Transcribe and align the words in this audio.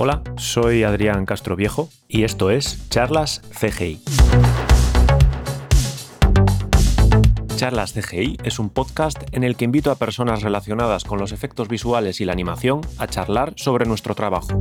Hola, 0.00 0.22
soy 0.36 0.84
Adrián 0.84 1.26
Castro 1.26 1.56
Viejo 1.56 1.88
y 2.06 2.22
esto 2.22 2.52
es 2.52 2.88
Charlas 2.88 3.42
CGI. 3.50 4.00
Charlas 7.56 7.94
CGI 7.94 8.38
es 8.44 8.60
un 8.60 8.70
podcast 8.70 9.20
en 9.32 9.42
el 9.42 9.56
que 9.56 9.64
invito 9.64 9.90
a 9.90 9.96
personas 9.96 10.42
relacionadas 10.42 11.02
con 11.02 11.18
los 11.18 11.32
efectos 11.32 11.66
visuales 11.66 12.20
y 12.20 12.24
la 12.24 12.32
animación 12.32 12.82
a 12.98 13.08
charlar 13.08 13.54
sobre 13.56 13.86
nuestro 13.86 14.14
trabajo. 14.14 14.56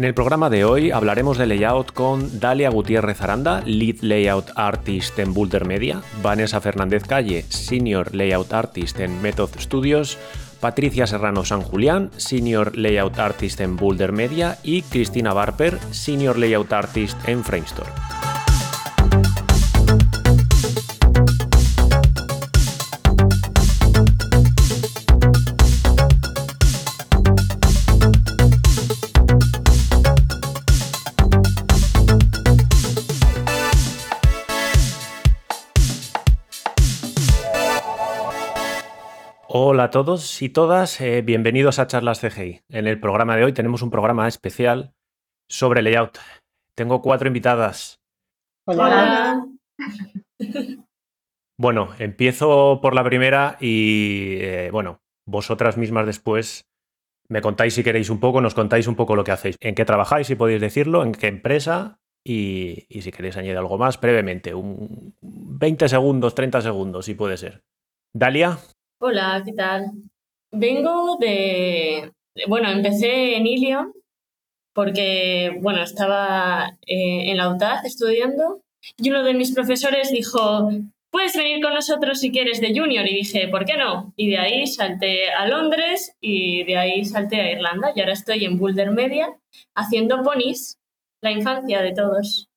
En 0.00 0.04
el 0.04 0.14
programa 0.14 0.48
de 0.48 0.64
hoy 0.64 0.92
hablaremos 0.92 1.36
de 1.36 1.44
layout 1.44 1.92
con 1.92 2.40
Dalia 2.40 2.70
Gutiérrez 2.70 3.20
Aranda, 3.20 3.62
Lead 3.66 3.96
Layout 4.00 4.46
Artist 4.54 5.18
en 5.18 5.34
Boulder 5.34 5.66
Media, 5.66 6.00
Vanessa 6.22 6.58
Fernández 6.62 7.04
Calle, 7.06 7.44
Senior 7.50 8.14
Layout 8.14 8.50
Artist 8.54 8.98
en 9.00 9.20
Method 9.20 9.50
Studios, 9.58 10.16
Patricia 10.58 11.06
Serrano 11.06 11.44
San 11.44 11.60
Julián, 11.60 12.10
Senior 12.16 12.78
Layout 12.78 13.18
Artist 13.18 13.60
en 13.60 13.76
Boulder 13.76 14.12
Media 14.12 14.56
y 14.62 14.80
Cristina 14.80 15.34
Barper, 15.34 15.78
Senior 15.90 16.38
Layout 16.38 16.72
Artist 16.72 17.18
en 17.28 17.44
Framestore. 17.44 17.90
Hola 39.62 39.84
a 39.84 39.90
todos 39.90 40.40
y 40.40 40.48
todas, 40.48 41.02
eh, 41.02 41.20
bienvenidos 41.20 41.78
a 41.78 41.86
Charlas 41.86 42.22
CGI. 42.22 42.62
En 42.70 42.86
el 42.86 42.98
programa 42.98 43.36
de 43.36 43.44
hoy 43.44 43.52
tenemos 43.52 43.82
un 43.82 43.90
programa 43.90 44.26
especial 44.26 44.94
sobre 45.50 45.82
layout. 45.82 46.16
Tengo 46.74 47.02
cuatro 47.02 47.28
invitadas. 47.28 48.00
Hola. 48.66 49.46
Bueno, 51.58 51.90
empiezo 51.98 52.80
por 52.80 52.94
la 52.94 53.04
primera 53.04 53.58
y 53.60 54.38
eh, 54.40 54.70
bueno, 54.72 55.02
vosotras 55.26 55.76
mismas 55.76 56.06
después 56.06 56.64
me 57.28 57.42
contáis 57.42 57.74
si 57.74 57.84
queréis 57.84 58.08
un 58.08 58.18
poco, 58.18 58.40
nos 58.40 58.54
contáis 58.54 58.86
un 58.86 58.96
poco 58.96 59.14
lo 59.14 59.24
que 59.24 59.32
hacéis, 59.32 59.56
en 59.60 59.74
qué 59.74 59.84
trabajáis, 59.84 60.26
si 60.26 60.36
podéis 60.36 60.62
decirlo, 60.62 61.02
en 61.02 61.12
qué 61.12 61.26
empresa 61.26 62.00
y, 62.24 62.86
y 62.88 63.02
si 63.02 63.12
queréis 63.12 63.36
añadir 63.36 63.58
algo 63.58 63.76
más 63.76 64.00
brevemente, 64.00 64.54
un 64.54 65.14
20 65.20 65.86
segundos, 65.90 66.34
30 66.34 66.62
segundos, 66.62 67.04
si 67.04 67.12
puede 67.12 67.36
ser. 67.36 67.62
Dalia. 68.14 68.58
Hola, 69.02 69.42
¿qué 69.46 69.54
tal? 69.54 69.92
Vengo 70.52 71.16
de, 71.18 72.12
bueno, 72.48 72.68
empecé 72.70 73.34
en 73.34 73.46
Ilion 73.46 73.94
porque, 74.74 75.56
bueno, 75.62 75.82
estaba 75.82 76.76
eh, 76.86 77.30
en 77.30 77.38
la 77.38 77.48
UTAD 77.48 77.86
estudiando 77.86 78.60
y 78.98 79.08
uno 79.08 79.24
de 79.24 79.32
mis 79.32 79.54
profesores 79.54 80.10
dijo, 80.10 80.68
puedes 81.10 81.34
venir 81.34 81.62
con 81.62 81.72
nosotros 81.72 82.20
si 82.20 82.30
quieres 82.30 82.60
de 82.60 82.78
junior 82.78 83.06
y 83.08 83.14
dije, 83.14 83.48
¿por 83.48 83.64
qué 83.64 83.78
no? 83.78 84.12
Y 84.16 84.28
de 84.28 84.38
ahí 84.38 84.66
salté 84.66 85.30
a 85.30 85.48
Londres 85.48 86.14
y 86.20 86.64
de 86.64 86.76
ahí 86.76 87.06
salté 87.06 87.40
a 87.40 87.52
Irlanda 87.52 87.92
y 87.96 88.00
ahora 88.00 88.12
estoy 88.12 88.44
en 88.44 88.58
Boulder 88.58 88.90
Media 88.90 89.34
haciendo 89.74 90.22
ponis, 90.22 90.78
la 91.22 91.30
infancia 91.30 91.80
de 91.80 91.94
todos. 91.94 92.49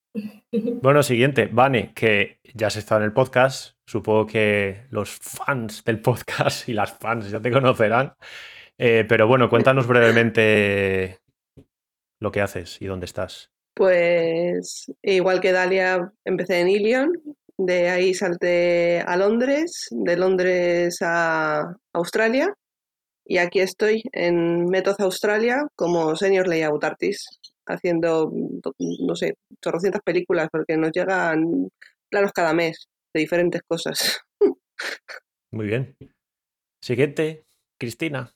Bueno, 0.52 1.02
siguiente, 1.02 1.50
Vane, 1.52 1.94
que 1.94 2.40
ya 2.54 2.68
has 2.68 2.76
estado 2.76 3.02
en 3.02 3.06
el 3.06 3.14
podcast. 3.14 3.76
Supongo 3.86 4.28
que 4.28 4.86
los 4.92 5.10
fans 5.10 5.84
del 5.84 6.02
podcast 6.02 6.70
y 6.70 6.74
las 6.74 6.94
fans 6.94 7.32
ya 7.32 7.42
te 7.42 7.52
conocerán. 7.52 8.14
Eh, 8.78 9.06
pero 9.08 9.28
bueno, 9.28 9.50
cuéntanos 9.50 9.88
brevemente 9.88 11.20
lo 12.20 12.32
que 12.32 12.42
haces 12.42 12.82
y 12.82 12.86
dónde 12.86 13.06
estás. 13.06 13.52
Pues 13.74 14.92
igual 15.02 15.42
que 15.42 15.52
Dalia, 15.52 16.14
empecé 16.24 16.60
en 16.60 16.70
Ilion, 16.70 17.12
de 17.58 17.90
ahí 17.90 18.14
salté 18.14 19.02
a 19.02 19.18
Londres, 19.18 19.88
de 19.92 20.16
Londres 20.16 20.98
a 21.02 21.76
Australia 21.94 22.54
y 23.26 23.38
aquí 23.38 23.60
estoy 23.60 24.04
en 24.12 24.66
Method 24.66 25.00
Australia 25.00 25.66
como 25.76 26.16
Senior 26.16 26.48
Layout 26.48 26.84
Artist, 26.84 27.53
haciendo, 27.66 28.32
no 29.00 29.16
sé, 29.16 29.36
chorrocientas 29.62 30.02
películas 30.02 30.50
porque 30.52 30.78
nos 30.78 30.92
llegan 30.92 31.70
planos 32.10 32.32
cada 32.34 32.54
mes 32.54 32.88
de 33.14 33.22
diferentes 33.22 33.62
cosas. 33.68 34.22
Muy 35.52 35.68
bien. 35.68 35.96
Siguiente, 36.82 37.46
Cristina. 37.80 38.32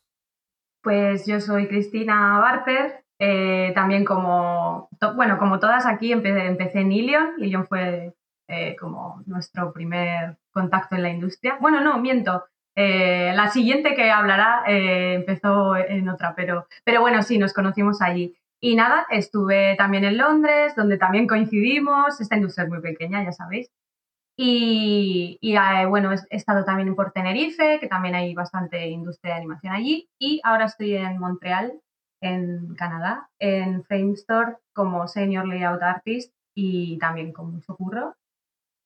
Pues 0.82 1.26
yo 1.26 1.40
soy 1.40 1.68
Cristina 1.68 2.40
Barper, 2.40 3.04
eh, 3.20 3.72
también 3.76 4.06
como, 4.06 4.90
bueno, 5.16 5.38
como 5.38 5.60
todas 5.60 5.86
aquí 5.86 6.12
empecé, 6.12 6.46
empecé 6.46 6.80
en 6.80 6.92
Ilion, 6.92 7.34
Ilion 7.40 7.66
fue 7.66 8.14
eh, 8.48 8.76
como 8.80 9.22
nuestro 9.26 9.74
primer 9.74 10.38
contacto 10.52 10.96
en 10.96 11.04
la 11.04 11.10
industria. 11.10 11.58
Bueno, 11.60 11.82
no, 11.82 11.98
miento, 11.98 12.46
eh, 12.76 13.34
la 13.36 13.50
siguiente 13.50 13.96
que 13.96 14.12
hablará 14.12 14.64
empezó 14.68 15.76
en 15.76 16.08
otra, 16.08 16.36
pero, 16.36 16.68
pero 16.84 17.02
bueno, 17.02 17.24
sí, 17.24 17.38
nos 17.38 17.54
conocimos 17.54 18.02
allí. 18.02 18.38
Y 18.60 18.76
nada, 18.76 19.06
estuve 19.10 19.76
también 19.78 20.04
en 20.04 20.18
Londres, 20.18 20.76
donde 20.76 20.98
también 20.98 21.28
coincidimos. 21.28 22.20
Esta 22.20 22.36
industria 22.36 22.64
es 22.64 22.70
muy 22.70 22.82
pequeña, 22.82 23.24
ya 23.24 23.32
sabéis. 23.32 23.70
Y, 24.40 25.40
bueno, 25.90 26.12
he 26.12 26.36
estado 26.36 26.64
también 26.64 26.96
por 26.96 27.12
Tenerife, 27.12 27.80
que 27.80 27.88
también 27.88 28.14
hay 28.16 28.36
bastante 28.36 28.88
industria 28.88 29.34
de 29.34 29.40
animación 29.40 29.74
allí. 29.74 30.10
Y 30.20 30.42
ahora 30.44 30.66
estoy 30.66 30.96
en 30.96 31.18
Montreal, 31.18 31.82
en 32.22 32.76
Canadá, 32.76 33.30
en 33.40 33.84
Framestore 33.84 34.58
como 34.74 35.08
Senior 35.08 35.48
Layout 35.48 35.82
Artist 35.82 36.34
y 36.56 36.98
también 37.00 37.34
con 37.34 37.52
mucho 37.52 37.76
curro. 37.76 38.16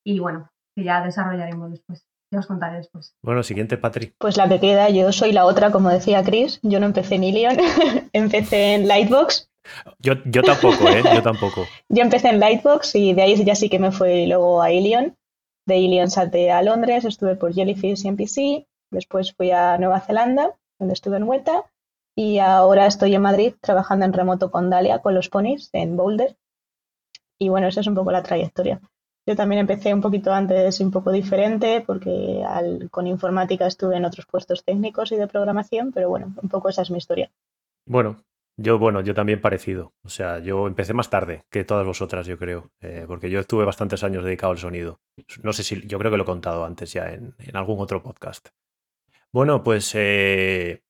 Y 0.04 0.20
bueno, 0.20 0.50
que 0.74 0.84
ya 0.84 1.04
desarrollaremos 1.04 1.70
después. 1.70 2.06
Ya 2.32 2.38
os 2.38 2.46
contaré 2.46 2.78
después. 2.78 3.14
Bueno, 3.22 3.42
siguiente, 3.42 3.76
Patrick. 3.76 4.14
Pues 4.18 4.38
la 4.38 4.48
que 4.48 4.58
queda, 4.58 4.88
yo 4.88 5.12
soy 5.12 5.32
la 5.32 5.44
otra, 5.44 5.70
como 5.70 5.90
decía 5.90 6.24
Chris. 6.24 6.60
Yo 6.62 6.80
no 6.80 6.86
empecé 6.86 7.16
en 7.16 7.24
Ilion, 7.24 7.56
empecé 8.14 8.74
en 8.74 8.88
Lightbox. 8.88 9.51
Yo, 9.98 10.14
yo 10.24 10.42
tampoco, 10.42 10.88
¿eh? 10.88 11.02
Yo 11.14 11.22
tampoco. 11.22 11.66
yo 11.88 12.02
empecé 12.02 12.28
en 12.28 12.40
Lightbox 12.40 12.94
y 12.94 13.14
de 13.14 13.22
ahí 13.22 13.44
ya 13.44 13.54
sí 13.54 13.68
que 13.68 13.78
me 13.78 13.92
fui 13.92 14.26
luego 14.26 14.62
a 14.62 14.72
Ilion. 14.72 15.16
De 15.66 15.78
Ilion 15.78 16.10
salté 16.10 16.50
a 16.50 16.62
Londres, 16.62 17.04
estuve 17.04 17.36
por 17.36 17.52
Jellyfish 17.52 18.04
y 18.04 18.08
NPC. 18.08 18.66
Después 18.90 19.32
fui 19.32 19.50
a 19.50 19.78
Nueva 19.78 20.00
Zelanda, 20.00 20.54
donde 20.78 20.94
estuve 20.94 21.16
en 21.16 21.24
Hueta. 21.24 21.64
Y 22.16 22.38
ahora 22.38 22.86
estoy 22.86 23.14
en 23.14 23.22
Madrid 23.22 23.54
trabajando 23.60 24.04
en 24.04 24.12
remoto 24.12 24.50
con 24.50 24.68
Dalia, 24.68 24.98
con 24.98 25.14
los 25.14 25.28
ponis, 25.28 25.70
en 25.72 25.96
Boulder. 25.96 26.36
Y 27.38 27.48
bueno, 27.48 27.68
esa 27.68 27.80
es 27.80 27.86
un 27.86 27.94
poco 27.94 28.12
la 28.12 28.22
trayectoria. 28.22 28.80
Yo 29.26 29.36
también 29.36 29.60
empecé 29.60 29.94
un 29.94 30.00
poquito 30.00 30.32
antes, 30.32 30.80
un 30.80 30.90
poco 30.90 31.12
diferente, 31.12 31.82
porque 31.86 32.44
con 32.90 33.06
informática 33.06 33.66
estuve 33.66 33.96
en 33.96 34.04
otros 34.04 34.26
puestos 34.26 34.64
técnicos 34.64 35.12
y 35.12 35.16
de 35.16 35.28
programación, 35.28 35.92
pero 35.92 36.08
bueno, 36.08 36.34
un 36.42 36.48
poco 36.48 36.68
esa 36.68 36.82
es 36.82 36.90
mi 36.90 36.98
historia. 36.98 37.30
Bueno, 37.86 38.16
yo, 38.56 38.78
bueno, 38.78 39.00
yo 39.00 39.14
también 39.14 39.40
parecido. 39.40 39.94
O 40.02 40.08
sea, 40.08 40.38
yo 40.38 40.66
empecé 40.66 40.92
más 40.92 41.08
tarde 41.10 41.44
que 41.50 41.64
todas 41.64 41.86
vosotras, 41.86 42.26
yo 42.26 42.38
creo, 42.38 42.70
eh, 42.80 43.04
porque 43.06 43.30
yo 43.30 43.40
estuve 43.40 43.64
bastantes 43.64 44.04
años 44.04 44.24
dedicado 44.24 44.52
al 44.52 44.58
sonido. 44.58 45.00
No 45.42 45.52
sé 45.52 45.62
si, 45.62 45.86
yo 45.86 45.98
creo 45.98 46.10
que 46.10 46.16
lo 46.16 46.24
he 46.24 46.26
contado 46.26 46.64
antes 46.64 46.92
ya 46.92 47.12
en, 47.12 47.34
algún 47.54 47.80
otro 47.80 48.02
podcast. 48.02 48.50
Bueno, 49.32 49.62
pues 49.62 49.92
eh, 49.94 50.82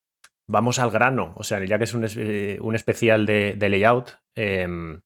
vamos 0.49 0.81
al 0.81 0.91
grano. 0.91 1.35
O 1.37 1.45
sea, 1.45 1.65
ya 1.65 1.79
que 1.79 1.85
es 1.85 1.95
un, 1.95 2.05
eh, 2.05 2.59
especial 2.75 3.27
de, 3.27 3.57
layout, 3.71 4.19
em, 4.35 5.01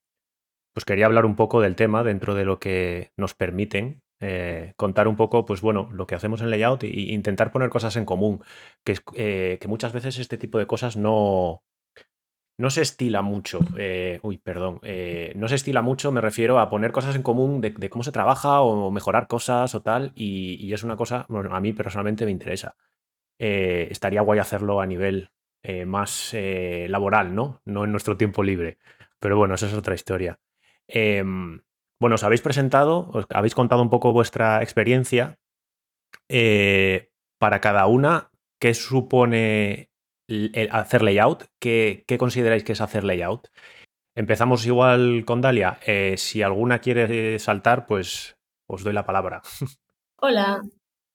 pues 0.74 0.84
quería 0.86 1.06
hablar 1.06 1.26
un 1.26 1.36
poco 1.36 1.60
del 1.60 1.76
tema 1.76 2.02
dentro 2.04 2.34
de 2.34 2.44
lo 2.44 2.58
que 2.58 3.12
nos 3.16 3.34
permiten. 3.34 4.02
contar 4.76 5.08
un 5.08 5.16
poco, 5.16 5.44
pues 5.44 5.60
bueno, 5.60 5.90
lo 5.92 6.06
que 6.06 6.14
hacemos 6.14 6.40
en 6.40 6.50
layout 6.50 6.84
e 6.84 6.88
intentar 7.12 7.52
poner 7.52 7.68
cosas 7.68 7.96
en 7.96 8.06
común, 8.06 8.42
que, 8.82 8.96
que 9.60 9.68
muchas 9.68 9.92
veces 9.92 10.18
este 10.18 10.38
tipo 10.38 10.58
de 10.58 10.66
cosas 10.66 10.96
no, 10.96 11.62
no 12.58 12.70
se 12.70 12.82
estila 12.82 13.22
mucho, 13.22 13.60
eh, 13.76 14.18
uy, 14.22 14.38
perdón, 14.38 14.80
eh, 14.82 15.32
no 15.36 15.46
se 15.48 15.56
estila 15.56 15.82
mucho, 15.82 16.10
me 16.10 16.22
refiero 16.22 16.58
a 16.58 16.70
poner 16.70 16.90
cosas 16.90 17.14
en 17.14 17.22
común 17.22 17.60
de, 17.60 17.90
cómo 17.90 18.02
se 18.02 18.12
trabaja 18.12 18.60
o 18.60 18.90
mejorar 18.90 19.26
cosas 19.26 19.74
o 19.74 19.82
tal, 19.82 20.12
y, 20.14 20.72
es 20.72 20.82
una 20.82 20.96
cosa, 20.96 21.26
bueno, 21.28 21.54
a 21.54 21.60
mí 21.60 21.72
personalmente 21.72 22.24
me 22.24 22.30
interesa. 22.30 22.76
Eh, 23.38 23.88
estaría 23.90 24.22
guay 24.22 24.38
hacerlo 24.38 24.80
a 24.80 24.86
nivel 24.86 25.30
más 25.84 26.32
laboral, 26.32 27.34
¿no? 27.34 27.60
No 27.64 27.82
en 27.82 27.90
nuestro 27.90 28.16
tiempo 28.16 28.44
libre. 28.44 28.78
Pero 29.18 29.36
bueno, 29.36 29.56
esa 29.56 29.66
es 29.66 29.74
otra 29.74 29.96
historia. 29.96 30.38
Em, 30.86 31.60
bueno, 31.98 32.14
os 32.14 32.22
habéis 32.22 32.40
presentado, 32.40 33.10
os 33.12 33.26
habéis 33.30 33.56
contado 33.56 33.82
un 33.82 33.90
poco 33.90 34.12
vuestra 34.12 34.62
experiencia. 34.62 35.38
para 37.38 37.60
cada 37.60 37.86
una, 37.86 38.30
¿qué 38.60 38.74
supone 38.74 39.90
hacer 40.70 41.02
layout. 41.02 41.44
¿Qué, 41.58 42.04
consideráis 42.18 42.64
que 42.64 42.72
es 42.72 42.80
hacer 42.80 43.04
layout? 43.04 43.48
Empezamos 44.14 44.66
igual 44.66 45.24
con 45.24 45.40
Dalia. 45.40 45.78
Eh, 45.86 46.14
si 46.16 46.42
alguna 46.42 46.80
quiere 46.80 47.38
saltar, 47.38 47.86
pues 47.86 48.36
os 48.68 48.82
doy 48.82 48.92
la 48.92 49.06
palabra. 49.06 49.42
Hola, 50.20 50.62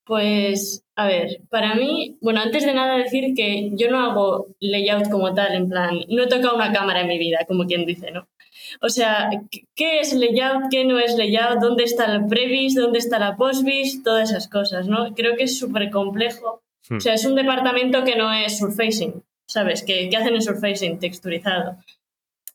Pues, 0.06 0.86
a 0.96 1.08
ver, 1.08 1.42
para 1.50 1.76
mí, 1.76 2.18
bueno, 2.22 2.42
antes 2.42 2.66
de 2.66 2.74
nada 2.74 2.98
decir 2.98 3.34
que 3.36 3.72
yo 3.74 3.90
no 3.90 4.00
hago 4.00 4.48
layout 4.60 5.10
como 5.10 5.34
tal, 5.34 5.54
en 5.54 5.70
plan, 5.70 6.00
no 6.10 6.24
he 6.24 6.28
tocado 6.28 6.56
una 6.56 6.74
cámara 6.74 7.02
en 7.02 7.08
mi 7.08 7.18
vida, 7.18 7.46
como 7.48 7.66
quien 7.66 7.86
dice, 7.86 8.12
¿no? 8.12 8.28
O 8.82 8.90
sea, 8.90 9.30
¿qué 9.76 10.00
es 10.00 10.14
layout? 10.14 10.66
¿Qué 10.70 10.86
no 10.86 11.00
es 11.00 11.16
layout? 11.18 11.60
¿Dónde 11.60 11.84
está 11.84 12.14
el 12.14 12.28
previs? 12.28 12.76
¿Dónde 12.76 13.00
está 13.00 13.20
la 13.20 13.36
postvis? 13.36 14.04
Todas 14.04 14.30
esas 14.32 14.48
cosas, 14.48 14.88
¿no? 14.88 15.14
Creo 15.16 15.36
que 15.36 15.44
es 15.44 15.58
súper 15.58 15.90
complejo. 15.90 16.64
O 16.90 17.00
sea, 17.00 17.14
es 17.14 17.26
un 17.26 17.36
departamento 17.36 18.04
que 18.04 18.16
no 18.16 18.34
es 18.34 18.58
surfacing, 18.58 19.24
¿sabes? 19.48 19.84
¿Qué, 19.84 20.10
qué 20.10 20.18
hacen 20.18 20.36
en 20.36 20.42
surfacing? 20.42 21.00
Texturizado. 21.00 21.78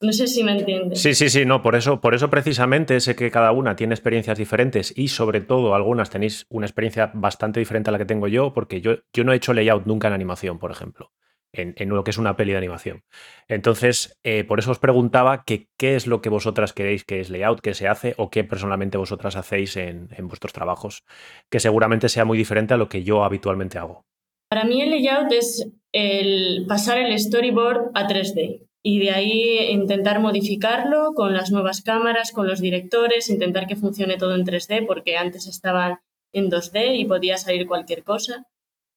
No 0.00 0.12
sé 0.12 0.26
si 0.26 0.44
me 0.44 0.52
entiendes. 0.52 1.00
Sí, 1.00 1.14
sí, 1.14 1.30
sí, 1.30 1.46
no, 1.46 1.62
por 1.62 1.74
eso, 1.74 2.00
por 2.02 2.14
eso 2.14 2.28
precisamente 2.28 3.00
sé 3.00 3.16
que 3.16 3.30
cada 3.30 3.52
una 3.52 3.76
tiene 3.76 3.94
experiencias 3.94 4.36
diferentes 4.36 4.92
y 4.96 5.08
sobre 5.08 5.40
todo 5.40 5.74
algunas 5.74 6.10
tenéis 6.10 6.46
una 6.50 6.66
experiencia 6.66 7.10
bastante 7.14 7.60
diferente 7.60 7.88
a 7.88 7.92
la 7.92 7.98
que 7.98 8.04
tengo 8.04 8.28
yo, 8.28 8.52
porque 8.52 8.82
yo, 8.82 8.96
yo 9.14 9.24
no 9.24 9.32
he 9.32 9.36
hecho 9.36 9.54
layout 9.54 9.86
nunca 9.86 10.08
en 10.08 10.14
animación, 10.14 10.58
por 10.58 10.70
ejemplo, 10.70 11.12
en, 11.52 11.88
lo 11.88 12.04
que 12.04 12.10
es 12.10 12.18
una 12.18 12.36
peli 12.36 12.52
de 12.52 12.58
animación. 12.58 13.04
Entonces, 13.48 14.18
eh, 14.22 14.44
por 14.44 14.58
eso 14.58 14.70
os 14.70 14.78
preguntaba 14.78 15.44
que, 15.44 15.70
qué 15.78 15.96
es 15.96 16.06
lo 16.06 16.20
que 16.20 16.28
vosotras 16.28 16.74
queréis 16.74 17.04
que 17.04 17.20
es 17.20 17.30
layout, 17.30 17.62
qué 17.62 17.72
se 17.72 17.88
hace 17.88 18.14
o 18.18 18.28
qué 18.28 18.44
personalmente 18.44 18.98
vosotras 18.98 19.34
hacéis 19.34 19.78
en, 19.78 20.10
en 20.14 20.28
vuestros 20.28 20.52
trabajos, 20.52 21.04
que 21.48 21.58
seguramente 21.58 22.10
sea 22.10 22.26
muy 22.26 22.36
diferente 22.36 22.74
a 22.74 22.76
lo 22.76 22.90
que 22.90 23.02
yo 23.02 23.24
habitualmente 23.24 23.78
hago. 23.78 24.04
Para 24.48 24.64
mí 24.64 24.80
el 24.80 24.90
layout 24.90 25.32
es 25.32 25.68
el 25.92 26.66
pasar 26.68 26.98
el 26.98 27.18
storyboard 27.18 27.90
a 27.94 28.06
3D 28.06 28.66
y 28.82 29.00
de 29.00 29.10
ahí 29.10 29.58
intentar 29.70 30.20
modificarlo 30.20 31.14
con 31.14 31.34
las 31.34 31.50
nuevas 31.50 31.82
cámaras, 31.82 32.30
con 32.30 32.46
los 32.46 32.60
directores, 32.60 33.28
intentar 33.30 33.66
que 33.66 33.74
funcione 33.74 34.16
todo 34.16 34.36
en 34.36 34.44
3D 34.44 34.86
porque 34.86 35.16
antes 35.16 35.48
estaban 35.48 35.98
en 36.32 36.50
2D 36.50 36.96
y 36.96 37.04
podía 37.04 37.36
salir 37.38 37.66
cualquier 37.66 38.04
cosa. 38.04 38.46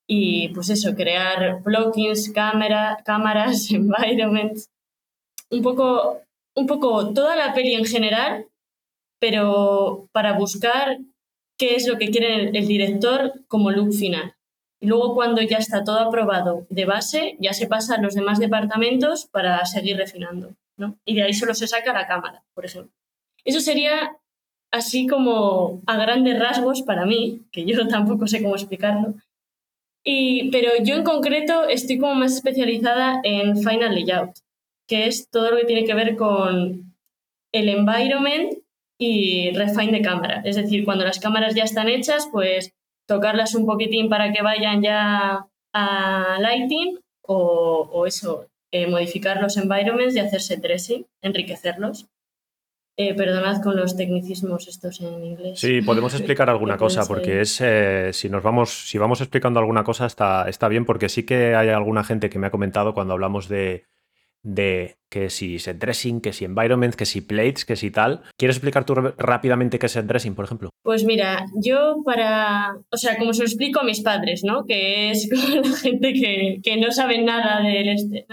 Y 0.07 0.49
pues 0.49 0.69
eso, 0.69 0.95
crear 0.95 1.63
plugins, 1.63 2.31
cámara, 2.31 2.99
cámaras, 3.03 3.71
environments, 3.71 4.69
un 5.49 5.63
poco, 5.63 6.21
un 6.55 6.67
poco 6.67 7.13
toda 7.13 7.35
la 7.35 7.53
peli 7.55 7.73
en 7.73 7.85
general, 7.85 8.45
pero 9.19 10.07
para 10.11 10.37
buscar 10.37 10.99
qué 11.57 11.75
es 11.75 11.87
lo 11.87 11.97
que 11.97 12.11
quiere 12.11 12.49
el 12.49 12.67
director 12.67 13.33
como 13.47 13.71
look 13.71 13.93
final. 13.93 14.35
Y 14.81 14.87
luego 14.87 15.13
cuando 15.13 15.41
ya 15.41 15.57
está 15.57 15.83
todo 15.83 15.99
aprobado 15.99 16.65
de 16.69 16.85
base, 16.85 17.35
ya 17.39 17.53
se 17.53 17.67
pasa 17.67 17.95
a 17.95 18.01
los 18.01 18.15
demás 18.15 18.39
departamentos 18.39 19.25
para 19.25 19.65
seguir 19.65 19.97
refinando. 19.97 20.55
¿no? 20.77 20.97
Y 21.05 21.15
de 21.15 21.23
ahí 21.23 21.33
solo 21.33 21.53
se 21.53 21.67
saca 21.67 21.93
la 21.93 22.07
cámara, 22.07 22.43
por 22.53 22.65
ejemplo. 22.65 22.91
Eso 23.43 23.59
sería 23.59 24.17
así 24.71 25.07
como 25.07 25.81
a 25.85 25.97
grandes 25.97 26.39
rasgos 26.39 26.81
para 26.81 27.05
mí, 27.05 27.41
que 27.51 27.65
yo 27.65 27.87
tampoco 27.89 28.27
sé 28.27 28.41
cómo 28.41 28.55
explicarlo. 28.55 29.15
Y, 30.03 30.49
pero 30.51 30.71
yo 30.81 30.95
en 30.95 31.03
concreto 31.03 31.67
estoy 31.67 31.97
como 31.97 32.15
más 32.15 32.33
especializada 32.33 33.19
en 33.23 33.57
Final 33.57 33.93
Layout, 33.95 34.31
que 34.87 35.07
es 35.07 35.29
todo 35.29 35.51
lo 35.51 35.57
que 35.57 35.65
tiene 35.65 35.85
que 35.85 35.93
ver 35.93 36.15
con 36.15 36.95
el 37.51 37.69
environment 37.69 38.53
y 38.97 39.51
refine 39.51 39.91
de 39.91 40.01
cámara. 40.01 40.41
Es 40.45 40.55
decir, 40.55 40.85
cuando 40.85 41.03
las 41.03 41.19
cámaras 41.19 41.53
ya 41.53 41.63
están 41.63 41.89
hechas, 41.89 42.29
pues 42.31 42.73
tocarlas 43.09 43.55
un 43.55 43.65
poquitín 43.65 44.07
para 44.07 44.31
que 44.31 44.43
vayan 44.43 44.83
ya 44.83 45.47
a 45.73 46.37
lighting 46.39 46.99
o, 47.21 48.05
eso, 48.05 48.45
eh, 48.71 48.87
modificar 48.87 49.41
los 49.41 49.57
environments 49.57 50.15
y 50.15 50.19
hacerse 50.19 50.57
dressing, 50.57 51.05
enriquecerlos. 51.21 52.07
Eh, 52.97 53.15
perdonad 53.15 53.63
con 53.63 53.77
los 53.77 53.95
tecnicismos 53.95 54.67
estos 54.67 54.99
en 54.99 55.23
inglés. 55.23 55.59
Sí, 55.59 55.81
podemos 55.81 56.13
explicar 56.17 56.49
alguna 56.49 56.77
cosa, 56.77 57.05
porque 57.07 57.41
es 57.41 57.59
eh, 57.61 58.11
si 58.13 58.29
nos 58.29 58.43
vamos, 58.43 58.89
si 58.89 58.97
vamos 58.97 59.21
explicando 59.21 59.59
alguna 59.59 59.83
cosa 59.83 60.05
está, 60.05 60.47
está 60.49 60.67
bien, 60.67 60.85
porque 60.85 61.09
sí 61.09 61.23
que 61.23 61.55
hay 61.55 61.69
alguna 61.69 62.03
gente 62.03 62.29
que 62.29 62.39
me 62.39 62.47
ha 62.47 62.51
comentado 62.51 62.93
cuando 62.93 63.13
hablamos 63.13 63.47
de, 63.47 63.85
de 64.43 64.97
que 65.09 65.29
si 65.29 65.59
set 65.59 65.77
dressing, 65.77 66.21
que 66.21 66.33
si 66.33 66.45
environment, 66.45 66.95
que 66.95 67.05
si 67.05 67.21
plates, 67.21 67.65
que 67.65 67.75
si 67.75 67.91
tal. 67.91 68.21
¿Quieres 68.37 68.57
explicar 68.57 68.85
tú 68.85 68.95
rápidamente 68.95 69.79
qué 69.79 69.87
es 69.87 69.91
set 69.91 70.05
dressing, 70.05 70.35
por 70.35 70.45
ejemplo? 70.45 70.69
Pues 70.83 71.03
mira, 71.03 71.45
yo 71.55 71.97
para, 72.05 72.77
o 72.91 72.97
sea, 72.97 73.17
como 73.17 73.33
se 73.33 73.41
lo 73.41 73.47
explico 73.47 73.79
a 73.79 73.83
mis 73.83 74.01
padres, 74.01 74.43
¿no? 74.43 74.65
Que 74.65 75.11
es 75.11 75.29
como 75.33 75.61
la 75.61 75.75
gente 75.75 76.13
que, 76.13 76.59
que 76.63 76.77
no 76.77 76.91
sabe 76.91 77.21
nada 77.21 77.61
del 77.61 77.89
este. 77.89 78.25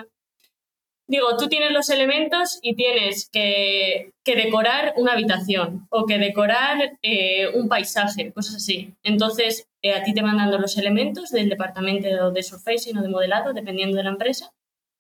Digo, 1.09 1.37
tú 1.39 1.47
tienes 1.47 1.71
los 1.71 1.89
elementos 1.89 2.59
y 2.63 2.75
tienes 2.75 3.31
que, 3.31 4.11
que 4.25 4.35
decorar 4.35 4.93
una 4.97 5.13
habitación 5.13 5.87
o 5.89 6.05
que 6.05 6.19
decorar 6.19 6.99
eh, 7.01 7.47
un 7.55 7.69
paisaje, 7.69 8.33
cosas 8.33 8.57
así. 8.57 8.93
Entonces, 9.05 9.69
eh, 9.83 9.93
a 9.93 10.03
ti 10.03 10.15
te 10.15 10.23
van 10.23 10.39
dando 10.39 10.59
los 10.59 10.77
elementos 10.77 11.31
del 11.31 11.49
departamento 11.49 12.33
de 12.33 12.43
surfacing 12.43 12.99
o 12.99 13.03
de 13.03 13.09
modelado, 13.09 13.53
dependiendo 13.53 13.97
de 13.97 14.03
la 14.03 14.11
empresa, 14.11 14.51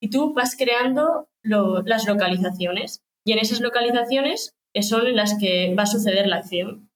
y 0.07 0.11
tú 0.11 0.33
vas 0.35 0.55
creando 0.57 1.29
las 1.43 2.07
localizaciones 2.07 3.03
y 3.25 3.33
en 3.33 3.41
esas 3.41 3.61
localizaciones 3.61 4.55
son 4.83 5.09
en 5.09 5.17
las 5.17 5.37
que 5.41 5.75
va 5.75 5.83
a 5.83 5.87
suceder 5.87 6.29
la 6.29 6.37
acción. 6.37 6.89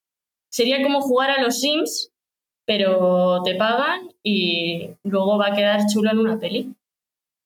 Sería 0.49 0.81
como 0.81 1.01
jugar 1.01 1.31
a 1.31 1.43
los 1.43 1.61
Sims, 1.61 2.13
pero 2.67 3.43
te 3.43 3.57
pagan 3.57 4.13
y 4.23 4.91
luego 5.03 5.39
va 5.39 5.49
a 5.49 5.57
quedar 5.57 5.81
chulo 5.93 6.13
en 6.13 6.19
una 6.19 6.39
peli, 6.39 6.73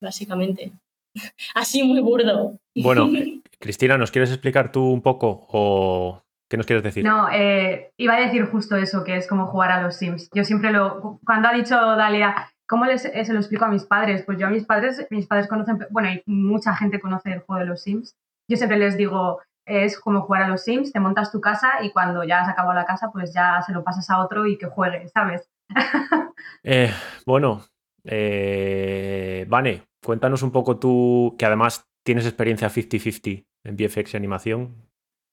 básicamente. 0.03 0.73
Así 1.55 1.83
muy 1.83 2.01
burdo. 2.01 2.59
Bueno, 2.75 3.09
Cristina, 3.59 3.97
¿nos 3.97 4.11
quieres 4.11 4.31
explicar 4.31 4.71
tú 4.71 4.85
un 4.85 5.01
poco 5.01 5.47
o 5.49 6.23
qué 6.51 6.59
nos 6.59 6.67
quieres 6.67 6.83
decir? 6.83 7.05
No, 7.05 7.31
eh, 7.33 7.93
iba 7.97 8.17
a 8.17 8.21
decir 8.21 8.45
justo 8.47 8.77
eso, 8.77 9.03
que 9.03 9.17
es 9.17 9.27
como 9.27 9.47
jugar 9.47 9.71
a 9.71 9.83
los 9.83 9.97
Sims. 9.97 10.29
Yo 10.35 10.45
siempre 10.45 10.73
lo, 10.73 11.21
cuando 11.25 11.49
ha 11.49 11.55
dicho 11.55 11.75
Dalia, 11.75 12.54
¿Cómo 12.67 12.87
les, 12.87 13.03
se 13.03 13.33
lo 13.33 13.39
explico 13.39 13.65
a 13.65 13.69
mis 13.69 13.85
padres? 13.85 14.23
Pues 14.25 14.39
yo 14.39 14.47
a 14.47 14.51
mis 14.51 14.65
padres, 14.65 15.07
mis 15.11 15.27
padres 15.27 15.49
conocen, 15.49 15.79
bueno, 15.91 16.09
mucha 16.27 16.75
gente 16.75 17.01
conoce 17.01 17.33
el 17.33 17.41
juego 17.41 17.61
de 17.61 17.67
los 17.67 17.83
Sims. 17.83 18.17
Yo 18.49 18.57
siempre 18.57 18.79
les 18.79 18.97
digo, 18.97 19.41
es 19.67 19.99
como 19.99 20.23
jugar 20.23 20.43
a 20.43 20.49
los 20.49 20.63
Sims, 20.63 20.93
te 20.93 21.01
montas 21.01 21.33
tu 21.33 21.41
casa 21.41 21.83
y 21.83 21.91
cuando 21.91 22.25
ya 22.25 22.41
has 22.41 22.49
acabado 22.49 22.75
la 22.75 22.85
casa, 22.85 23.11
pues 23.13 23.33
ya 23.33 23.63
se 23.67 23.73
lo 23.73 23.85
pasas 23.85 24.09
a 24.11 24.21
otro 24.21 24.47
y 24.47 24.59
que 24.59 24.67
juegue, 24.67 25.09
¿sabes? 25.09 25.49
Eh, 26.63 26.91
bueno, 27.27 27.63
eh, 28.05 29.47
Vane, 29.49 29.83
cuéntanos 30.03 30.43
un 30.43 30.51
poco 30.51 30.79
tú, 30.79 31.35
que 31.39 31.47
además 31.47 31.87
tienes 32.03 32.27
experiencia 32.27 32.69
50-50 32.69 33.47
en 33.65 33.77
VFX 33.77 34.15
y 34.15 34.17
animación. 34.17 34.75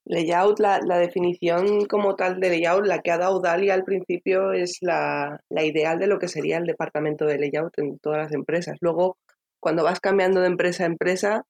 Layout, 0.06 0.60
la, 0.60 0.80
definición 0.98 1.86
como 1.86 2.16
tal 2.16 2.40
de 2.40 2.50
layout, 2.50 2.86
la 2.86 3.00
que 3.00 3.12
ha 3.12 3.18
dado 3.18 3.40
Dalia 3.40 3.74
al 3.76 3.84
principio 3.84 4.52
es 4.52 4.78
la, 4.82 5.40
ideal 5.50 6.00
de 6.00 6.08
lo 6.08 6.20
que 6.20 6.28
sería 6.28 6.58
el 6.58 6.66
departamento 6.66 7.26
de 7.26 7.38
layout 7.38 7.78
en 7.78 8.00
todas 8.00 8.20
las 8.20 8.34
empresas. 8.34 8.78
Luego, 8.82 9.18
cuando 9.60 9.84
vas 9.84 10.00
cambiando 10.00 10.42
de 10.42 10.48
empresa 10.48 10.84
a 10.84 10.88
empresa, 10.88 11.44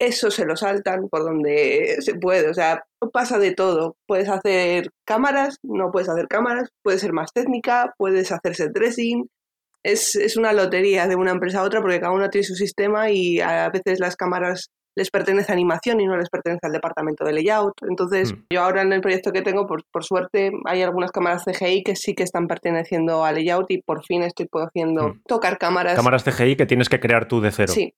eso 0.00 0.30
se 0.30 0.46
lo 0.46 0.56
saltan 0.56 1.08
por 1.08 1.24
donde 1.24 1.96
se 2.00 2.14
puede. 2.14 2.48
O 2.48 2.54
sea, 2.54 2.84
pasa 3.12 3.38
de 3.38 3.54
todo. 3.54 3.96
Puedes 4.06 4.28
hacer 4.28 4.90
cámaras, 5.04 5.56
no 5.62 5.90
puedes 5.92 6.08
hacer 6.08 6.28
cámaras, 6.28 6.70
puedes 6.82 7.00
ser 7.00 7.12
más 7.12 7.32
técnica, 7.32 7.94
puedes 7.98 8.32
hacerse 8.32 8.68
dressing. 8.72 9.28
Es, 9.82 10.14
es 10.14 10.36
una 10.36 10.52
lotería 10.52 11.08
de 11.08 11.16
una 11.16 11.32
empresa 11.32 11.60
a 11.60 11.64
otra 11.64 11.80
porque 11.80 12.00
cada 12.00 12.12
uno 12.12 12.30
tiene 12.30 12.44
su 12.46 12.54
sistema 12.54 13.10
y 13.10 13.40
a 13.40 13.70
veces 13.70 13.98
las 13.98 14.16
cámaras 14.16 14.70
les 15.00 15.10
pertenece 15.10 15.50
a 15.50 15.54
animación 15.54 15.98
y 15.98 16.06
no 16.06 16.14
les 16.14 16.28
pertenece 16.28 16.66
al 16.66 16.72
departamento 16.72 17.24
de 17.24 17.32
layout. 17.32 17.72
Entonces, 17.88 18.34
mm. 18.34 18.36
yo 18.52 18.60
ahora 18.60 18.82
en 18.82 18.92
el 18.92 19.00
proyecto 19.00 19.32
que 19.32 19.40
tengo, 19.40 19.66
por, 19.66 19.82
por, 19.90 20.04
suerte, 20.04 20.52
hay 20.66 20.82
algunas 20.82 21.10
cámaras 21.10 21.44
CGI 21.44 21.82
que 21.82 21.96
sí 21.96 22.14
que 22.14 22.22
están 22.22 22.46
perteneciendo 22.46 23.24
a 23.24 23.32
layout 23.32 23.70
y 23.70 23.80
por 23.80 24.04
fin 24.04 24.22
estoy 24.22 24.46
pudiendo 24.46 25.08
mm. 25.08 25.22
tocar 25.26 25.56
cámaras. 25.56 25.96
Cámaras 25.96 26.22
CGI 26.22 26.56
que 26.56 26.66
tienes 26.66 26.90
que 26.90 27.00
crear 27.00 27.26
tú 27.26 27.40
de 27.40 27.50
cero. 27.50 27.72
Sí. 27.72 27.94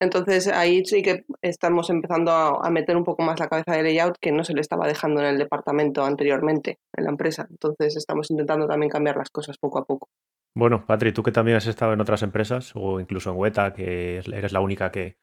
Entonces 0.00 0.48
ahí 0.48 0.84
sí 0.84 1.02
que 1.02 1.24
estamos 1.40 1.88
empezando 1.88 2.32
a, 2.32 2.68
meter 2.70 2.96
un 2.96 3.04
poco 3.04 3.22
más 3.22 3.38
la 3.38 3.46
cabeza 3.46 3.76
de 3.76 3.84
layout 3.84 4.18
que 4.20 4.32
no 4.32 4.42
se 4.42 4.52
le 4.52 4.60
estaba 4.60 4.88
dejando 4.88 5.20
en 5.20 5.28
el 5.28 5.38
departamento 5.38 6.04
anteriormente, 6.04 6.80
en 6.96 7.04
la 7.04 7.10
empresa. 7.10 7.46
Entonces 7.48 7.96
estamos 7.96 8.28
intentando 8.28 8.66
también 8.66 8.90
cambiar 8.90 9.16
las 9.16 9.30
cosas 9.30 9.56
poco 9.56 9.78
a 9.78 9.84
poco. 9.84 10.08
Bueno, 10.56 10.84
Patri, 10.84 11.12
tú 11.12 11.22
que 11.22 11.30
también 11.30 11.56
has 11.56 11.68
estado 11.68 11.92
en 11.92 12.00
otras 12.00 12.22
empresas 12.22 12.72
o 12.74 12.98
incluso 12.98 13.30
en 13.30 13.36
Weta, 13.36 13.72
que 13.72 14.16
eres 14.18 14.52
la 14.52 14.60
única 14.60 14.90
que, 14.90 15.16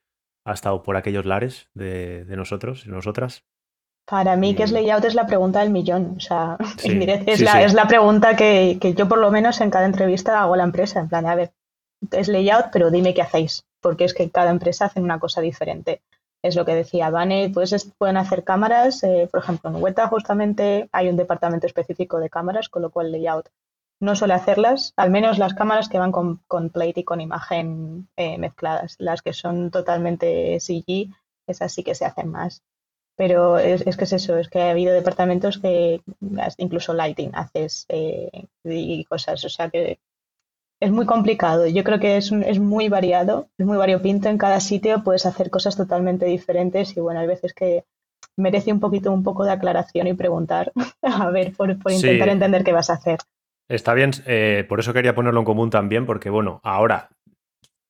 ha 0.45 0.53
estado 0.53 0.83
por 0.83 0.97
aquellos 0.97 1.25
lares 1.25 1.69
de, 1.73 2.25
nosotros 2.29 2.85
y 2.85 2.89
nosotras? 2.89 3.43
Para 4.05 4.35
mí, 4.35 4.55
¿qué 4.55 4.63
es 4.63 4.71
layout? 4.71 5.05
Es 5.05 5.15
la 5.15 5.27
pregunta 5.27 5.59
del 5.59 5.69
millón. 5.69 6.15
O 6.17 6.19
sea, 6.19 6.57
es, 6.83 7.41
la, 7.41 7.61
es, 7.61 7.73
la, 7.73 7.87
pregunta 7.87 8.35
que, 8.35 8.77
yo 8.95 9.07
por 9.07 9.19
lo 9.19 9.31
menos 9.31 9.61
en 9.61 9.69
cada 9.69 9.85
entrevista 9.85 10.41
hago 10.41 10.55
a 10.55 10.57
la 10.57 10.63
empresa. 10.63 10.99
En 10.99 11.09
plan, 11.09 11.25
a 11.25 11.35
ver, 11.35 11.51
es 12.11 12.27
layout, 12.27 12.67
pero 12.73 12.91
dime 12.91 13.13
qué 13.13 13.21
hacéis. 13.21 13.63
Porque 13.79 14.05
es 14.05 14.13
que 14.13 14.29
cada 14.29 14.51
empresa 14.51 14.85
hace 14.85 14.99
una 14.99 15.19
cosa 15.19 15.41
diferente. 15.41 16.01
Es 16.43 16.55
lo 16.55 16.65
que 16.65 16.73
decía 16.73 17.11
Vane, 17.11 17.51
pues 17.53 17.91
pueden 17.97 18.17
hacer 18.17 18.43
cámaras. 18.43 19.03
Eh, 19.03 19.29
por 19.31 19.41
ejemplo, 19.41 19.69
en 19.69 19.81
Weta 19.81 20.07
justamente 20.07 20.89
hay 20.91 21.07
un 21.07 21.15
departamento 21.15 21.67
específico 21.67 22.19
de 22.19 22.31
cámaras, 22.31 22.67
con 22.67 22.81
lo 22.81 22.89
cual 22.89 23.11
layout 23.11 23.49
no 24.01 24.15
suele 24.15 24.33
hacerlas, 24.33 24.93
al 24.97 25.11
menos 25.11 25.37
las 25.37 25.53
cámaras 25.53 25.87
que 25.87 25.99
van 25.99 26.11
con, 26.11 26.69
plate 26.69 27.01
y 27.01 27.03
con 27.03 27.21
imagen 27.21 28.09
eh, 28.17 28.37
mezcladas. 28.37 28.95
Las 28.99 29.21
que 29.21 29.31
son 29.31 29.71
totalmente 29.71 30.59
CG, 30.59 31.13
esas 31.47 31.71
sí 31.71 31.83
que 31.83 31.95
se 31.95 32.05
hacen 32.05 32.29
más. 32.29 32.63
Pero 33.15 33.59
es, 33.59 33.83
que 33.95 34.03
es 34.03 34.13
eso, 34.13 34.37
es 34.37 34.49
que 34.49 34.61
ha 34.61 34.71
habido 34.71 34.93
departamentos 34.93 35.59
que 35.59 36.01
incluso 36.57 36.93
lighting 36.93 37.31
haces 37.35 37.85
eh, 37.89 38.47
y 38.63 39.05
cosas, 39.05 39.45
o 39.45 39.49
sea 39.49 39.69
que 39.69 39.99
es 40.79 40.91
muy 40.91 41.05
complicado. 41.05 41.67
Yo 41.67 41.83
creo 41.83 41.99
que 41.99 42.17
es, 42.17 42.31
es 42.31 42.59
muy 42.59 42.89
variado, 42.89 43.49
es 43.59 43.65
muy 43.67 43.77
variopinto. 43.77 44.29
En 44.29 44.39
cada 44.39 44.59
sitio 44.59 45.03
puedes 45.03 45.27
hacer 45.27 45.51
cosas 45.51 45.77
totalmente 45.77 46.25
diferentes 46.25 46.97
y 46.97 46.99
bueno, 47.01 47.19
hay 47.19 47.27
veces 47.27 47.53
que 47.53 47.85
merece 48.35 48.71
un 48.71 48.79
poquito 48.79 49.11
un 49.11 49.23
poco 49.23 49.43
de 49.43 49.51
aclaración 49.51 50.07
y 50.07 50.13
preguntar, 50.13 50.71
a 51.03 51.29
ver, 51.29 51.53
por, 51.53 51.69
intentar 51.69 52.29
entender 52.29 52.63
qué 52.63 52.73
vas 52.73 52.89
a 52.89 52.93
hacer. 52.93 53.19
Está 53.71 53.93
bien, 53.93 54.11
eh, 54.25 54.65
por 54.67 54.81
eso 54.81 54.91
quería 54.91 55.15
ponerlo 55.15 55.39
en 55.39 55.45
común 55.45 55.69
también, 55.69 56.05
porque 56.05 56.29
bueno, 56.29 56.59
ahora 56.61 57.09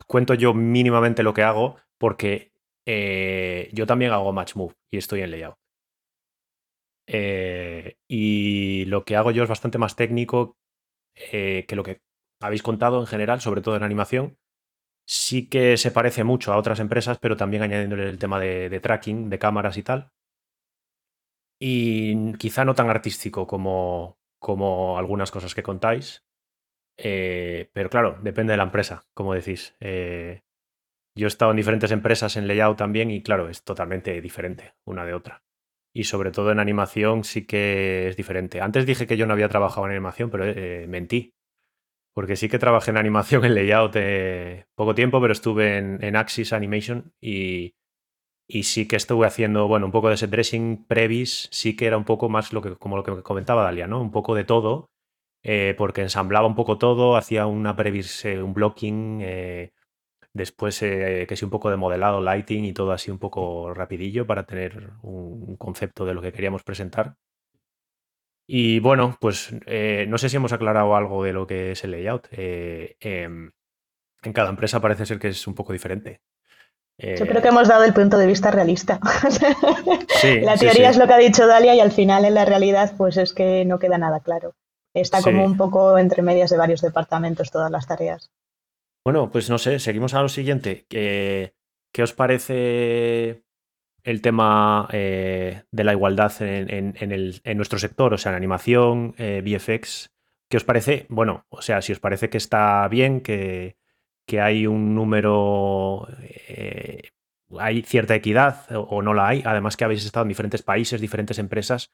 cuento 0.05 0.35
yo 0.35 0.53
mínimamente 0.53 1.23
lo 1.23 1.33
que 1.33 1.41
hago, 1.41 1.77
porque 1.97 2.51
eh, 2.85 3.67
yo 3.73 3.88
también 3.88 4.11
hago 4.11 4.31
match 4.31 4.55
move 4.55 4.75
y 4.91 4.97
estoy 4.97 5.21
en 5.21 5.31
layout. 5.31 5.55
Eh, 7.07 7.95
y 8.07 8.85
lo 8.85 9.03
que 9.05 9.15
hago 9.15 9.31
yo 9.31 9.41
es 9.41 9.50
bastante 9.50 9.79
más 9.79 9.95
técnico 9.95 10.55
que 11.15 11.65
lo 11.71 11.83
que 11.83 12.01
habéis 12.39 12.61
contado 12.61 13.00
en 13.00 13.07
general, 13.07 13.41
sobre 13.41 13.61
todo 13.61 13.75
en 13.75 13.83
animación. 13.83 14.38
Sí 15.07 15.50
que 15.50 15.77
se 15.77 15.91
parece 15.91 16.23
mucho 16.23 16.53
a 16.53 16.57
otras 16.57 16.79
empresas, 16.79 17.17
pero 17.19 17.38
también 17.38 17.63
añadiéndole 17.63 18.07
el 18.07 18.19
tema 18.19 18.39
de 18.39 18.79
tracking, 18.81 19.31
de 19.31 19.39
cámaras 19.39 19.77
y 19.77 19.83
tal 19.83 20.11
y 21.63 22.33
quizá 22.38 22.65
no 22.65 22.73
tan 22.73 22.89
artístico 22.89 23.45
como, 23.45 24.17
como 24.41 24.98
algunas 24.98 25.31
cosas 25.31 25.53
que 25.53 25.63
contáis. 25.63 26.25
Eh, 26.98 27.69
pero 27.74 27.89
claro, 27.89 28.17
depende 28.21 28.51
de 28.53 28.57
la 28.57 28.63
empresa, 28.63 29.05
como 29.13 29.33
decís. 29.33 29.75
Eh, 29.79 30.41
yo 31.15 31.27
he 31.27 31.29
estado 31.29 31.51
en 31.51 31.57
diferentes 31.57 31.91
empresas 31.91 32.36
en 32.38 32.48
layout 32.48 32.77
también 32.77 33.12
y 33.12 33.21
claro, 33.21 33.50
es 33.50 33.63
totalmente 33.63 34.19
diferente 34.19 34.74
una 34.83 35.05
de 35.05 35.13
otra. 35.13 35.43
Y 35.93 36.05
sobre 36.05 36.31
todo 36.31 36.51
en 36.51 36.60
animación 36.60 37.24
sí 37.24 37.45
que 37.45 38.07
es 38.07 38.17
diferente. 38.17 38.62
Antes 38.62 38.86
dije 38.86 39.05
que 39.05 39.17
yo 39.17 39.27
no 39.27 39.33
había 39.33 39.50
trabajado 39.50 39.86
en 39.86 39.91
animación, 39.91 40.31
pero 40.31 40.45
eh, 40.45 40.88
mentí. 40.88 41.36
Porque 42.13 42.36
sí 42.36 42.50
que 42.50 42.60
trabajé 42.60 42.91
en 42.91 42.98
animación 42.98 43.45
en 43.45 43.53
layout 43.55 43.95
poco 44.75 44.95
tiempo, 44.95 45.21
pero 45.21 45.33
estuve 45.33 45.77
en, 45.77 46.03
en 46.03 46.15
Axis 46.15 46.51
Animation 46.51 47.13
y, 47.21 47.75
y 48.48 48.63
sí 48.63 48.88
que 48.88 48.95
estuve 48.98 49.27
haciendo, 49.27 49.67
bueno, 49.67 49.86
un 49.86 49.91
poco 49.91 50.10
de 50.10 50.17
set 50.17 50.29
dressing 50.29 50.86
previs, 50.86 51.48
sí 51.51 51.75
que 51.75 51.88
era 51.88 51.98
un 51.98 52.05
poco 52.05 52.29
más 52.29 52.53
lo 52.53 52.62
que, 52.62 52.75
como 52.75 52.98
lo 52.98 53.03
que 53.03 53.24
comentaba 53.24 53.63
Dalia, 53.63 53.88
¿no? 53.88 54.01
Un 54.01 54.12
poco 54.12 54.36
de 54.36 54.43
todo, 54.43 54.91
eh, 55.43 55.75
porque 55.77 56.01
ensamblaba 56.01 56.48
un 56.48 56.55
poco 56.55 56.77
todo, 56.77 57.15
hacía 57.17 57.48
una 57.48 57.75
previs, 57.75 58.25
eh, 58.25 58.41
un 58.41 58.53
blocking, 58.53 59.19
eh, 59.21 59.74
después 60.33 60.79
que 60.79 61.36
sí 61.36 61.45
un 61.45 61.51
poco 61.51 61.69
de 61.71 61.77
modelado, 61.77 62.21
lighting 62.21 62.65
y 62.65 62.74
todo 62.74 62.91
así 62.93 63.12
un 63.12 63.19
poco 63.19 63.74
rapidillo 63.74 64.27
para 64.27 64.45
tener 64.45 64.91
un, 65.03 65.57
concepto 65.57 66.05
de 66.05 66.13
lo 66.13 66.21
que 66.21 66.31
queríamos 66.33 66.63
presentar. 66.63 67.15
Y 68.48 68.79
bueno, 68.79 69.17
pues 69.21 69.53
no 70.07 70.17
sé 70.17 70.29
si 70.29 70.36
hemos 70.38 70.53
aclarado 70.53 70.95
algo 70.95 71.24
de 71.24 71.33
lo 71.33 71.48
que 71.48 71.71
es 71.71 71.83
el 71.83 71.91
layout. 71.91 72.27
Em, 72.31 73.51
en 74.24 74.33
cada 74.33 74.50
empresa 74.50 74.81
parece 74.81 75.05
ser 75.05 75.19
que 75.19 75.29
es 75.29 75.48
un 75.48 75.55
poco 75.55 75.74
diferente. 75.74 76.21
Yo 77.01 77.25
creo 77.25 77.41
que 77.41 77.48
hemos 77.48 77.67
dado 77.67 77.84
el 77.84 77.93
punto 77.93 78.17
de 78.17 78.27
vista 78.27 78.51
realista. 78.51 79.00
la 80.41 80.55
teoría 80.55 80.89
es 80.89 80.98
lo 80.98 81.08
que 81.08 81.13
ha 81.13 81.17
dicho 81.17 81.48
Dalia 81.48 81.74
y 81.74 81.79
al 81.79 81.91
final 81.91 82.25
en 82.25 82.36
la 82.36 82.46
realidad 82.46 82.93
pues 82.98 83.17
es 83.17 83.34
que 83.34 83.65
no 83.65 83.79
queda 83.79 83.98
nada 83.98 84.20
claro. 84.20 84.53
Está 84.93 85.22
como 85.22 85.46
un 85.46 85.58
poco 85.58 85.98
entre 85.98 86.22
medias 86.22 86.50
de 86.50 86.58
varios 86.58 86.81
departamentos 86.81 87.50
todas 87.50 87.72
las 87.72 87.88
tareas. 87.88 88.29
Bueno, 89.03 89.31
pues 89.31 89.50
no 89.50 89.58
sé, 89.58 89.79
seguimos 89.79 90.13
a 90.13 90.22
lo 90.22 90.29
siguiente. 90.29 90.86
¿Qué, 90.89 91.53
os 92.03 92.13
parece 92.13 93.43
el 94.03 94.22
tema 94.22 94.88
eh, 94.91 95.63
de 95.72 95.84
la 95.84 95.93
igualdad 95.93 96.34
en, 96.41 97.58
nuestro 97.58 97.79
sector, 97.79 98.13
o 98.13 98.17
sea, 98.17 98.31
en 98.31 98.36
animación, 98.36 99.15
eh, 99.17 99.41
VFX? 99.43 100.12
¿Qué 100.50 100.58
os 100.58 100.65
parece? 100.65 101.08
Bueno, 101.10 101.46
o 101.50 101.62
sea, 101.62 101.81
si 101.81 101.93
os 101.93 102.00
parece 102.00 102.29
que 102.29 102.38
está 102.38 102.88
bien, 102.89 103.22
que, 103.22 103.77
que 104.31 104.39
hay 104.39 104.65
un 104.65 104.95
número, 104.95 106.07
eh, 106.47 107.09
hay 107.59 107.81
cierta 107.81 108.15
equidad 108.15 108.65
o, 108.73 109.01
no 109.01 109.13
la 109.13 109.27
hay, 109.27 109.43
además 109.45 109.75
que 109.75 109.83
habéis 109.83 110.05
estado 110.05 110.23
en 110.23 110.29
diferentes 110.29 110.63
países, 110.63 111.01
diferentes 111.01 111.38
empresas. 111.38 111.91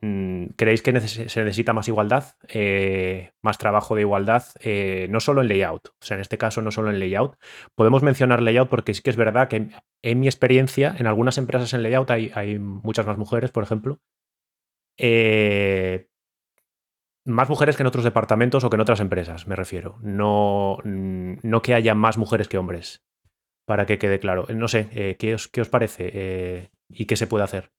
Mm, 0.00 0.50
¿Creéis 0.56 0.82
que 0.82 1.00
se 1.00 1.42
necesita 1.42 1.72
más 1.72 1.88
igualdad, 1.88 2.36
eh, 2.46 3.32
más 3.42 3.58
trabajo 3.58 3.96
de 3.96 4.02
igualdad, 4.02 4.44
eh, 4.60 5.08
no 5.10 5.18
solo 5.18 5.42
en 5.42 5.48
layout? 5.48 5.88
O 5.88 6.04
sea, 6.04 6.14
en 6.14 6.20
este 6.20 6.38
caso 6.38 6.62
no 6.62 6.70
solo 6.70 6.90
en 6.90 7.00
layout. 7.00 7.34
Podemos 7.74 8.04
mencionar 8.04 8.40
layout 8.40 8.68
porque 8.68 8.94
sí 8.94 9.02
que 9.02 9.10
es 9.10 9.16
verdad 9.16 9.48
que 9.48 9.68
en, 10.02 10.20
mi 10.20 10.28
experiencia, 10.28 10.94
en 10.96 11.08
algunas 11.08 11.38
empresas 11.38 11.74
en 11.74 11.82
layout 11.82 12.08
hay, 12.12 12.30
hay 12.36 12.60
muchas 12.60 13.04
más 13.04 13.18
mujeres, 13.18 13.50
por 13.50 13.64
ejemplo. 13.64 13.98
Más 17.24 17.48
mujeres 17.48 17.76
que 17.76 17.82
en 17.82 17.86
otros 17.86 18.04
departamentos 18.04 18.64
o 18.64 18.70
que 18.70 18.76
en 18.76 18.80
otras 18.80 19.00
empresas, 19.00 19.46
me 19.46 19.56
refiero. 19.56 19.98
No, 20.02 20.78
mm, 20.84 21.34
no 21.42 21.62
que 21.62 21.74
haya 21.74 21.94
más 21.94 22.18
mujeres 22.18 22.48
que 22.48 22.58
hombres, 22.58 23.04
para 23.66 23.86
que 23.86 23.98
quede 23.98 24.18
claro. 24.18 24.46
No 24.54 24.68
sé, 24.68 24.88
eh, 24.92 25.16
¿qué, 25.18 25.34
os, 25.34 25.48
¿qué, 25.48 25.60
os, 25.60 25.68
parece 25.68 26.10
eh, 26.12 26.70
y 26.88 27.06
qué 27.06 27.16
se 27.16 27.26
puede 27.26 27.44
hacer? 27.44 27.70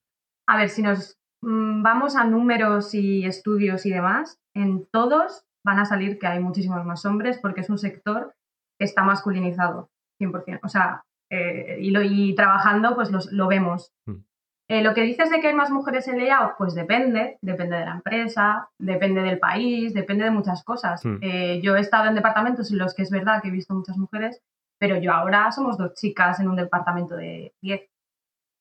A 0.47 0.57
ver, 0.57 0.69
si 0.69 0.81
nos 0.81 1.17
mm, 1.41 1.83
vamos 1.83 2.15
a 2.15 2.23
números 2.23 2.93
y 2.93 3.25
estudios 3.25 3.85
y 3.85 3.91
demás, 3.91 4.39
en 4.55 4.85
todos 4.91 5.45
van 5.65 5.79
a 5.79 5.85
salir 5.85 6.19
que 6.19 6.27
hay 6.27 6.39
muchísimos 6.39 6.85
más 6.85 7.05
hombres 7.05 7.39
porque 7.41 7.61
es 7.61 7.69
un 7.69 7.77
sector 7.77 8.33
que 8.79 8.85
está 8.85 9.03
masculinizado, 9.03 9.89
100%. 10.21 10.59
O 10.63 10.69
sea, 10.69 11.03
eh, 11.31 11.77
y, 11.79 11.91
lo, 11.91 12.01
y, 12.01 12.35
trabajando 12.35 12.95
pues 12.95 13.09
lo 13.31 13.47
vemos. 13.47 13.93
Mm. 14.05 14.23
Eh, 14.69 14.81
lo 14.81 14.93
que 14.93 15.01
dices 15.01 15.29
de 15.29 15.41
que 15.41 15.47
hay 15.47 15.53
más 15.53 15.69
mujeres 15.69 16.07
en 16.07 16.17
layout, 16.17 16.53
pues 16.57 16.73
depende, 16.73 17.37
depende 17.41 17.77
de 17.77 17.85
la 17.85 17.91
empresa, 17.91 18.69
depende 18.77 19.21
del 19.21 19.37
país, 19.37 19.93
depende 19.93 20.23
de 20.23 20.31
muchas 20.31 20.63
cosas. 20.63 21.03
Hmm. 21.03 21.17
Eh, 21.21 21.59
yo 21.61 21.75
he 21.75 21.81
estado 21.81 22.07
en 22.07 22.15
departamentos 22.15 22.71
en 22.71 22.77
los 22.77 22.93
que 22.93 23.03
es 23.03 23.11
verdad 23.11 23.41
que 23.41 23.49
he 23.49 23.51
visto 23.51 23.73
muchas 23.73 23.97
mujeres, 23.97 24.41
pero 24.79 24.97
yo 24.97 25.11
ahora 25.11 25.51
somos 25.51 25.77
dos 25.77 25.93
chicas 25.95 26.39
en 26.39 26.47
un 26.47 26.55
departamento 26.55 27.15
de 27.15 27.53
10. 27.61 27.81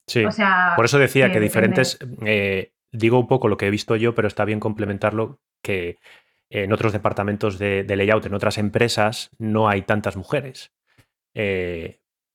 Sí, 0.09 0.25
o 0.25 0.33
sea, 0.33 0.73
por 0.75 0.85
eso 0.85 0.99
decía 0.99 1.31
que, 1.31 1.39
diferentes, 1.39 1.99
eh, 2.27 2.73
digo 2.91 3.21
un 3.21 3.29
poco 3.29 3.47
lo 3.47 3.57
que 3.57 3.69
he 3.69 3.71
visto 3.71 3.95
yo, 3.95 4.15
pero 4.15 4.27
está 4.27 4.45
bien 4.45 4.59
complementarlo 4.59 5.39
que 5.63 5.99
en 6.51 6.73
otros 6.73 6.93
departamentos 6.93 7.59
de, 7.59 7.87
layout, 7.89 8.27
en 8.27 8.35
otras 8.35 8.59
empresas, 8.59 9.31
no 9.39 9.69
hay 9.69 9.83
tantas 9.83 10.17
mujeres. 10.17 10.73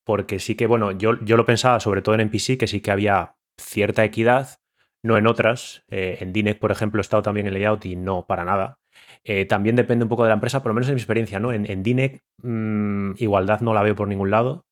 porque 0.06 0.40
sí 0.40 0.56
que, 0.56 0.66
bueno, 0.66 0.94
yo, 0.94 1.20
yo 1.20 1.36
lo 1.36 1.46
pensaba 1.46 1.82
sobre 1.82 2.02
todo 2.02 2.16
en 2.16 2.22
NPC, 2.22 2.58
que 2.58 2.68
sí 2.68 2.80
que 2.80 2.92
había 2.92 3.37
cierta 3.60 4.04
equidad, 4.04 4.60
no 5.04 5.18
en 5.18 5.28
otras. 5.28 5.84
Eh, 5.90 6.18
en 6.22 6.34
DINEC, 6.34 6.60
por 6.60 6.72
ejemplo, 6.72 7.00
he 7.00 7.02
estado 7.02 7.24
también 7.24 7.48
en 7.48 7.54
layout 7.54 7.86
y 7.86 7.96
no 7.96 8.26
para 8.26 8.46
nada. 8.46 8.78
Eh, 9.24 9.46
también 9.46 9.76
depende 9.76 10.04
un 10.04 10.10
poco 10.10 10.24
de 10.24 10.30
la 10.30 10.36
empresa, 10.36 10.62
por 10.62 10.70
lo 10.70 10.76
menos 10.76 10.90
en 10.90 10.96
mi 10.96 11.02
experiencia, 11.02 11.40
¿no? 11.40 11.52
En, 11.52 11.70
en 11.70 11.84
DINEC 11.84 12.24
mm, 12.44 13.12
igualdad 13.18 13.62
no 13.62 13.74
la 13.74 13.84
veo 13.84 13.96
por 13.96 14.08
ningún 14.08 14.32
lado. 14.32 14.64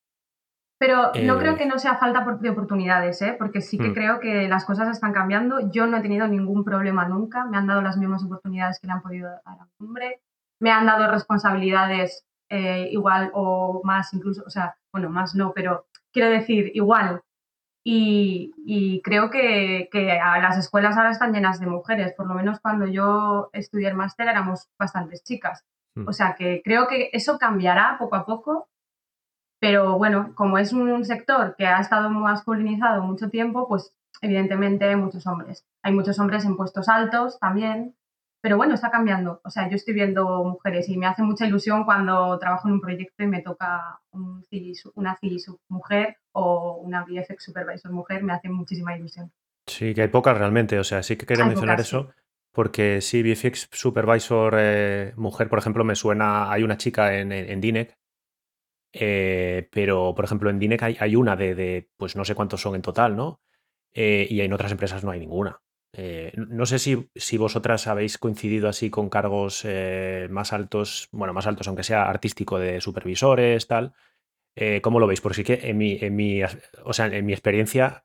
Pero 0.78 1.12
no 1.22 1.38
creo 1.38 1.52
eh, 1.52 1.56
que 1.56 1.66
no 1.66 1.78
sea 1.78 1.96
falta 1.96 2.26
de 2.38 2.50
oportunidades, 2.50 3.22
¿eh? 3.22 3.34
porque 3.38 3.62
sí 3.62 3.78
que 3.78 3.88
mm. 3.88 3.94
creo 3.94 4.20
que 4.20 4.46
las 4.46 4.66
cosas 4.66 4.88
están 4.88 5.12
cambiando. 5.12 5.70
Yo 5.70 5.86
no 5.86 5.96
he 5.96 6.02
tenido 6.02 6.28
ningún 6.28 6.64
problema 6.64 7.08
nunca. 7.08 7.46
Me 7.46 7.56
han 7.56 7.66
dado 7.66 7.80
las 7.80 7.96
mismas 7.96 8.22
oportunidades 8.24 8.78
que 8.78 8.86
le 8.86 8.92
han 8.92 9.00
podido 9.00 9.30
dar 9.30 9.40
a 9.46 9.68
un 9.78 9.88
hombre. 9.88 10.20
Me 10.60 10.70
han 10.70 10.84
dado 10.84 11.10
responsabilidades 11.10 12.24
igual 12.48 13.30
o 13.34 13.80
más 13.82 14.14
incluso, 14.14 14.44
o 14.46 14.50
sea, 14.50 14.76
bueno, 14.92 15.10
más 15.10 15.34
no, 15.34 15.52
pero 15.52 15.86
quiero 16.12 16.30
decir, 16.30 16.70
igual 16.74 17.20
y, 17.88 19.00
creo 19.04 19.30
que, 19.30 19.88
las 20.42 20.58
escuelas 20.58 20.96
ahora 20.96 21.12
están 21.12 21.32
llenas 21.32 21.60
de 21.60 21.66
mujeres, 21.66 22.14
por 22.14 22.26
lo 22.26 22.34
menos 22.34 22.58
cuando 22.58 22.86
yo 22.86 23.48
estudié 23.52 23.86
el 23.86 23.94
máster 23.94 24.26
éramos 24.26 24.68
bastantes 24.76 25.22
chicas. 25.22 25.64
Mm. 25.94 26.08
O 26.08 26.12
sea 26.12 26.34
que 26.34 26.62
creo 26.64 26.88
que 26.88 27.10
eso 27.12 27.38
cambiará 27.38 27.96
poco 27.96 28.16
a 28.16 28.26
poco, 28.26 28.68
pero 29.60 29.98
bueno, 29.98 30.32
como 30.34 30.58
es 30.58 30.72
un 30.72 31.04
sector 31.04 31.54
que 31.56 31.68
ha 31.68 31.78
estado 31.78 32.10
masculinizado 32.10 33.02
mucho 33.02 33.30
tiempo, 33.30 33.68
pues 33.68 33.94
evidentemente 34.20 34.86
hay 34.86 34.96
muchos 34.96 35.24
hombres. 35.28 35.64
Hay 35.82 35.92
muchos 35.92 36.18
hombres 36.18 36.44
en 36.44 36.56
puestos 36.56 36.88
altos 36.88 37.38
también, 37.38 37.94
pero 38.46 38.58
bueno, 38.58 38.74
está 38.74 38.92
cambiando. 38.92 39.40
O 39.42 39.50
sea, 39.50 39.68
yo 39.68 39.74
estoy 39.74 39.92
viendo 39.92 40.44
mujeres 40.44 40.88
y 40.88 40.96
me 40.96 41.06
hace 41.06 41.20
mucha 41.20 41.48
ilusión 41.48 41.84
cuando 41.84 42.38
trabajo 42.38 42.68
en 42.68 42.74
un 42.74 42.80
proyecto 42.80 43.24
y 43.24 43.26
me 43.26 43.42
toca 43.42 43.98
una 44.12 45.16
CIS 45.16 45.50
mujer 45.66 46.18
o 46.30 46.76
una 46.76 47.02
VFX 47.02 47.42
supervisor 47.42 47.90
mujer, 47.90 48.22
me 48.22 48.32
hace 48.32 48.48
muchísima 48.48 48.96
ilusión. 48.96 49.32
Sí, 49.66 49.94
que 49.94 50.02
hay 50.02 50.08
pocas 50.10 50.38
realmente. 50.38 50.78
O 50.78 50.84
sea, 50.84 51.02
sí 51.02 51.16
que 51.16 51.26
quería 51.26 51.44
mencionar 51.44 51.80
eso. 51.80 52.10
Porque 52.52 53.00
sí, 53.00 53.20
VFX 53.20 53.68
Supervisor 53.72 54.54
eh, 54.56 55.12
mujer, 55.16 55.48
por 55.48 55.58
ejemplo, 55.58 55.82
me 55.82 55.96
suena. 55.96 56.52
Hay 56.52 56.62
una 56.62 56.76
chica 56.76 57.18
en, 57.18 57.32
en, 57.32 57.60
DINEC, 57.60 57.98
eh, 58.92 59.68
pero 59.72 60.14
por 60.14 60.24
ejemplo 60.24 60.50
en 60.50 60.60
DINEC 60.60 60.84
hay, 61.00 61.16
una 61.16 61.34
de, 61.34 61.90
pues 61.96 62.14
no 62.14 62.24
sé 62.24 62.36
cuántos 62.36 62.60
son 62.60 62.76
en 62.76 62.82
total, 62.82 63.16
¿no? 63.16 63.40
Eh, 63.92 64.28
y 64.30 64.40
en 64.40 64.52
otras 64.52 64.70
empresas 64.70 65.02
no 65.02 65.10
hay 65.10 65.18
ninguna. 65.18 65.58
Eh, 65.98 66.32
no 66.36 66.66
sé 66.66 66.78
si, 66.78 67.08
si, 67.14 67.38
vosotras 67.38 67.86
habéis 67.86 68.18
coincidido 68.18 68.68
así 68.68 68.90
con 68.90 69.08
cargos 69.08 69.62
eh, 69.64 70.28
más 70.30 70.52
altos, 70.52 71.08
bueno, 71.10 71.32
más 71.32 71.46
altos, 71.46 71.66
aunque 71.68 71.84
sea 71.84 72.02
artístico, 72.02 72.58
de 72.58 72.82
supervisores, 72.82 73.66
tal. 73.66 73.94
Eh, 74.54 74.82
¿Cómo 74.82 75.00
lo 75.00 75.06
veis? 75.06 75.22
Porque 75.22 75.36
sí 75.36 75.44
que 75.44 75.60
en 75.62 75.78
mi, 75.78 75.98
en 75.98 76.14
mi, 76.14 76.42
o 76.84 76.92
sea, 76.92 77.06
en 77.06 77.24
mi 77.24 77.32
experiencia 77.32 78.04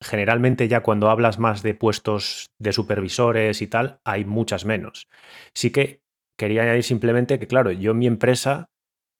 generalmente 0.00 0.66
ya 0.66 0.82
cuando 0.82 1.10
hablas 1.10 1.38
más 1.38 1.62
de 1.62 1.74
puestos 1.74 2.46
de 2.58 2.72
supervisores 2.72 3.60
y 3.62 3.66
tal, 3.66 4.00
hay 4.04 4.24
muchas 4.24 4.64
menos. 4.64 5.08
Sí 5.54 5.70
que 5.70 6.00
quería 6.38 6.62
añadir 6.62 6.84
simplemente 6.84 7.38
que, 7.38 7.46
claro, 7.46 7.70
yo 7.70 7.92
en 7.92 7.98
mi 7.98 8.06
empresa, 8.06 8.70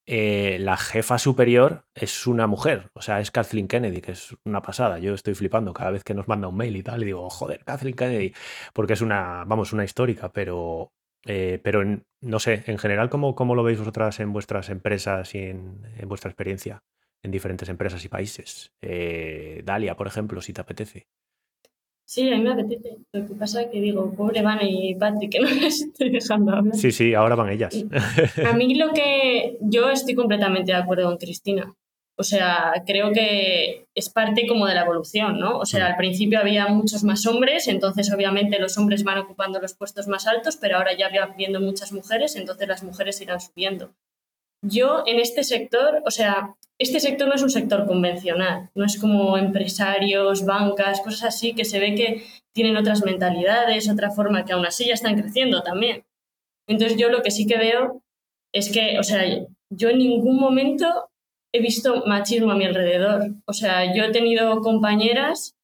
eh, 0.06 0.58
la 0.60 0.76
jefa 0.76 1.18
superior 1.18 1.84
es 1.94 2.26
una 2.26 2.46
mujer, 2.46 2.90
o 2.94 3.02
sea, 3.02 3.20
es 3.20 3.30
Kathleen 3.30 3.68
Kennedy, 3.68 4.00
que 4.00 4.12
es 4.12 4.36
una 4.44 4.62
pasada. 4.62 4.98
Yo 4.98 5.14
estoy 5.14 5.34
flipando 5.34 5.72
cada 5.72 5.90
vez 5.90 6.04
que 6.04 6.14
nos 6.14 6.28
manda 6.28 6.48
un 6.48 6.56
mail 6.56 6.76
y 6.76 6.82
tal, 6.82 7.02
y 7.02 7.06
digo, 7.06 7.28
joder, 7.30 7.64
Kathleen 7.64 7.96
Kennedy, 7.96 8.34
porque 8.72 8.94
es 8.94 9.00
una, 9.00 9.44
vamos, 9.46 9.72
una 9.72 9.84
histórica, 9.84 10.32
pero, 10.32 10.92
eh, 11.26 11.60
pero 11.62 11.82
no 12.20 12.38
sé, 12.38 12.64
en 12.66 12.78
general, 12.78 13.10
¿cómo, 13.10 13.34
¿cómo, 13.34 13.54
lo 13.54 13.62
veis 13.62 13.78
vosotras 13.78 14.20
en 14.20 14.32
vuestras 14.32 14.70
empresas 14.70 15.34
y 15.34 15.38
en, 15.38 15.82
en 15.96 16.08
vuestra 16.08 16.30
experiencia? 16.30 16.82
en 17.22 17.30
diferentes 17.30 17.68
empresas 17.68 18.04
y 18.04 18.08
países. 18.08 18.72
Eh, 18.80 19.62
Dalia, 19.64 19.96
por 19.96 20.06
ejemplo, 20.06 20.40
si 20.40 20.52
te 20.52 20.60
apetece. 20.60 21.08
Sí, 22.10 22.28
a 22.28 22.36
mí 22.36 22.42
me 22.42 22.50
apetece. 22.54 22.96
Lo 23.12 23.24
que 23.24 23.34
pasa 23.34 23.62
es 23.62 23.68
que 23.68 23.80
digo, 23.80 24.12
pobre 24.16 24.42
Van 24.42 24.58
y 24.62 24.96
Patrick, 24.96 25.30
que 25.30 25.38
no 25.40 25.48
les 25.48 25.80
estoy 25.80 26.10
dejando 26.10 26.52
hablar. 26.52 26.74
Sí, 26.74 26.90
sí, 26.90 27.14
ahora 27.14 27.36
van 27.36 27.50
ellas. 27.50 27.72
A 28.44 28.52
mí 28.52 28.74
lo 28.74 28.92
que 28.92 29.58
yo 29.60 29.88
estoy 29.90 30.16
completamente 30.16 30.72
de 30.72 30.78
acuerdo 30.78 31.04
con 31.04 31.18
Cristina. 31.18 31.72
O 32.16 32.24
sea, 32.24 32.82
creo 32.84 33.12
que 33.12 33.86
es 33.94 34.08
parte 34.08 34.48
como 34.48 34.66
de 34.66 34.74
la 34.74 34.82
evolución, 34.82 35.38
¿no? 35.38 35.58
O 35.58 35.64
sea, 35.64 35.86
al 35.86 35.96
principio 35.96 36.40
había 36.40 36.66
muchos 36.66 37.04
más 37.04 37.24
hombres, 37.28 37.68
entonces 37.68 38.12
obviamente 38.12 38.58
los 38.58 38.76
hombres 38.76 39.04
van 39.04 39.18
ocupando 39.18 39.60
los 39.60 39.74
puestos 39.74 40.08
más 40.08 40.26
altos, 40.26 40.56
pero 40.56 40.78
ahora 40.78 40.96
ya 40.98 41.10
va 41.10 41.32
viendo 41.36 41.60
muchas 41.60 41.92
mujeres, 41.92 42.34
entonces 42.34 42.66
las 42.66 42.82
mujeres 42.82 43.20
irán 43.20 43.40
subiendo. 43.40 43.94
Yo 44.62 45.04
en 45.06 45.20
este 45.20 45.44
sector, 45.44 46.02
o 46.04 46.10
sea, 46.10 46.56
este 46.80 46.98
sector 46.98 47.28
no 47.28 47.34
es 47.34 47.42
un 47.42 47.50
sector 47.50 47.86
convencional, 47.86 48.70
no 48.74 48.86
es 48.86 48.98
como 48.98 49.36
empresarios, 49.36 50.46
bancas, 50.46 51.02
cosas 51.02 51.34
así, 51.34 51.54
que 51.54 51.66
se 51.66 51.78
ve 51.78 51.94
que 51.94 52.24
tienen 52.52 52.76
otras 52.76 53.04
mentalidades, 53.04 53.88
otra 53.88 54.10
forma, 54.10 54.44
que 54.44 54.54
aún 54.54 54.64
así 54.64 54.86
ya 54.86 54.94
están 54.94 55.20
creciendo 55.20 55.62
también. 55.62 56.04
Entonces 56.66 56.98
yo 56.98 57.10
lo 57.10 57.22
que 57.22 57.30
sí 57.30 57.46
que 57.46 57.58
veo 57.58 58.02
es 58.52 58.72
que, 58.72 58.98
o 58.98 59.02
sea, 59.02 59.22
yo 59.70 59.90
en 59.90 59.98
ningún 59.98 60.40
momento 60.40 61.10
he 61.52 61.60
visto 61.60 62.04
machismo 62.06 62.50
a 62.50 62.56
mi 62.56 62.64
alrededor. 62.64 63.30
O 63.44 63.52
sea, 63.52 63.94
yo 63.94 64.04
he 64.04 64.10
tenido 64.10 64.60
compañeras 64.62 65.54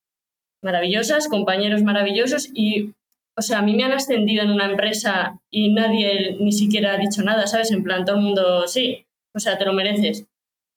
maravillosas, 0.62 1.28
compañeros 1.28 1.82
maravillosos 1.82 2.50
y 2.54 2.92
o 3.38 3.42
sea, 3.42 3.58
a 3.58 3.62
mí 3.62 3.74
me 3.74 3.84
han 3.84 3.92
ascendido 3.92 4.42
en 4.42 4.50
una 4.50 4.64
empresa 4.64 5.38
y 5.50 5.70
nadie 5.72 6.36
ni 6.40 6.52
siquiera 6.52 6.94
ha 6.94 6.98
dicho 6.98 7.22
nada, 7.22 7.46
¿sabes? 7.46 7.70
En 7.70 7.82
plan, 7.82 8.04
todo 8.04 8.16
el 8.16 8.22
mundo, 8.22 8.66
sí, 8.66 9.06
o 9.34 9.38
sea, 9.38 9.58
te 9.58 9.66
lo 9.66 9.74
mereces. 9.74 10.26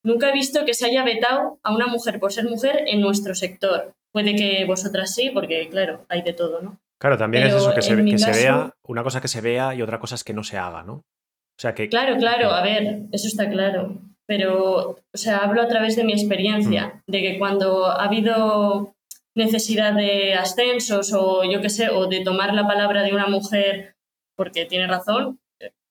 Nunca 0.02 0.30
he 0.30 0.32
visto 0.32 0.64
que 0.64 0.74
se 0.74 0.86
haya 0.86 1.04
vetado 1.04 1.58
a 1.62 1.74
una 1.74 1.86
mujer 1.86 2.18
por 2.18 2.32
ser 2.32 2.48
mujer 2.48 2.84
en 2.86 3.00
nuestro 3.00 3.34
sector. 3.34 3.94
Puede 4.12 4.34
que 4.34 4.64
vosotras 4.64 5.14
sí, 5.14 5.30
porque 5.32 5.68
claro, 5.68 6.04
hay 6.08 6.22
de 6.22 6.32
todo, 6.32 6.62
¿no? 6.62 6.80
Claro, 6.98 7.16
también 7.16 7.46
es 7.46 7.54
eso, 7.54 7.74
que, 7.74 7.80
se, 7.80 8.04
que 8.04 8.18
se, 8.18 8.30
vea, 8.30 8.74
una 8.82 9.02
cosa 9.02 9.20
que 9.20 9.28
se 9.28 9.40
vea 9.40 9.74
y 9.74 9.80
otra 9.80 9.98
cosa 9.98 10.16
es 10.16 10.24
que 10.24 10.34
no 10.34 10.44
se 10.44 10.58
haga, 10.58 10.82
¿no? 10.82 10.94
O 10.94 11.60
sea 11.60 11.74
que... 11.74 11.88
Claro, 11.88 12.16
claro, 12.16 12.50
a 12.50 12.62
ver, 12.62 13.02
eso 13.12 13.26
está 13.26 13.48
claro. 13.48 13.98
Pero, 14.26 14.90
o 14.90 15.16
sea, 15.16 15.38
hablo 15.38 15.62
a 15.62 15.68
través 15.68 15.96
de 15.96 16.04
mi 16.04 16.12
experiencia, 16.12 17.02
mm. 17.06 17.10
de 17.10 17.22
que 17.22 17.38
cuando 17.38 17.86
ha 17.86 18.04
habido 18.04 18.94
necesidad 19.34 19.94
de 19.94 20.34
ascensos 20.34 21.12
o 21.12 21.42
yo 21.44 21.60
qué 21.60 21.70
sé, 21.70 21.88
o 21.90 22.06
de 22.06 22.22
tomar 22.22 22.54
la 22.54 22.66
palabra 22.66 23.02
de 23.02 23.14
una 23.14 23.28
mujer 23.28 23.96
porque 24.36 24.64
tiene 24.66 24.86
razón, 24.86 25.38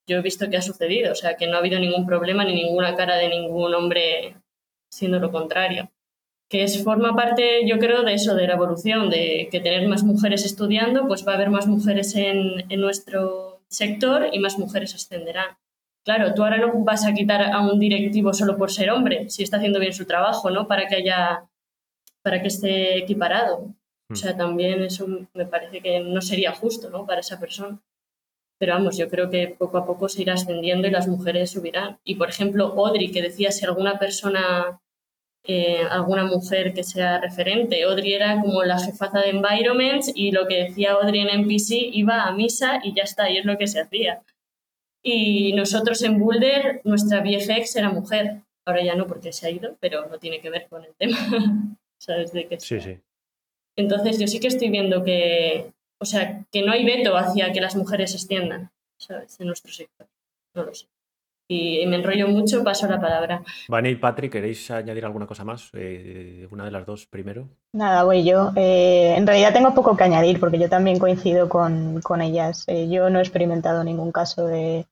yo 0.10 0.18
he 0.18 0.22
visto 0.22 0.50
que 0.50 0.58
ha 0.58 0.62
sucedido, 0.62 1.12
o 1.12 1.16
sea, 1.16 1.38
que 1.38 1.48
no 1.48 1.56
ha 1.56 1.60
habido 1.60 1.80
ningún 1.80 2.06
problema 2.06 2.44
ni 2.44 2.54
ninguna 2.54 2.96
cara 2.96 3.16
de 3.16 3.30
ningún 3.30 3.74
hombre 3.74 4.36
siendo 4.92 5.20
lo 5.20 5.32
contrario. 5.32 5.92
Que 6.50 6.64
es, 6.64 6.84
forma 6.84 7.16
parte, 7.16 7.68
yo 7.68 7.78
creo, 7.78 8.04
de 8.04 8.14
eso, 8.16 8.34
de 8.36 8.48
la 8.48 8.56
evolución, 8.56 9.10
de 9.10 9.48
que 9.52 9.60
tener 9.60 9.88
más 9.88 10.04
mujeres 10.04 10.46
estudiando, 10.46 11.08
pues 11.08 11.26
va 11.26 11.34
a 11.34 11.36
haber 11.36 11.52
más 11.52 11.68
mujeres 11.68 12.16
en, 12.16 12.66
en 12.70 12.82
nuestro 12.82 13.62
sector 13.70 14.30
y 14.32 14.40
más 14.40 14.58
mujeres 14.58 14.96
ascenderán. 14.96 15.58
Claro, 16.04 16.34
tú 16.34 16.44
ahora 16.44 16.58
no 16.58 16.74
vas 16.84 17.06
a 17.06 17.14
quitar 17.14 17.44
a 17.54 17.60
un 17.60 17.80
directivo 17.80 18.34
solo 18.34 18.58
por 18.58 18.72
ser 18.72 18.90
hombre, 18.90 19.30
si 19.30 19.44
está 19.44 19.58
haciendo 19.58 19.80
bien 19.80 19.94
su 19.94 20.06
trabajo, 20.06 20.50
¿no? 20.50 20.68
Para 20.68 20.88
que 20.88 20.96
haya 20.96 21.50
para 22.24 22.42
que 22.42 22.48
esté 22.48 22.98
equiparado. 22.98 23.76
O 24.12 24.16
sea, 24.16 24.34
mm. 24.34 24.38
también 24.38 24.82
eso 24.82 25.08
me 25.34 25.46
parece 25.46 25.82
que 25.82 26.00
no 26.00 26.22
sería 26.22 26.52
justo 26.54 26.90
¿no? 26.90 27.06
para 27.06 27.22
esa 27.22 27.40
persona. 27.40 27.80
Pero 28.60 28.74
vamos, 28.74 28.98
yo 28.98 29.10
creo 29.10 29.30
que 29.30 29.48
poco 29.48 29.78
a 29.78 29.86
poco 29.86 30.10
se 30.10 30.22
irá 30.22 30.34
ascendiendo 30.34 30.88
y 30.88 30.92
las 30.92 31.08
mujeres 31.08 31.52
subirán. 31.52 31.98
Y 32.04 32.16
por 32.16 32.30
ejemplo, 32.30 32.66
Audrey, 32.66 33.12
que 33.12 33.22
decía 33.22 33.52
si 33.52 33.66
alguna 33.66 33.98
persona, 33.98 34.80
eh, 35.44 35.82
alguna 35.90 36.26
mujer 36.26 36.74
que 36.74 36.84
sea 36.84 37.20
referente, 37.20 37.84
Audrey 37.84 38.14
era 38.14 38.40
como 38.42 38.64
la 38.64 38.78
jefaza 38.80 39.22
de 39.22 39.30
Environments 39.30 40.12
y 40.14 40.32
lo 40.32 40.46
que 40.46 40.66
decía 40.66 40.92
Audrey 40.92 41.22
en 41.22 41.30
NPC 41.30 41.72
iba 41.94 42.24
a 42.24 42.34
misa 42.34 42.82
y 42.84 42.94
ya 42.94 43.04
está, 43.04 43.30
y 43.30 43.38
es 43.38 43.46
lo 43.46 43.58
que 43.58 43.68
se 43.68 43.80
hacía. 43.80 44.22
Y 45.02 45.54
nosotros 45.54 46.04
en 46.04 46.20
Boulder, 46.20 46.82
nuestra 46.84 47.22
VFX 47.22 47.78
era 47.78 47.90
mujer. 47.90 48.42
Ahora 48.66 48.84
ya 48.84 48.96
no 48.96 49.08
porque 49.08 49.32
se 49.32 49.48
ha 49.48 49.50
ido, 49.50 49.78
pero 49.80 50.08
no 50.10 50.20
tiene 50.20 50.42
que 50.42 50.50
ver 50.50 50.68
con 50.68 50.84
el 50.84 50.94
tema. 50.96 51.18
¿sabes? 52.00 52.32
De 52.32 52.48
que 52.48 52.60
sí, 52.60 52.80
sí. 52.80 52.98
Entonces 53.76 54.20
yo 54.20 54.28
sí 54.28 54.40
que 54.40 54.48
estoy 54.48 54.70
viendo 54.70 55.04
que, 55.04 55.72
o 56.00 56.06
sea, 56.06 56.46
que 56.52 56.62
no 56.64 56.72
hay 56.72 56.86
veto 56.86 57.16
hacia 57.18 57.52
que 57.52 57.62
las 57.62 57.76
mujeres 57.76 58.14
extiendan, 58.14 58.72
¿sabes? 58.98 59.40
En 59.40 59.48
nuestro 59.48 59.72
sector. 59.72 60.08
No 60.56 60.64
lo 60.64 60.74
sé. 60.74 60.88
Y 61.52 61.84
me 61.88 61.96
enrollo 61.96 62.28
mucho, 62.28 62.64
paso 62.64 62.88
la 62.88 63.02
palabra. 63.02 63.42
Vani 63.68 63.90
y 63.90 63.96
Patrick, 63.96 64.32
¿queréis 64.32 64.70
añadir 64.70 65.04
alguna 65.04 65.26
cosa 65.26 65.44
más? 65.44 65.72
Eh, 65.74 66.48
una 66.52 66.64
de 66.64 66.70
las 66.70 66.86
dos 66.86 67.08
primero. 67.08 67.50
Nada, 67.74 68.04
voy 68.04 68.24
yo. 68.24 68.52
Eh, 68.56 69.16
en 69.18 69.26
realidad 69.26 69.52
tengo 69.52 69.74
poco 69.74 69.98
que 69.98 70.04
añadir 70.04 70.40
porque 70.40 70.60
yo 70.60 70.70
también 70.70 71.00
coincido 71.00 71.50
con, 71.50 72.02
con 72.02 72.22
ellas. 72.22 72.66
Eh, 72.68 72.88
yo 72.88 73.10
no 73.10 73.18
he 73.18 73.24
experimentado 73.24 73.84
ningún 73.84 74.12
caso 74.12 74.46
de, 74.46 74.86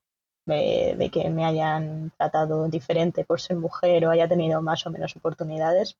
de, 0.48 0.96
de, 0.98 1.10
que 1.10 1.30
me 1.30 1.46
hayan 1.46 2.12
tratado 2.18 2.68
diferente 2.70 3.24
por 3.24 3.40
ser 3.40 3.58
mujer 3.58 4.08
o 4.08 4.10
haya 4.10 4.28
tenido 4.28 4.60
más 4.64 4.88
o 4.88 4.90
menos 4.90 5.16
oportunidades. 5.16 5.96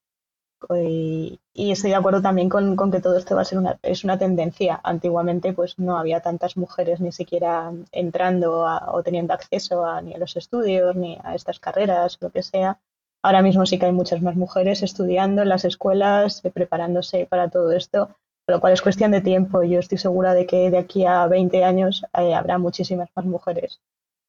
Y, 0.80 1.40
estoy 1.54 1.90
de 1.90 1.96
acuerdo 1.96 2.22
también 2.22 2.48
con, 2.48 2.76
que 2.90 3.00
todo 3.00 3.16
esto 3.16 3.34
va 3.34 3.42
a 3.42 3.44
ser 3.44 3.58
una, 3.58 3.78
es 3.82 4.04
una 4.04 4.18
tendencia. 4.18 4.80
Antiguamente 4.82 5.52
pues 5.52 5.78
no 5.78 5.98
había 5.98 6.20
tantas 6.20 6.56
mujeres 6.56 7.00
ni 7.00 7.12
siquiera 7.12 7.72
entrando 7.92 8.64
o 8.64 9.02
teniendo 9.02 9.34
acceso 9.34 9.84
a, 9.84 10.00
ni 10.02 10.14
a 10.14 10.18
los 10.18 10.36
estudios 10.36 10.96
ni 10.96 11.18
a 11.22 11.34
estas 11.34 11.60
carreras, 11.60 12.18
lo 12.20 12.30
que 12.30 12.42
sea. 12.42 12.78
Ahora 13.22 13.42
mismo 13.42 13.66
sí 13.66 13.78
que 13.78 13.86
hay 13.86 13.92
muchas 13.92 14.22
más 14.22 14.36
mujeres 14.36 14.82
estudiando 14.82 15.42
en 15.42 15.48
las 15.48 15.64
escuelas, 15.64 16.44
eh, 16.44 16.50
preparándose 16.50 17.26
para 17.26 17.50
todo 17.50 17.72
esto, 17.72 18.10
lo 18.46 18.60
cual 18.60 18.72
es 18.72 18.82
cuestión 18.82 19.10
de 19.10 19.20
tiempo. 19.20 19.62
Yo 19.64 19.80
estoy 19.80 19.98
segura 19.98 20.34
de 20.34 20.46
que 20.46 20.70
de 20.70 20.78
aquí 20.78 21.04
a 21.04 21.26
20 21.26 21.64
años 21.64 22.04
eh, 22.16 22.34
habrá 22.34 22.58
muchísimas 22.58 23.08
más 23.16 23.24
mujeres 23.24 23.80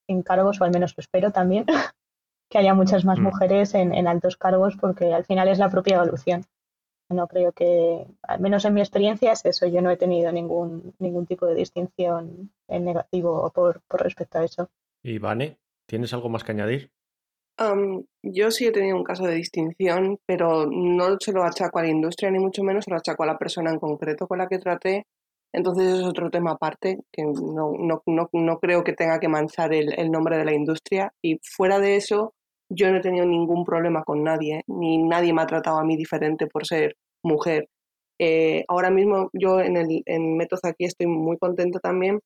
en 0.08 0.24
cargos, 0.24 0.60
o 0.60 0.64
al 0.64 0.72
menos 0.72 0.96
lo 0.98 1.02
espero 1.02 1.32
también, 1.32 1.66
que 2.50 2.58
haya 2.58 2.74
muchas 2.74 3.06
más 3.06 3.20
mm. 3.20 3.24
mujeres 3.24 3.74
en, 3.76 4.08
altos 4.08 4.38
cargos 4.38 4.76
porque 4.76 5.14
al 5.14 5.26
final 5.26 5.48
es 5.48 5.60
la 5.60 5.70
propia 5.70 5.98
evolución. 5.98 6.46
No 7.10 7.28
creo 7.28 7.52
que, 7.52 8.06
al 8.22 8.40
menos 8.40 8.66
en 8.66 8.74
mi 8.74 8.82
experiencia 8.82 9.32
es 9.32 9.44
eso, 9.46 9.66
yo 9.68 9.82
no 9.82 9.90
he 9.90 9.98
tenido 9.98 10.32
ningún, 10.32 10.94
ningún 11.00 11.26
tipo 11.26 11.48
de 11.48 11.56
distinción 11.56 12.52
en 12.68 12.86
negativo 12.86 13.52
por, 13.52 13.82
por 13.88 14.04
respecto 14.04 14.38
a 14.38 14.46
eso. 14.46 14.70
Y 15.02 15.18
Vane, 15.18 15.58
¿tienes 15.88 16.14
algo 16.14 16.30
más 16.30 16.44
que 16.44 16.52
añadir? 16.52 16.92
yo 18.24 18.52
sí 18.52 18.68
he 18.68 18.72
tenido 18.72 18.96
un 18.96 19.04
caso 19.04 19.26
de 19.26 19.36
distinción, 19.36 20.18
pero 20.26 20.66
no 20.66 21.18
se 21.20 21.34
lo 21.34 21.44
achaco 21.44 21.80
a 21.80 21.84
la 21.84 21.90
industria, 21.90 22.32
ni 22.32 22.40
mucho 22.40 22.64
menos 22.64 22.86
se 22.86 22.92
lo 22.92 22.98
achaco 22.98 23.24
a 23.24 23.28
la 23.28 23.38
persona 23.38 23.72
en 23.72 23.80
concreto 23.80 24.28
con 24.28 24.38
la 24.38 24.48
que 24.48 24.60
traté. 24.60 25.06
Entonces 25.52 26.00
es 26.00 26.06
otro 26.06 26.30
tema 26.30 26.52
aparte, 26.52 27.00
que 27.12 27.24
no, 27.24 27.74
no, 27.78 28.02
no, 28.06 28.30
no 28.32 28.60
creo 28.60 28.84
que 28.84 28.94
tenga 28.94 29.20
que 29.20 29.28
manchar 29.28 29.74
el, 29.74 29.94
el, 30.00 30.12
nombre 30.12 30.38
de 30.38 30.46
la 30.46 30.54
industria. 30.54 31.12
Y 31.22 31.40
fuera 31.42 31.80
de 31.80 31.96
eso, 31.96 32.34
yo 32.70 32.92
no 32.92 32.98
he 32.98 33.02
tenido 33.02 33.26
ningún 33.26 33.66
problema 33.66 34.04
con 34.04 34.24
nadie, 34.24 34.64
ni 34.68 34.98
nadie 34.98 35.34
me 35.34 35.42
ha 35.42 35.48
tratado 35.48 35.80
a 35.80 35.84
mí 35.84 35.98
diferente 35.98 36.48
por 36.48 36.66
ser 36.68 36.96
mujer. 37.24 37.68
Eh, 38.20 38.66
ahora 38.68 38.90
mismo 38.92 39.30
yo 39.34 39.62
en, 39.62 39.78
el, 39.78 40.04
en 40.06 40.38
Métodos 40.38 40.66
aquí 40.66 40.86
estoy 40.86 41.08
muy 41.08 41.38
contenta 41.38 41.80
también. 41.80 42.20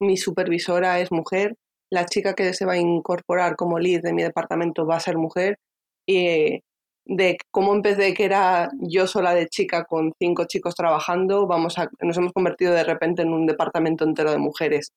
Mi 0.00 0.16
supervisora 0.16 1.00
es 1.00 1.12
mujer, 1.12 1.56
la 1.90 2.06
chica 2.06 2.34
que 2.34 2.52
se 2.54 2.66
va 2.66 2.74
a 2.74 2.78
incorporar 2.78 3.56
como 3.56 3.78
lead 3.78 4.02
de 4.02 4.12
mi 4.14 4.22
departamento 4.22 4.86
va 4.86 4.96
a 4.96 5.00
ser 5.00 5.16
mujer. 5.18 5.58
Y 6.06 6.60
de 7.04 7.36
cómo 7.50 7.74
empecé 7.74 8.14
que 8.14 8.24
era 8.24 8.70
yo 8.80 9.06
sola 9.06 9.34
de 9.34 9.48
chica 9.48 9.84
con 9.84 10.12
cinco 10.18 10.44
chicos 10.46 10.74
trabajando, 10.74 11.46
vamos 11.46 11.76
nos 12.00 12.16
hemos 12.16 12.32
convertido 12.32 12.74
de 12.74 12.84
repente 12.84 13.22
en 13.22 13.32
un 13.32 13.46
departamento 13.46 14.04
entero 14.04 14.30
de 14.30 14.38
mujeres 14.38 14.92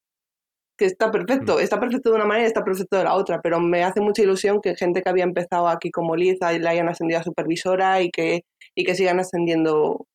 que 0.77 0.85
está 0.85 1.11
perfecto, 1.11 1.57
mm. 1.57 1.59
está 1.59 1.79
perfecto 1.79 2.09
de 2.09 2.15
una 2.15 2.25
manera 2.25 2.45
y 2.45 2.47
está 2.47 2.63
perfecto 2.63 2.97
de 2.97 3.03
la 3.03 3.15
otra, 3.15 3.41
pero 3.41 3.59
me 3.59 3.83
hace 3.83 4.01
mucha 4.01 4.21
ilusión 4.21 4.61
que 4.61 4.75
gente 4.75 5.01
que 5.01 5.09
había 5.09 5.23
empezado 5.23 5.67
aquí 5.67 5.91
como 5.91 6.15
Liza 6.15 6.57
la 6.59 6.71
hayan 6.71 6.89
ascendido 6.89 7.19
a 7.19 7.23
supervisora 7.23 8.01
y 8.01 8.09
que, 8.11 8.43
y 8.75 8.83
que 8.83 8.95
sigan 8.95 9.19
ascendiendo 9.19 10.05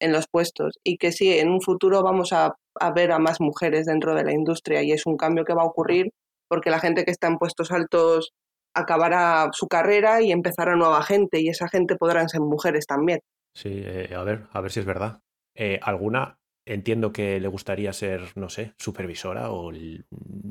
en 0.00 0.12
los 0.12 0.26
puestos 0.28 0.78
y 0.84 0.98
que 0.98 1.12
sí, 1.12 1.38
en 1.38 1.50
un 1.50 1.60
futuro 1.60 2.02
vamos 2.02 2.32
a, 2.32 2.54
a, 2.74 2.92
ver 2.92 3.12
a 3.12 3.18
más 3.18 3.40
mujeres 3.40 3.86
dentro 3.86 4.14
de 4.14 4.24
la 4.24 4.32
industria 4.32 4.82
y 4.82 4.92
es 4.92 5.06
un 5.06 5.16
cambio 5.16 5.44
que 5.44 5.54
va 5.54 5.62
a 5.62 5.66
ocurrir 5.66 6.10
porque 6.48 6.70
la 6.70 6.80
gente 6.80 7.04
que 7.04 7.10
está 7.10 7.26
en 7.28 7.38
puestos 7.38 7.72
altos 7.72 8.32
acabará 8.74 9.48
su 9.52 9.68
carrera 9.68 10.20
y 10.20 10.32
empezará 10.32 10.76
nueva 10.76 11.02
gente 11.02 11.40
y 11.40 11.48
esa 11.48 11.68
gente 11.68 11.96
podrán 11.96 12.28
ser 12.28 12.42
mujeres 12.42 12.86
también. 12.86 13.20
Sí, 13.54 13.82
eh, 13.84 14.14
a 14.14 14.22
ver, 14.22 14.44
a 14.52 14.60
ver 14.60 14.70
si 14.70 14.80
es 14.80 14.86
verdad. 14.86 15.20
Eh, 15.54 15.80
¿Alguna 15.82 16.38
entiendo 16.66 17.12
que 17.12 17.40
le 17.40 17.48
gustaría 17.48 17.92
ser, 17.92 18.36
no 18.36 18.48
sé, 18.48 18.74
supervisora 18.78 19.50
o... 19.50 19.72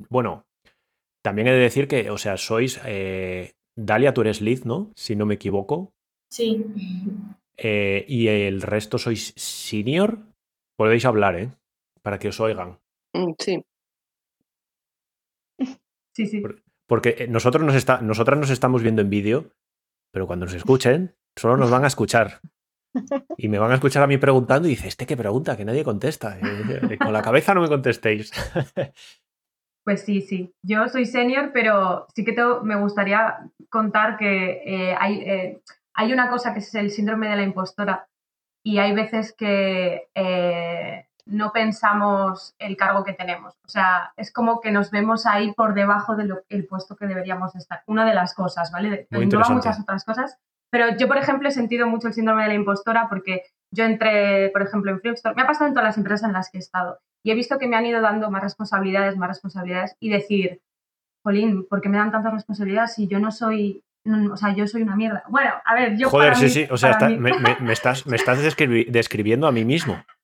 Bueno, 0.10 0.46
también 1.22 1.48
he 1.48 1.52
de 1.52 1.60
decir 1.60 1.88
que, 1.88 2.10
o 2.10 2.18
sea, 2.18 2.38
sois... 2.38 2.80
Eh, 2.86 3.54
Dalia, 3.78 4.14
tú 4.14 4.22
eres 4.22 4.42
lead, 4.42 4.64
¿no? 4.64 4.92
Si 4.96 5.16
no 5.16 5.26
me 5.26 5.36
equivoco. 5.36 5.94
Sí. 6.32 6.64
y 7.58 8.28
el 8.28 8.62
resto 8.62 8.98
sois 8.98 9.34
senior. 9.36 10.20
Podéis 10.78 11.06
hablar, 11.06 11.38
¿eh? 11.38 11.52
Para 12.02 12.20
que 12.20 12.30
os 12.30 12.40
oigan. 12.40 12.80
Mm, 13.14 13.34
sí. 13.38 13.64
Sí, 16.14 16.26
sí. 16.28 16.42
Porque 16.88 17.28
nosotros 17.30 17.64
nos 17.66 17.76
está, 17.76 18.02
nosotras 18.02 18.40
nos 18.40 18.50
estamos 18.50 18.82
viendo 18.82 19.02
en 19.02 19.10
vídeo, 19.10 19.52
pero 20.12 20.28
cuando 20.28 20.46
nos 20.46 20.56
escuchen, 20.56 21.16
solo 21.36 21.58
nos 21.58 21.72
van 21.72 21.84
a 21.84 21.88
escuchar. 21.88 22.40
Y 23.38 23.48
me 23.50 23.60
van 23.60 23.72
a 23.72 23.76
escuchar 23.76 24.04
a 24.04 24.08
mí 24.08 24.18
preguntando 24.18 24.68
y 24.68 24.72
dice, 24.72 24.88
¿este 24.88 25.06
qué 25.06 25.18
pregunta? 25.18 25.58
Que 25.58 25.66
nadie 25.66 25.84
contesta. 25.84 26.38
Eh, 26.40 26.98
con 27.00 27.14
la 27.14 27.22
cabeza 27.22 27.54
no 27.54 27.62
me 27.62 27.70
contestéis. 27.70 28.32
Pues 29.84 30.02
sí, 30.02 30.22
sí. 30.22 30.52
Yo 30.64 30.88
soy 30.88 31.06
senior, 31.06 31.52
pero 31.54 32.08
sí 32.16 32.26
que 32.26 32.36
me 32.64 32.76
gustaría 32.76 33.52
contar 33.70 34.18
que 34.18 34.64
eh, 34.66 34.96
hay, 35.00 35.20
eh, 35.20 35.62
hay 35.94 36.12
una 36.12 36.28
cosa 36.28 36.54
que 36.54 36.60
es 36.60 36.74
el 36.74 36.90
síndrome 36.90 37.30
de 37.30 37.36
la 37.36 37.44
impostora 37.44 38.08
y 38.64 38.80
hay 38.80 38.96
veces 38.96 39.36
que 39.38 40.08
no 41.28 41.52
pensamos 41.52 42.56
el 42.58 42.78
cargo 42.78 43.04
que 43.04 43.14
tenemos. 43.14 43.54
O 43.64 43.68
sea, 43.68 44.12
es 44.18 44.34
como 44.34 44.60
que 44.60 44.72
nos 44.72 44.90
vemos 44.90 45.28
ahí 45.28 45.54
por 45.54 45.76
debajo 45.76 46.16
del 46.16 46.66
puesto 46.68 46.96
que 46.96 47.06
deberíamos 47.06 47.56
estar. 47.56 47.84
Una 47.86 48.06
de 48.06 48.16
las 48.16 48.34
cosas, 48.34 48.72
¿vale? 48.72 49.08
Engloba 49.12 49.50
muchas 49.50 49.80
otras 49.80 50.04
cosas. 50.04 50.40
Pero 50.72 50.98
yo, 50.98 51.08
por 51.08 51.18
ejemplo, 51.18 51.48
he 51.48 51.52
sentido 51.52 51.88
mucho 51.88 52.08
el 52.08 52.14
síndrome 52.14 52.44
de 52.44 52.50
la 52.50 52.56
impostora 52.56 53.08
porque 53.10 53.44
yo 53.72 53.86
entré, 53.86 54.50
por 54.50 54.62
ejemplo, 54.62 54.92
en 54.92 55.00
Flipstore. 55.00 55.36
Me 55.36 55.44
ha 55.44 55.48
pasado 55.48 55.68
en 55.68 55.74
todas 55.74 55.90
las 55.90 55.98
empresas 55.98 56.28
en 56.28 56.34
las 56.34 56.50
que 56.50 56.58
he 56.58 56.62
estado. 56.62 57.00
Y 57.24 57.32
he 57.32 57.36
visto 57.36 57.58
que 57.58 57.68
me 57.68 57.76
han 57.76 57.86
ido 57.86 58.02
dando 58.02 58.30
más 58.30 58.44
responsabilidades, 58.44 59.18
más 59.18 59.30
responsabilidades. 59.30 59.96
Y 60.00 60.10
decir, 60.10 60.62
Jolín, 61.24 61.66
¿por 61.68 61.82
qué 61.82 61.90
me 61.90 61.98
dan 61.98 62.12
tantas 62.12 62.34
responsabilidades 62.34 62.94
si 62.94 63.08
yo 63.08 63.20
no 63.20 63.32
soy 63.32 63.84
o 64.32 64.38
sea, 64.38 64.54
yo 64.54 64.68
soy 64.68 64.84
una 64.84 64.96
mierda. 64.96 65.24
Bueno, 65.30 65.52
a 65.64 65.74
ver, 65.74 65.98
yo. 65.98 66.10
Joder, 66.10 66.36
sí, 66.36 66.50
sí. 66.50 66.68
O 66.70 66.78
sea, 66.78 66.98
me, 67.10 67.32
estás, 67.72 68.06
me 68.06 68.16
estás 68.16 68.40
describiendo 68.44 69.48
a 69.48 69.52
mí 69.52 69.66
mismo. 69.66 69.98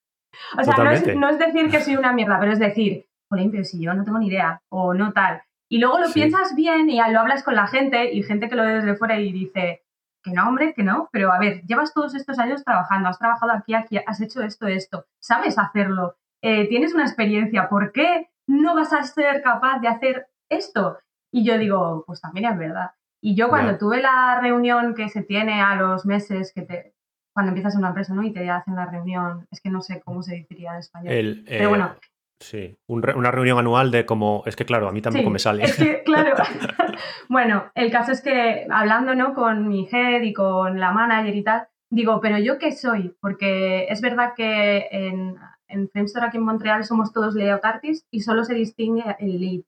O 0.58 0.64
sea, 0.64 0.74
no 0.76 1.30
es, 1.30 1.38
decir 1.38 1.70
que 1.70 1.80
soy 1.80 1.96
una 1.96 2.12
mierda, 2.12 2.38
pero 2.40 2.52
es 2.52 2.58
decir, 2.58 3.06
jolín, 3.30 3.50
pero 3.50 3.64
si 3.64 3.80
yo 3.80 3.94
no 3.94 4.04
tengo 4.04 4.18
ni 4.18 4.26
idea 4.26 4.60
o 4.70 4.92
no 4.92 5.12
tal. 5.12 5.42
Y 5.70 5.78
luego 5.78 5.98
lo 5.98 6.10
piensas 6.10 6.54
bien 6.54 6.90
y 6.90 6.96
lo 6.96 7.20
hablas 7.20 7.42
con 7.42 7.54
la 7.54 7.66
gente 7.66 8.12
y 8.12 8.22
gente 8.22 8.48
que 8.48 8.56
lo 8.56 8.62
ve 8.62 8.74
desde 8.74 8.96
fuera 8.96 9.18
y 9.18 9.32
dice, 9.32 9.81
que 10.22 10.32
no, 10.32 10.48
hombre, 10.48 10.74
que 10.74 10.82
no, 10.82 11.08
pero 11.12 11.32
a 11.32 11.38
ver, 11.38 11.62
llevas 11.62 11.92
todos 11.92 12.14
estos 12.14 12.38
años 12.38 12.64
trabajando, 12.64 13.08
has 13.08 13.18
trabajado 13.18 13.52
aquí, 13.52 13.74
aquí, 13.74 13.98
has 14.06 14.20
hecho 14.20 14.42
esto, 14.42 14.66
esto, 14.66 15.06
sabes 15.18 15.58
hacerlo, 15.58 16.16
eh, 16.42 16.68
tienes 16.68 16.94
una 16.94 17.04
experiencia, 17.04 17.68
¿por 17.68 17.92
qué 17.92 18.30
no 18.46 18.74
vas 18.74 18.92
a 18.92 19.02
ser 19.04 19.42
capaz 19.42 19.80
de 19.80 19.88
hacer 19.88 20.28
esto? 20.48 20.98
Y 21.32 21.44
yo 21.44 21.58
digo, 21.58 22.04
pues 22.06 22.20
también 22.20 22.46
es 22.50 22.58
verdad. 22.58 22.90
Y 23.20 23.36
yo 23.36 23.48
cuando 23.48 23.78
tuve 23.78 24.02
la 24.02 24.40
reunión 24.40 24.94
que 24.94 25.08
se 25.08 25.22
tiene 25.22 25.62
a 25.62 25.76
los 25.76 26.04
meses, 26.04 26.52
que 26.52 26.62
te, 26.62 26.94
cuando 27.32 27.50
empiezas 27.50 27.74
en 27.74 27.78
una 27.78 27.88
empresa, 27.88 28.12
¿no? 28.14 28.22
Y 28.24 28.32
te 28.32 28.50
hacen 28.50 28.74
la 28.74 28.86
reunión, 28.86 29.46
es 29.50 29.60
que 29.60 29.70
no 29.70 29.80
sé 29.80 30.02
cómo 30.04 30.22
se 30.22 30.44
diría 30.50 30.72
en 30.72 30.78
español. 30.78 31.44
Pero 31.46 31.68
bueno. 31.68 31.94
Sí, 32.42 32.76
una 32.88 33.30
reunión 33.30 33.58
anual 33.58 33.92
de 33.92 34.04
como, 34.04 34.42
es 34.46 34.56
que 34.56 34.64
claro, 34.64 34.88
a 34.88 34.92
mí 34.92 35.00
tampoco 35.00 35.30
me 35.30 35.38
sale. 35.38 35.62
Es 35.62 35.76
que, 35.76 36.02
claro. 36.04 36.34
bueno, 37.28 37.70
el 37.74 37.90
caso 37.90 38.10
es 38.10 38.20
que 38.20 38.66
hablando, 38.68 39.14
¿no? 39.14 39.32
Con 39.32 39.68
mi 39.68 39.88
head 39.90 40.22
y 40.22 40.32
con 40.32 40.80
la 40.80 40.90
manager 40.90 41.36
y 41.36 41.44
tal, 41.44 41.68
digo, 41.88 42.20
pero 42.20 42.38
yo 42.38 42.58
qué 42.58 42.72
soy? 42.72 43.16
Porque 43.20 43.86
es 43.88 44.00
verdad 44.00 44.32
que 44.36 44.88
en, 44.90 45.36
en 45.68 45.88
Framestore 45.88 46.26
aquí 46.26 46.38
en 46.38 46.44
Montreal 46.44 46.84
somos 46.84 47.12
todos 47.12 47.34
layout 47.34 47.64
artists 47.64 48.08
y 48.10 48.20
solo 48.20 48.44
se 48.44 48.54
distingue 48.54 49.16
el 49.20 49.40
lead. 49.40 49.62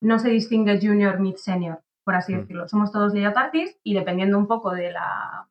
No 0.00 0.18
se 0.18 0.30
distingue 0.30 0.80
junior, 0.80 1.20
mid, 1.20 1.36
senior, 1.36 1.82
por 2.02 2.14
así 2.14 2.34
mm. 2.34 2.38
decirlo. 2.38 2.68
Somos 2.68 2.92
todos 2.92 3.12
layout 3.12 3.36
artists 3.36 3.78
y 3.84 3.92
dependiendo 3.92 4.38
un 4.38 4.46
poco 4.46 4.72
de 4.72 4.90
la 4.90 5.46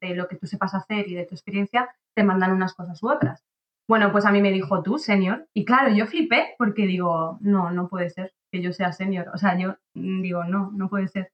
de 0.00 0.14
lo 0.14 0.28
que 0.28 0.36
tú 0.36 0.46
sepas 0.46 0.74
hacer 0.74 1.08
y 1.08 1.14
de 1.14 1.24
tu 1.24 1.34
experiencia, 1.34 1.88
te 2.14 2.22
mandan 2.22 2.52
unas 2.52 2.74
cosas 2.74 3.02
u 3.02 3.08
otras. 3.08 3.42
Bueno, 3.88 4.12
pues 4.12 4.24
a 4.24 4.30
mí 4.30 4.40
me 4.40 4.52
dijo 4.52 4.82
tú, 4.82 4.98
senior. 4.98 5.46
Y 5.52 5.64
claro, 5.64 5.94
yo 5.94 6.06
flipé 6.06 6.54
porque 6.58 6.86
digo, 6.86 7.38
no, 7.40 7.70
no 7.70 7.88
puede 7.88 8.10
ser 8.10 8.32
que 8.50 8.62
yo 8.62 8.72
sea 8.72 8.92
senior. 8.92 9.28
O 9.34 9.38
sea, 9.38 9.58
yo 9.58 9.76
mm, 9.94 10.22
digo, 10.22 10.44
no, 10.44 10.70
no 10.72 10.88
puede 10.88 11.08
ser. 11.08 11.32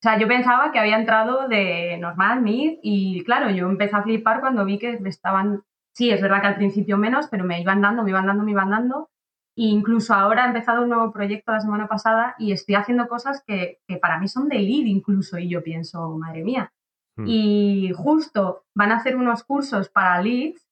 O 0.00 0.02
sea, 0.02 0.18
yo 0.18 0.28
pensaba 0.28 0.72
que 0.72 0.78
había 0.78 0.98
entrado 0.98 1.48
de 1.48 1.96
normal, 1.98 2.42
mid, 2.42 2.78
y 2.82 3.24
claro, 3.24 3.50
yo 3.50 3.68
empecé 3.68 3.96
a 3.96 4.02
flipar 4.02 4.40
cuando 4.40 4.64
vi 4.64 4.78
que 4.78 4.98
me 5.00 5.08
estaban, 5.08 5.62
sí, 5.94 6.10
es 6.10 6.20
verdad 6.20 6.42
que 6.42 6.48
al 6.48 6.56
principio 6.56 6.98
menos, 6.98 7.28
pero 7.30 7.44
me 7.44 7.60
iban 7.60 7.80
dando, 7.80 8.02
me 8.02 8.10
iban 8.10 8.26
dando, 8.26 8.44
me 8.44 8.50
iban 8.50 8.70
dando. 8.70 9.10
E 9.56 9.64
incluso 9.66 10.14
ahora 10.14 10.44
he 10.44 10.48
empezado 10.48 10.82
un 10.82 10.90
nuevo 10.90 11.12
proyecto 11.12 11.52
la 11.52 11.60
semana 11.60 11.88
pasada 11.88 12.34
y 12.38 12.52
estoy 12.52 12.74
haciendo 12.74 13.08
cosas 13.08 13.42
que, 13.46 13.78
que 13.86 13.96
para 13.98 14.18
mí 14.18 14.28
son 14.28 14.48
de 14.48 14.58
lead 14.58 14.86
incluso. 14.86 15.38
Y 15.38 15.48
yo 15.48 15.62
pienso, 15.62 16.10
madre 16.18 16.42
mía, 16.42 16.72
Hmm. 17.16 17.26
Y 17.28 17.92
justo 17.94 18.64
van 18.74 18.92
a 18.92 18.96
hacer 18.96 19.16
unos 19.16 19.44
cursos 19.44 19.88
para 19.88 20.20
leads, 20.20 20.63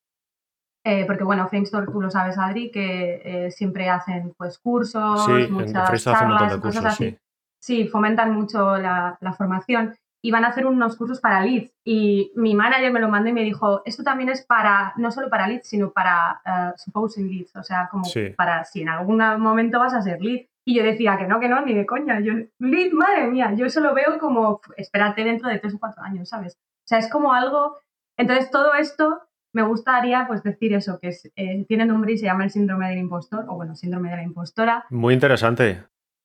eh, 0.85 1.05
porque 1.07 1.23
bueno, 1.23 1.47
Framestore, 1.49 1.87
tú 1.87 2.01
lo 2.01 2.11
sabes, 2.11 2.37
Adri, 2.39 2.71
que 2.71 3.23
eh, 3.25 3.51
siempre 3.53 3.89
hacen 3.89 4.35
pues 4.37 4.59
cursos, 4.59 5.29
muchas 5.51 6.03
charlas, 6.03 6.57
cosas 6.59 6.85
así. 6.87 7.17
Sí. 7.61 7.87
fomentan 7.87 8.33
mucho 8.33 8.77
la, 8.77 9.17
formación 9.39 9.95
y 10.21 10.33
van 10.33 10.45
a 10.45 10.49
hacer 10.49 10.67
unos 10.67 10.97
cursos 10.97 11.21
para 11.21 11.45
leads. 11.45 11.73
Y 11.85 12.33
mi 12.35 12.55
manager 12.55 12.93
me 12.93 13.01
lo 13.01 13.09
mandó 13.09 13.29
y 13.29 13.33
me 13.33 13.45
dijo, 13.45 13.83
esto 13.85 14.03
también 14.03 14.29
es 14.29 14.45
para, 14.45 14.93
no 14.97 15.13
solo 15.13 15.31
para 15.31 15.47
leads, 15.47 15.69
sino 15.69 15.93
para 15.93 16.41
uh, 16.45 16.77
supposing 16.77 17.29
leads, 17.29 17.55
o 17.55 17.63
sea, 17.63 17.89
como 17.89 18.05
para 18.37 18.65
si 18.65 18.83
en 18.83 18.89
algún 18.89 19.19
momento 19.39 19.79
vas 19.79 19.95
a 19.95 20.03
ser 20.03 20.21
lead. 20.21 20.47
Y 20.65 20.77
yo 20.77 20.85
decía 20.85 21.17
que 21.17 21.27
no, 21.27 21.41
que 21.41 21.49
no, 21.49 21.61
ni 21.61 21.75
de 21.75 21.87
coña. 21.87 22.21
Yo, 22.21 22.35
lead, 22.59 22.93
madre 22.93 23.29
mía, 23.29 23.53
yo 23.55 23.67
eso 23.67 23.81
lo 23.81 23.95
veo 23.95 24.19
como, 24.19 24.61
espérate 24.77 25.25
dentro 25.25 25.49
de 25.49 25.59
tres 25.59 25.75
o 25.75 25.81
cuatro 25.81 26.03
años, 26.03 26.29
¿sabes? 26.29 26.55
O 26.55 26.89
sea, 26.89 26.99
es 26.99 27.09
como 27.09 27.33
algo... 27.33 27.79
Entonces, 28.17 28.51
todo 28.51 28.75
esto 28.75 29.23
me 29.53 29.63
gustaría 29.63 30.27
pues 30.27 30.43
decir 30.43 30.73
eso, 30.75 30.99
que 30.99 31.11
eh, 31.37 31.65
tiene 31.69 31.87
nombre 31.87 32.13
y 32.13 32.19
se 32.19 32.27
llama 32.27 32.45
el 32.45 32.51
síndrome 32.51 32.89
del 32.89 32.99
impostor, 32.99 33.45
o 33.49 33.55
bueno, 33.55 33.75
síndrome 33.75 34.11
de 34.11 34.17
la 34.17 34.23
impostora. 34.23 34.85
Muy 34.91 35.15
interesante. 35.15 35.85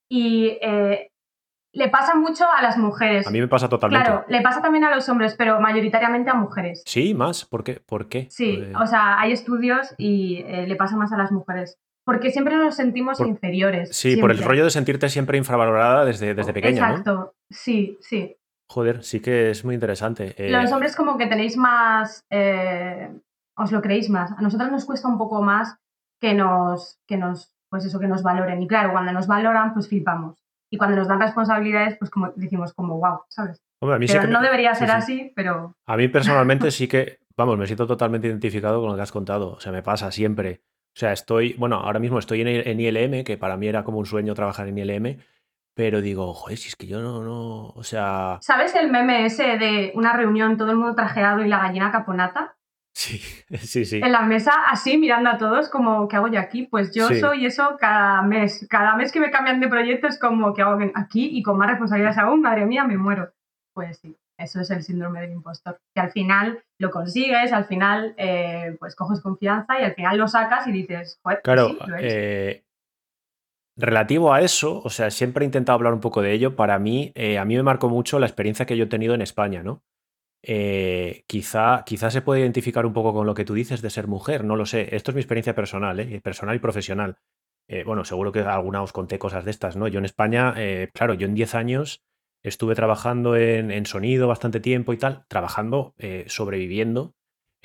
Y 0.09 0.57
eh, 0.61 1.11
le 1.73 1.89
pasa 1.89 2.15
mucho 2.15 2.45
a 2.49 2.61
las 2.61 2.77
mujeres. 2.77 3.27
A 3.27 3.31
mí 3.31 3.39
me 3.39 3.47
pasa 3.47 3.67
totalmente. 3.67 4.05
Claro, 4.05 4.25
le 4.29 4.41
pasa 4.41 4.61
también 4.61 4.85
a 4.85 4.95
los 4.95 5.07
hombres, 5.09 5.35
pero 5.37 5.59
mayoritariamente 5.59 6.29
a 6.29 6.33
mujeres. 6.33 6.83
Sí, 6.85 7.13
más. 7.13 7.45
¿Por 7.45 7.63
qué? 7.63 7.81
¿Por 7.85 8.07
qué? 8.07 8.27
Sí, 8.29 8.63
o 8.81 8.87
sea, 8.87 9.19
hay 9.19 9.31
estudios 9.31 9.93
y 9.97 10.43
eh, 10.47 10.65
le 10.67 10.75
pasa 10.75 10.95
más 10.95 11.11
a 11.11 11.17
las 11.17 11.31
mujeres 11.31 11.77
porque 12.07 12.31
siempre 12.31 12.55
nos 12.55 12.75
sentimos 12.75 13.19
inferiores. 13.19 13.89
Sí, 13.91 14.15
por 14.15 14.31
el 14.31 14.41
rollo 14.41 14.63
de 14.63 14.69
sentirte 14.69 15.09
siempre 15.09 15.37
infravalorada 15.37 16.05
desde, 16.05 16.33
desde 16.33 16.53
pequeña. 16.53 16.89
Exacto, 16.89 17.33
sí, 17.49 17.97
sí. 17.99 18.37
Joder, 18.69 19.03
sí 19.03 19.21
que 19.21 19.51
es 19.51 19.63
muy 19.63 19.75
interesante. 19.75 20.35
Eh. 20.37 20.49
Los 20.49 20.71
hombres 20.71 20.95
como 20.95 21.17
que 21.17 21.27
tenéis 21.27 21.55
más, 21.55 22.25
eh, 22.29 23.09
os 23.55 23.71
lo 23.71 23.81
creéis 23.81 24.09
más. 24.09 24.31
A 24.31 24.41
nosotros 24.41 24.71
nos 24.71 24.85
cuesta 24.85 25.07
un 25.07 25.17
poco 25.17 25.41
más 25.41 25.77
que 26.19 26.33
nos, 26.33 26.99
que 27.07 27.17
nos, 27.17 27.53
pues 27.69 27.85
eso, 27.85 27.99
que 27.99 28.07
nos 28.07 28.23
valoren. 28.23 28.61
Y 28.61 28.67
claro, 28.67 28.91
cuando 28.91 29.13
nos 29.13 29.27
valoran, 29.27 29.73
pues 29.73 29.87
flipamos. 29.87 30.43
Y 30.69 30.77
cuando 30.77 30.97
nos 30.97 31.07
dan 31.07 31.21
responsabilidades, 31.21 31.97
pues 31.97 32.11
como 32.11 32.31
decimos 32.35 32.73
como 32.73 32.97
wow, 32.97 33.21
¿sabes? 33.29 33.61
a 33.79 33.99
mí 33.99 34.07
pero 34.07 34.27
no 34.27 34.41
debería 34.41 34.73
ser 34.73 34.91
así, 34.91 35.31
pero... 35.35 35.75
A 35.85 35.97
mí 35.97 36.07
personalmente 36.07 36.71
sí 36.71 36.87
que, 36.87 37.19
vamos, 37.37 37.57
me 37.57 37.67
siento 37.67 37.87
totalmente 37.87 38.27
identificado 38.27 38.81
con 38.81 38.89
lo 38.89 38.95
que 38.95 39.03
has 39.03 39.11
contado. 39.11 39.51
O 39.51 39.59
sea, 39.59 39.71
me 39.71 39.83
pasa 39.83 40.11
siempre. 40.11 40.61
O 40.95 40.99
sea, 40.99 41.13
estoy, 41.13 41.53
bueno, 41.53 41.77
ahora 41.77 41.99
mismo 41.99 42.17
estoy 42.17 42.41
en, 42.41 42.79
ILM, 42.79 43.23
que 43.23 43.37
para 43.37 43.55
mí 43.55 43.67
era 43.67 43.83
como 43.83 43.99
un 43.99 44.05
sueño 44.05 44.33
trabajar 44.33 44.67
en 44.67 44.77
ILM, 44.79 45.19
pero 45.77 46.01
digo, 46.01 46.33
joder, 46.33 46.57
si 46.57 46.69
es 46.69 46.75
que 46.75 46.87
yo 46.87 46.99
no, 47.01 47.21
no, 47.23 47.67
o 47.67 47.83
sea... 47.83 48.39
¿Sabes 48.41 48.73
el 48.73 48.89
meme 48.89 49.27
ese 49.27 49.59
de 49.59 49.91
una 49.93 50.11
reunión, 50.11 50.57
todo 50.57 50.71
el 50.71 50.77
mundo 50.77 50.95
trajeado 50.95 51.45
y 51.45 51.47
la 51.47 51.59
gallina 51.59 51.91
caponata? 51.91 52.57
Sí, 52.95 53.19
sí, 53.59 53.85
sí. 53.85 54.01
En 54.03 54.11
la 54.11 54.23
mesa, 54.23 54.51
así, 54.71 54.97
mirando 54.97 55.29
a 55.29 55.37
todos, 55.37 55.69
como, 55.69 56.07
¿qué 56.07 56.15
hago 56.15 56.29
yo 56.29 56.39
aquí? 56.39 56.63
Pues 56.63 56.95
yo 56.95 57.09
soy 57.09 57.45
eso 57.45 57.77
cada 57.79 58.23
mes. 58.23 58.65
Cada 58.67 58.95
mes 58.95 59.11
que 59.11 59.19
me 59.19 59.29
cambian 59.29 59.59
de 59.59 59.67
proyecto 59.67 60.07
es 60.07 60.19
como, 60.19 60.55
¿qué 60.55 60.63
hago 60.63 60.79
aquí? 60.95 61.29
Y 61.31 61.43
con 61.43 61.59
más 61.59 61.69
responsabilidades 61.69 62.17
aún, 62.17 62.41
madre 62.41 62.65
mía, 62.65 62.83
me 62.83 62.97
muero. 62.97 63.31
Pues 63.75 63.99
sí. 63.99 64.17
Eso 64.39 64.61
es 64.61 64.69
el 64.71 64.83
síndrome 64.83 65.21
del 65.21 65.31
impostor, 65.31 65.79
que 65.95 66.01
al 66.01 66.11
final 66.11 66.63
lo 66.79 66.91
consigues, 66.91 67.51
al 67.53 67.65
final 67.65 68.13
eh, 68.17 68.75
pues 68.79 68.95
coges 68.95 69.19
confianza 69.19 69.79
y 69.79 69.83
al 69.83 69.95
final 69.95 70.17
lo 70.17 70.27
sacas 70.27 70.67
y 70.67 70.71
dices, 70.71 71.19
joder, 71.23 71.41
pues 71.43 71.55
claro, 71.55 71.75
eh, 71.99 72.63
relativo 73.77 74.33
a 74.33 74.41
eso, 74.41 74.81
o 74.83 74.89
sea, 74.89 75.11
siempre 75.11 75.43
he 75.43 75.45
intentado 75.45 75.75
hablar 75.75 75.93
un 75.93 76.01
poco 76.01 76.21
de 76.21 76.33
ello. 76.33 76.55
Para 76.55 76.79
mí, 76.79 77.11
eh, 77.15 77.37
a 77.37 77.45
mí 77.45 77.55
me 77.55 77.63
marcó 77.63 77.89
mucho 77.89 78.19
la 78.19 78.25
experiencia 78.25 78.65
que 78.65 78.75
yo 78.75 78.85
he 78.85 78.87
tenido 78.87 79.13
en 79.13 79.21
España, 79.21 79.63
¿no? 79.63 79.83
quizá, 81.27 81.83
quizá 81.85 82.09
se 82.09 82.21
puede 82.21 82.39
identificar 82.39 82.85
un 82.85 82.93
poco 82.93 83.13
con 83.13 83.27
lo 83.27 83.33
que 83.33 83.43
tú 83.43 83.53
dices 83.53 83.81
de 83.81 83.89
ser 83.89 84.07
mujer, 84.07 84.45
no 84.45 84.55
lo 84.55 84.65
sé. 84.65 84.95
Esto 84.95 85.11
es 85.11 85.15
mi 85.15 85.21
experiencia 85.21 85.53
personal, 85.53 85.99
¿eh? 85.99 86.21
personal 86.21 86.55
y 86.55 86.59
profesional. 86.59 87.17
bueno, 87.85 88.05
seguro 88.05 88.31
que 88.31 88.39
alguna 88.39 88.81
os 88.81 88.93
conté 88.93 89.19
cosas 89.19 89.43
de 89.43 89.51
estas, 89.51 89.75
¿no? 89.75 89.89
Yo 89.89 89.99
en 89.99 90.05
España, 90.05 90.55
claro, 90.93 91.15
yo 91.15 91.27
en 91.27 91.33
10 91.33 91.55
años 91.55 92.07
Estuve 92.47 92.75
trabajando 92.75 93.35
en, 93.35 93.85
sonido 93.85 94.27
bastante 94.27 94.61
tiempo 94.61 94.93
y 94.93 94.97
tal, 94.97 95.25
trabajando, 95.27 95.95
eh, 95.97 96.23
sobreviviendo 96.27 97.13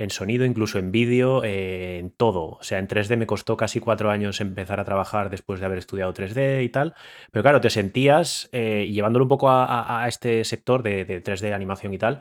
en 0.02 0.10
sonido, 0.10 0.44
incluso 0.44 0.78
en 0.78 0.92
vídeo, 0.92 1.44
eh, 1.44 1.98
en 1.98 2.10
todo. 2.10 2.58
O 2.58 2.62
sea, 2.62 2.78
en 2.78 2.88
3D 2.88 3.16
me 3.16 3.26
costó 3.26 3.56
casi 3.56 3.80
cuatro 3.80 4.10
años 4.10 4.40
empezar 4.40 4.80
a 4.80 4.84
trabajar 4.84 5.30
después 5.30 5.60
de 5.60 5.66
haber 5.66 5.78
estudiado 5.78 6.12
3D 6.12 6.64
y 6.64 6.68
tal. 6.68 6.94
Pero 7.30 7.42
claro, 7.42 7.60
te 7.60 7.70
sentías, 7.70 8.48
eh, 8.52 8.88
llevándolo 8.90 9.24
un 9.24 9.28
poco 9.28 9.48
a, 9.50 10.04
este 10.08 10.44
sector 10.44 10.82
de, 10.82 11.22
3D, 11.22 11.54
animación 11.54 11.94
y 11.94 11.98
tal, 11.98 12.20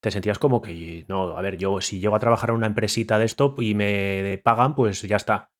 te 0.00 0.10
sentías 0.10 0.38
como 0.38 0.62
que, 0.62 1.04
no, 1.08 1.36
a 1.36 1.42
ver, 1.42 1.56
yo 1.56 1.80
si 1.80 2.00
llego 2.00 2.14
a 2.14 2.20
trabajar 2.20 2.50
en 2.50 2.56
una 2.56 2.66
empresita 2.66 3.18
de 3.18 3.24
esto 3.24 3.54
y 3.58 3.74
me 3.74 4.40
pagan, 4.44 4.74
pues 4.74 5.02
ya 5.02 5.16
está. 5.16 5.50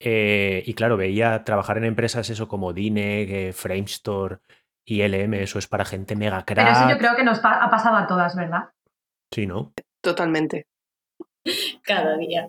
Eh, 0.00 0.62
y 0.66 0.74
claro, 0.74 0.96
veía 0.96 1.42
trabajar 1.42 1.78
en 1.78 1.84
empresas 1.84 2.30
eso 2.30 2.48
como 2.48 2.72
Dine, 2.72 3.52
Framestore 3.52 4.38
y 4.86 5.02
LM, 5.02 5.34
eso 5.42 5.58
es 5.58 5.66
para 5.66 5.84
gente 5.84 6.14
mega 6.14 6.44
crack. 6.44 6.64
Pero 6.64 6.78
eso 6.78 6.88
yo 6.90 6.98
creo 6.98 7.16
que 7.16 7.24
nos 7.24 7.40
ha 7.42 7.68
pasado 7.70 7.96
a 7.96 8.06
todas, 8.06 8.36
¿verdad? 8.36 8.70
Sí, 9.32 9.46
¿no? 9.46 9.72
Totalmente. 10.06 10.68
Cada 11.82 12.16
día. 12.16 12.48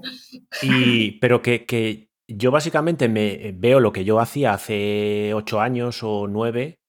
Y, 0.61 1.19
pero 1.19 1.41
que, 1.41 1.65
que 1.65 2.09
yo 2.27 2.51
básicamente 2.51 3.07
me 3.07 3.53
veo 3.53 3.79
lo 3.79 3.91
que 3.91 4.03
yo 4.03 4.19
hacía 4.19 4.53
hace 4.53 5.33
ocho 5.33 5.59
años 5.59 6.03
o 6.03 6.27
nueve 6.27 6.79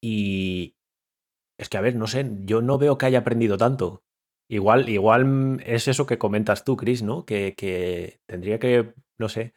y 0.00 0.76
es 1.58 1.68
que, 1.68 1.78
a 1.78 1.80
ver, 1.80 1.96
no 1.96 2.06
sé, 2.06 2.30
yo 2.44 2.62
no 2.62 2.78
veo 2.78 2.98
que 2.98 3.06
haya 3.06 3.20
aprendido 3.20 3.56
tanto. 3.56 4.02
Igual, 4.48 4.88
igual 4.88 5.62
es 5.64 5.88
eso 5.88 6.06
que 6.06 6.18
comentas 6.18 6.64
tú, 6.64 6.76
Chris, 6.76 7.02
¿no? 7.02 7.24
Que, 7.24 7.54
que 7.56 8.20
tendría 8.26 8.58
que, 8.58 8.94
no 9.18 9.28
sé, 9.28 9.54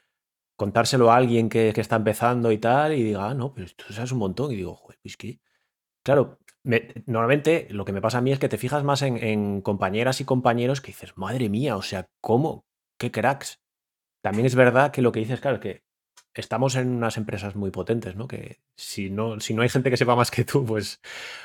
contárselo 0.56 1.12
a 1.12 1.18
alguien 1.18 1.50
que, 1.50 1.74
que, 1.74 1.82
está 1.82 1.98
empezando 1.98 2.52
y 2.52 2.60
tal, 2.60 2.94
y 2.94 3.04
diga, 3.04 3.30
ah, 3.30 3.34
no, 3.34 3.54
pero 3.54 3.68
tú 3.76 3.94
sabes 3.94 4.12
un 4.12 4.20
montón. 4.20 4.52
Y 4.52 4.56
digo, 4.58 4.76
joder, 4.76 5.00
pues 5.02 5.18
que. 5.18 5.42
Claro, 6.04 6.40
normalmente 7.06 7.68
lo 7.70 7.86
que 7.86 7.94
me 7.94 8.02
pasa 8.02 8.18
a 8.18 8.22
mí 8.22 8.32
es 8.32 8.40
que 8.40 8.50
te 8.50 8.58
fijas 8.58 8.84
más 8.84 9.02
en, 9.02 9.62
compañeras 9.62 10.22
y 10.22 10.26
compañeros 10.26 10.82
que 10.82 10.88
dices, 10.88 11.18
madre 11.18 11.50
mía, 11.50 11.78
o 11.78 11.82
sea, 11.82 12.08
¿cómo? 12.22 12.66
¿Qué 13.00 13.12
cracks? 13.12 13.62
También 14.22 14.46
es 14.46 14.56
verdad 14.56 14.92
que 14.92 15.02
lo 15.02 15.12
que 15.12 15.20
dices, 15.20 15.40
claro, 15.40 15.60
que 15.60 15.84
estamos 16.34 16.76
en 16.76 16.96
unas 16.96 17.18
empresas 17.18 17.56
muy 17.56 17.72
potentes, 17.72 18.16
¿no? 18.16 18.28
Que 18.28 18.60
si 18.76 19.10
no, 19.10 19.40
si 19.40 19.54
no 19.54 19.62
hay 19.62 19.70
gente 19.70 19.90
que 19.90 19.98
sepa 19.98 20.16
más 20.16 20.32
que 20.32 20.44
tú, 20.44 20.66
pues 20.66 21.02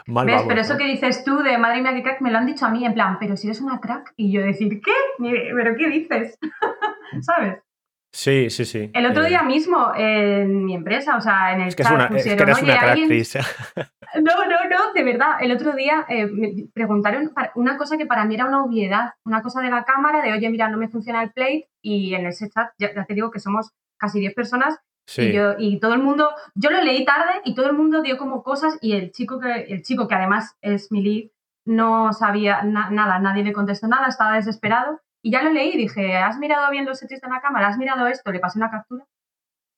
mal 0.06 0.26
¿Ves? 0.26 0.42
pero 0.46 0.60
eso 0.60 0.76
que 0.76 0.86
dices 0.86 1.24
tú 1.24 1.38
de 1.38 1.58
madre 1.58 1.82
mía, 1.82 1.94
qué 1.94 2.02
crack, 2.02 2.20
me 2.20 2.30
lo 2.30 2.38
han 2.38 2.46
dicho 2.46 2.66
a 2.66 2.70
mí, 2.70 2.84
en 2.84 2.94
plan, 2.94 3.16
pero 3.18 3.36
si 3.36 3.46
eres 3.46 3.60
una 3.60 3.80
crack, 3.80 4.12
y 4.16 4.32
yo 4.32 4.42
decir, 4.42 4.80
¿qué? 4.80 4.92
¿Pero 5.18 5.76
qué 5.76 5.88
dices? 5.88 6.38
¿Sabes? 7.22 7.62
Sí, 8.12 8.50
sí, 8.50 8.66
sí. 8.66 8.90
El 8.92 9.06
otro 9.06 9.24
día 9.24 9.40
eh. 9.40 9.46
mismo 9.46 9.90
en 9.96 10.66
mi 10.66 10.74
empresa, 10.74 11.16
o 11.16 11.20
sea, 11.20 11.54
en 11.54 11.62
el 11.62 11.68
es 11.68 11.76
que 11.76 11.82
chat 11.82 12.12
es 12.12 12.24
que 12.24 12.32
eres 12.32 12.62
una 12.62 12.78
crack, 12.78 12.98
No, 14.20 14.44
no, 14.44 14.68
no, 14.68 14.92
de 14.92 15.02
verdad. 15.02 15.36
El 15.40 15.52
otro 15.52 15.72
día 15.72 16.04
eh, 16.08 16.26
me 16.26 16.66
preguntaron 16.74 17.32
una 17.54 17.78
cosa 17.78 17.96
que 17.96 18.04
para 18.04 18.26
mí 18.26 18.34
era 18.34 18.44
una 18.44 18.62
obviedad, 18.62 19.14
una 19.24 19.40
cosa 19.40 19.62
de 19.62 19.70
la 19.70 19.84
cámara, 19.84 20.20
de 20.20 20.32
oye, 20.32 20.50
mira, 20.50 20.68
no 20.68 20.76
me 20.76 20.88
funciona 20.88 21.22
el 21.22 21.32
plate, 21.32 21.70
y 21.80 22.14
en 22.14 22.26
ese 22.26 22.50
chat, 22.50 22.72
ya, 22.78 22.92
te 23.06 23.14
digo 23.14 23.30
que 23.30 23.40
somos 23.40 23.70
casi 23.96 24.20
10 24.20 24.34
personas, 24.34 24.78
y, 25.16 25.32
yo, 25.32 25.54
y 25.58 25.80
todo 25.80 25.94
el 25.94 26.02
mundo, 26.02 26.30
yo 26.54 26.70
lo 26.70 26.82
leí 26.82 27.04
tarde 27.04 27.40
y 27.44 27.54
todo 27.54 27.66
el 27.66 27.72
mundo 27.72 28.02
dio 28.02 28.18
como 28.18 28.42
cosas, 28.42 28.76
y 28.82 28.92
el 28.92 29.10
chico 29.12 29.40
que, 29.40 29.62
el 29.68 29.82
chico 29.82 30.06
que 30.06 30.14
además 30.14 30.54
es 30.60 30.92
mi 30.92 31.02
lead, 31.02 31.30
no 31.64 32.12
sabía 32.12 32.62
nada, 32.62 33.18
nadie 33.18 33.44
le 33.44 33.52
contestó 33.52 33.88
nada, 33.88 34.08
estaba 34.08 34.34
desesperado. 34.34 35.00
Y 35.22 35.30
ya 35.30 35.42
lo 35.42 35.50
leí 35.50 35.76
dije, 35.76 36.16
¿has 36.16 36.38
mirado 36.38 36.70
bien 36.70 36.84
los 36.84 36.98
settings 36.98 37.20
de 37.20 37.28
la 37.28 37.40
cámara? 37.40 37.68
¿Has 37.68 37.78
mirado 37.78 38.06
esto? 38.08 38.32
Le 38.32 38.40
pasé 38.40 38.58
una 38.58 38.70
captura. 38.70 39.04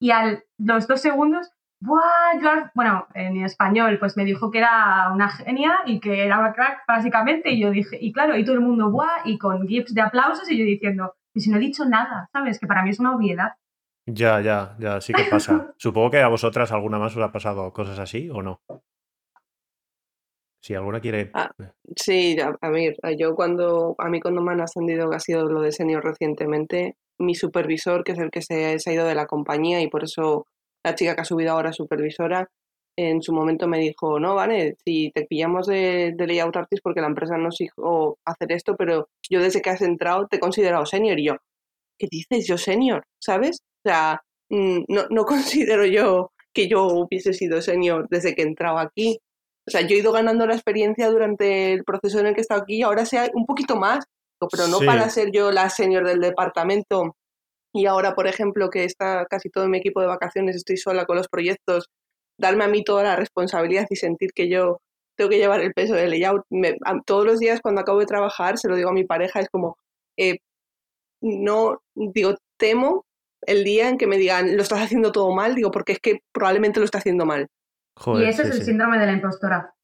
Y 0.01 0.11
a 0.11 0.43
los 0.59 0.89
dos 0.89 1.01
segundos, 1.01 1.51
¡buah! 1.81 2.71
bueno, 2.75 3.07
en 3.15 3.45
español, 3.45 3.99
pues 3.99 4.17
me 4.17 4.25
dijo 4.25 4.51
que 4.51 4.59
era 4.59 5.11
una 5.13 5.29
genia 5.29 5.81
y 5.85 6.01
que 6.01 6.25
era 6.25 6.39
una 6.39 6.55
crack, 6.55 6.85
básicamente. 6.89 7.51
Y 7.51 7.61
yo 7.61 7.71
dije, 7.71 7.99
y 8.01 8.13
claro, 8.13 8.37
y 8.37 8.45
todo 8.45 8.55
el 8.55 8.63
mundo, 8.63 8.91
¡buah! 8.91 9.23
Y 9.27 9.39
con 9.39 9.69
gifs 9.69 9.95
de 9.95 10.01
aplausos 10.01 10.51
y 10.51 10.59
yo 10.59 10.65
diciendo, 10.65 11.15
y 11.35 11.41
si 11.41 11.51
no 11.51 11.59
he 11.59 11.61
dicho 11.61 11.85
nada, 11.85 12.29
¿sabes? 12.33 12.59
Que 12.59 12.67
para 12.67 12.83
mí 12.83 12.91
es 12.91 13.01
una 13.01 13.15
obviedad. 13.15 13.53
Ya, 14.07 14.41
ya, 14.41 14.77
ya, 14.79 15.01
sí 15.01 15.13
que 15.13 15.25
pasa. 15.25 15.73
Supongo 15.79 16.11
que 16.11 16.21
a 16.21 16.29
vosotras 16.29 16.73
alguna 16.73 16.99
más 16.99 17.17
os 17.17 17.23
ha 17.23 17.33
pasado 17.33 17.73
cosas 17.73 17.99
así 17.99 18.31
o 18.31 18.43
no. 18.43 18.61
Si 20.65 20.75
alguna 20.75 20.99
quiere. 20.99 21.31
Ah, 21.35 21.51
sí, 21.95 22.39
a, 22.41 22.71
ver, 22.71 22.97
yo 23.19 23.35
cuando. 23.35 23.95
A 23.99 24.09
mí 24.09 24.19
cuando 24.19 24.41
me 24.41 24.53
han 24.53 24.63
ascendido, 24.63 25.11
que 25.11 25.17
ha 25.17 25.21
sido 25.21 25.45
lo 25.45 25.61
de 25.61 25.73
senior 25.73 26.03
recientemente, 26.03 26.97
mi 27.19 27.35
supervisor, 27.35 28.03
que 28.03 28.13
es 28.13 28.19
el 28.19 28.31
que 28.31 28.41
se, 28.41 28.79
ha 28.87 28.93
ido 28.93 29.05
de 29.05 29.15
la 29.15 29.27
compañía 29.27 29.83
y 29.83 29.89
por 29.89 30.05
eso 30.05 30.47
la 30.83 30.95
chica 30.95 31.15
que 31.15 31.21
ha 31.21 31.27
subido 31.27 31.53
ahora 31.53 31.75
supervisora, 31.75 32.49
en 32.97 33.21
su 33.21 33.35
momento 33.35 33.69
me 33.69 33.79
dijo: 33.79 34.19
No, 34.19 34.35
vale, 34.37 34.77
si 34.87 35.11
te 35.15 35.27
pillamos 35.27 35.67
de, 35.67 36.15
de 36.17 36.27
layout 36.27 36.57
artist 36.57 36.83
porque 36.83 37.03
la 37.03 37.09
empresa 37.09 37.37
nos 37.37 37.59
dijo 37.59 38.17
hacer 38.25 38.51
esto, 38.53 38.75
pero 38.75 39.11
yo 39.29 39.43
desde 39.43 39.61
que 39.61 39.69
has 39.69 39.83
entrado 39.83 40.29
te 40.29 40.37
he 40.37 40.41
considerado 40.41 40.87
senior. 40.87 41.21
Y 41.21 41.27
yo, 41.27 41.35
¿qué 41.99 42.09
dices? 42.11 42.47
Yo 42.47 42.57
senior, 42.57 43.05
¿sabes? 43.21 43.59
O 43.85 43.91
sea, 43.91 44.23
mm, 44.49 44.85
no, 44.89 45.03
no 45.11 45.25
considero 45.27 45.85
yo 45.85 46.33
que 46.55 46.69
yo 46.69 46.87
hubiese 46.87 47.35
sido 47.35 47.61
senior 47.61 48.07
desde 48.09 48.35
que 48.35 48.43
he 48.43 48.47
entrado 48.47 48.79
aquí. 48.79 49.19
O 49.67 49.71
sea, 49.71 49.81
yo 49.83 49.97
he 49.97 50.01
ido 50.01 50.13
ganando 50.13 50.47
la 50.47 50.55
experiencia 50.55 51.11
durante 51.11 51.73
el 51.73 51.85
proceso 51.85 52.21
en 52.21 52.27
el 52.27 52.35
que 52.35 52.41
he 52.41 52.43
estado 52.43 52.63
aquí 52.63 52.83
ahora 52.83 53.07
sea 53.07 53.31
un 53.35 53.47
poquito 53.47 53.77
más, 53.77 54.05
pero 54.51 54.69
no 54.69 54.81
para 54.81 55.09
ser 55.09 55.31
yo 55.33 55.51
la 55.51 55.71
senior 55.71 56.07
del 56.07 56.21
departamento 56.21 57.17
y 57.73 57.87
ahora, 57.87 58.15
por 58.15 58.29
ejemplo, 58.29 58.71
que 58.71 58.85
está 58.85 59.27
casi 59.27 59.51
todo 59.51 59.69
mi 59.69 59.79
equipo 59.79 60.01
de 60.01 60.07
vacaciones, 60.07 60.55
estoy 60.55 60.77
sola 60.77 61.07
con 61.07 61.17
los 61.17 61.29
proyectos, 61.29 61.91
darme 62.39 62.65
a 62.65 62.69
mí 62.69 62.85
toda 62.85 63.03
la 63.03 63.17
responsabilidad 63.17 63.87
y 63.91 63.97
sentir 63.97 64.33
que 64.33 64.49
yo 64.49 64.81
tengo 65.17 65.31
que 65.31 65.39
llevar 65.39 65.61
el 65.61 65.73
peso 65.75 65.95
del 65.95 66.11
layout. 66.11 66.45
todos 67.05 67.27
los 67.27 67.41
días 67.41 67.61
cuando 67.61 67.81
acabo 67.81 67.99
de 68.01 68.07
trabajar, 68.07 68.59
se 68.59 68.69
lo 68.69 68.77
digo 68.77 68.91
a 68.91 68.93
mi 68.95 69.05
pareja, 69.05 69.41
es 69.41 69.49
como, 69.49 69.77
eh, 70.17 70.39
no, 71.21 71.81
digo, 71.95 72.37
temo 72.59 73.05
el 73.43 73.65
día 73.65 73.89
en 73.89 73.99
que 73.99 74.07
me 74.07 74.19
digan, 74.19 74.57
lo 74.57 74.63
estás 74.63 74.81
haciendo 74.83 75.13
todo 75.13 75.33
mal, 75.33 75.55
digo, 75.55 75.71
porque 75.71 75.93
es 75.93 76.01
que 76.01 76.21
probablemente 76.33 76.81
lo 76.81 76.85
está 76.87 76.99
haciendo 76.99 77.27
mal 77.27 77.49
y 78.19 78.25
ese 78.25 78.43
es 78.43 78.51
el 78.51 78.63
síndrome 78.63 78.99
de 78.99 79.07
la 79.07 79.13
impostora. 79.13 79.75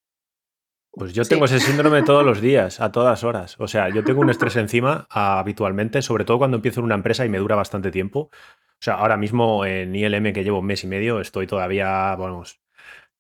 Pues 0.93 1.13
yo 1.13 1.25
tengo 1.25 1.45
ese 1.45 1.61
síndrome 1.61 2.03
todos 2.05 2.25
los 2.25 2.41
días, 2.41 2.81
a 2.81 2.91
todas 2.91 3.23
horas. 3.23 3.57
O 3.61 3.69
sea, 3.69 3.89
yo 3.91 4.03
tengo 4.03 4.21
un 4.21 4.31
estrés 4.31 4.57
encima 4.57 5.07
habitualmente, 5.09 6.03
sobre 6.03 6.25
todo 6.25 6.39
cuando 6.39 6.57
empiezo 6.57 6.81
en 6.81 6.87
una 6.87 6.97
empresa 6.97 7.25
y 7.25 7.29
me 7.29 7.39
dura 7.39 7.57
bastante 7.57 7.91
tiempo. 7.91 8.31
O 8.33 8.83
sea, 8.83 8.95
ahora 8.95 9.17
mismo 9.17 9.65
en 9.65 9.95
ILM, 9.95 10.33
que 10.33 10.43
llevo 10.43 10.61
un 10.61 10.67
mes 10.67 10.83
y 10.85 10.87
medio, 10.87 11.21
estoy 11.21 11.47
todavía, 11.47 12.17
vamos, 12.17 12.61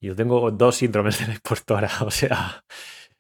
yo 0.01 0.17
tengo 0.17 0.51
dos 0.51 0.77
síndromes 0.77 1.21
de 1.21 1.27
la 1.27 1.35
impostora, 1.35 1.91
o 2.01 2.11
sea... 2.11 2.65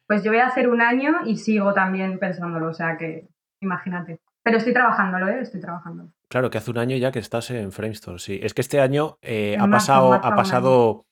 Pues 0.06 0.24
yo 0.24 0.32
voy 0.32 0.40
a 0.40 0.46
hacer 0.46 0.68
un 0.68 0.80
año 0.80 1.18
y 1.24 1.36
sigo 1.36 1.72
también 1.72 2.18
pensándolo, 2.18 2.68
o 2.68 2.74
sea 2.74 2.96
que 2.96 3.28
imagínate. 3.60 4.18
Pero 4.42 4.56
estoy 4.56 4.72
trabajándolo, 4.72 5.28
¿eh? 5.28 5.40
Estoy 5.42 5.60
trabajando. 5.60 6.10
Claro, 6.28 6.50
que 6.50 6.58
hace 6.58 6.70
un 6.70 6.78
año 6.78 6.96
ya 6.96 7.12
que 7.12 7.18
estás 7.20 7.50
en 7.50 7.70
Framestore, 7.70 8.18
sí. 8.18 8.40
Es 8.42 8.54
que 8.54 8.62
este 8.62 8.80
año 8.80 9.18
eh, 9.22 9.56
ha, 9.60 9.68
pasado, 9.68 10.14
ha 10.14 10.20
pasado 10.20 10.32
ha 10.32 10.36
pasado 10.36 11.06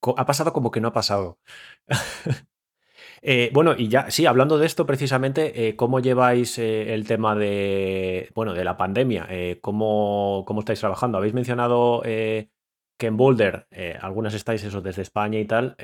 como 0.00 0.70
que 0.70 0.80
no 0.80 0.88
ha 0.88 0.92
pasado. 0.92 1.38
Eh, 3.22 3.50
bueno, 3.52 3.74
y 3.76 3.88
ya, 3.88 4.10
sí, 4.10 4.26
hablando 4.26 4.58
de 4.58 4.66
esto 4.66 4.86
precisamente, 4.86 5.68
eh, 5.68 5.76
¿cómo 5.76 6.00
lleváis 6.00 6.58
eh, 6.58 6.94
el 6.94 7.06
tema 7.06 7.34
de, 7.34 8.30
bueno, 8.34 8.54
de 8.54 8.64
la 8.64 8.76
pandemia? 8.76 9.28
¿cómo, 9.60 10.44
¿cómo, 10.46 10.60
estáis 10.60 10.80
trabajando? 10.80 11.18
Habéis 11.18 11.34
mencionado 11.34 12.02
que 12.02 13.06
en 13.06 13.16
Boulder, 13.16 13.66
algunas 14.00 14.34
estáis 14.34 14.64
eso 14.64 14.80
desde 14.80 15.02
España 15.02 15.38
y 15.38 15.44
tal, 15.44 15.76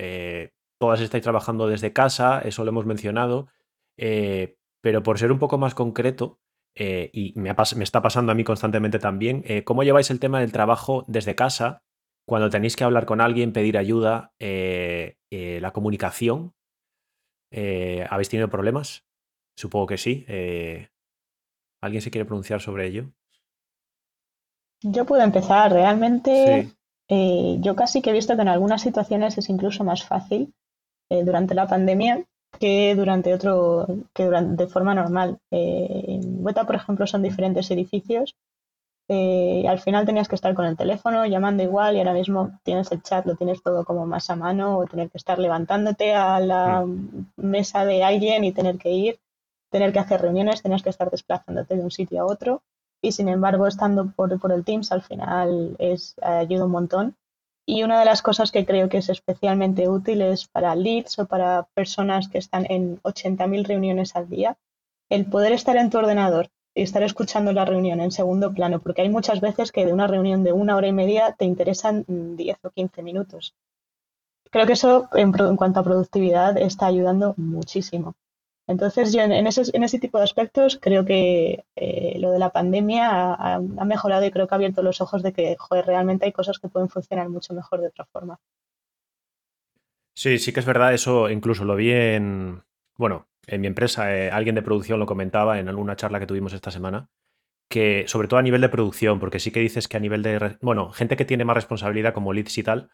todas 0.78 1.00
estáis 1.00 1.22
trabajando 1.22 1.68
desde 1.68 1.92
casa, 1.92 2.40
eso 2.40 2.64
lo 2.64 2.70
hemos 2.70 2.86
mencionado, 2.86 3.48
pero 3.96 5.02
por 5.02 5.18
ser 5.18 5.32
un 5.32 5.38
poco 5.38 5.58
más 5.58 5.74
concreto, 5.74 6.40
y 6.74 7.32
me, 7.36 7.54
está 7.82 8.02
pasando 8.02 8.32
a 8.32 8.34
mí 8.34 8.44
constantemente 8.44 8.98
también, 8.98 9.44
¿cómo 9.64 9.82
lleváis 9.82 10.10
el 10.10 10.20
tema 10.20 10.40
del 10.40 10.52
trabajo 10.52 11.04
desde 11.08 11.34
casa? 11.34 11.82
Cuando 12.26 12.50
tenéis 12.50 12.76
que 12.76 12.84
hablar 12.84 13.06
con 13.06 13.20
alguien, 13.20 13.52
pedir 13.52 13.78
ayuda, 13.78 14.32
eh, 14.40 15.16
eh, 15.30 15.60
la 15.60 15.72
comunicación, 15.72 16.54
eh, 17.52 18.04
¿habéis 18.10 18.28
tenido 18.28 18.48
problemas? 18.48 19.04
Supongo 19.56 19.86
que 19.86 19.96
sí. 19.96 20.26
¿Alguien 21.80 22.02
se 22.02 22.10
quiere 22.10 22.26
pronunciar 22.26 22.60
sobre 22.60 22.88
ello? 22.88 23.04
Yo 24.82 25.06
puedo 25.06 25.22
empezar. 25.22 25.72
Realmente 25.72 26.72
yo 27.08 27.76
casi 27.76 28.02
que 28.02 28.10
he 28.10 28.12
visto 28.12 28.34
que 28.34 28.42
en 28.42 28.48
algunas 28.48 28.82
situaciones 28.82 29.38
es 29.38 29.48
incluso 29.48 29.84
más 29.84 30.04
fácil 30.04 30.52
durante 31.08 31.54
la 31.54 31.66
pandemia 31.68 32.24
que 32.58 32.94
durante 32.94 33.32
otro, 33.32 33.86
que 34.12 34.24
durante, 34.24 34.64
de 34.64 34.68
forma 34.68 34.94
normal. 34.94 35.38
en 35.50 36.44
Hueta, 36.44 36.64
por 36.64 36.74
ejemplo, 36.74 37.06
son 37.06 37.22
diferentes 37.22 37.70
edificios 37.70 38.36
eh, 39.08 39.64
al 39.68 39.78
final 39.78 40.04
tenías 40.04 40.26
que 40.28 40.34
estar 40.34 40.52
con 40.54 40.64
el 40.64 40.76
teléfono 40.76 41.24
llamando 41.26 41.62
igual 41.62 41.94
y 41.94 41.98
ahora 41.98 42.12
mismo 42.12 42.58
tienes 42.64 42.90
el 42.90 43.02
chat, 43.02 43.24
lo 43.24 43.36
tienes 43.36 43.62
todo 43.62 43.84
como 43.84 44.04
más 44.04 44.30
a 44.30 44.36
mano 44.36 44.78
o 44.78 44.86
tener 44.86 45.10
que 45.10 45.18
estar 45.18 45.38
levantándote 45.38 46.14
a 46.14 46.40
la 46.40 46.84
mesa 47.36 47.84
de 47.84 48.02
alguien 48.02 48.42
y 48.42 48.52
tener 48.52 48.78
que 48.78 48.90
ir, 48.90 49.20
tener 49.70 49.92
que 49.92 50.00
hacer 50.00 50.22
reuniones, 50.22 50.62
tenías 50.62 50.82
que 50.82 50.90
estar 50.90 51.10
desplazándote 51.10 51.76
de 51.76 51.84
un 51.84 51.90
sitio 51.92 52.20
a 52.20 52.26
otro 52.26 52.62
y 53.00 53.12
sin 53.12 53.28
embargo 53.28 53.68
estando 53.68 54.10
por, 54.10 54.40
por 54.40 54.50
el 54.50 54.64
Teams 54.64 54.90
al 54.90 55.02
final 55.02 55.76
es, 55.78 56.16
ayuda 56.22 56.64
un 56.64 56.72
montón. 56.72 57.16
Y 57.68 57.82
una 57.82 57.98
de 57.98 58.04
las 58.04 58.22
cosas 58.22 58.52
que 58.52 58.64
creo 58.64 58.88
que 58.88 58.98
es 58.98 59.08
especialmente 59.08 59.88
útil 59.88 60.22
es 60.22 60.46
para 60.46 60.76
leads 60.76 61.18
o 61.18 61.26
para 61.26 61.64
personas 61.74 62.28
que 62.28 62.38
están 62.38 62.64
en 62.70 63.00
80.000 63.02 63.66
reuniones 63.66 64.14
al 64.14 64.28
día 64.28 64.56
el 65.08 65.26
poder 65.26 65.52
estar 65.52 65.76
en 65.76 65.90
tu 65.90 65.98
ordenador 65.98 66.48
y 66.48 66.55
estar 66.76 67.02
escuchando 67.02 67.52
la 67.52 67.64
reunión 67.64 68.00
en 68.00 68.12
segundo 68.12 68.52
plano, 68.52 68.80
porque 68.80 69.02
hay 69.02 69.08
muchas 69.08 69.40
veces 69.40 69.72
que 69.72 69.86
de 69.86 69.92
una 69.92 70.06
reunión 70.06 70.44
de 70.44 70.52
una 70.52 70.76
hora 70.76 70.86
y 70.86 70.92
media 70.92 71.34
te 71.36 71.46
interesan 71.46 72.04
10 72.06 72.58
o 72.62 72.70
15 72.70 73.02
minutos. 73.02 73.54
Creo 74.50 74.66
que 74.66 74.74
eso 74.74 75.08
en, 75.14 75.32
cuanto 75.56 75.80
a 75.80 75.84
productividad 75.84 76.56
está 76.58 76.86
ayudando 76.86 77.34
muchísimo. 77.38 78.14
Entonces, 78.68 79.12
yo 79.12 79.22
en, 79.22 79.46
ese, 79.46 79.98
tipo 79.98 80.18
de 80.18 80.24
aspectos 80.24 80.78
creo 80.80 81.04
que 81.04 81.64
eh, 81.76 82.18
lo 82.18 82.32
de 82.32 82.38
la 82.38 82.50
pandemia 82.50 83.32
ha, 83.34 83.58
mejorado 83.84 84.26
y 84.26 84.30
creo 84.30 84.46
que 84.46 84.54
ha 84.54 84.56
abierto 84.56 84.82
los 84.82 85.00
ojos 85.00 85.22
de 85.22 85.32
que 85.32 85.56
realmente 85.84 86.26
hay 86.26 86.32
cosas 86.32 86.58
que 86.58 86.68
pueden 86.68 86.88
funcionar 86.88 87.28
mucho 87.28 87.54
mejor 87.54 87.80
de 87.80 87.88
otra 87.88 88.04
forma. 88.06 88.38
Sí, 90.14 90.38
sí 90.38 90.52
que 90.52 90.60
es 90.60 90.66
verdad, 90.66 90.94
eso 90.94 91.30
incluso 91.30 91.64
lo 91.64 91.76
vi 91.76 91.92
en, 91.92 92.62
bueno, 92.96 93.28
en 93.46 93.60
mi 93.60 93.66
empresa, 93.66 94.14
eh, 94.16 94.30
alguien 94.30 94.54
de 94.54 94.62
producción 94.62 95.00
lo 95.00 95.06
comentaba 95.06 95.58
en 95.58 95.68
alguna 95.68 95.96
charla 95.96 96.20
que 96.20 96.26
tuvimos 96.26 96.52
esta 96.52 96.70
semana, 96.70 97.10
que 97.68 98.04
sobre 98.06 98.28
todo 98.28 98.38
a 98.38 98.42
nivel 98.42 98.60
de 98.60 98.68
producción, 98.68 99.18
porque 99.20 99.38
sí 99.38 99.50
que 99.50 99.60
dices 99.60 99.88
que 99.88 99.96
a 99.96 100.00
nivel 100.00 100.22
de, 100.22 100.56
bueno, 100.60 100.90
gente 100.92 101.16
que 101.16 101.24
tiene 101.24 101.44
más 101.44 101.56
responsabilidad 101.56 102.14
como 102.14 102.32
leads 102.32 102.58
y 102.58 102.62
tal, 102.62 102.90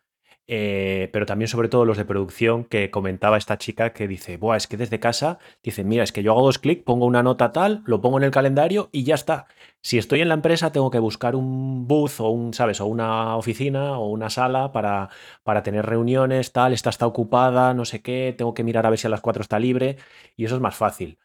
eh, 0.49 1.09
pero 1.13 1.25
también 1.25 1.49
sobre 1.49 1.69
todo 1.69 1.85
los 1.85 1.97
de 1.97 2.05
producción 2.05 2.65
que 2.65 2.91
comentaba 2.91 3.39
esta 3.39 3.59
chica 3.59 3.93
que 3.93 4.09
dice, 4.09 4.37
Buah, 4.37 4.57
es 4.57 4.67
que 4.67 4.77
desde 4.77 4.99
casa, 4.99 5.39
dice, 5.63 5.85
mira, 5.85 6.03
es 6.03 6.13
que 6.13 6.23
yo 6.23 6.33
hago 6.33 6.43
dos 6.43 6.59
clics, 6.59 6.83
pongo 6.83 7.07
una 7.07 7.23
nota 7.23 7.53
tal, 7.53 7.83
lo 7.87 8.01
pongo 8.01 8.19
en 8.19 8.25
el 8.25 8.33
calendario 8.33 8.89
y 8.93 9.05
ya 9.05 9.15
está. 9.15 9.47
Si 9.83 9.99
estoy 9.99 10.21
en 10.21 10.29
la 10.29 10.35
empresa 10.35 10.73
tengo 10.73 10.91
que 10.91 10.99
buscar 10.99 11.37
un 11.37 11.87
booth 11.87 12.21
o 12.21 12.31
un, 12.31 12.55
¿sabes? 12.55 12.81
O 12.81 12.87
una 12.87 13.37
oficina 13.37 13.99
o 13.99 14.09
una 14.09 14.31
sala 14.31 14.73
para, 14.73 15.11
para 15.45 15.63
tener 15.63 15.87
reuniones, 15.87 16.53
tal, 16.53 16.73
esta 16.73 16.91
está 16.91 17.07
ocupada, 17.07 17.73
no 17.75 17.85
sé 17.85 18.03
qué, 18.03 18.35
tengo 18.37 18.55
que 18.55 18.65
mirar 18.65 18.87
a 18.87 18.91
ver 18.91 18.99
si 18.99 19.07
a 19.07 19.11
las 19.11 19.21
cuatro 19.21 19.43
está 19.43 19.59
libre 19.61 19.97
y 20.37 20.45
eso 20.45 20.57
es 20.57 20.61
más 20.61 20.75
fácil. 20.77 21.19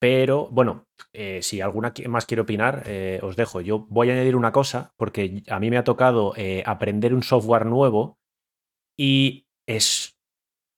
Pero 0.00 0.48
bueno, 0.50 0.86
eh, 1.12 1.40
si 1.42 1.60
alguna 1.60 1.92
más 2.08 2.26
quiere 2.26 2.42
opinar, 2.42 2.82
eh, 2.86 3.20
os 3.22 3.36
dejo. 3.36 3.60
Yo 3.62 3.86
voy 3.88 4.10
a 4.10 4.12
añadir 4.12 4.36
una 4.36 4.52
cosa, 4.52 4.92
porque 4.96 5.42
a 5.48 5.58
mí 5.60 5.70
me 5.70 5.78
ha 5.78 5.84
tocado 5.84 6.34
aprender 6.66 7.14
un 7.14 7.22
software 7.22 7.64
nuevo 7.66 8.18
y 8.96 9.46
es 9.66 10.16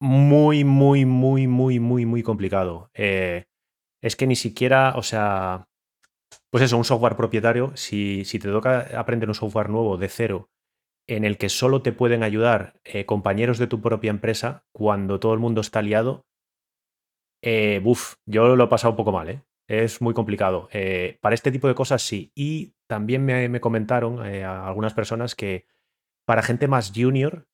muy, 0.00 0.64
muy, 0.64 1.04
muy, 1.04 1.46
muy, 1.46 1.80
muy, 1.80 2.06
muy 2.06 2.22
complicado. 2.22 2.90
Eh, 2.94 3.46
es 4.02 4.16
que 4.16 4.26
ni 4.26 4.36
siquiera, 4.36 4.94
o 4.96 5.02
sea, 5.02 5.68
pues 6.50 6.64
eso, 6.64 6.76
un 6.76 6.84
software 6.84 7.16
propietario, 7.16 7.72
si, 7.76 8.24
si 8.24 8.38
te 8.38 8.48
toca 8.48 8.98
aprender 8.98 9.28
un 9.28 9.34
software 9.34 9.70
nuevo 9.70 9.96
de 9.96 10.08
cero, 10.08 10.50
en 11.08 11.24
el 11.24 11.38
que 11.38 11.48
solo 11.48 11.82
te 11.82 11.92
pueden 11.92 12.22
ayudar 12.22 12.80
eh, 12.84 13.06
compañeros 13.06 13.58
de 13.58 13.68
tu 13.68 13.80
propia 13.80 14.10
empresa 14.10 14.64
cuando 14.72 15.20
todo 15.20 15.34
el 15.34 15.40
mundo 15.40 15.60
está 15.60 15.82
liado, 15.82 16.26
eh, 17.42 17.82
yo 18.26 18.56
lo 18.56 18.64
he 18.64 18.68
pasado 18.68 18.92
un 18.92 18.96
poco 18.96 19.12
mal, 19.12 19.28
¿eh? 19.28 19.42
Es 19.68 20.00
muy 20.00 20.14
complicado. 20.14 20.68
para 21.20 21.34
este 21.34 21.50
tipo 21.50 21.66
de 21.66 21.74
cosas 21.74 22.00
sí. 22.00 22.30
Y 22.36 22.74
también 22.86 23.24
me, 23.24 23.48
me 23.48 23.60
comentaron 23.60 24.20
algunas 24.20 24.94
personas 24.94 25.34
que 25.34 25.66
para 26.24 26.42
gente 26.42 26.68
más 26.68 26.92
junior, 26.94 27.48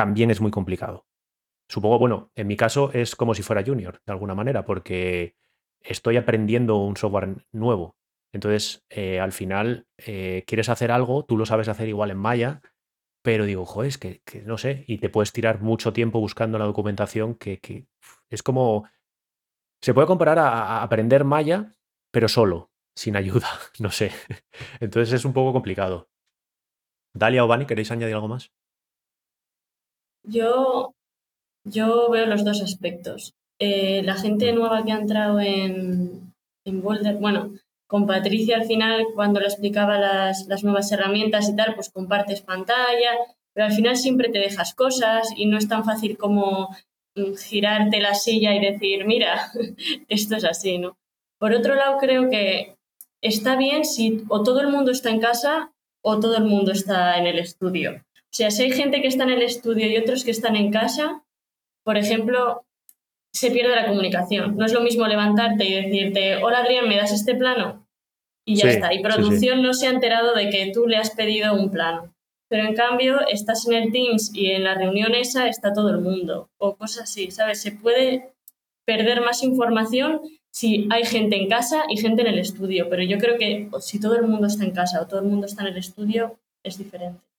también 0.00 0.30
es 0.30 0.40
muy 0.40 0.50
complicado. 0.50 1.04
Supongo, 1.68 1.98
bueno, 1.98 2.30
en 2.34 2.46
mi 2.46 2.56
caso 2.56 2.90
es 2.94 3.14
como 3.14 3.34
si 3.34 3.42
fuera 3.42 3.62
junior, 3.62 4.00
de 4.06 4.12
alguna 4.12 4.34
manera, 4.34 4.64
porque 4.64 5.36
estoy 5.78 6.16
aprendiendo 6.16 6.78
un 6.78 6.96
software 6.96 7.44
nuevo. 7.52 7.98
Entonces, 8.32 8.82
eh, 8.88 9.20
al 9.20 9.32
final, 9.32 9.86
eh, 9.98 10.44
quieres 10.46 10.70
hacer 10.70 10.90
algo, 10.90 11.26
tú 11.26 11.36
lo 11.36 11.44
sabes 11.44 11.68
hacer 11.68 11.86
igual 11.86 12.10
en 12.10 12.16
Maya, 12.16 12.62
pero 13.22 13.44
digo, 13.44 13.66
joder, 13.66 13.88
es 13.88 13.98
que, 13.98 14.22
no 14.46 14.56
sé, 14.56 14.86
y 14.88 14.96
te 14.96 15.10
puedes 15.10 15.32
tirar 15.32 15.60
mucho 15.60 15.92
tiempo 15.92 16.18
buscando 16.18 16.58
la 16.58 16.64
documentación 16.64 17.34
que, 17.34 17.60
es 18.30 18.42
como... 18.42 18.88
Se 19.82 19.92
puede 19.92 20.06
comparar 20.06 20.38
a, 20.38 20.82
aprender 20.82 21.24
Maya, 21.24 21.74
pero 22.10 22.28
solo, 22.28 22.70
sin 22.96 23.16
ayuda, 23.16 23.48
no 23.80 23.90
sé. 23.90 24.12
Entonces 24.80 25.12
es 25.12 25.26
un 25.26 25.34
poco 25.34 25.52
complicado. 25.52 26.08
Dalia 27.14 27.44
o 27.44 27.48
Bani, 27.48 27.66
¿queréis 27.66 27.90
añadir 27.90 28.14
algo 28.14 28.28
más? 28.28 28.50
Yo, 30.22 30.94
yo 31.64 32.10
veo 32.10 32.26
los 32.26 32.44
dos 32.44 32.62
aspectos. 32.62 33.34
Eh, 33.58 34.02
la 34.04 34.14
gente 34.14 34.52
nueva 34.52 34.84
que 34.84 34.92
ha 34.92 34.98
entrado 34.98 35.40
en, 35.40 36.32
en 36.64 36.82
Boulder, 36.82 37.16
bueno, 37.16 37.52
con 37.86 38.06
Patricia 38.06 38.56
al 38.56 38.66
final, 38.66 39.06
cuando 39.14 39.40
le 39.40 39.46
explicaba 39.46 39.98
las, 39.98 40.46
las, 40.46 40.62
nuevas 40.62 40.90
herramientas 40.92 41.48
y 41.48 41.56
tal, 41.56 41.74
pues 41.74 41.90
compartes 41.90 42.40
pantalla, 42.40 43.18
pero 43.52 43.66
al 43.66 43.72
final 43.72 43.96
siempre 43.96 44.28
te 44.28 44.38
dejas 44.38 44.74
cosas 44.74 45.28
y 45.36 45.46
no 45.46 45.58
es 45.58 45.68
tan 45.68 45.84
fácil 45.84 46.16
como 46.16 46.68
mm, 47.16 47.34
girarte 47.34 48.00
la 48.00 48.14
silla 48.14 48.54
y 48.54 48.60
decir, 48.60 49.04
mira, 49.06 49.50
esto 50.08 50.36
es 50.36 50.44
así, 50.44 50.78
¿no? 50.78 50.96
Por 51.38 51.52
otro 51.52 51.74
lado, 51.74 51.98
creo 51.98 52.30
que 52.30 52.76
está 53.20 53.56
bien 53.56 53.84
si 53.84 54.24
o 54.28 54.42
todo 54.42 54.60
el 54.60 54.68
mundo 54.68 54.90
está 54.90 55.10
en 55.10 55.20
casa 55.20 55.72
o 56.02 56.20
todo 56.20 56.36
el 56.36 56.44
mundo 56.44 56.72
está 56.72 57.18
en 57.18 57.26
el 57.26 57.38
estudio. 57.38 58.02
O 58.30 58.32
sea, 58.32 58.50
si 58.50 58.62
hay 58.62 58.70
gente 58.70 59.02
que 59.02 59.08
está 59.08 59.24
en 59.24 59.30
el 59.30 59.42
estudio 59.42 59.88
y 59.88 59.96
otros 59.96 60.24
que 60.24 60.30
están 60.30 60.54
en 60.54 60.70
casa, 60.70 61.24
por 61.84 61.96
ejemplo, 61.96 62.64
se 63.32 63.50
pierde 63.50 63.74
la 63.74 63.86
comunicación. 63.86 64.56
No 64.56 64.64
es 64.64 64.72
lo 64.72 64.82
mismo 64.82 65.06
levantarte 65.06 65.64
y 65.64 65.74
decirte, 65.74 66.36
hola 66.36 66.58
Adrián, 66.58 66.88
¿me 66.88 66.96
das 66.96 67.12
este 67.12 67.34
plano? 67.34 67.86
Y 68.44 68.56
ya 68.56 68.70
está. 68.70 68.94
Y 68.94 69.02
producción 69.02 69.62
no 69.62 69.74
se 69.74 69.86
ha 69.86 69.90
enterado 69.90 70.34
de 70.34 70.48
que 70.48 70.70
tú 70.72 70.86
le 70.86 70.96
has 70.96 71.10
pedido 71.10 71.54
un 71.54 71.70
plano. 71.70 72.14
Pero 72.48 72.64
en 72.64 72.74
cambio, 72.74 73.20
estás 73.28 73.66
en 73.68 73.74
el 73.74 73.92
Teams 73.92 74.34
y 74.34 74.50
en 74.50 74.64
la 74.64 74.74
reunión 74.74 75.14
esa 75.14 75.48
está 75.48 75.72
todo 75.72 75.90
el 75.90 76.00
mundo. 76.00 76.50
O 76.58 76.76
cosas 76.76 77.04
así, 77.04 77.30
¿sabes? 77.30 77.62
Se 77.62 77.72
puede 77.72 78.32
perder 78.84 79.20
más 79.20 79.42
información 79.42 80.20
si 80.52 80.88
hay 80.90 81.04
gente 81.04 81.36
en 81.36 81.48
casa 81.48 81.84
y 81.88 81.96
gente 81.96 82.22
en 82.22 82.28
el 82.28 82.38
estudio. 82.38 82.88
Pero 82.88 83.04
yo 83.04 83.18
creo 83.18 83.38
que 83.38 83.68
si 83.80 84.00
todo 84.00 84.16
el 84.16 84.22
mundo 84.22 84.48
está 84.48 84.64
en 84.64 84.72
casa 84.72 85.00
o 85.00 85.06
todo 85.06 85.20
el 85.20 85.26
mundo 85.26 85.46
está 85.46 85.62
en 85.62 85.68
el 85.68 85.76
estudio, 85.76 86.38
es 86.64 86.78
diferente. 86.78 87.29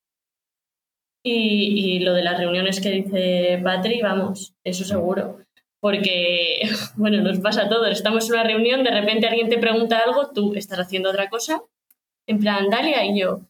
Y, 1.23 1.99
lo 1.99 2.13
de 2.13 2.23
las 2.23 2.39
reuniones 2.39 2.81
que 2.81 2.89
dice 2.89 3.60
Patri, 3.63 4.01
vamos, 4.01 4.55
eso 4.63 4.84
seguro. 4.84 5.39
Porque, 5.79 6.62
bueno, 6.95 7.21
nos 7.21 7.39
pasa 7.39 7.63
a 7.63 7.69
todos. 7.69 7.89
Estamos 7.89 8.27
en 8.27 8.36
una 8.36 8.43
reunión, 8.43 8.84
de 8.84 8.91
repente 8.91 9.27
alguien 9.27 9.49
te 9.49 9.57
pregunta 9.57 10.01
algo, 10.05 10.31
tú 10.31 10.53
estás 10.55 10.79
haciendo 10.79 11.10
otra 11.10 11.29
cosa. 11.29 11.62
En 12.27 12.39
plan, 12.39 12.69
Dalia 12.69 13.05
y 13.05 13.19
yo. 13.19 13.41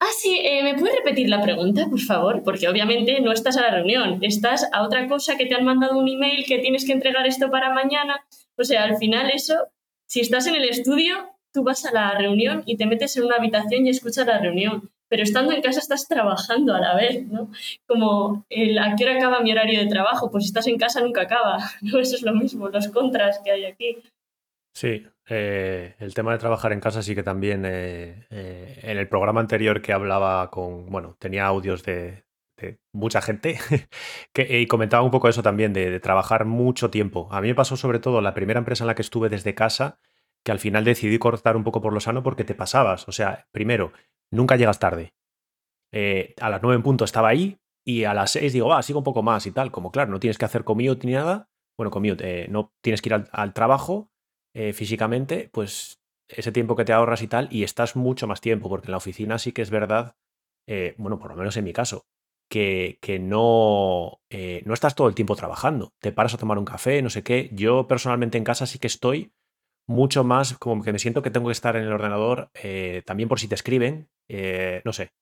Ah, 0.00 0.08
sí, 0.16 0.40
eh, 0.42 0.62
¿me 0.62 0.74
puedes 0.76 0.96
repetir 0.96 1.28
la 1.28 1.42
pregunta, 1.42 1.86
por 1.90 2.00
favor? 2.00 2.42
Porque 2.42 2.68
obviamente 2.68 3.20
no 3.20 3.32
estás 3.32 3.58
a 3.58 3.62
la 3.62 3.70
reunión, 3.70 4.18
estás 4.22 4.66
a 4.72 4.82
otra 4.82 5.06
cosa 5.08 5.36
que 5.36 5.44
te 5.44 5.54
han 5.54 5.64
mandado 5.64 5.98
un 5.98 6.08
email 6.08 6.46
que 6.46 6.58
tienes 6.58 6.86
que 6.86 6.92
entregar 6.92 7.26
esto 7.26 7.50
para 7.50 7.74
mañana. 7.74 8.24
O 8.56 8.64
sea, 8.64 8.84
al 8.84 8.96
final 8.96 9.30
eso, 9.30 9.68
si 10.06 10.20
estás 10.20 10.46
en 10.46 10.54
el 10.54 10.64
estudio, 10.64 11.16
tú 11.52 11.64
vas 11.64 11.84
a 11.84 11.92
la 11.92 12.12
reunión 12.16 12.62
y 12.64 12.78
te 12.78 12.86
metes 12.86 13.14
en 13.18 13.24
una 13.24 13.36
habitación 13.36 13.86
y 13.86 13.90
escuchas 13.90 14.26
la 14.26 14.38
reunión 14.38 14.90
pero 15.10 15.24
estando 15.24 15.52
en 15.52 15.60
casa 15.60 15.80
estás 15.80 16.06
trabajando 16.06 16.72
a 16.72 16.80
la 16.80 16.94
vez, 16.94 17.26
¿no? 17.26 17.50
Como 17.86 18.46
el, 18.48 18.78
a 18.78 18.94
qué 18.96 19.04
hora 19.04 19.16
acaba 19.16 19.40
mi 19.40 19.50
horario 19.50 19.80
de 19.80 19.88
trabajo, 19.88 20.30
pues 20.30 20.44
si 20.44 20.48
estás 20.48 20.68
en 20.68 20.78
casa 20.78 21.00
nunca 21.00 21.22
acaba, 21.22 21.58
¿no? 21.82 21.98
Eso 21.98 22.14
es 22.14 22.22
lo 22.22 22.32
mismo, 22.32 22.68
los 22.68 22.88
contras 22.88 23.40
que 23.44 23.50
hay 23.50 23.64
aquí. 23.64 23.98
Sí, 24.72 25.04
eh, 25.28 25.96
el 25.98 26.14
tema 26.14 26.30
de 26.32 26.38
trabajar 26.38 26.72
en 26.72 26.80
casa 26.80 27.02
sí 27.02 27.16
que 27.16 27.24
también 27.24 27.64
eh, 27.66 28.24
eh, 28.30 28.78
en 28.82 28.98
el 28.98 29.08
programa 29.08 29.40
anterior 29.40 29.82
que 29.82 29.92
hablaba 29.92 30.48
con, 30.48 30.86
bueno, 30.86 31.16
tenía 31.18 31.44
audios 31.44 31.82
de, 31.82 32.24
mucha 32.92 33.20
gente 33.20 33.58
que, 34.32 34.60
y 34.60 34.66
comentaba 34.68 35.02
un 35.02 35.10
poco 35.10 35.28
eso 35.28 35.42
también, 35.42 35.72
de, 35.72 35.90
de, 35.90 35.98
trabajar 35.98 36.44
mucho 36.44 36.88
tiempo. 36.88 37.26
A 37.32 37.40
mí 37.40 37.48
me 37.48 37.54
pasó 37.56 37.76
sobre 37.76 37.98
todo 37.98 38.20
la 38.20 38.32
primera 38.32 38.58
empresa 38.58 38.84
en 38.84 38.88
la 38.88 38.94
que 38.94 39.02
estuve 39.02 39.28
desde 39.28 39.56
casa, 39.56 39.98
que 40.44 40.52
al 40.52 40.58
final 40.58 40.84
decidí 40.84 41.18
cortar 41.18 41.56
un 41.56 41.64
poco 41.64 41.80
por 41.80 41.92
lo 41.92 42.00
sano 42.00 42.22
porque 42.22 42.44
te 42.44 42.54
pasabas. 42.54 43.08
O 43.08 43.12
sea, 43.12 43.46
primero, 43.52 43.92
nunca 44.32 44.56
llegas 44.56 44.78
tarde. 44.78 45.12
Eh, 45.92 46.34
a 46.40 46.50
las 46.50 46.62
nueve 46.62 46.76
en 46.76 46.82
punto 46.82 47.04
estaba 47.04 47.28
ahí 47.28 47.58
y 47.84 48.04
a 48.04 48.14
las 48.14 48.32
seis 48.32 48.52
digo, 48.52 48.68
va, 48.68 48.82
sigo 48.82 49.00
un 49.00 49.04
poco 49.04 49.22
más 49.22 49.46
y 49.46 49.52
tal. 49.52 49.70
Como 49.70 49.90
claro, 49.90 50.10
no 50.10 50.20
tienes 50.20 50.38
que 50.38 50.44
hacer 50.44 50.64
comido 50.64 50.96
ni 51.02 51.12
nada. 51.12 51.48
Bueno, 51.78 51.90
comido, 51.90 52.16
eh, 52.20 52.46
no 52.50 52.72
tienes 52.82 53.00
que 53.00 53.08
ir 53.08 53.26
al, 53.30 53.54
trabajo 53.54 54.10
eh, 54.54 54.72
físicamente, 54.72 55.48
pues 55.52 55.98
ese 56.28 56.52
tiempo 56.52 56.76
que 56.76 56.84
te 56.84 56.92
ahorras 56.92 57.22
y 57.22 57.26
tal, 57.26 57.48
y 57.50 57.64
estás 57.64 57.96
mucho 57.96 58.26
más 58.26 58.40
tiempo, 58.40 58.68
porque 58.68 58.88
en 58.88 58.92
la 58.92 58.98
oficina 58.98 59.38
sí 59.38 59.52
que 59.52 59.62
es 59.62 59.70
verdad, 59.70 60.14
bueno, 60.98 61.18
por 61.18 61.30
lo 61.30 61.36
menos 61.36 61.56
en 61.56 61.64
mi 61.64 61.72
caso, 61.72 62.04
que, 62.48 62.98
que 63.00 63.18
no, 63.18 64.20
no 64.30 64.74
estás 64.74 64.94
todo 64.94 65.08
el 65.08 65.16
tiempo 65.16 65.34
trabajando. 65.34 65.92
Te 66.00 66.12
paras 66.12 66.34
a 66.34 66.38
tomar 66.38 66.58
un 66.58 66.64
café, 66.64 67.02
no 67.02 67.10
sé 67.10 67.24
qué. 67.24 67.50
Yo 67.52 67.88
personalmente 67.88 68.38
en 68.38 68.44
casa 68.44 68.66
sí 68.66 68.78
que 68.78 68.86
estoy 68.86 69.32
mucho 69.90 70.22
más 70.22 70.56
como 70.58 70.82
que 70.82 70.92
me 70.92 70.98
siento 70.98 71.20
que 71.20 71.30
tengo 71.30 71.46
que 71.46 71.52
estar 71.52 71.74
en 71.74 71.82
el 71.82 71.92
ordenador 71.92 72.50
eh, 72.54 73.02
también 73.04 73.28
por 73.28 73.40
si 73.40 73.48
te 73.48 73.56
escriben, 73.56 74.08
eh, 74.28 74.82
no 74.84 74.92
sé. 74.92 75.12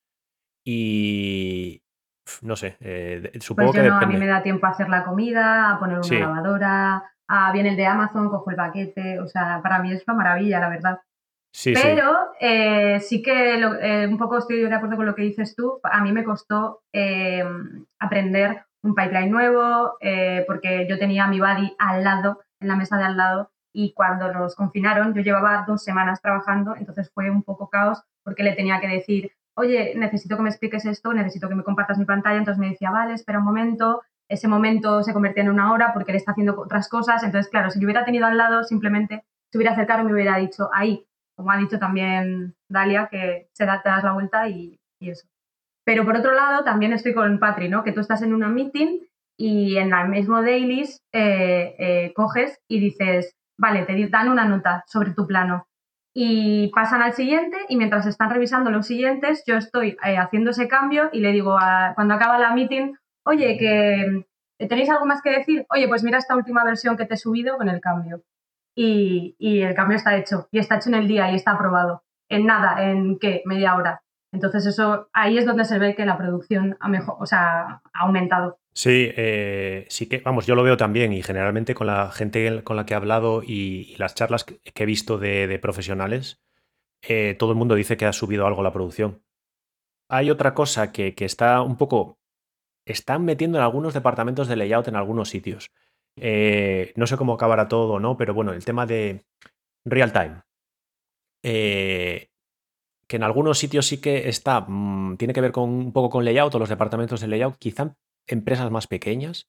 Y 0.64 1.82
no 2.42 2.54
sé, 2.56 2.76
eh, 2.80 3.32
supongo 3.40 3.72
pues 3.72 3.82
que 3.82 3.88
a 3.88 4.06
mí 4.06 4.16
me 4.18 4.26
da 4.26 4.42
tiempo 4.42 4.66
a 4.66 4.70
hacer 4.70 4.90
la 4.90 5.04
comida, 5.04 5.70
a 5.70 5.78
poner 5.78 5.98
una 5.98 6.18
lavadora, 6.18 7.10
a 7.26 7.52
viene 7.52 7.70
el 7.70 7.76
de 7.76 7.86
Amazon, 7.86 8.28
cojo 8.28 8.50
el 8.50 8.56
paquete, 8.56 9.18
o 9.20 9.26
sea, 9.26 9.60
para 9.62 9.78
mí 9.78 9.90
es 9.92 10.04
una 10.06 10.18
maravilla, 10.18 10.60
la 10.60 10.68
verdad. 10.68 11.00
Sí, 11.50 11.72
Pero 11.72 12.28
sí, 13.00 13.22
que 13.22 14.06
un 14.06 14.18
poco 14.18 14.36
estoy 14.36 14.60
de 14.60 14.74
acuerdo 14.74 14.96
con 14.96 15.06
lo 15.06 15.14
que 15.14 15.22
dices 15.22 15.56
tú. 15.56 15.80
A 15.82 16.02
mí 16.02 16.12
me 16.12 16.22
costó 16.22 16.82
aprender 17.98 18.64
un 18.82 18.94
pipeline 18.94 19.30
nuevo 19.30 19.96
porque 20.46 20.86
yo 20.88 20.98
tenía 20.98 21.26
mi 21.26 21.40
buddy 21.40 21.74
al 21.78 22.04
lado, 22.04 22.42
en 22.60 22.68
la 22.68 22.76
mesa 22.76 22.98
de 22.98 23.04
al 23.04 23.16
lado, 23.16 23.50
y 23.72 23.92
cuando 23.92 24.32
nos 24.32 24.54
confinaron 24.54 25.14
yo 25.14 25.22
llevaba 25.22 25.64
dos 25.66 25.82
semanas 25.82 26.20
trabajando, 26.20 26.74
entonces 26.76 27.10
fue 27.12 27.30
un 27.30 27.42
poco 27.42 27.68
caos 27.68 28.02
porque 28.24 28.42
le 28.42 28.54
tenía 28.54 28.80
que 28.80 28.88
decir, 28.88 29.32
oye, 29.54 29.94
necesito 29.96 30.36
que 30.36 30.42
me 30.42 30.48
expliques 30.50 30.84
esto, 30.84 31.12
necesito 31.12 31.48
que 31.48 31.54
me 31.54 31.64
compartas 31.64 31.98
mi 31.98 32.04
pantalla, 32.04 32.38
entonces 32.38 32.60
me 32.60 32.70
decía, 32.70 32.90
vale, 32.90 33.14
espera 33.14 33.40
un 33.40 33.44
momento, 33.44 34.02
ese 34.28 34.46
momento 34.46 35.02
se 35.02 35.12
convertía 35.12 35.42
en 35.42 35.50
una 35.50 35.72
hora 35.72 35.92
porque 35.92 36.12
él 36.12 36.16
está 36.16 36.32
haciendo 36.32 36.58
otras 36.60 36.88
cosas, 36.88 37.22
entonces 37.24 37.50
claro, 37.50 37.70
si 37.70 37.80
yo 37.80 37.86
hubiera 37.86 38.04
tenido 38.04 38.26
al 38.26 38.36
lado, 38.36 38.62
simplemente 38.62 39.24
se 39.50 39.58
hubiera 39.58 39.72
acercado 39.72 40.02
y 40.02 40.06
me 40.06 40.12
hubiera 40.12 40.36
dicho, 40.36 40.70
ahí, 40.72 41.06
como 41.36 41.50
ha 41.50 41.56
dicho 41.56 41.78
también 41.78 42.54
Dalia, 42.68 43.08
que 43.10 43.48
se 43.52 43.64
da, 43.64 43.82
te 43.82 43.88
das 43.88 44.04
la 44.04 44.12
vuelta 44.12 44.48
y, 44.48 44.78
eso. 45.00 45.28
Pero 45.84 46.04
por 46.04 46.16
otro 46.16 46.32
lado, 46.32 46.64
también 46.64 46.92
estoy 46.92 47.14
con 47.14 47.38
Patri, 47.38 47.68
¿no? 47.68 47.82
Que 47.82 47.92
tú 47.92 48.00
estás 48.00 48.22
en 48.22 48.34
una 48.34 48.48
meeting 48.48 49.00
y 49.38 49.76
en 49.76 49.94
el 49.94 50.08
mismo 50.08 50.42
dailies 50.42 51.00
eh, 51.12 51.76
eh, 51.78 52.12
coges 52.14 52.60
y 52.68 52.80
dices, 52.80 53.37
vale, 53.58 53.82
te 53.82 54.08
dan 54.08 54.28
una 54.30 54.46
nota 54.46 54.84
sobre 54.86 55.12
tu 55.12 55.26
plano 55.26 55.68
y 56.14 56.68
pasan 56.68 57.02
al 57.02 57.12
siguiente 57.12 57.58
y 57.68 57.76
mientras 57.76 58.06
están 58.06 58.30
revisando 58.30 58.70
los 58.70 58.86
siguientes, 58.86 59.44
yo 59.46 59.56
estoy 59.56 59.96
eh, 60.04 60.16
haciendo 60.16 60.50
ese 60.50 60.66
cambio 60.66 61.10
y 61.12 61.20
le 61.20 61.32
digo 61.32 61.56
cuando 61.94 62.14
acaba 62.14 62.38
la 62.38 62.54
meeting, 62.54 62.94
oye, 63.24 63.58
que 63.58 64.66
tenéis 64.66 64.90
algo 64.90 65.06
más 65.06 65.22
que 65.22 65.30
decir, 65.30 65.66
oye, 65.70 65.86
pues 65.86 66.02
mira 66.02 66.18
esta 66.18 66.34
última 66.34 66.64
versión 66.64 66.96
que 66.96 67.04
te 67.04 67.14
he 67.14 67.18
subido 67.18 67.56
con 67.56 67.68
el 67.68 67.80
cambio. 67.80 68.22
Y, 68.74 69.34
y 69.38 69.60
el 69.62 69.74
cambio 69.74 69.96
está 69.96 70.16
hecho 70.16 70.48
y 70.52 70.58
está 70.58 70.76
hecho 70.76 70.88
en 70.88 70.96
el 70.96 71.08
día 71.08 71.30
y 71.30 71.34
está 71.34 71.52
aprobado. 71.52 72.04
En 72.28 72.46
nada, 72.46 72.90
en 72.90 73.18
qué, 73.18 73.42
media 73.44 73.76
hora. 73.76 74.02
Entonces 74.32 74.66
eso 74.66 75.08
ahí 75.12 75.38
es 75.38 75.46
donde 75.46 75.64
se 75.64 75.78
ve 75.78 75.94
que 75.94 76.04
la 76.04 76.18
producción 76.18 76.76
ha 76.80 76.88
mejor, 76.88 77.16
o 77.18 77.26
sea, 77.26 77.80
ha 77.92 78.00
aumentado. 78.00 78.58
Sí, 78.74 79.10
eh, 79.16 79.86
sí 79.88 80.06
que, 80.06 80.18
vamos, 80.18 80.46
yo 80.46 80.54
lo 80.54 80.62
veo 80.62 80.76
también 80.76 81.12
y 81.12 81.22
generalmente 81.22 81.74
con 81.74 81.86
la 81.86 82.10
gente 82.10 82.62
con 82.62 82.76
la 82.76 82.84
que 82.86 82.94
he 82.94 82.96
hablado 82.96 83.42
y, 83.42 83.96
las 83.96 84.14
charlas 84.14 84.44
que, 84.44 84.60
he 84.74 84.86
visto 84.86 85.18
de, 85.18 85.58
profesionales, 85.58 86.40
eh, 87.02 87.34
todo 87.38 87.52
el 87.52 87.58
mundo 87.58 87.74
dice 87.74 87.96
que 87.96 88.06
ha 88.06 88.12
subido 88.12 88.46
algo 88.46 88.62
la 88.62 88.72
producción. 88.72 89.22
Hay 90.08 90.30
otra 90.30 90.54
cosa 90.54 90.92
que, 90.92 91.14
está 91.18 91.62
un 91.62 91.76
poco, 91.76 92.18
están 92.86 93.24
metiendo 93.24 93.58
en 93.58 93.64
algunos 93.64 93.94
departamentos 93.94 94.46
de 94.48 94.56
layout 94.56 94.88
en 94.88 94.96
algunos 94.96 95.28
sitios. 95.28 95.72
Eh, 96.16 96.92
no 96.96 97.06
sé 97.06 97.16
cómo 97.16 97.34
acabará 97.34 97.68
todo, 97.68 97.98
¿no? 97.98 98.16
Pero 98.16 98.34
bueno, 98.34 98.52
el 98.52 98.64
tema 98.64 98.86
de 98.86 99.24
real 99.84 100.12
time. 100.12 100.42
Que 103.08 103.16
en 103.16 103.22
algunos 103.24 103.58
sitios 103.58 103.86
sí 103.86 104.00
que 104.00 104.28
está, 104.28 104.60
mm, 104.60 105.16
tiene 105.16 105.34
que 105.34 105.40
ver 105.40 105.52
con 105.52 105.70
un 105.70 105.92
poco 105.92 106.10
con 106.10 106.24
layout 106.24 106.54
o 106.54 106.58
los 106.58 106.68
departamentos 106.68 107.20
de 107.20 107.28
layout, 107.28 107.56
quizá 107.58 107.96
empresas 108.26 108.70
más 108.70 108.86
pequeñas. 108.86 109.48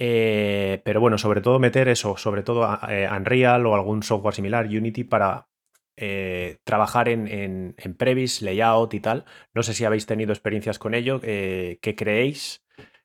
Eh, 0.00 0.80
pero 0.84 1.00
bueno, 1.00 1.18
sobre 1.18 1.40
todo 1.40 1.58
meter 1.58 1.88
eso, 1.88 2.16
sobre 2.16 2.42
todo 2.42 2.68
eh, 2.88 3.08
Unreal 3.10 3.66
o 3.66 3.74
algún 3.74 4.02
software 4.02 4.34
similar, 4.34 4.66
Unity, 4.66 5.04
para 5.04 5.48
eh, 5.96 6.58
trabajar 6.64 7.08
en, 7.08 7.74
en, 7.76 7.94
Previs, 7.94 8.42
layout 8.42 8.94
y 8.94 9.00
tal. 9.00 9.24
No 9.54 9.62
sé 9.62 9.74
si 9.74 9.84
habéis 9.84 10.06
tenido 10.06 10.32
experiencias 10.32 10.78
con 10.78 10.94
ello. 10.94 11.20
¿Qué 11.20 11.94
creéis? 11.96 12.64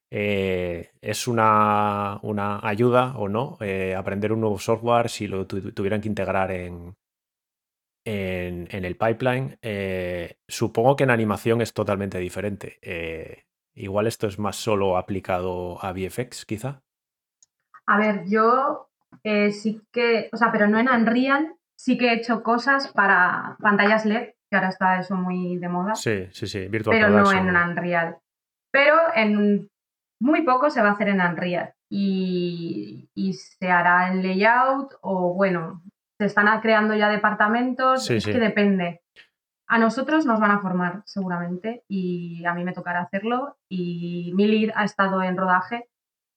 ¿Es 0.10 1.28
una, 1.28 2.20
una, 2.22 2.60
ayuda 2.68 3.16
o 3.18 3.30
no 3.30 3.58
aprender 3.98 4.32
un 4.32 4.42
nuevo 4.42 4.60
software 4.60 5.10
si 5.10 5.28
lo 5.28 5.48
tuvieran 5.48 6.02
que 6.02 6.08
integrar 6.08 6.52
en, 6.52 6.96
en, 8.06 8.68
en 8.72 8.86
el 8.86 8.96
pipeline? 8.98 9.58
supongo 10.48 10.96
que 10.96 11.04
en 11.04 11.12
animación 11.12 11.62
es 11.62 11.74
totalmente 11.74 12.20
diferente. 12.20 12.80
Igual 13.76 14.08
esto 14.08 14.28
es 14.28 14.38
más 14.38 14.56
solo 14.56 14.98
aplicado 14.98 15.84
a 15.84 15.92
VFX, 15.94 16.46
quizá. 16.46 16.84
A 17.88 17.98
ver, 17.98 18.24
yo 18.28 18.90
eh, 19.24 19.52
sí 19.52 19.82
que, 19.92 20.30
o 20.32 20.38
sea, 20.38 20.52
pero 20.52 20.68
no 20.68 20.80
en 20.80 20.90
Unreal, 20.90 21.56
sí 21.76 21.98
que 21.98 22.10
he 22.10 22.14
hecho 22.14 22.44
cosas 22.44 22.92
para 22.94 23.58
pantallas 23.62 24.06
LED, 24.06 24.34
que 24.50 24.56
ahora 24.56 24.70
está 24.70 25.00
eso 25.00 25.16
muy 25.16 25.58
de 25.58 25.70
moda. 25.70 25.96
Sí, 25.96 26.28
sí, 26.32 26.48
sí, 26.48 26.68
Virtual 26.68 26.98
Pero 26.98 27.10
no 27.10 27.32
en 27.32 27.56
Unreal. 27.56 28.18
Pero 28.72 28.98
en 29.16 29.70
muy 30.22 30.44
poco 30.44 30.70
se 30.70 30.82
va 30.82 30.90
a 30.90 30.94
hacer 30.94 31.10
en 31.10 31.22
Unreal 31.22 31.74
y, 31.90 33.10
se 33.34 33.70
hará 33.70 34.12
en 34.12 34.24
layout 34.24 34.94
o 35.02 35.34
bueno, 35.34 35.82
se 36.18 36.26
están 36.26 36.62
creando 36.62 36.96
ya 36.96 37.10
departamentos, 37.10 38.10
es 38.10 38.26
que 38.26 38.40
depende. 38.40 39.02
A 39.68 39.80
nosotros 39.80 40.26
nos 40.26 40.40
van 40.40 40.52
a 40.52 40.60
formar 40.60 41.02
seguramente 41.06 41.84
y 41.88 42.46
a 42.46 42.54
mí 42.54 42.64
me 42.64 42.74
tocará 42.74 43.02
hacerlo 43.02 43.58
y 43.70 44.32
mi 44.36 44.48
lead 44.48 44.72
ha 44.76 44.84
estado 44.84 45.24
en 45.24 45.38
rodaje 45.38 45.88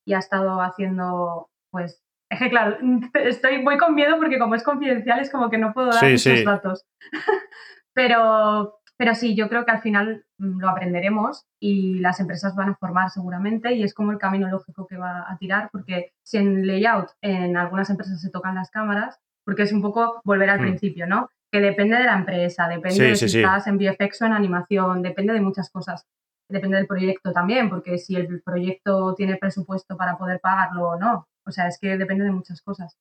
y 0.07 0.15
ha 0.15 0.19
estado 0.19 0.61
haciendo, 0.63 1.51
pues, 1.71 2.03
es 2.31 2.39
que 2.39 2.49
claro, 2.49 2.79
estoy 3.15 3.63
muy 3.63 3.77
con 3.79 3.95
miedo 3.95 4.17
porque 4.17 4.39
como 4.39 4.55
es 4.55 4.63
confidencial 4.63 5.21
es 5.21 5.31
como 5.31 5.51
que 5.51 5.59
no 5.59 5.73
puedo 5.73 5.91
dar 5.91 6.03
muchos 6.03 6.45
datos. 6.45 6.87
pero, 7.93 8.79
pero 8.97 9.15
sí, 9.15 9.35
yo 9.35 9.49
creo 9.49 9.65
que 9.65 9.73
al 9.73 9.83
final 9.83 10.25
mm, 10.39 10.61
lo 10.61 10.69
aprenderemos 10.69 11.47
y 11.61 11.99
las 11.99 12.21
empresas 12.21 12.55
van 12.55 12.71
a 12.71 12.77
formar 12.77 13.11
seguramente 13.11 13.75
y 13.75 13.83
es 13.83 13.95
como 13.95 14.13
el 14.13 14.19
camino 14.19 14.49
lógico 14.49 14.87
que 14.87 14.97
va 14.97 15.31
a 15.31 15.37
tirar 15.39 15.69
porque 15.71 16.13
si 16.23 16.39
en 16.39 16.67
layout 16.67 17.11
en 17.21 17.57
algunas 17.57 17.91
empresas 17.91 18.21
se 18.21 18.31
tocan 18.31 18.55
las 18.55 18.71
cámaras, 18.71 19.21
porque 19.47 19.63
es 19.63 19.73
un 19.73 19.81
poco 19.81 20.21
volver 20.25 20.51
al 20.51 20.59
hmm. 20.59 20.63
principio, 20.63 21.07
¿no? 21.07 21.31
que 21.51 21.61
depende 21.61 21.97
de 21.97 22.05
la 22.05 22.17
empresa, 22.17 22.69
depende 22.69 23.05
de 23.05 23.17
si 23.17 23.39
estás 23.39 23.67
en 23.67 23.79
VFX 23.79 24.23
o 24.23 24.27
en 24.27 24.33
animación, 24.33 25.03
depende 25.03 25.33
de 25.33 25.41
muchas 25.41 25.71
cosas. 25.71 26.07
Depende 26.49 26.77
del 26.77 26.87
proyecto 26.87 27.33
también, 27.33 27.69
porque 27.69 27.99
si 27.99 28.15
el 28.15 28.43
proyecto 28.43 29.15
tiene 29.15 29.37
presupuesto 29.37 29.97
para 29.97 30.17
poder 30.17 30.41
pagarlo 30.41 30.91
o 30.91 30.99
no. 30.99 31.29
O 31.45 31.51
sea, 31.51 31.67
es 31.69 31.79
que 31.81 31.97
depende 31.97 32.25
de 32.25 32.31
muchas 32.31 32.63
cosas. 32.63 32.97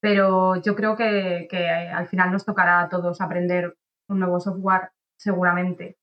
Pero 0.00 0.56
yo 0.62 0.74
creo 0.74 0.96
que, 0.96 1.46
que 1.50 1.68
al 1.68 2.06
final 2.06 2.32
nos 2.32 2.44
tocará 2.44 2.80
a 2.80 2.88
todos 2.88 3.20
aprender 3.20 3.76
un 4.08 4.20
nuevo 4.20 4.40
software, 4.40 4.92
seguramente. 5.18 5.98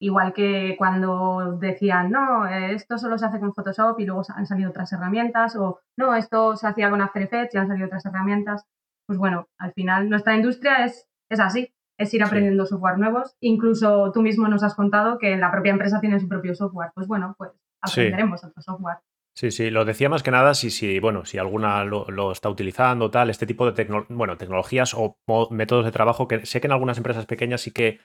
Igual 0.00 0.32
que 0.32 0.76
cuando 0.78 1.56
decían, 1.58 2.10
no, 2.10 2.46
esto 2.46 2.98
solo 2.98 3.18
se 3.18 3.26
hace 3.26 3.40
con 3.40 3.54
Photoshop 3.54 3.98
y 4.00 4.06
luego 4.06 4.22
han 4.34 4.46
salido 4.46 4.70
otras 4.70 4.92
herramientas, 4.92 5.56
o 5.56 5.80
no, 5.96 6.14
esto 6.14 6.56
se 6.56 6.66
hacía 6.68 6.90
con 6.90 7.00
After 7.00 7.22
Effects 7.22 7.54
y 7.54 7.58
han 7.58 7.68
salido 7.68 7.86
otras 7.86 8.06
herramientas. 8.06 8.64
Pues 9.08 9.18
bueno, 9.18 9.48
al 9.58 9.72
final 9.72 10.08
nuestra 10.08 10.36
industria 10.36 10.84
es 10.84 11.08
es 11.28 11.40
así, 11.40 11.72
es 11.98 12.12
ir 12.14 12.22
aprendiendo 12.22 12.66
software 12.66 12.98
nuevos. 12.98 13.36
Incluso 13.40 14.10
tú 14.12 14.22
mismo 14.22 14.48
nos 14.48 14.62
has 14.62 14.74
contado 14.74 15.18
que 15.18 15.36
la 15.36 15.50
propia 15.50 15.72
empresa 15.72 16.00
tiene 16.00 16.20
su 16.20 16.28
propio 16.28 16.54
software. 16.54 16.90
Pues 16.94 17.06
bueno, 17.06 17.34
pues 17.36 17.52
aprenderemos 17.80 18.44
otro 18.44 18.62
software. 18.62 18.98
Sí, 19.34 19.52
sí, 19.52 19.70
lo 19.70 19.84
decía 19.84 20.08
más 20.08 20.24
que 20.24 20.32
nada 20.32 20.52
si, 20.54 20.70
si 20.70 20.98
bueno, 20.98 21.24
si 21.24 21.38
alguna 21.38 21.84
lo, 21.84 22.32
está 22.32 22.48
utilizando, 22.48 23.08
tal, 23.08 23.30
este 23.30 23.46
tipo 23.46 23.70
de 23.70 24.04
bueno, 24.08 24.36
tecnologías 24.36 24.94
o 24.94 25.16
métodos 25.50 25.84
de 25.84 25.92
trabajo 25.92 26.26
que 26.26 26.44
sé 26.44 26.60
que 26.60 26.66
en 26.66 26.72
algunas 26.72 26.96
empresas 26.96 27.24
pequeñas 27.26 27.60
sí 27.60 27.70
que 27.70 28.00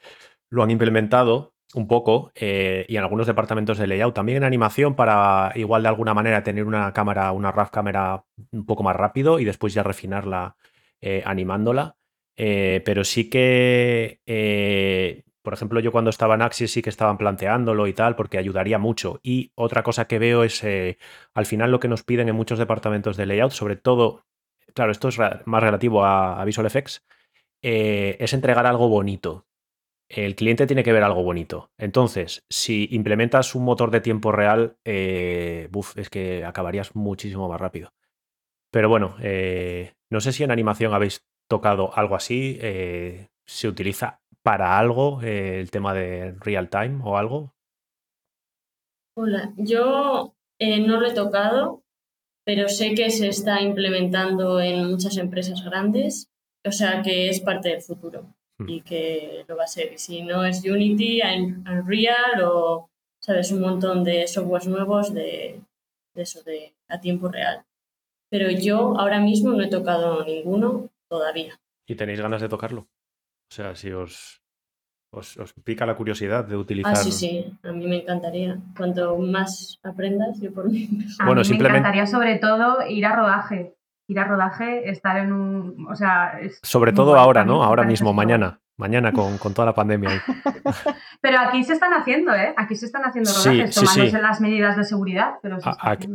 lo 0.52 0.62
han 0.62 0.70
implementado 0.70 1.56
un 1.74 1.88
poco 1.88 2.32
eh, 2.36 2.86
y 2.88 2.98
en 2.98 3.02
algunos 3.02 3.26
departamentos 3.26 3.80
de 3.80 3.88
layout, 3.88 4.14
también 4.14 4.38
en 4.38 4.44
animación 4.44 4.96
para 4.96 5.52
igual 5.56 5.82
de 5.82 5.90
alguna 5.90 6.14
manera 6.14 6.44
tener 6.44 6.66
una 6.66 6.94
cámara, 6.94 7.32
una 7.32 7.52
RAW 7.52 7.72
cámara 7.72 8.26
un 8.52 8.68
poco 8.68 8.84
más 8.84 8.96
rápido 8.96 9.40
y 9.40 9.46
después 9.46 9.74
ya 9.74 9.82
refinarla 9.82 10.56
eh, 11.04 11.24
animándola. 11.26 11.98
Eh, 12.36 12.82
pero 12.86 13.04
sí 13.04 13.30
que, 13.30 14.22
eh, 14.26 15.24
por 15.42 15.54
ejemplo, 15.54 15.80
yo 15.80 15.92
cuando 15.92 16.10
estaba 16.10 16.36
en 16.36 16.42
Axis 16.42 16.72
sí 16.72 16.82
que 16.82 16.90
estaban 16.90 17.18
planteándolo 17.18 17.88
y 17.88 17.94
tal, 17.94 18.16
porque 18.16 18.38
ayudaría 18.38 18.80
mucho. 18.80 19.20
Y 19.24 19.52
otra 19.56 19.84
cosa 19.84 20.06
que 20.08 20.20
veo 20.20 20.44
es, 20.44 20.64
eh, 20.64 20.98
al 21.34 21.46
final 21.46 21.72
lo 21.72 21.80
que 21.80 21.88
nos 21.88 22.04
piden 22.04 22.30
en 22.30 22.36
muchos 22.36 22.60
departamentos 22.60 23.18
de 23.18 23.26
layout, 23.26 23.52
sobre 23.52 23.76
todo, 23.76 24.26
claro, 24.74 24.92
esto 24.92 25.10
es 25.10 25.20
más 25.46 25.64
relativo 25.64 26.06
a, 26.06 26.44
Visual 26.46 26.68
Effects, 26.68 27.06
es 27.62 28.34
entregar 28.34 28.66
algo 28.66 28.90
bonito. 28.90 29.46
El 30.10 30.36
cliente 30.36 30.68
tiene 30.68 30.84
que 30.84 30.94
ver 30.94 31.04
algo 31.04 31.24
bonito. 31.24 31.72
Entonces, 31.78 32.46
si 32.50 32.88
implementas 32.92 33.56
un 33.56 33.64
motor 33.66 33.90
de 33.92 34.02
tiempo 34.02 34.32
real, 34.32 34.78
es 34.84 36.10
que 36.10 36.46
acabarías 36.46 36.96
muchísimo 36.96 37.48
más 37.50 37.60
rápido. 37.62 37.94
Pero 38.72 38.90
bueno, 38.90 39.16
no 40.14 40.22
sé 40.22 40.32
si 40.32 40.44
en 40.44 40.52
animación 40.52 40.94
habéis 40.94 41.26
tocado 41.50 41.92
algo 41.98 42.16
así? 42.16 42.60
Eh, 42.62 43.30
¿Se 43.46 43.68
utiliza 43.68 44.22
para 44.44 44.78
algo 44.78 45.22
eh, 45.24 45.60
el 45.60 45.72
tema 45.72 45.94
de 45.94 46.34
real 46.40 46.70
time 46.70 47.02
o 47.04 47.18
algo? 47.18 47.56
Hola, 49.18 49.54
yo 49.58 50.36
eh, 50.60 50.80
no 50.80 51.00
lo 51.00 51.08
he 51.08 51.14
tocado, 51.14 51.82
pero 52.46 52.70
sé 52.70 52.94
que 52.94 53.10
se 53.10 53.28
está 53.28 53.60
implementando 53.62 54.62
en 54.62 54.88
muchas 54.88 55.18
empresas 55.18 55.64
grandes, 55.64 56.30
o 56.64 56.72
sea 56.72 57.02
que 57.02 57.30
es 57.30 57.40
parte 57.40 57.70
del 57.70 57.82
futuro 57.82 58.36
hmm. 58.60 58.70
y 58.70 58.82
que 58.82 59.46
lo 59.48 59.58
va 59.58 59.64
a 59.64 59.68
ser. 59.68 59.94
Y 59.94 59.98
si 59.98 60.22
no 60.22 60.46
es 60.46 60.64
Unity, 60.64 61.22
Unreal 61.68 62.44
o, 62.44 62.90
sabes, 63.20 63.52
un 63.52 63.62
montón 63.62 64.04
de 64.04 64.28
softwares 64.28 64.68
nuevos 64.68 65.12
de, 65.12 65.60
de 66.14 66.22
eso, 66.22 66.44
de 66.44 66.76
a 66.88 67.02
tiempo 67.02 67.30
real. 67.30 67.66
Pero 68.34 68.50
yo 68.50 69.00
ahora 69.00 69.20
mismo 69.20 69.54
no 69.54 69.62
he 69.62 69.70
tocado 69.70 70.26
ninguno 70.26 70.90
todavía. 71.08 71.54
¿Y 71.88 71.94
tenéis 71.94 72.20
ganas 72.20 72.42
de 72.42 72.50
tocarlo? 72.50 72.82
O 72.82 73.54
sea, 73.54 73.76
si 73.76 73.92
os, 73.92 74.42
os, 75.12 75.54
pica 75.64 75.86
la 75.86 75.96
curiosidad 75.96 76.44
de 76.44 76.58
utilizar. 76.58 76.94
Ah, 76.94 76.96
sí, 76.96 77.12
sí, 77.12 77.46
a 77.62 77.72
mí 77.72 77.86
me 77.86 77.98
encantaría. 77.98 78.58
Cuanto 78.76 79.16
más 79.20 79.80
aprendas, 79.84 80.42
yo 80.42 80.52
por 80.52 80.68
mí. 80.68 80.90
A 81.20 81.28
bueno, 81.28 81.44
mí 81.44 81.50
me 81.60 81.70
encantaría 81.70 82.08
sobre 82.08 82.40
todo 82.40 82.84
ir 82.88 83.06
a 83.06 83.16
rodaje. 83.16 83.76
ir 84.08 84.18
a 84.18 84.24
rodaje, 84.24 84.90
estar 84.90 85.18
en 85.18 85.32
un... 85.32 85.86
O 85.88 85.96
sea, 85.96 86.40
es 86.42 86.60
Sobre 86.64 86.92
todo 86.92 87.16
ahora, 87.16 87.46
¿no? 87.46 87.64
Ahora 87.64 87.84
mismo, 87.84 88.14
mañana. 88.14 88.63
Mañana 88.78 89.12
con, 89.12 89.38
con 89.38 89.54
toda 89.54 89.68
la 89.68 89.76
pandemia 89.76 90.10
ahí. 90.10 90.20
Pero 91.22 91.40
aquí 91.40 91.64
se 91.64 91.74
están 91.74 91.94
haciendo, 91.94 92.34
¿eh? 92.34 92.54
Aquí 92.58 92.76
se 92.76 92.88
están 92.88 93.04
haciendo 93.06 93.30
rodajes, 93.32 93.76
sí, 93.76 93.80
tomándose 93.82 94.18
sí. 94.18 94.22
las 94.22 94.42
medidas 94.42 94.76
de 94.76 94.84
seguridad, 94.84 95.36
pero 95.42 95.60
se 95.62 95.70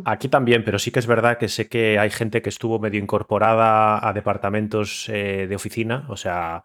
Aquí, 0.04 0.28
también, 0.28 0.64
pero 0.64 0.78
sí 0.78 0.90
que 0.90 0.98
es 0.98 1.06
verdad 1.06 1.38
que 1.38 1.48
sé 1.48 1.68
que 1.68 1.98
hay 1.98 2.10
gente 2.10 2.42
que 2.42 2.48
estuvo 2.48 2.78
medio 2.80 3.00
incorporada 3.00 4.06
a 4.06 4.12
departamentos 4.12 5.08
eh, 5.08 5.46
de 5.48 5.54
oficina, 5.56 6.04
o 6.08 6.16
sea, 6.16 6.64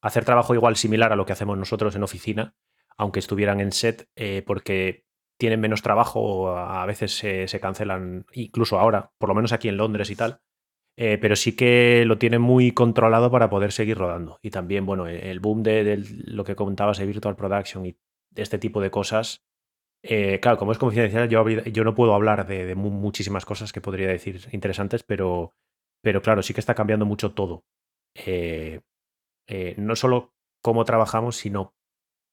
hacer 0.00 0.24
trabajo 0.24 0.54
igual 0.54 0.76
similar 0.76 1.12
a 1.12 1.16
lo 1.16 1.26
que 1.26 1.32
hacemos 1.34 1.56
nosotros 1.58 1.94
en 1.94 2.02
oficina, 2.02 2.54
aunque 2.96 3.18
estuvieran 3.20 3.60
en 3.60 3.72
set, 3.72 4.08
eh, 4.16 4.42
porque 4.46 5.04
tienen 5.38 5.60
menos 5.60 5.82
trabajo, 5.82 6.20
o 6.20 6.48
a 6.56 6.82
a 6.82 6.86
veces 6.86 7.14
se- 7.16 7.46
se 7.46 7.60
cancelan, 7.60 8.24
incluso 8.32 8.78
ahora, 8.80 9.10
por 9.18 9.28
lo 9.28 9.34
menos 9.34 9.52
aquí 9.52 9.68
en 9.68 9.76
Londres 9.76 10.10
y 10.10 10.16
tal, 10.16 10.40
eh, 10.96 11.18
pero 11.20 11.36
sí 11.36 11.54
que 11.56 12.04
lo 12.06 12.18
tienen 12.18 12.42
muy 12.42 12.72
controlado 12.72 13.30
para 13.30 13.50
poder 13.50 13.72
seguir 13.72 13.98
rodando. 13.98 14.38
Y 14.42 14.50
también, 14.50 14.86
bueno, 14.86 15.06
el 15.06 15.16
el 15.24 15.40
boom 15.40 15.62
de, 15.62 16.02
lo 16.26 16.44
que 16.44 16.56
comentabas 16.56 16.98
de 16.98 17.06
Virtual 17.06 17.36
Production 17.36 17.86
y 17.86 17.96
este 18.36 18.58
tipo 18.58 18.80
de 18.80 18.90
cosas, 18.90 19.44
eh, 20.02 20.40
claro, 20.40 20.58
como 20.58 20.72
es 20.72 20.78
confidencial, 20.78 21.28
yo, 21.28 21.84
no 21.84 21.94
puedo 21.94 22.14
hablar 22.14 22.46
de, 22.46 22.66
de 22.66 22.74
mu- 22.76 22.90
muchísimas 22.90 23.44
cosas 23.46 23.72
que 23.72 23.80
podría 23.80 24.08
decir 24.08 24.40
interesantes, 24.52 25.02
pero, 25.04 25.54
pero 26.02 26.22
claro, 26.22 26.42
sí 26.42 26.54
que 26.54 26.60
está 26.60 26.74
cambiando 26.74 27.06
mucho 27.06 27.32
todo. 27.34 27.64
Eh, 29.46 29.74
no 29.78 29.96
solo 29.96 30.34
cómo 30.62 30.84
trabajamos, 30.84 31.36
sino 31.36 31.74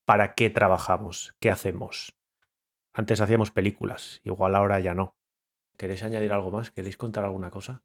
para 0.06 0.36
qué 0.36 0.50
trabajamos, 0.50 1.36
qué 1.40 1.52
hacemos. 1.52 2.16
Antes 2.94 3.22
hacíamos 3.22 3.52
películas, 3.52 4.22
igual 4.24 4.56
ahora 4.56 4.80
ya 4.82 4.94
no. 4.96 5.18
¿Queréis 5.78 6.04
añadir 6.04 6.34
algo 6.34 6.52
más? 6.52 6.72
¿Queréis 6.72 6.98
contar 6.98 7.26
alguna 7.26 7.52
cosa? 7.52 7.84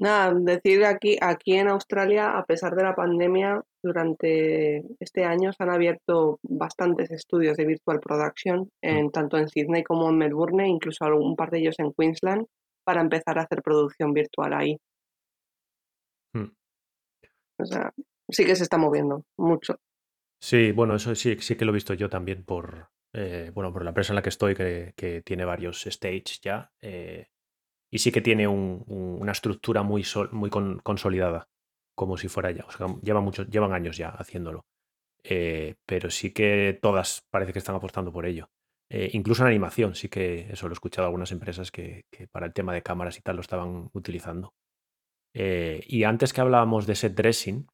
Nada, 0.00 0.32
decir 0.34 0.82
aquí, 0.86 1.18
aquí 1.20 1.56
en 1.56 1.68
Australia, 1.68 2.38
a 2.38 2.46
pesar 2.46 2.74
de 2.74 2.82
la 2.82 2.94
pandemia, 2.94 3.62
durante 3.82 4.82
este 4.98 5.24
año 5.24 5.52
se 5.52 5.62
han 5.62 5.68
abierto 5.68 6.38
bastantes 6.42 7.10
estudios 7.10 7.58
de 7.58 7.66
virtual 7.66 8.00
production, 8.00 8.70
en, 8.80 9.10
tanto 9.10 9.36
en 9.36 9.50
Sydney 9.50 9.84
como 9.84 10.08
en 10.08 10.16
Melbourne, 10.16 10.66
incluso 10.66 11.04
algún 11.04 11.36
par 11.36 11.50
de 11.50 11.58
ellos 11.58 11.78
en 11.78 11.92
Queensland, 11.92 12.46
para 12.82 13.02
empezar 13.02 13.38
a 13.38 13.42
hacer 13.42 13.60
producción 13.62 14.14
virtual 14.14 14.54
ahí. 14.54 14.78
Hmm. 16.32 16.48
O 17.58 17.66
sea, 17.66 17.92
sí 18.30 18.46
que 18.46 18.56
se 18.56 18.62
está 18.62 18.78
moviendo 18.78 19.24
mucho. 19.36 19.76
Sí, 20.40 20.72
bueno, 20.72 20.94
eso 20.94 21.14
sí, 21.14 21.36
sí 21.40 21.56
que 21.56 21.66
lo 21.66 21.72
he 21.72 21.74
visto 21.74 21.92
yo 21.92 22.08
también 22.08 22.42
por, 22.42 22.88
eh, 23.12 23.50
bueno, 23.52 23.70
por 23.70 23.84
la 23.84 23.90
empresa 23.90 24.14
en 24.14 24.16
la 24.16 24.22
que 24.22 24.30
estoy, 24.30 24.54
que, 24.54 24.94
que 24.96 25.20
tiene 25.20 25.44
varios 25.44 25.82
stages 25.82 26.40
ya, 26.40 26.72
eh, 26.80 27.26
y 27.90 27.98
sí 27.98 28.12
que 28.12 28.20
tiene 28.20 28.48
un- 28.48 28.84
un- 28.86 29.18
una 29.20 29.32
estructura 29.32 29.82
muy, 29.82 30.04
sol- 30.04 30.30
muy 30.32 30.50
con- 30.50 30.78
consolidada, 30.80 31.48
como 31.96 32.16
si 32.16 32.28
fuera 32.28 32.50
ya, 32.50 32.64
o 32.66 32.70
sea, 32.70 32.86
llevan, 33.02 33.72
años 33.72 33.96
ya 33.96 34.08
haciéndolo, 34.10 34.64
Eh, 35.24 35.74
pero 35.86 36.10
sí 36.10 36.32
que 36.32 36.78
todas 36.82 37.22
parece 37.30 37.52
que 37.52 37.58
están 37.60 37.76
apostando 37.76 38.12
por 38.12 38.26
ello. 38.26 38.48
Eh, 38.90 39.10
incluso 39.14 39.42
en 39.42 39.48
animación, 39.48 39.94
sí 39.94 40.08
que 40.08 40.48
eso 40.52 40.68
lo 40.68 40.72
he 40.72 40.78
escuchado 40.78 41.06
algunas 41.06 41.32
empresas 41.32 41.70
que, 41.70 42.04
para 42.32 42.46
el 42.46 42.52
tema 42.54 42.72
de 42.74 42.82
cámaras 42.82 43.18
y 43.18 43.22
tal 43.22 43.36
lo 43.36 43.42
estaban 43.42 43.90
utilizando. 43.94 44.54
Eh, 45.34 45.82
y 45.86 46.04
antes 46.04 46.32
que 46.32 46.40
hablábamos 46.40 46.86
de 46.86 46.94
set 46.96 47.14
dressing, 47.14 47.66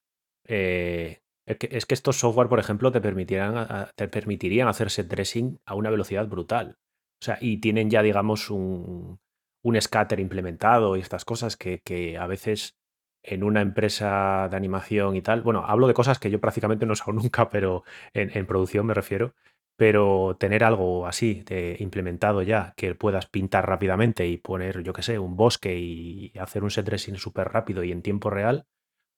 es 1.46 1.56
que, 1.58 1.68
es 1.70 1.86
que 1.86 1.94
estos 1.94 2.16
software, 2.18 2.48
por 2.48 2.58
ejemplo, 2.58 2.90
te 2.92 3.00
permitirán, 3.00 3.88
te 3.96 4.08
permitirían 4.08 4.68
hacer 4.68 4.90
set 4.90 5.08
dressing 5.08 5.60
a 5.66 5.74
una 5.74 5.90
velocidad 5.90 6.26
brutal. 6.28 6.76
O 7.20 7.24
sea, 7.24 7.38
y 7.40 7.58
tienen 7.58 7.90
ya, 7.90 8.02
digamos, 8.02 8.50
un, 8.50 9.18
un 9.66 9.80
scatter 9.80 10.20
implementado 10.20 10.96
y 10.96 11.00
estas 11.00 11.24
cosas 11.24 11.56
que, 11.56 11.80
que 11.84 12.18
a 12.18 12.26
veces 12.26 12.76
en 13.24 13.42
una 13.42 13.60
empresa 13.60 14.48
de 14.48 14.56
animación 14.56 15.16
y 15.16 15.22
tal, 15.22 15.42
bueno, 15.42 15.64
hablo 15.66 15.88
de 15.88 15.94
cosas 15.94 16.20
que 16.20 16.30
yo 16.30 16.40
prácticamente 16.40 16.86
no 16.86 16.94
he 16.94 17.12
nunca, 17.12 17.50
pero 17.50 17.82
en, 18.14 18.30
en 18.36 18.46
producción 18.46 18.86
me 18.86 18.94
refiero, 18.94 19.34
pero 19.76 20.36
tener 20.38 20.62
algo 20.62 21.06
así 21.06 21.42
de 21.44 21.76
implementado 21.80 22.42
ya, 22.42 22.74
que 22.76 22.94
puedas 22.94 23.26
pintar 23.26 23.68
rápidamente 23.68 24.26
y 24.28 24.36
poner, 24.38 24.82
yo 24.84 24.92
qué 24.92 25.02
sé, 25.02 25.18
un 25.18 25.36
bosque 25.36 25.76
y 25.76 26.32
hacer 26.38 26.62
un 26.62 26.70
set 26.70 26.86
dressing 26.86 27.16
súper 27.16 27.48
rápido 27.48 27.82
y 27.82 27.90
en 27.90 28.02
tiempo 28.02 28.30
real, 28.30 28.66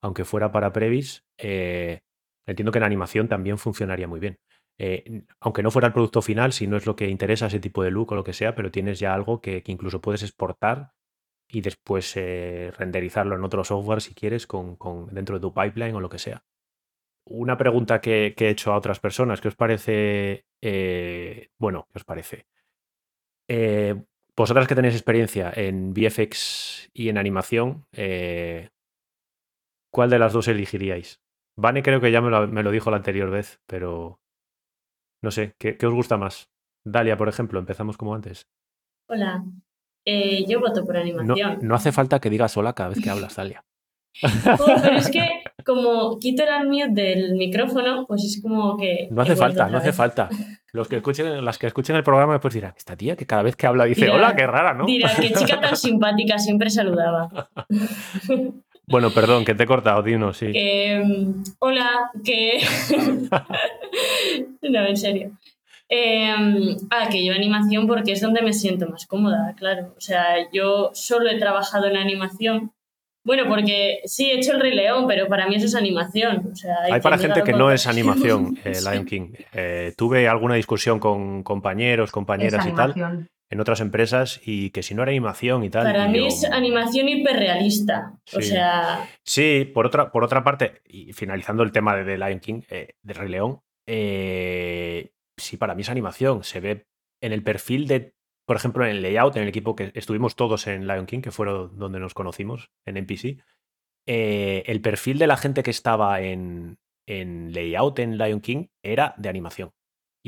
aunque 0.02 0.24
fuera 0.24 0.50
para 0.52 0.72
Previs, 0.72 1.24
eh, 1.38 2.00
entiendo 2.46 2.72
que 2.72 2.78
en 2.78 2.84
animación 2.84 3.28
también 3.28 3.58
funcionaría 3.58 4.08
muy 4.08 4.20
bien. 4.20 4.38
Eh, 4.78 5.24
aunque 5.40 5.62
no 5.62 5.72
fuera 5.72 5.88
el 5.88 5.92
producto 5.92 6.22
final, 6.22 6.52
si 6.52 6.68
no 6.68 6.76
es 6.76 6.86
lo 6.86 6.94
que 6.94 7.08
interesa 7.08 7.46
ese 7.46 7.58
tipo 7.58 7.82
de 7.82 7.90
look 7.90 8.12
o 8.12 8.14
lo 8.14 8.22
que 8.24 8.32
sea, 8.32 8.54
pero 8.54 8.70
tienes 8.70 9.00
ya 9.00 9.12
algo 9.12 9.40
que, 9.40 9.62
incluso 9.66 10.00
puedes 10.00 10.22
exportar 10.22 10.92
y 11.48 11.62
después 11.62 12.16
eh, 12.16 12.72
renderizarlo 12.76 13.34
en 13.34 13.44
otro 13.44 13.64
software 13.64 14.00
si 14.00 14.14
quieres 14.14 14.46
con, 14.46 14.76
dentro 15.10 15.36
de 15.36 15.40
tu 15.40 15.52
pipeline 15.52 15.96
o 15.96 16.00
lo 16.00 16.08
que 16.08 16.18
sea. 16.18 16.44
Una 17.24 17.56
pregunta 17.58 18.00
que, 18.00 18.34
he 18.38 18.48
hecho 18.48 18.72
a 18.72 18.76
otras 18.76 19.00
personas, 19.00 19.40
¿qué 19.40 19.48
os 19.48 19.56
parece? 19.56 20.46
eh, 20.62 21.50
bueno, 21.58 21.88
¿qué 21.92 21.98
os 21.98 22.04
parece? 22.04 22.46
Vosotras 24.36 24.68
que 24.68 24.74
tenéis 24.76 24.94
experiencia 24.94 25.52
en 25.54 25.92
VFX 25.92 26.90
y 26.94 27.08
en 27.08 27.18
animación, 27.18 27.86
¿cuál 29.90 30.10
de 30.10 30.18
las 30.18 30.32
dos 30.32 30.46
elegiríais? 30.46 31.20
Vane 31.56 31.82
creo 31.82 32.00
que 32.00 32.12
ya 32.12 32.20
me 32.20 32.62
lo 32.62 32.70
dijo 32.70 32.90
la 32.90 32.98
anterior 32.98 33.30
vez, 33.30 33.60
pero 33.66 34.20
no 35.22 35.30
sé, 35.30 35.54
¿qué, 35.58 35.76
qué 35.76 35.86
os 35.86 35.94
gusta 35.94 36.16
más? 36.16 36.48
Dalia, 36.84 37.16
por 37.16 37.28
ejemplo, 37.28 37.58
empezamos 37.58 37.96
como 37.96 38.14
antes. 38.14 38.46
Hola. 39.08 39.44
Eh, 40.06 40.44
yo 40.48 40.60
voto 40.60 40.84
por 40.84 40.94
No, 40.94 41.00
animación. 41.00 41.58
no 41.62 41.74
hace 41.74 41.92
falta 41.92 42.18
que 42.20 42.30
digas 42.30 42.56
hola 42.56 42.72
cada 42.72 42.90
vez 42.90 43.00
que 43.02 43.10
hablas, 43.10 43.36
Dalia. 43.36 43.62
Oh, 44.58 44.74
pero 44.82 44.96
es 44.96 45.10
que 45.10 45.42
como 45.64 46.18
quito 46.18 46.42
el 46.42 46.66
unmute 46.66 47.00
del 47.02 47.34
micrófono, 47.34 48.04
pues 48.06 48.24
es 48.24 48.40
como 48.42 48.76
que... 48.76 49.06
No 49.10 49.22
hace 49.22 49.36
falta, 49.36 49.68
no 49.68 49.78
hace 49.78 49.92
falta. 49.92 50.28
Los 50.72 50.88
que 50.88 50.96
escuchen, 50.96 51.44
las 51.44 51.58
que 51.58 51.66
escuchen 51.68 51.94
el 51.94 52.02
programa 52.02 52.32
después 52.32 52.54
dirán, 52.54 52.74
esta 52.76 52.96
tía 52.96 53.14
que 53.16 53.26
cada 53.26 53.42
vez 53.42 53.54
que 53.54 53.66
habla 53.66 53.84
dice, 53.84 54.06
Dirá- 54.06 54.14
hola, 54.14 54.34
qué 54.34 54.46
rara, 54.46 54.74
¿no? 54.74 54.86
Dirá, 54.86 55.10
qué 55.14 55.32
chica 55.32 55.60
tan 55.60 55.76
simpática, 55.76 56.38
siempre 56.38 56.70
saludaba. 56.70 57.50
Bueno, 58.88 59.10
perdón, 59.10 59.44
que 59.44 59.54
te 59.54 59.64
he 59.64 59.66
cortado, 59.66 60.02
dinos, 60.02 60.36
sí. 60.36 60.52
Que, 60.52 61.02
mm, 61.04 61.42
hola, 61.58 62.10
que... 62.24 62.60
no, 64.62 64.86
en 64.86 64.96
serio. 64.96 65.32
Eh, 65.90 66.76
ah, 66.90 67.08
que 67.10 67.24
yo 67.24 67.32
animación 67.32 67.86
porque 67.86 68.12
es 68.12 68.20
donde 68.20 68.42
me 68.42 68.52
siento 68.52 68.88
más 68.88 69.06
cómoda, 69.06 69.54
claro. 69.56 69.94
O 69.96 70.00
sea, 70.00 70.50
yo 70.52 70.90
solo 70.92 71.30
he 71.30 71.38
trabajado 71.38 71.86
en 71.86 71.96
animación. 71.96 72.72
Bueno, 73.24 73.44
porque 73.48 74.00
sí, 74.04 74.30
he 74.30 74.36
hecho 74.36 74.52
el 74.52 74.60
Rey 74.60 74.74
León, 74.74 75.06
pero 75.06 75.28
para 75.28 75.46
mí 75.48 75.56
eso 75.56 75.66
es 75.66 75.74
animación. 75.74 76.50
O 76.52 76.56
sea, 76.56 76.76
Hay 76.90 77.00
para 77.00 77.18
gente 77.18 77.42
que 77.42 77.52
no 77.52 77.70
es 77.70 77.86
animación, 77.86 78.58
eh, 78.64 78.74
Sí. 78.74 78.88
Lion 78.88 79.04
King. 79.04 79.32
Eh, 79.52 79.92
tuve 79.96 80.28
alguna 80.28 80.54
discusión 80.54 80.98
con 80.98 81.42
compañeros, 81.42 82.08
Es 82.08 82.12
compañeras 82.12 82.66
y 82.66 82.72
tal, 82.72 82.92
animación. 82.92 83.28
En 83.50 83.60
otras 83.60 83.80
empresas, 83.80 84.40
y 84.44 84.70
que 84.70 84.82
si 84.82 84.94
no 84.94 85.02
era 85.02 85.10
animación 85.10 85.64
y 85.64 85.70
tal. 85.70 85.84
Para 85.84 86.06
y 86.06 86.12
mí 86.12 86.18
yo- 86.20 86.26
es 86.26 86.44
animación 86.44 87.08
hiperrealista. 87.08 88.12
O 88.34 88.40
Sí. 88.42 88.50
sea, 88.50 89.08
Sí, 89.24 89.64
por 89.72 89.86
otra, 89.86 90.10
por 90.12 90.22
otra 90.24 90.44
parte, 90.44 90.82
y 90.86 91.12
finalizando 91.12 91.62
el 91.62 91.72
tema 91.72 91.96
de, 91.96 92.04
The 92.04 92.18
Lion 92.18 92.40
King, 92.40 92.60
eh, 92.68 92.94
de 93.02 93.14
Rey 93.14 93.28
León, 93.28 93.60
eh, 93.86 95.10
sí, 95.36 95.56
para 95.56 95.74
mí 95.74 95.82
es 95.82 95.88
animación. 95.90 96.44
Se 96.44 96.60
ve 96.60 96.86
en 97.22 97.32
el 97.32 97.42
perfil 97.42 97.86
de, 97.88 98.14
por 98.46 98.56
ejemplo, 98.56 98.84
en 98.84 98.90
el 98.90 99.02
layout, 99.02 99.36
en 99.36 99.42
el 99.42 99.48
equipo 99.48 99.74
que 99.74 99.92
estuvimos 99.94 100.36
todos 100.36 100.66
en 100.66 100.86
Lion 100.86 101.06
King, 101.06 101.20
que 101.20 101.30
fueron 101.30 101.78
donde 101.78 102.00
nos 102.00 102.14
conocimos, 102.14 102.70
en 102.86 102.96
NPC. 102.98 103.38
eh, 104.10 104.62
el 104.66 104.80
perfil 104.80 105.18
de 105.18 105.26
la 105.26 105.36
gente 105.36 105.62
que 105.62 105.70
estaba 105.70 106.22
en, 106.22 106.78
en 107.06 107.52
layout 107.52 107.98
en 107.98 108.16
Lion 108.16 108.40
King 108.40 108.68
era 108.82 109.14
de 109.18 109.28
animación. 109.28 109.70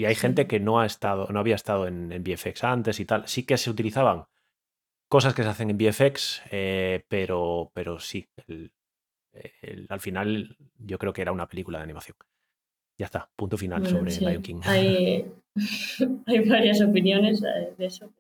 Y 0.00 0.06
hay 0.06 0.14
gente 0.14 0.46
que 0.46 0.60
no 0.60 0.80
ha 0.80 0.86
estado, 0.86 1.26
no 1.30 1.40
había 1.40 1.56
estado 1.56 1.86
en, 1.86 2.10
en 2.10 2.22
VFX 2.24 2.64
antes 2.64 3.00
y 3.00 3.04
tal. 3.04 3.28
Sí 3.28 3.42
que 3.44 3.58
se 3.58 3.68
utilizaban 3.68 4.24
cosas 5.08 5.34
que 5.34 5.42
se 5.42 5.48
hacen 5.50 5.68
en 5.68 5.76
VFX, 5.76 6.42
eh, 6.50 7.04
pero, 7.08 7.70
pero 7.74 7.98
sí, 8.00 8.26
el- 8.46 8.72
el- 9.60 9.86
al 9.90 10.00
final 10.00 10.56
yo 10.78 10.98
creo 10.98 11.12
que 11.12 11.20
era 11.22 11.32
una 11.32 11.46
película 11.48 11.78
de 11.78 11.84
animación. 11.84 12.16
Ya 12.98 13.06
está, 13.06 13.28
punto 13.36 13.58
final 13.58 13.82
bueno, 13.82 13.98
sobre 13.98 14.10
sí, 14.12 14.24
Lion 14.24 14.42
King. 14.42 14.60
Hay, 14.64 15.26
hay 16.26 16.48
varias 16.48 16.80
opiniones 16.80 17.42
eh, 17.42 17.74
de 17.76 17.86
eso. 17.86 18.10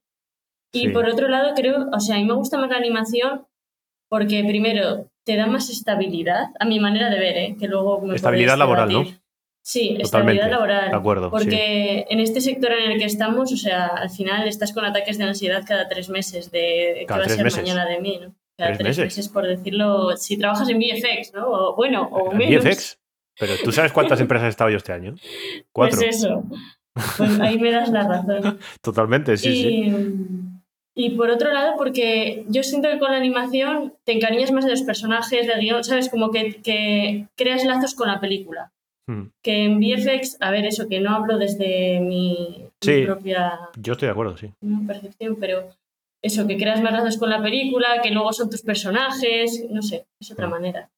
Y 0.72 0.80
Sí. 0.82 0.88
por 0.88 1.06
otro 1.08 1.28
lado, 1.28 1.54
creo, 1.54 1.88
o 1.92 2.00
sea, 2.00 2.16
a 2.16 2.18
mí 2.18 2.24
me 2.26 2.34
gusta 2.34 2.58
más 2.58 2.68
la 2.70 2.76
animación 2.76 3.46
porque 4.08 4.44
primero 4.44 5.08
te 5.24 5.36
da 5.36 5.46
más 5.46 5.70
estabilidad, 5.70 6.48
a 6.58 6.64
mi 6.64 6.78
manera 6.80 7.08
de 7.10 7.18
ver, 7.18 7.36
¿eh? 7.38 7.56
que 7.58 7.68
luego 7.68 8.00
me 8.02 8.14
Estabilidad 8.16 8.58
laboral, 8.58 8.88
debatir. 8.88 9.14
¿no? 9.14 9.20
Sí, 9.62 9.96
Totalmente, 10.00 10.02
estabilidad 10.04 10.50
laboral. 10.50 10.90
de 10.90 10.96
acuerdo, 10.96 11.26
sí. 11.26 11.30
Porque 11.30 12.06
en 12.08 12.20
este 12.20 12.40
sector 12.40 12.72
en 12.72 12.92
el 12.92 12.98
que 12.98 13.04
estamos, 13.04 13.52
o 13.52 13.56
sea, 13.56 13.86
al 13.88 14.10
final 14.10 14.48
estás 14.48 14.72
con 14.72 14.84
ataques 14.84 15.18
de 15.18 15.24
ansiedad 15.24 15.62
cada 15.66 15.86
tres 15.88 16.08
meses 16.08 16.50
de 16.50 17.04
qué 17.06 17.14
va 17.14 17.24
a 17.24 17.28
ser 17.28 17.44
meses. 17.44 17.60
mañana 17.62 17.86
de 17.86 18.00
mí, 18.00 18.18
¿no? 18.22 18.34
Cada 18.56 18.70
¿Tres 18.72 18.78
tres, 18.78 18.98
meses? 18.98 19.04
meses? 19.18 19.28
por 19.28 19.46
decirlo, 19.46 20.16
si 20.16 20.36
trabajas 20.38 20.68
en 20.68 20.78
VFX, 20.78 21.34
¿no? 21.34 21.46
O, 21.48 21.76
bueno, 21.76 22.08
o 22.10 22.32
¿En 22.32 22.38
menos. 22.38 22.64
VFX? 22.64 22.98
Pero 23.38 23.52
tú 23.64 23.70
sabes 23.72 23.92
cuántas 23.92 24.20
empresas 24.20 24.46
he 24.46 24.50
estado 24.50 24.70
yo 24.70 24.76
este 24.78 24.92
año. 24.92 25.14
Cuatro. 25.72 25.98
Pues 26.00 26.16
eso. 26.16 26.42
Pues 27.16 27.38
ahí 27.40 27.56
me 27.58 27.70
das 27.70 27.88
la 27.90 28.02
razón. 28.06 28.58
Totalmente, 28.82 29.36
sí, 29.36 29.52
sí. 29.62 29.92
y, 30.94 31.06
Y 31.06 31.10
por 31.10 31.30
otro 31.30 31.52
lado, 31.52 31.74
porque 31.78 32.44
yo 32.48 32.62
siento 32.64 32.90
que 32.90 32.98
con 32.98 33.12
la 33.12 33.16
animación 33.18 33.94
te 34.04 34.12
encariñas 34.12 34.50
más 34.50 34.64
de 34.64 34.72
los 34.72 34.82
personajes, 34.82 35.46
del 35.46 35.60
guion, 35.60 35.84
¿sabes? 35.84 36.08
Como 36.10 36.30
que, 36.32 36.60
que 36.60 37.28
creas 37.36 37.64
lazos 37.64 37.94
con 37.94 38.08
la 38.08 38.20
película. 38.20 38.72
Hmm. 39.08 39.24
Que 39.42 39.64
en 39.64 39.78
VFX, 39.80 40.36
a 40.40 40.50
ver, 40.50 40.64
eso, 40.66 40.88
que 40.88 41.00
no 41.00 41.10
hablo 41.14 41.38
desde 41.38 42.00
mi, 42.00 42.68
propia 43.06 43.58
Yo 43.76 43.92
estoy 43.94 44.06
de 44.06 44.12
acuerdo, 44.12 44.36
sí. 44.36 44.52
percepción, 44.86 45.36
pero 45.40 45.68
eso, 46.22 46.46
que 46.46 46.56
creas 46.56 46.82
más 46.82 46.92
lazos 46.92 47.16
con 47.18 47.30
la 47.30 47.42
película, 47.42 48.00
que 48.02 48.10
luego 48.10 48.32
son 48.32 48.50
tus 48.50 48.62
personajes, 48.62 49.64
no 49.70 49.82
sé, 49.82 50.06
es 50.20 50.30
otra 50.30 50.46
Mm. 50.46 50.50
manera. 50.50 50.90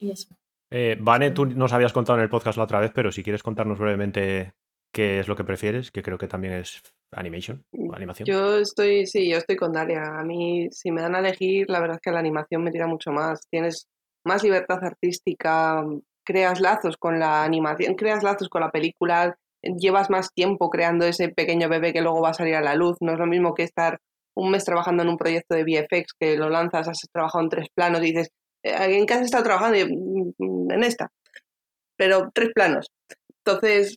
Y 0.00 0.10
eso. 0.10 0.28
Eh, 0.70 0.96
Vane, 1.00 1.30
tú 1.30 1.46
nos 1.46 1.72
habías 1.72 1.92
contado 1.92 2.18
en 2.18 2.24
el 2.24 2.28
podcast 2.30 2.58
la 2.58 2.64
otra 2.64 2.80
vez, 2.80 2.90
pero 2.94 3.12
si 3.12 3.22
quieres 3.22 3.42
contarnos 3.42 3.78
brevemente 3.78 4.52
qué 4.92 5.20
es 5.20 5.28
lo 5.28 5.36
que 5.36 5.44
prefieres, 5.44 5.90
que 5.90 6.02
creo 6.02 6.18
que 6.18 6.26
también 6.28 6.54
es 6.54 6.82
animation 7.12 7.64
o 7.72 7.94
animación. 7.94 8.26
Yo 8.26 8.58
estoy, 8.58 9.06
sí, 9.06 9.30
yo 9.30 9.38
estoy 9.38 9.56
con 9.56 9.72
Dalia. 9.72 10.18
A 10.18 10.24
mí, 10.24 10.68
si 10.72 10.90
me 10.90 11.00
dan 11.00 11.14
a 11.14 11.20
elegir, 11.20 11.70
la 11.70 11.80
verdad 11.80 11.96
es 11.96 12.02
que 12.02 12.10
la 12.10 12.18
animación 12.18 12.62
me 12.64 12.72
tira 12.72 12.86
mucho 12.88 13.12
más. 13.12 13.46
Tienes 13.50 13.86
más 14.24 14.42
libertad 14.42 14.82
artística, 14.82 15.84
creas 16.24 16.60
lazos 16.60 16.96
con 16.96 17.18
la 17.20 17.44
animación, 17.44 17.94
creas 17.94 18.22
lazos 18.22 18.48
con 18.48 18.60
la 18.62 18.70
película, 18.70 19.36
llevas 19.62 20.10
más 20.10 20.32
tiempo 20.34 20.68
creando 20.70 21.06
ese 21.06 21.28
pequeño 21.28 21.68
bebé 21.68 21.92
que 21.92 22.02
luego 22.02 22.20
va 22.20 22.30
a 22.30 22.34
salir 22.34 22.54
a 22.56 22.60
la 22.60 22.74
luz. 22.74 22.96
No 23.00 23.12
es 23.12 23.18
lo 23.18 23.26
mismo 23.26 23.54
que 23.54 23.62
estar 23.62 23.98
un 24.36 24.50
mes 24.50 24.64
trabajando 24.64 25.02
en 25.02 25.08
un 25.10 25.16
proyecto 25.16 25.54
de 25.54 25.62
VFX 25.64 26.12
que 26.18 26.36
lo 26.36 26.50
lanzas, 26.50 26.88
has 26.88 27.00
trabajado 27.12 27.44
en 27.44 27.50
tres 27.50 27.68
planos 27.74 28.00
y 28.02 28.06
dices, 28.12 28.30
"Eh, 28.64 28.74
¿en 28.98 29.06
qué 29.06 29.14
has 29.14 29.22
estado 29.22 29.44
trabajando? 29.44 29.78
"Mm, 30.38 30.70
En 30.72 30.82
esta. 30.84 31.10
Pero 31.96 32.30
tres 32.34 32.50
planos. 32.54 32.90
Entonces, 33.44 33.96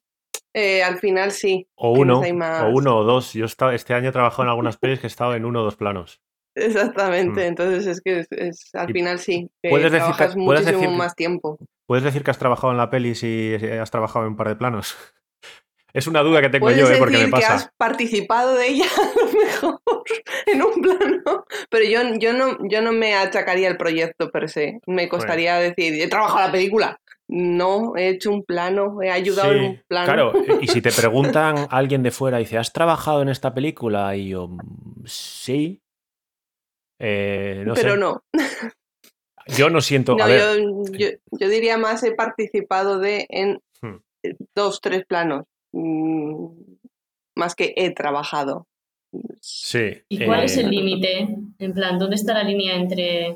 eh, 0.53 0.83
al 0.83 0.99
final 0.99 1.31
sí. 1.31 1.67
O 1.75 1.91
uno, 1.93 2.21
más- 2.35 2.63
o 2.63 2.69
uno 2.69 2.97
o 2.97 3.03
dos. 3.03 3.33
Yo 3.33 3.45
estado- 3.45 3.71
este 3.71 3.93
año 3.93 4.09
he 4.09 4.11
trabajado 4.11 4.43
en 4.43 4.49
algunas 4.49 4.77
pelis 4.77 4.99
que 4.99 5.07
he 5.07 5.09
estado 5.09 5.33
en 5.35 5.45
uno 5.45 5.61
o 5.61 5.63
dos 5.63 5.75
planos. 5.75 6.19
Exactamente, 6.55 7.41
Mm. 7.41 7.47
entonces 7.47 7.87
es 7.87 8.01
que 8.01 8.19
es, 8.19 8.27
es- 8.31 8.69
al 8.75 8.89
Y 8.89 8.93
final 8.93 9.19
sí, 9.19 9.49
que 9.61 9.69
puedes 9.69 9.91
decir 9.91 9.97
trabajas 9.99 10.33
puedes 10.35 10.61
muchísimo 10.61 10.77
decir 10.79 10.89
que- 10.89 10.97
más 10.97 11.15
tiempo. 11.15 11.57
¿Puedes 11.87 12.03
decir 12.03 12.23
que 12.23 12.31
has 12.31 12.37
trabajado 12.37 12.71
en 12.71 12.77
la 12.77 12.89
peli 12.89 13.15
si 13.15 13.55
has 13.55 13.89
trabajado 13.91 14.25
en 14.25 14.31
un 14.31 14.37
par 14.37 14.49
de 14.49 14.55
planos? 14.55 14.95
Es 15.93 16.05
una 16.05 16.21
duda 16.21 16.41
que 16.41 16.49
tengo 16.49 16.69
yo, 16.69 16.87
¿eh? 16.91 16.97
porque 16.99 17.13
me 17.17 17.19
decir 17.23 17.33
que 17.39 17.45
has 17.45 17.63
pasa. 17.63 17.73
participado 17.77 18.53
de 18.55 18.67
ella 18.67 18.85
a 19.01 19.19
lo 19.19 19.71
mejor 19.71 19.79
en 20.45 20.61
un 20.61 20.81
plano, 20.81 21.45
pero 21.71 21.85
yo, 21.85 22.01
yo, 22.19 22.33
no, 22.33 22.57
yo 22.69 22.81
no 22.83 22.91
me 22.91 23.15
achacaría 23.15 23.67
el 23.69 23.77
proyecto 23.77 24.29
per 24.29 24.47
se. 24.49 24.79
Me 24.85 25.07
costaría 25.09 25.55
decir, 25.55 25.99
he 25.99 26.07
trabajado 26.07 26.41
la 26.47 26.51
película. 26.51 26.99
No, 27.29 27.93
he 27.95 28.09
hecho 28.09 28.31
un 28.31 28.43
plano, 28.43 29.01
he 29.01 29.09
ayudado 29.09 29.53
en 29.53 29.63
un 29.63 29.81
plano. 29.87 30.05
claro, 30.05 30.33
y 30.61 30.67
si 30.67 30.81
te 30.81 30.91
preguntan 30.95 31.67
alguien 31.71 32.03
de 32.03 32.11
fuera, 32.11 32.37
dice, 32.37 32.59
¿has 32.59 32.73
trabajado 32.73 33.23
en 33.23 33.29
esta 33.29 33.53
película? 33.55 34.15
Y 34.15 34.29
yo, 34.29 34.49
"Mm, 34.49 35.05
sí. 35.05 35.81
Eh, 36.99 37.63
no 37.65 37.73
pero 37.73 37.93
sé. 37.93 37.97
no. 37.97 38.23
Yo 39.55 39.69
no 39.69 39.81
siento. 39.81 40.15
No, 40.15 40.23
a 40.23 40.27
ver, 40.27 40.39
yo, 40.39 40.93
yo, 40.97 41.07
yo 41.31 41.49
diría 41.49 41.77
más 41.77 42.03
he 42.03 42.11
participado 42.13 42.99
de 42.99 43.25
en 43.29 43.59
Hmm. 43.81 43.97
dos, 44.55 44.81
tres 44.81 45.05
planos, 45.05 45.45
mm, 45.73 46.47
más 47.35 47.55
que 47.55 47.73
he 47.77 47.91
trabajado. 47.91 48.67
sí. 49.41 50.01
¿Y 50.09 50.25
cuál 50.25 50.43
es 50.43 50.57
eh, 50.57 50.61
el 50.61 50.69
límite? 50.71 51.27
En 51.59 51.73
plan, 51.73 51.97
¿dónde 51.99 52.15
está 52.15 52.33
la 52.33 52.43
línea 52.43 52.75
entre 52.75 53.35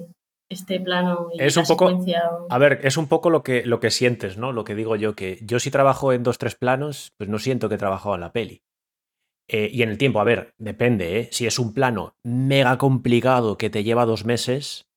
este 0.49 0.80
plano 0.80 1.30
y 1.34 1.41
Es 1.41 1.55
la 1.55 1.62
un 1.62 1.68
poco- 1.68 1.88
secuencia? 1.89 2.30
o- 2.32 2.47
A 2.49 2.57
ver, 2.57 2.80
es 2.84 2.97
un 2.97 3.07
poco 3.07 3.30
lo 3.30 3.41
que, 3.43 3.64
lo 3.66 3.80
que 3.80 3.89
sientes, 3.91 4.38
¿no? 4.38 4.51
Lo 4.51 4.64
que 4.64 4.76
digo 4.76 4.95
yo, 4.95 5.16
que 5.16 5.39
yo 5.43 5.59
si 5.59 5.72
trabajo 5.72 6.12
en 6.12 6.24
dos, 6.24 6.38
tres 6.38 6.55
planos, 6.55 7.14
pues 7.18 7.30
no 7.30 7.39
siento 7.39 7.70
que 7.70 7.76
he 7.76 7.80
trabajado 7.80 8.16
en 8.16 8.22
la 8.22 8.32
peli. 8.34 8.62
Eh, 9.47 9.70
y 9.72 9.84
en 9.84 9.89
el 9.89 9.97
tiempo, 9.97 10.20
a 10.20 10.24
ver, 10.26 10.53
depende, 10.57 11.20
¿eh? 11.20 11.30
Si 11.32 11.45
es 11.45 11.57
un 11.59 11.74
plano 11.74 12.16
mega 12.24 12.78
complicado 12.78 13.57
que 13.57 13.70
te 13.70 13.84
lleva 13.84 14.05
dos 14.05 14.26
meses, 14.26 14.88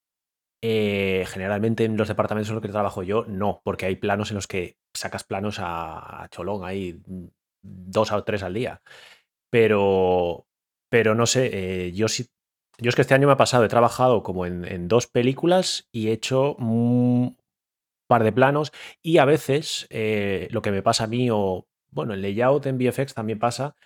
eh, 0.67 1.27
generalmente 1.27 1.85
en 1.85 1.99
los 1.99 2.09
departamentos 2.09 2.49
en 2.49 2.55
los 2.55 2.63
que 2.63 2.71
trabajo 2.71 3.03
yo, 3.03 3.27
no, 3.29 3.61
porque 3.65 3.85
hay 3.85 3.97
planos 3.97 4.31
en 4.31 4.37
los 4.37 4.47
que 4.47 4.79
sacas 4.95 5.23
planos 5.23 5.59
a, 5.59 6.23
a 6.23 6.29
cholón, 6.31 6.65
hay 6.65 7.03
dos 7.63 8.11
o 8.11 8.25
tres 8.25 8.43
al 8.43 8.55
día. 8.55 8.81
Pero, 9.51 10.47
pero 10.89 11.15
no 11.15 11.27
sé, 11.27 11.51
eh, 11.53 11.93
yo 11.93 12.09
sí. 12.09 12.31
Yo 12.79 12.89
es 12.89 12.95
que 12.97 13.03
este 13.03 13.13
año 13.13 13.27
me 13.27 13.35
ha 13.35 13.37
pasado, 13.37 13.65
he 13.65 13.69
trabajado 13.69 14.23
como 14.23 14.47
en, 14.47 14.89
dos 14.89 15.07
películas 15.07 15.87
y 15.93 16.09
he 16.09 16.13
hecho 16.13 16.55
un 16.55 17.37
par 18.09 18.25
de 18.25 18.33
planos 18.33 18.73
y 19.03 19.19
a 19.19 19.27
veces 19.27 19.87
eh, 19.91 20.49
lo 20.51 20.63
que 20.63 20.73
me 20.73 20.83
pasa 20.83 21.05
a 21.05 21.09
mí 21.09 21.29
o, 21.31 21.69
bueno, 21.91 22.15
en 22.15 22.23
layout 22.23 22.65
en 22.65 22.79
VFX 22.79 23.13
también 23.13 23.39
pasa 23.39 23.77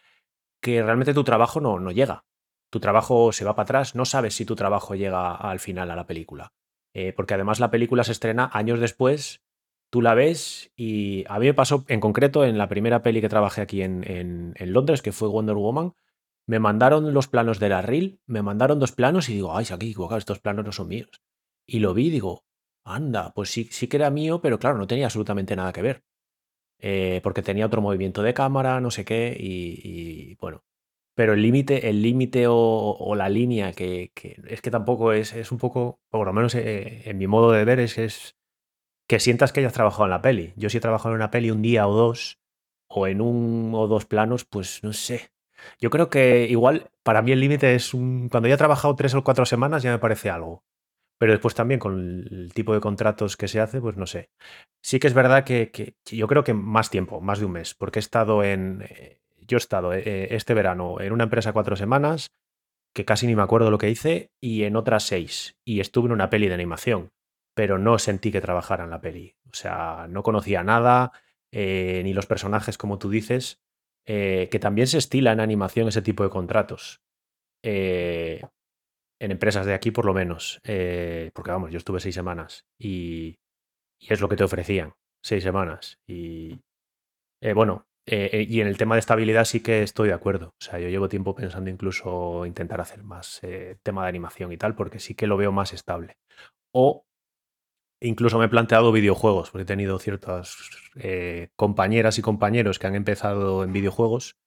que 0.63 0.81
realmente 0.81 1.13
tu 1.13 1.25
trabajo 1.25 1.61
no, 1.61 1.81
no 1.81 1.91
llega. 1.91 2.25
Tu 2.71 2.79
trabajo 2.79 3.33
se 3.33 3.45
va 3.45 3.57
para 3.57 3.65
atrás, 3.65 3.97
no 3.97 4.05
sabes 4.05 4.35
si 4.35 4.45
tu 4.45 4.55
trabajo 4.55 4.95
llega 4.95 5.35
al 5.35 5.59
final 5.59 5.91
a 5.91 5.97
la 5.97 6.07
película. 6.07 6.53
Eh, 6.99 7.13
porque 7.17 7.35
además 7.35 7.61
la 7.61 7.71
película 7.71 8.05
se 8.05 8.13
estrena 8.13 8.51
años 8.53 8.81
después, 8.81 9.43
tú 9.91 10.03
la 10.03 10.15
ves 10.15 10.73
y 10.77 11.25
a 11.29 11.39
mí 11.39 11.47
me 11.47 11.55
pasó 11.55 11.85
en 11.89 12.01
concreto 12.01 12.45
en 12.45 12.59
la 12.59 12.69
primera 12.69 13.03
peli 13.03 13.21
que 13.21 13.29
trabajé 13.29 13.61
aquí 13.63 13.83
en, 13.83 14.05
en- 14.11 14.55
Londres, 14.73 15.03
que 15.03 15.13
fue 15.13 15.29
Wonder 15.29 15.57
Woman, 15.57 15.95
me 16.47 16.59
mandaron 16.59 17.13
los 17.15 17.29
planos 17.29 17.59
de 17.61 17.69
la 17.69 17.83
me 18.27 18.43
mandaron 18.43 18.79
dos 18.81 18.93
planos 18.93 19.29
y 19.29 19.35
digo, 19.35 19.57
ay, 19.57 19.65
se 19.67 19.75
aquí 19.75 19.91
equivocado, 19.91 20.19
estos 20.19 20.41
planos 20.41 20.65
no 20.65 20.73
son 20.73 20.89
míos. 20.89 21.11
Y 21.67 21.81
lo 21.81 21.95
vi 21.95 22.07
y 22.09 22.11
digo, 22.11 22.45
anda, 22.85 23.33
pues 23.35 23.51
sí, 23.51 23.69
sí 23.71 23.87
que 23.89 23.99
era 23.99 24.11
mío, 24.11 24.41
pero 24.41 24.59
claro, 24.59 24.79
no 24.79 24.87
tenía 24.87 25.07
absolutamente 25.07 25.55
nada 25.57 25.73
que 25.73 25.83
ver. 25.83 26.05
Eh, 26.81 27.21
porque 27.25 27.43
tenía 27.43 27.67
otro 27.67 27.83
movimiento 27.83 28.23
de 28.23 28.35
cámara, 28.35 28.81
no 28.81 28.91
sé 28.91 29.05
qué, 29.05 29.37
y, 29.39 30.35
bueno. 30.37 30.63
Pero 31.19 31.33
el 31.33 31.43
límite, 31.43 31.89
el 31.89 32.01
límite 32.01 32.45
o, 32.49 33.15
la 33.17 33.29
línea 33.29 33.73
que, 33.73 34.13
es 34.47 34.63
que 34.63 34.71
tampoco 34.71 35.13
es, 35.13 35.35
es 35.35 35.51
un 35.51 35.59
poco, 35.59 35.99
por 36.11 36.25
lo 36.25 36.33
menos 36.33 36.55
eh, 36.55 37.03
en 37.07 37.19
mi 37.19 37.27
modo 37.27 37.51
de 37.51 37.65
ver, 37.65 37.81
es, 37.81 37.99
es 37.99 38.37
que 39.09 39.19
sientas 39.19 39.53
que 39.53 39.59
hayas 39.59 39.73
trabajado 39.73 40.05
en 40.05 40.11
la 40.11 40.23
peli. 40.23 40.53
Yo 40.55 40.71
si 40.71 40.77
he 40.77 40.81
trabajado 40.81 41.13
en 41.13 41.17
una 41.17 41.33
peli 41.33 41.51
un 41.51 41.61
día 41.61 41.89
o 41.89 41.93
dos, 41.93 42.39
o 42.89 43.09
en 43.09 43.21
un 43.21 43.73
o 43.75 43.89
dos 43.89 44.05
planos, 44.07 44.45
pues 44.45 44.85
no 44.85 44.93
sé. 44.93 45.33
Yo 45.81 45.91
creo 45.91 46.09
que 46.09 46.47
igual 46.49 46.89
para 47.03 47.21
mí 47.21 47.33
el 47.33 47.41
límite 47.41 47.75
es 47.75 47.95
un. 47.95 48.29
Cuando 48.29 48.49
ya 48.49 48.55
he 48.55 48.59
trabajado 48.59 48.95
tres 48.95 49.13
o 49.15 49.25
cuatro 49.25 49.45
semanas 49.45 49.83
ya 49.83 49.91
me 49.91 49.99
parece 49.99 50.31
algo. 50.31 50.63
Pero 51.19 51.33
después 51.33 51.57
también 51.57 51.81
con 51.81 52.29
el 52.31 52.53
tipo 52.55 52.75
de 52.75 52.81
contratos 52.81 53.37
que 53.37 53.49
se 53.49 53.59
hace, 53.59 53.81
pues 53.81 53.97
no 53.97 54.07
sé. 54.07 54.31
Sí 54.85 55.01
que 55.01 55.09
es 55.09 55.15
verdad 55.15 55.43
que, 55.43 55.73
que 55.73 55.97
yo 56.17 56.29
creo 56.29 56.45
que 56.45 56.55
más 56.55 56.91
tiempo, 56.91 57.21
más 57.21 57.41
de 57.41 57.47
un 57.47 57.53
mes, 57.53 57.75
porque 57.75 57.99
he 57.99 58.07
estado 58.07 58.45
en. 58.45 58.85
Eh, 59.49 59.51
Yo 59.51 59.57
he 59.57 59.59
estado 59.59 59.93
eh, 59.93 60.35
este 60.35 60.55
verano 60.55 61.01
en 61.01 61.13
una 61.13 61.25
empresa 61.25 61.53
cuatro 61.53 61.77
semanas, 61.77 62.29
que 62.95 63.05
casi 63.05 63.27
ni 63.27 63.37
me 63.37 63.43
acuerdo 63.43 63.71
lo 63.71 63.79
que 63.79 63.91
hice, 63.91 64.31
y 64.43 64.65
en 64.65 64.77
otras 64.77 65.05
seis. 65.05 65.57
Y 65.67 65.81
estuve 65.81 66.07
en 66.07 66.13
una 66.13 66.31
peli 66.31 66.49
de 66.49 66.55
animación, 66.55 67.11
pero 67.55 67.79
no 67.79 67.99
sentí 67.99 68.31
que 68.31 68.41
trabajara 68.41 68.85
en 68.85 68.91
la 68.91 69.01
peli. 69.01 69.35
O 69.51 69.55
sea, 69.55 70.07
no 70.09 70.23
conocía 70.23 70.63
nada, 70.63 71.13
eh, 71.53 72.03
ni 72.05 72.13
los 72.13 72.27
personajes, 72.27 72.79
como 72.79 72.99
tú 72.99 73.11
dices, 73.11 73.59
eh, 74.07 74.49
que 74.51 74.59
también 74.59 74.87
se 74.87 74.99
estila 74.99 75.33
en 75.33 75.41
animación 75.41 75.89
ese 75.89 76.03
tipo 76.03 76.23
de 76.23 76.31
contratos. 76.31 77.01
Eh, 77.65 78.43
en 79.21 79.31
empresas 79.33 79.67
de 79.67 79.75
aquí, 79.75 79.91
por 79.91 80.05
lo 80.05 80.15
menos. 80.15 80.61
Eh, 80.65 81.31
porque 81.35 81.51
vamos, 81.51 81.71
yo 81.71 81.79
estuve 81.79 82.01
seis 82.01 82.15
semanas 82.15 82.65
y, 82.79 83.39
y 84.01 84.13
es 84.13 84.21
lo 84.21 84.29
que 84.29 84.37
te 84.37 84.45
ofrecían, 84.45 84.95
seis 85.23 85.43
semanas. 85.43 85.99
Y 86.07 86.61
eh, 87.43 87.53
bueno, 87.53 87.87
eh, 88.11 88.31
eh, 88.33 88.47
y 88.49 88.63
en 88.63 88.69
el 88.69 88.79
tema 88.79 88.95
de 88.95 89.01
estabilidad 89.01 89.45
sí 89.45 89.61
que 89.61 89.83
estoy 89.83 90.09
de 90.09 90.15
acuerdo. 90.15 90.55
O 90.59 90.65
sea, 90.65 90.79
yo 90.79 90.89
llevo 90.89 91.11
tiempo 91.11 91.35
pensando 91.35 91.69
incluso 91.69 92.47
intentar 92.47 92.81
hacer 92.81 93.03
más 93.05 93.39
eh, 93.43 93.77
tema 93.83 94.03
de 94.03 94.09
animación 94.09 94.51
y 94.51 94.57
tal, 94.57 94.75
porque 94.75 94.99
sí 94.99 95.15
que 95.15 95.27
lo 95.27 95.37
veo 95.37 95.53
más 95.53 95.75
estable. 95.75 96.17
O 96.73 97.05
incluso 98.01 98.39
me 98.39 98.47
he 98.47 98.49
planteado 98.49 98.93
videojuegos, 98.93 99.51
porque 99.51 99.65
he 99.65 99.67
tenido 99.67 99.99
ciertas 99.99 100.57
compañeras 101.55 102.19
y 102.19 102.23
compañeros 102.23 102.79
que 102.79 102.87
han 102.87 102.95
empezado 102.95 103.63
en 103.63 103.75
videojuegos. 103.75 104.39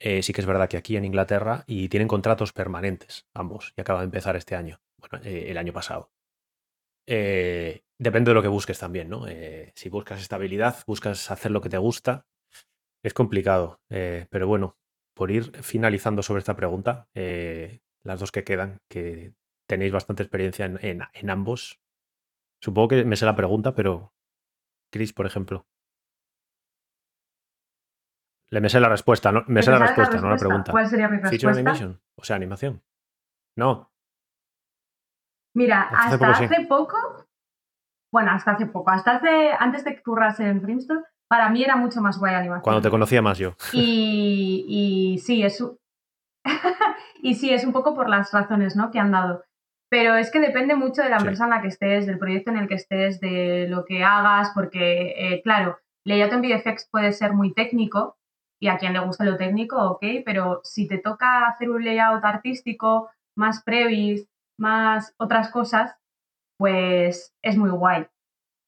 Sí 0.00 0.32
que 0.32 0.40
es 0.40 0.46
verdad 0.46 0.68
que 0.68 0.76
aquí 0.76 0.96
en 0.96 1.04
Inglaterra 1.04 1.64
y 1.66 1.88
tienen 1.88 2.08
contratos 2.08 2.52
permanentes, 2.52 3.26
ambos, 3.34 3.74
y 3.76 3.80
acaban 3.82 4.02
de 4.02 4.04
empezar 4.06 4.36
este 4.36 4.54
año, 4.54 4.80
bueno, 4.98 5.20
el 5.24 5.58
año 5.58 5.72
pasado. 5.72 6.10
Depende 7.06 8.30
de 8.30 8.34
lo 8.34 8.42
que 8.42 8.48
busques 8.48 8.78
también, 8.78 9.08
¿no? 9.08 9.26
Si 9.74 9.88
buscas 9.88 10.20
estabilidad, 10.20 10.76
buscas 10.86 11.30
hacer 11.32 11.50
lo 11.50 11.60
que 11.60 11.68
te 11.68 11.78
gusta, 11.78 12.26
es 13.02 13.14
complicado. 13.14 13.80
eh, 13.90 14.26
pero 14.30 14.46
bueno, 14.46 14.76
por 15.14 15.30
ir 15.30 15.44
finalizando 15.62 16.22
sobre 16.22 16.38
esta 16.40 16.56
pregunta, 16.56 17.08
eh, 17.14 17.80
las 18.02 18.20
dos 18.20 18.32
que 18.32 18.44
quedan, 18.44 18.80
que 18.88 19.32
tenéis 19.68 19.92
bastante 19.92 20.22
experiencia 20.22 20.66
en, 20.66 20.78
en- 20.82 21.02
en 21.12 21.30
ambos, 21.30 21.80
supongo 22.62 22.88
que 22.88 23.04
me 23.04 23.16
sé 23.16 23.26
la 23.26 23.36
pregunta, 23.36 23.74
pero 23.74 24.14
Chris, 24.92 25.12
por 25.12 25.26
ejemplo. 25.26 25.66
Le 28.50 28.60
me 28.60 28.68
sé 28.70 28.80
la 28.80 28.88
respuesta, 28.88 29.30
¿no? 29.30 29.44
Me 29.46 29.60
¿Te 29.60 29.64
sé 29.64 29.70
la 29.70 29.76
sabes 29.78 29.90
respuesta, 29.90 30.16
no 30.20 30.28
la 30.28 30.34
respuesta? 30.34 30.48
pregunta. 30.48 30.72
¿Cuál 30.72 30.88
sería 30.88 31.08
mi 31.08 31.18
Feature 31.18 31.30
respuesta? 31.32 31.60
animation, 31.60 32.00
o 32.16 32.24
sea, 32.24 32.36
animación. 32.36 32.82
No, 33.56 33.90
Mira, 35.54 35.82
Hasta 35.82 36.06
hace 36.06 36.18
poco 36.18 36.34
sí. 36.34 36.44
hace 36.44 36.66
poco, 36.66 36.96
bueno, 38.12 38.30
hasta 38.32 38.52
hace 38.52 38.66
poco, 38.66 38.90
hasta 38.90 39.16
hace, 39.16 39.50
antes 39.58 39.84
de 39.84 39.96
que 39.96 40.02
currase 40.02 40.48
en 40.48 40.62
Princeton, 40.62 41.04
para 41.28 41.48
mí 41.50 41.62
era 41.62 41.76
mucho 41.76 42.00
más 42.00 42.18
guay 42.18 42.34
animación. 42.34 42.62
cuando 42.62 42.82
te 42.82 42.90
conocía 42.90 43.22
más 43.22 43.38
yo. 43.38 43.54
Y, 43.72 44.64
y 44.68 45.18
sí, 45.18 45.42
es, 45.42 45.60
un- 45.60 45.78
y 47.22 47.34
sí, 47.34 47.52
es 47.52 47.64
un 47.64 47.72
poco 47.72 47.94
por 47.94 48.08
las 48.08 48.32
razones 48.32 48.76
¿no? 48.76 48.90
que 48.90 48.98
han 48.98 49.12
dado. 49.12 49.44
Pero 49.90 50.16
es 50.16 50.30
que 50.30 50.40
depende 50.40 50.74
mucho 50.74 51.02
de 51.02 51.08
la 51.08 51.18
Sí. 51.18 51.22
empresa 51.24 51.44
en 51.44 51.50
la 51.50 51.62
que 51.62 51.68
estés, 51.68 52.06
del 52.06 52.18
proyecto 52.18 52.50
en 52.50 52.58
el 52.58 52.68
que 52.68 52.74
estés, 52.74 53.20
de 53.20 53.66
lo 53.70 53.84
que 53.86 54.04
hagas, 54.04 54.50
porque, 54.54 55.14
eh, 55.16 55.40
claro, 55.42 55.78
layout 56.04 56.32
en 56.32 56.42
VFX 56.42 56.88
puede 56.90 57.12
ser 57.12 57.32
muy 57.32 57.54
técnico 57.54 58.16
y 58.60 58.68
a 58.68 58.76
quien 58.76 58.92
le 58.92 58.98
gusta 58.98 59.24
lo 59.24 59.36
técnico, 59.36 59.76
ok, 59.92 60.04
pero 60.26 60.60
si 60.64 60.86
te 60.88 60.98
toca 60.98 61.46
hacer 61.46 61.70
un 61.70 61.84
layout 61.84 62.24
artístico, 62.24 63.08
más 63.36 63.62
previs, 63.62 64.28
más 64.58 65.14
otras 65.18 65.50
cosas, 65.50 65.94
pues 66.58 67.32
es 67.42 67.56
muy 67.56 67.70
guay. 67.70 68.06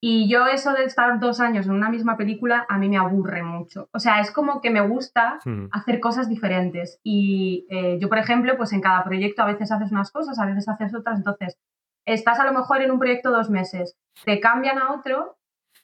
Y 0.02 0.28
yo 0.30 0.46
eso 0.46 0.72
de 0.72 0.84
estar 0.84 1.20
dos 1.20 1.40
años 1.40 1.66
en 1.66 1.72
una 1.72 1.90
misma 1.90 2.16
película 2.16 2.64
a 2.68 2.78
mí 2.78 2.88
me 2.88 2.96
aburre 2.96 3.42
mucho. 3.42 3.88
O 3.92 3.98
sea, 3.98 4.20
es 4.20 4.30
como 4.30 4.60
que 4.62 4.70
me 4.70 4.80
gusta 4.80 5.38
Ujú. 5.44 5.68
hacer 5.72 6.00
cosas 6.00 6.28
diferentes. 6.28 6.98
Y 7.04 7.66
eh, 7.70 7.98
yo, 8.00 8.08
por 8.08 8.16
ejemplo, 8.18 8.56
pues 8.56 8.72
en 8.72 8.80
cada 8.80 9.04
proyecto 9.04 9.42
a 9.42 9.46
veces 9.46 9.70
haces 9.70 9.92
unas 9.92 10.10
cosas, 10.10 10.38
a 10.38 10.46
veces 10.46 10.66
haces 10.68 10.94
otras. 10.94 11.18
Entonces, 11.18 11.58
estás 12.06 12.40
a 12.40 12.46
lo 12.46 12.52
mejor 12.52 12.80
en 12.80 12.90
un 12.90 12.98
proyecto 12.98 13.30
dos 13.30 13.50
meses, 13.50 13.96
te 14.24 14.40
cambian 14.40 14.78
a 14.78 14.92
otro 14.94 15.36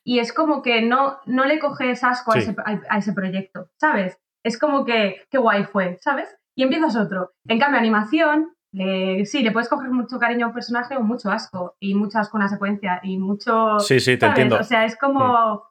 y 0.02 0.18
es 0.20 0.32
como 0.32 0.62
que 0.62 0.80
no, 0.82 1.18
no 1.26 1.44
le 1.44 1.58
coges 1.58 2.02
asco 2.02 2.32
a, 2.32 2.38
ese, 2.38 2.56
a- 2.64 2.80
a 2.88 2.98
ese 2.98 3.12
proyecto, 3.12 3.68
¿sabes? 3.76 4.18
Es 4.42 4.58
como 4.58 4.84
que, 4.86 5.22
qué 5.30 5.36
guay 5.38 5.64
fue, 5.64 5.98
¿sabes? 6.00 6.34
Y 6.56 6.62
empiezas 6.62 6.96
otro. 6.96 7.32
En 7.48 7.58
cambio, 7.60 7.78
animación, 7.78 8.54
le- 8.76 9.24
sí, 9.24 9.42
le 9.42 9.52
puedes 9.52 9.68
coger 9.68 9.90
mucho 9.90 10.18
cariño 10.18 10.46
a 10.46 10.48
un 10.48 10.54
personaje 10.54 10.96
o 10.96 11.02
mucho 11.02 11.30
asco, 11.30 11.76
y 11.80 11.94
mucho 11.94 12.18
asco 12.18 12.36
a 12.36 12.40
una 12.40 12.48
secuencia, 12.48 13.00
y 13.02 13.18
mucho... 13.18 13.78
Sí, 13.80 14.00
sí, 14.00 14.16
te 14.16 14.20
¿sabes? 14.26 14.30
entiendo. 14.38 14.58
O 14.60 14.64
sea, 14.64 14.84
es 14.84 14.96
como... 14.96 15.62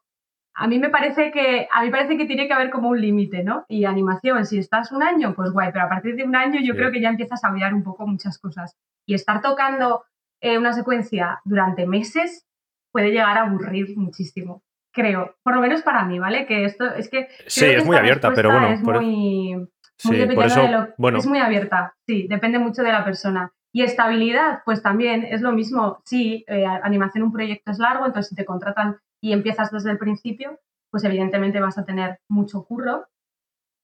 A 0.57 0.67
mí 0.67 0.79
me 0.79 0.89
parece 0.89 1.31
que 1.31 1.67
a 1.69 1.81
mí 1.83 1.89
parece 1.91 2.15
que 2.17 2.23
tiene 2.25 2.47
que 2.47 2.53
haber 2.53 2.69
como 2.69 2.87
un 2.89 3.01
límite, 3.01 3.43
¿no? 3.43 3.65
Y 3.67 3.83
animación, 3.83 4.45
si 4.45 4.57
estás 4.57 4.89
un 4.93 5.03
año, 5.03 5.33
pues 5.35 5.51
guay, 5.51 5.69
pero 5.73 5.83
a 5.85 5.89
partir 5.89 6.15
de 6.15 6.23
un 6.23 6.33
año 6.33 6.61
yo 6.63 6.71
Sí. 6.73 6.77
creo 6.79 6.91
que 6.93 7.01
ya 7.01 7.09
empiezas 7.09 7.43
a 7.43 7.49
olvidar 7.49 7.73
un 7.73 7.83
poco 7.83 8.07
muchas 8.07 8.39
cosas. 8.39 8.73
Y 9.05 9.15
estar 9.15 9.41
tocando 9.41 10.05
eh, 10.41 10.57
una 10.57 10.71
secuencia 10.71 11.41
durante 11.43 11.85
meses 11.85 12.45
puede 12.93 13.11
llegar 13.11 13.37
a 13.37 13.41
aburrir 13.41 13.97
muchísimo, 13.97 14.63
creo. 14.93 15.35
Por 15.43 15.55
lo 15.55 15.59
menos 15.61 15.81
para 15.81 16.05
mí, 16.05 16.19
¿vale? 16.19 16.45
Que 16.45 16.63
esto 16.63 16.85
es 16.93 17.09
que 17.09 17.27
Sí, 17.47 17.65
que 17.65 17.75
es 17.75 17.85
muy 17.85 17.97
abierta, 17.97 18.31
pero 18.33 18.49
bueno, 18.51 18.67
es 18.67 18.81
por- 18.81 19.01
muy, 19.01 19.67
muy 20.03 20.17
Sí, 20.17 20.35
por 20.35 20.45
eso, 20.45 20.61
de 20.61 20.69
lo- 20.69 20.87
bueno, 20.97 21.17
es 21.19 21.25
muy 21.27 21.39
abierta, 21.39 21.95
sí, 22.07 22.27
depende 22.29 22.59
mucho 22.59 22.83
de 22.83 22.91
la 22.91 23.03
persona. 23.05 23.51
Y 23.73 23.83
estabilidad, 23.83 24.61
pues 24.65 24.81
también 24.81 25.25
es 25.25 25.41
lo 25.41 25.51
mismo. 25.51 25.99
Sí, 26.05 26.45
eh, 26.47 26.65
animación 26.65 27.23
un 27.25 27.31
proyecto 27.33 27.71
es 27.71 27.79
largo, 27.79 28.05
entonces 28.05 28.29
si 28.29 28.35
te 28.35 28.45
contratan 28.45 28.97
y 29.21 29.33
empiezas 29.33 29.69
desde 29.71 29.91
el 29.91 29.97
principio, 29.97 30.59
pues 30.91 31.03
evidentemente 31.03 31.59
vas 31.59 31.77
a 31.77 31.83
tener 31.85 32.19
mucho 32.29 32.63
curro. 32.63 33.05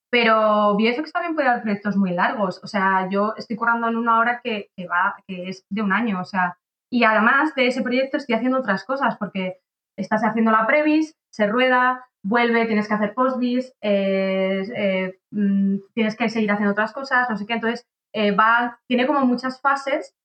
Pero 0.09 0.75
VFX 0.75 1.11
también 1.13 1.35
puede 1.35 1.47
dar 1.47 1.61
proyectos 1.61 1.95
muy 1.95 2.11
largos. 2.11 2.59
O 2.63 2.67
sea, 2.67 3.07
yo 3.09 3.33
estoy 3.37 3.55
currando 3.55 3.87
en 3.87 3.95
una 3.95 4.19
hora 4.19 4.41
que, 4.43 4.69
que 4.75 4.87
va, 4.87 5.15
que 5.25 5.49
es 5.49 5.65
de 5.69 5.81
un 5.81 5.93
año. 5.93 6.19
O 6.19 6.25
sea, 6.25 6.57
y 6.91 7.03
además 7.05 7.55
de 7.55 7.67
ese 7.67 7.81
proyecto 7.81 8.17
estoy 8.17 8.35
haciendo 8.35 8.59
otras 8.59 8.83
cosas 8.83 9.15
porque 9.17 9.59
estás 9.97 10.23
haciendo 10.23 10.51
la 10.51 10.67
previs, 10.67 11.15
se 11.31 11.47
rueda, 11.47 12.05
vuelve, 12.23 12.65
tienes 12.65 12.87
que 12.87 12.93
hacer 12.93 13.13
postvis, 13.13 13.73
eh, 13.81 14.63
eh, 14.75 15.19
tienes 15.93 16.15
que 16.15 16.29
seguir 16.29 16.51
haciendo 16.51 16.71
otras 16.73 16.93
cosas, 16.93 17.29
no 17.29 17.37
sé 17.37 17.45
qué. 17.45 17.53
Entonces, 17.53 17.87
eh, 18.13 18.31
va, 18.31 18.79
tiene 18.87 19.07
como 19.07 19.25
muchas 19.25 19.59
fases 19.61 20.15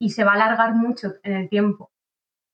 y 0.00 0.10
se 0.10 0.24
va 0.24 0.32
a 0.32 0.34
alargar 0.34 0.74
mucho 0.74 1.14
en 1.22 1.34
el 1.34 1.48
tiempo. 1.48 1.90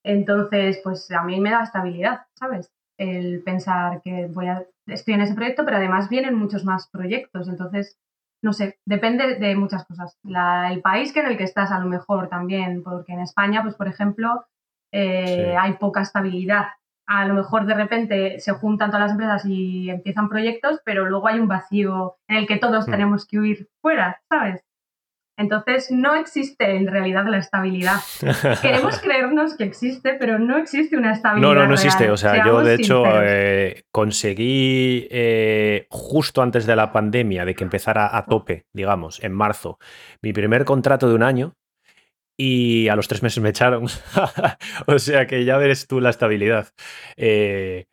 Entonces, 0.03 0.79
pues 0.83 1.09
a 1.11 1.23
mí 1.23 1.39
me 1.39 1.51
da 1.51 1.63
estabilidad, 1.63 2.25
¿sabes? 2.35 2.71
El 2.97 3.43
pensar 3.43 4.01
que 4.01 4.27
voy 4.27 4.47
a, 4.47 4.65
estoy 4.87 5.13
en 5.13 5.21
ese 5.21 5.35
proyecto, 5.35 5.63
pero 5.65 5.77
además 5.77 6.09
vienen 6.09 6.35
muchos 6.35 6.65
más 6.65 6.89
proyectos. 6.89 7.47
Entonces, 7.47 7.97
no 8.43 8.53
sé, 8.53 8.79
depende 8.85 9.35
de 9.35 9.55
muchas 9.55 9.85
cosas. 9.85 10.17
La- 10.23 10.71
el 10.71 10.81
país 10.81 11.13
que 11.13 11.19
en 11.19 11.27
el 11.27 11.37
que 11.37 11.43
estás 11.43 11.71
a 11.71 11.79
lo 11.79 11.85
mejor 11.87 12.29
también, 12.29 12.83
porque 12.83 13.13
en 13.13 13.19
España, 13.21 13.61
pues 13.61 13.75
por 13.75 13.87
ejemplo, 13.87 14.45
eh, 14.91 15.25
Sí. 15.51 15.57
hay 15.59 15.73
poca 15.73 16.01
estabilidad. 16.01 16.65
A 17.13 17.25
lo 17.25 17.33
mejor 17.33 17.65
de 17.65 17.73
repente 17.73 18.39
se 18.39 18.53
juntan 18.53 18.89
todas 18.89 19.01
las 19.07 19.11
empresas 19.11 19.43
y 19.45 19.89
empiezan 19.89 20.29
proyectos, 20.29 20.79
pero 20.85 21.05
luego 21.05 21.27
hay 21.27 21.39
un 21.39 21.47
vacío 21.49 22.15
en 22.29 22.37
el 22.37 22.47
que 22.47 22.55
todos 22.57 22.87
Hmm. 22.87 22.91
tenemos 22.91 23.25
que 23.27 23.37
huir 23.39 23.67
fuera, 23.81 24.21
¿sabes? 24.29 24.63
Entonces 25.37 25.89
no 25.91 26.13
existe 26.15 26.75
en 26.75 26.87
realidad 26.87 27.25
la 27.27 27.37
estabilidad. 27.39 27.95
Queremos 28.61 28.99
creernos 28.99 29.57
que 29.57 29.63
existe, 29.63 30.13
pero 30.13 30.37
no 30.39 30.57
existe 30.57 30.95
una 30.97 31.13
estabilidad. 31.13 31.47
No, 31.49 31.53
no, 31.55 31.61
no 31.61 31.67
real. 31.67 31.73
existe. 31.85 32.11
O 32.11 32.17
sea, 32.17 32.45
yo 32.45 32.61
de 32.63 32.75
hecho 32.75 33.03
eh, 33.23 33.83
conseguí 33.91 35.07
eh, 35.09 35.87
justo 35.89 36.41
antes 36.41 36.65
de 36.65 36.75
la 36.75 36.91
pandemia, 36.91 37.43
de 37.45 37.55
que 37.55 37.63
empezara 37.63 38.15
a 38.15 38.25
tope, 38.25 38.65
digamos, 38.73 39.23
en 39.23 39.33
marzo, 39.33 39.79
mi 40.21 40.31
primer 40.31 40.63
contrato 40.63 41.09
de 41.09 41.15
un 41.15 41.23
año 41.23 41.55
y 42.37 42.87
a 42.89 42.95
los 42.95 43.07
tres 43.07 43.23
meses 43.23 43.41
me 43.41 43.49
echaron. 43.49 43.85
o 44.87 44.99
sea 44.99 45.27
que 45.27 45.45
ya 45.45 45.57
ves 45.57 45.87
tú 45.87 45.99
la 45.99 46.09
estabilidad. 46.09 46.69
Eh, 47.17 47.87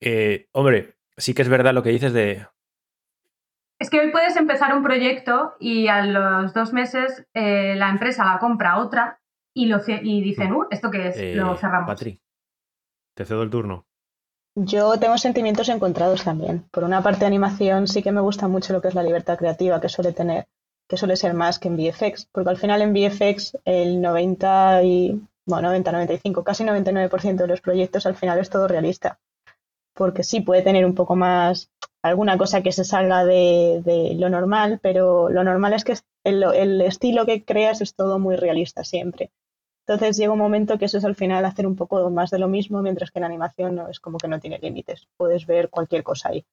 eh, 0.00 0.48
hombre, 0.52 0.96
sí 1.16 1.34
que 1.34 1.42
es 1.42 1.48
verdad 1.48 1.74
lo 1.74 1.82
que 1.82 1.90
dices 1.90 2.12
de... 2.12 2.46
Es 3.78 3.90
que 3.90 4.00
hoy 4.00 4.10
puedes 4.10 4.36
empezar 4.36 4.74
un 4.74 4.82
proyecto 4.82 5.54
y 5.60 5.88
a 5.88 6.04
los 6.04 6.54
dos 6.54 6.72
meses 6.72 7.26
eh, 7.34 7.74
la 7.76 7.90
empresa 7.90 8.24
la 8.24 8.38
compra 8.38 8.78
otra 8.78 9.20
y, 9.54 9.66
lo, 9.66 9.80
y 9.86 10.22
dicen, 10.22 10.52
uh, 10.52 10.66
¿esto 10.70 10.90
qué 10.90 11.08
es? 11.08 11.16
eh, 11.18 11.34
lo 11.34 11.56
cerramos. 11.56 11.86
Patri, 11.86 12.20
te 13.14 13.24
cedo 13.24 13.42
el 13.42 13.50
turno. 13.50 13.86
Yo 14.54 14.98
tengo 14.98 15.18
sentimientos 15.18 15.68
encontrados 15.68 16.24
también. 16.24 16.66
Por 16.70 16.84
una 16.84 17.02
parte, 17.02 17.26
animación 17.26 17.86
sí 17.86 18.02
que 18.02 18.12
me 18.12 18.22
gusta 18.22 18.48
mucho 18.48 18.72
lo 18.72 18.80
que 18.80 18.88
es 18.88 18.94
la 18.94 19.02
libertad 19.02 19.36
creativa 19.36 19.80
que 19.82 19.90
suele 19.90 20.12
tener, 20.12 20.48
que 20.88 20.96
suele 20.96 21.16
ser 21.16 21.34
más 21.34 21.58
que 21.58 21.68
en 21.68 21.76
VFX, 21.76 22.26
porque 22.32 22.50
al 22.50 22.58
final 22.58 22.82
en 22.82 22.92
VFX 22.92 23.58
el 23.64 24.00
90 24.00 24.82
y, 24.84 25.20
bueno, 25.44 25.68
90, 25.68 25.92
95, 25.92 26.44
casi 26.44 26.64
99% 26.64 27.36
de 27.36 27.46
los 27.46 27.60
proyectos 27.60 28.06
al 28.06 28.14
final 28.14 28.38
es 28.38 28.50
todo 28.50 28.68
realista. 28.68 29.18
Porque 29.94 30.22
sí 30.22 30.40
puede 30.40 30.62
tener 30.62 30.84
un 30.84 30.94
poco 30.94 31.16
más, 31.16 31.70
alguna 32.02 32.36
cosa 32.38 32.62
que 32.62 32.72
se 32.72 32.84
salga 32.84 33.24
de, 33.24 34.14
lo 34.18 34.28
normal, 34.28 34.78
pero 34.82 35.30
lo 35.30 35.42
normal 35.42 35.72
es 35.72 35.84
que 35.84 35.94
el, 36.24 36.42
el 36.42 36.80
estilo 36.82 37.26
que 37.26 37.44
creas 37.44 37.80
es 37.80 37.94
todo 37.94 38.18
muy 38.18 38.36
realista 38.36 38.84
siempre. 38.84 39.30
Entonces 39.86 40.16
llega 40.16 40.32
un 40.32 40.38
momento 40.38 40.78
que 40.78 40.86
eso 40.86 40.98
es 40.98 41.04
al 41.04 41.14
final 41.14 41.44
hacer 41.44 41.66
un 41.66 41.76
poco 41.76 42.10
más 42.10 42.30
de 42.30 42.40
lo 42.40 42.48
mismo, 42.48 42.82
mientras 42.82 43.10
que 43.10 43.20
en 43.20 43.24
animación 43.24 43.76
no 43.76 43.88
es 43.88 44.00
como 44.00 44.18
que 44.18 44.26
no 44.26 44.40
tiene 44.40 44.58
límites. 44.58 45.06
Puedes 45.16 45.46
ver 45.46 45.70
cualquier 45.70 46.02
cosa 46.02 46.30
ahí. 46.30 46.44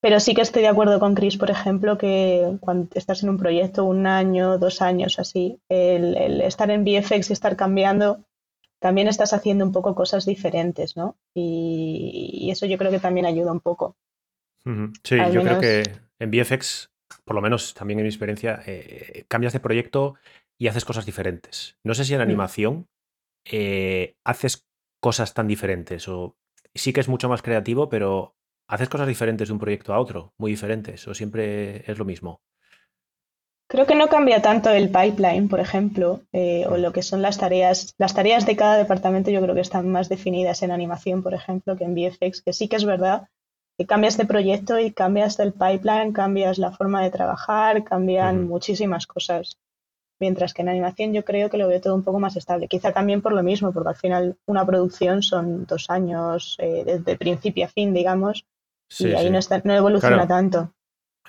Pero 0.00 0.20
sí 0.20 0.34
que 0.34 0.42
estoy 0.42 0.62
de 0.62 0.68
acuerdo 0.68 1.00
con 1.00 1.14
Chris, 1.14 1.36
por 1.36 1.50
ejemplo, 1.50 1.98
que 1.98 2.56
cuando 2.60 2.88
estás 2.94 3.22
en 3.22 3.30
un 3.30 3.38
proyecto 3.38 3.84
un 3.84 4.06
año, 4.06 4.58
dos 4.58 4.80
años 4.80 5.18
así, 5.18 5.60
el, 5.68 6.16
el 6.16 6.40
estar 6.40 6.70
en 6.70 6.84
VFX 6.84 7.30
y 7.30 7.32
estar 7.32 7.56
cambiando, 7.56 8.24
también 8.78 9.08
estás 9.08 9.32
haciendo 9.32 9.64
un 9.64 9.72
poco 9.72 9.94
cosas 9.96 10.24
diferentes, 10.24 10.96
¿no? 10.96 11.16
Y, 11.34 12.30
y 12.32 12.50
eso 12.50 12.66
yo 12.66 12.78
creo 12.78 12.92
que 12.92 13.00
también 13.00 13.26
ayuda 13.26 13.50
un 13.50 13.60
poco. 13.60 13.96
Sí, 15.02 15.16
Al 15.18 15.32
yo 15.32 15.42
creo 15.42 15.58
que 15.58 15.82
en 16.20 16.30
VFX, 16.30 16.90
por 17.24 17.34
lo 17.34 17.42
menos 17.42 17.74
también 17.74 17.98
en 17.98 18.04
mi 18.04 18.08
experiencia, 18.08 18.62
eh, 18.66 19.24
cambias 19.28 19.52
de 19.52 19.60
proyecto 19.60 20.14
y 20.58 20.68
haces 20.68 20.84
cosas 20.84 21.06
diferentes. 21.06 21.76
No 21.84 21.94
sé 21.94 22.04
si 22.04 22.14
en 22.14 22.20
Mm. 22.20 22.24
animación 22.24 22.86
eh, 23.44 24.16
haces 24.24 24.66
cosas 25.00 25.34
tan 25.34 25.48
diferentes 25.48 26.08
o 26.08 26.36
sí 26.74 26.92
que 26.92 27.00
es 27.00 27.08
mucho 27.08 27.28
más 27.28 27.42
creativo, 27.42 27.88
pero 27.88 28.36
haces 28.68 28.88
cosas 28.88 29.08
diferentes 29.08 29.48
de 29.48 29.52
un 29.54 29.58
proyecto 29.58 29.92
a 29.92 29.98
otro, 29.98 30.32
muy 30.38 30.52
diferentes, 30.52 31.08
o 31.08 31.14
siempre 31.14 31.90
es 31.90 31.98
lo 31.98 32.04
mismo. 32.04 32.40
Creo 33.70 33.86
que 33.86 33.94
no 33.94 34.08
cambia 34.08 34.40
tanto 34.40 34.70
el 34.70 34.88
pipeline, 34.88 35.48
por 35.48 35.60
ejemplo, 35.60 36.22
eh, 36.32 36.64
o 36.66 36.78
lo 36.78 36.92
que 36.92 37.02
son 37.02 37.20
las 37.20 37.36
tareas. 37.36 37.94
Las 37.98 38.14
tareas 38.14 38.46
de 38.46 38.56
cada 38.56 38.78
departamento 38.78 39.30
yo 39.30 39.42
creo 39.42 39.54
que 39.54 39.60
están 39.60 39.90
más 39.90 40.08
definidas 40.08 40.62
en 40.62 40.70
animación, 40.70 41.22
por 41.22 41.34
ejemplo, 41.34 41.76
que 41.76 41.84
en 41.84 41.94
VFX, 41.94 42.40
que 42.42 42.54
sí 42.54 42.68
que 42.68 42.76
es 42.76 42.86
verdad 42.86 43.28
que 43.78 43.86
cambias 43.86 44.16
de 44.16 44.24
proyecto 44.24 44.78
y 44.78 44.90
cambias 44.90 45.38
el 45.38 45.52
pipeline, 45.52 46.12
cambias 46.12 46.58
la 46.58 46.72
forma 46.72 47.02
de 47.02 47.10
trabajar, 47.10 47.84
cambian 47.84 48.48
muchísimas 48.48 49.06
cosas. 49.06 49.58
Mientras 50.18 50.52
que 50.52 50.62
en 50.62 50.70
animación 50.70 51.12
yo 51.12 51.24
creo 51.24 51.48
que 51.48 51.58
lo 51.58 51.68
veo 51.68 51.80
todo 51.80 51.94
un 51.94 52.02
poco 52.02 52.18
más 52.18 52.36
estable. 52.36 52.66
Quizá 52.66 52.92
también 52.92 53.22
por 53.22 53.32
lo 53.32 53.44
mismo, 53.44 53.72
porque 53.72 53.90
al 53.90 53.96
final 53.96 54.36
una 54.46 54.66
producción 54.66 55.22
son 55.22 55.64
dos 55.64 55.90
años, 55.90 56.56
eh, 56.58 56.82
desde 56.84 57.16
principio 57.16 57.66
a 57.66 57.68
fin, 57.68 57.94
digamos, 57.94 58.46
Sí, 58.90 59.08
y 59.08 59.14
ahí 59.14 59.26
sí. 59.26 59.30
no, 59.30 59.38
está, 59.38 59.60
no 59.64 59.74
evoluciona 59.74 60.26
Claro. 60.26 60.28
tanto. 60.28 60.74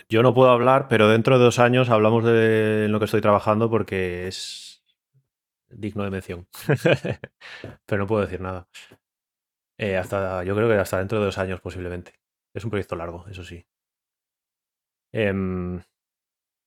Yo 0.07 0.23
no 0.23 0.33
puedo 0.33 0.49
hablar, 0.49 0.87
pero 0.87 1.09
dentro 1.09 1.37
de 1.37 1.43
dos 1.43 1.59
años 1.59 1.89
hablamos 1.89 2.23
de 2.23 2.87
lo 2.89 2.99
que 2.99 3.05
estoy 3.05 3.19
trabajando 3.21 3.69
porque 3.69 4.27
es 4.27 4.83
digno 5.69 6.03
de 6.03 6.09
mención. 6.11 6.47
pero 7.85 8.01
no 8.01 8.07
puedo 8.07 8.21
decir 8.21 8.39
nada. 8.41 8.67
Eh, 9.77 9.97
hasta, 9.97 10.43
yo 10.43 10.55
creo 10.55 10.67
que 10.69 10.75
hasta 10.75 10.99
dentro 10.99 11.19
de 11.19 11.25
dos 11.25 11.37
años 11.37 11.59
posiblemente. 11.61 12.13
Es 12.53 12.63
un 12.63 12.69
proyecto 12.69 12.95
largo, 12.95 13.25
eso 13.27 13.43
sí. 13.43 13.65
Em, 15.13 15.81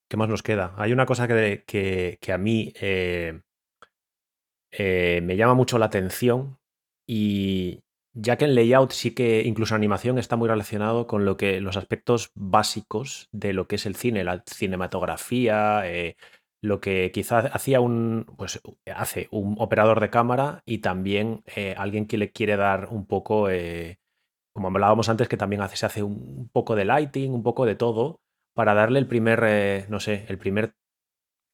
¿qué 0.09 0.17
más 0.17 0.29
nos 0.29 0.43
queda? 0.43 0.75
Hay 0.77 0.93
una 0.93 1.07
cosa 1.07 1.27
que, 1.27 1.65
que- 1.67 2.19
que 2.21 2.33
a 2.33 2.39
mí 2.39 2.73
eh, 2.81 3.41
eh, 4.73 5.21
me 5.23 5.37
llama 5.37 5.55
mucho 5.55 5.79
la 5.79 5.87
atención 5.87 6.59
y, 7.07 7.83
ya 8.15 8.37
que 8.37 8.45
en 8.45 8.55
layout 8.55 8.93
sí 8.93 9.15
que 9.15 9.43
incluso 9.45 9.75
animación 9.75 10.19
está 10.19 10.37
muy 10.37 10.49
relacionado 10.49 11.07
con 11.07 11.25
lo 11.25 11.37
que 11.37 11.61
los 11.61 11.77
aspectos 11.77 12.31
básicos 12.35 13.29
de 13.33 13.53
lo 13.53 13.67
que 13.67 13.77
es 13.77 13.87
el 13.87 13.97
cine, 13.97 14.25
la 14.25 14.43
cinematografía, 14.47 15.83
eh, 15.91 16.17
lo 16.61 16.81
que 16.81 17.11
quizás 17.13 17.51
hacía 17.53 17.81
un, 17.81 18.27
pues 18.37 18.61
hace 18.95 19.29
un 19.31 19.57
operador 19.59 20.01
de 20.01 20.11
cámara 20.11 20.63
y 20.65 20.79
también 20.79 21.43
eh, 21.57 21.75
alguien 21.77 22.07
que 22.07 22.19
le 22.19 22.31
quiere 22.31 22.57
dar 22.57 22.89
un 22.91 23.07
poco, 23.07 23.51
eh, 23.51 23.99
como 24.55 24.69
hablábamos 24.69 25.09
antes, 25.09 25.29
que 25.29 25.37
también 25.37 25.63
hace, 25.63 25.77
se 25.77 25.87
hace 25.87 26.03
un, 26.03 26.51
poco 26.53 26.77
de 26.77 26.85
lighting, 26.85 27.33
un 27.33 27.43
poco 27.43 27.67
de 27.67 27.77
todo, 27.77 28.21
para 28.55 28.75
darle 28.75 28.99
el 28.99 29.09
primer, 29.09 29.89
no 29.91 29.99
sé, 30.01 30.27
el 30.29 30.39
primer 30.39 30.75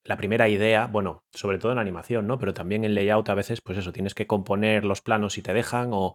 la 0.08 0.16
primera 0.16 0.48
idea, 0.48 0.86
bueno, 0.86 1.22
sobre 1.34 1.58
todo 1.58 1.70
en 1.72 1.78
animación, 1.78 2.26
¿no? 2.26 2.38
Pero 2.38 2.54
también 2.54 2.82
en 2.82 2.94
layout 2.94 3.28
a 3.28 3.34
veces, 3.34 3.60
pues 3.60 3.76
eso, 3.76 3.92
tienes 3.92 4.14
que 4.14 4.26
componer 4.26 4.86
los 4.86 5.02
planos 5.02 5.34
si 5.34 5.42
te 5.42 5.52
dejan 5.52 5.90
o 5.92 6.14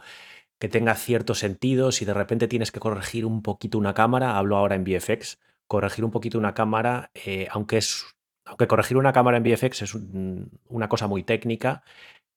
que 0.60 0.68
tenga 0.68 0.96
cierto 0.96 1.36
sentido, 1.36 1.92
si 1.92 2.04
de 2.04 2.16
repente 2.16 2.48
tienes 2.48 2.72
que 2.72 2.80
corregir 2.80 3.24
un 3.24 3.44
poquito 3.44 3.78
una 3.78 3.94
cámara, 3.94 4.36
hablo 4.38 4.58
ahora 4.58 4.74
en 4.74 4.84
VFX, 4.84 5.40
corregir 5.68 6.04
un 6.04 6.10
poquito 6.10 6.40
una 6.40 6.56
cámara, 6.56 7.12
eh, 7.14 7.48
aunque 7.52 7.78
es, 7.78 8.16
aunque 8.46 8.66
corregir 8.66 8.98
una 8.98 9.14
cámara 9.14 9.38
en 9.38 9.44
VFX 9.44 9.84
es 9.84 9.94
una 9.94 10.90
cosa 10.90 11.06
muy 11.06 11.22
técnica, 11.22 11.84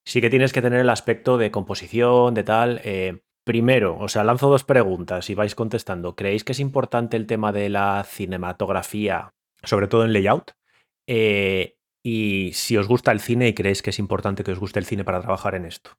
sí 0.04 0.20
que 0.20 0.28
tienes 0.28 0.52
que 0.52 0.60
tener 0.60 0.80
el 0.80 0.90
aspecto 0.90 1.38
de 1.38 1.50
composición, 1.50 2.34
de 2.34 2.44
tal. 2.44 2.82
Eh, 2.84 3.22
primero, 3.44 3.96
o 3.98 4.08
sea, 4.08 4.24
lanzo 4.24 4.50
dos 4.50 4.64
preguntas 4.64 5.30
y 5.30 5.34
vais 5.34 5.54
contestando. 5.54 6.16
¿Creéis 6.16 6.44
que 6.44 6.52
es 6.52 6.60
importante 6.60 7.16
el 7.16 7.26
tema 7.26 7.50
de 7.50 7.70
la 7.70 8.04
cinematografía, 8.04 9.32
sobre 9.62 9.88
todo 9.88 10.04
en 10.04 10.12
layout? 10.12 10.52
Eh, 11.06 11.76
y 12.04 12.52
si 12.52 12.76
os 12.76 12.86
gusta 12.86 13.12
el 13.12 13.20
cine 13.20 13.48
y 13.48 13.54
creéis 13.54 13.82
que 13.82 13.90
es 13.90 13.98
importante 13.98 14.44
que 14.44 14.52
os 14.52 14.58
guste 14.58 14.78
el 14.78 14.84
cine 14.84 15.04
para 15.04 15.20
trabajar 15.20 15.54
en 15.54 15.64
esto. 15.64 15.92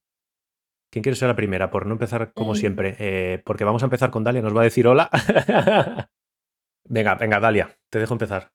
¿Quién 0.89 1.03
quiere 1.03 1.17
ser 1.17 1.27
la 1.27 1.35
primera? 1.35 1.69
Por 1.69 1.85
no 1.85 1.93
empezar 1.93 2.31
como 2.33 2.55
siempre. 2.55 2.95
Eh, 2.99 3.41
porque 3.43 3.65
vamos 3.65 3.83
a 3.83 3.87
empezar 3.87 4.09
con 4.09 4.23
Dalia, 4.23 4.41
nos 4.41 4.55
va 4.55 4.61
a 4.61 4.65
decir 4.65 4.87
hola. 4.87 5.09
venga, 6.87 7.15
venga, 7.15 7.41
Dalia, 7.41 7.77
te 7.89 7.99
dejo 7.99 8.13
empezar. 8.13 8.51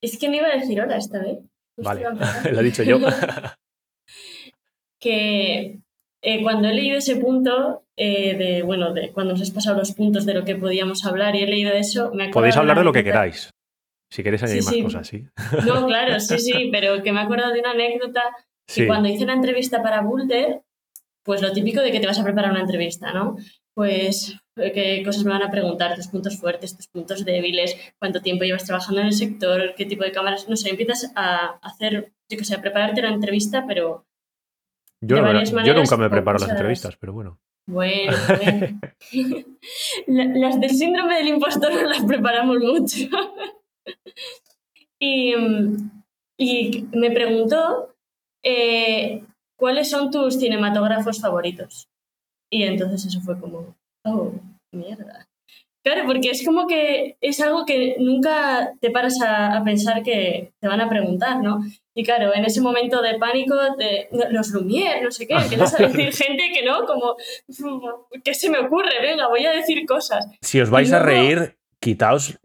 Es 0.00 0.18
que 0.18 0.28
me 0.28 0.36
iba 0.36 0.46
a 0.46 0.56
decir 0.56 0.80
hola 0.80 0.96
esta 0.96 1.20
vez. 1.20 1.38
vale, 1.78 2.04
lo 2.52 2.60
he 2.60 2.62
dicho 2.62 2.84
yo. 2.84 3.00
que 5.00 5.80
eh, 6.22 6.42
cuando 6.42 6.68
he 6.68 6.74
leído 6.74 6.98
ese 6.98 7.16
punto, 7.16 7.86
de, 7.96 8.62
bueno, 8.64 8.92
de 8.92 9.10
cuando 9.10 9.34
os 9.34 9.42
has 9.42 9.50
pasado 9.50 9.78
los 9.78 9.92
puntos 9.92 10.24
de 10.24 10.34
lo 10.34 10.44
que 10.44 10.54
podíamos 10.54 11.04
hablar 11.04 11.34
y 11.34 11.42
he 11.42 11.46
leído 11.48 11.72
eso, 11.72 12.12
me 12.14 12.28
Podéis 12.28 12.56
hablar 12.56 12.78
de 12.78 12.84
lo 12.84 12.92
que 12.92 13.02
queráis. 13.02 13.50
Si 14.10 14.22
queréis 14.22 14.42
añadir 14.42 14.64
más 14.64 14.76
cosas, 14.82 15.06
sí. 15.06 15.24
No, 15.66 15.86
claro, 15.86 16.18
sí, 16.20 16.38
sí, 16.38 16.68
pero 16.72 17.02
que 17.02 17.12
me 17.12 17.20
he 17.20 17.24
acordado 17.24 17.52
de 17.52 17.60
una 17.60 17.72
anécdota 17.72 18.22
que 18.66 18.86
cuando 18.86 19.08
hice 19.08 19.26
la 19.26 19.34
entrevista 19.34 19.82
para 19.82 20.02
Boulder, 20.02 20.62
pues 21.22 21.42
lo 21.42 21.52
típico 21.52 21.80
de 21.80 21.92
que 21.92 22.00
te 22.00 22.06
vas 22.06 22.18
a 22.18 22.24
preparar 22.24 22.50
una 22.50 22.60
entrevista, 22.60 23.12
¿no? 23.12 23.36
Pues 23.74 24.34
eh, 24.56 24.72
qué 24.72 25.02
cosas 25.04 25.24
me 25.24 25.32
van 25.32 25.42
a 25.42 25.50
preguntar, 25.50 25.94
tus 25.94 26.08
puntos 26.08 26.38
fuertes, 26.38 26.76
tus 26.76 26.88
puntos 26.88 27.24
débiles, 27.24 27.76
cuánto 27.98 28.20
tiempo 28.20 28.44
llevas 28.44 28.64
trabajando 28.64 29.00
en 29.00 29.08
el 29.08 29.12
sector, 29.12 29.74
qué 29.76 29.84
tipo 29.84 30.04
de 30.04 30.12
cámaras, 30.12 30.48
no 30.48 30.56
sé, 30.56 30.70
empiezas 30.70 31.12
a 31.14 31.58
hacer, 31.62 32.12
yo 32.30 32.38
qué 32.38 32.44
sé, 32.44 32.54
a 32.54 32.60
prepararte 32.60 33.02
la 33.02 33.10
entrevista, 33.10 33.64
pero... 33.66 34.06
Yo, 35.00 35.16
yo 35.16 35.74
nunca 35.74 35.96
me 35.96 36.10
preparo 36.10 36.38
las 36.38 36.48
entrevistas, 36.48 36.96
pero 36.96 37.12
bueno. 37.12 37.38
Bueno, 37.68 38.16
bueno. 38.42 38.78
las 40.40 40.60
del 40.60 40.70
síndrome 40.70 41.16
del 41.16 41.28
impostor 41.28 41.72
no 41.72 41.82
las 41.82 42.02
preparamos 42.04 42.58
mucho. 42.58 43.08
y, 45.00 45.34
y, 46.38 46.86
me 46.92 47.10
preguntó 47.10 47.94
eh, 48.42 49.24
cuáles 49.56 49.90
son 49.90 50.10
tus 50.10 50.38
cinematógrafos 50.38 51.20
favoritos. 51.20 51.88
Y 52.50 52.62
entonces 52.62 53.06
eso 53.06 53.20
fue 53.20 53.38
como, 53.38 53.76
oh, 54.04 54.32
mierda. 54.72 55.28
Claro, 55.84 56.02
porque 56.06 56.30
es 56.30 56.44
como 56.44 56.66
que 56.66 57.16
es 57.20 57.40
algo 57.40 57.64
que 57.64 57.96
nunca 57.98 58.74
te 58.80 58.90
paras 58.90 59.18
a, 59.24 59.62
pensar 59.64 60.02
que 60.02 60.52
te 60.60 60.68
van 60.68 60.80
a 60.80 60.88
preguntar, 60.88 61.40
¿no? 61.42 61.60
Y 61.94 62.04
claro, 62.04 62.34
en 62.34 62.44
ese 62.44 62.60
momento 62.60 63.00
de 63.00 63.18
pánico, 63.18 63.54
de, 63.76 64.08
los 64.30 64.52
Lumière, 64.52 65.02
no 65.02 65.10
sé 65.10 65.26
qué, 65.26 65.36
que 65.48 65.56
vas 65.56 65.74
a 65.74 65.86
decir 65.86 66.12
gente 66.26 66.50
que 66.52 66.64
no, 66.64 66.84
como, 66.84 67.16
¿qué 68.22 68.34
se 68.34 68.50
me 68.50 68.58
ocurre? 68.58 69.00
Venga, 69.00 69.28
voy 69.28 69.46
a 69.46 69.52
decir 69.52 69.86
cosas. 69.86 70.26
Si 70.42 70.60
os 70.60 70.68
vais 70.68 70.92
a 70.92 70.98
reír, 70.98 71.56
quitaos 71.80 72.38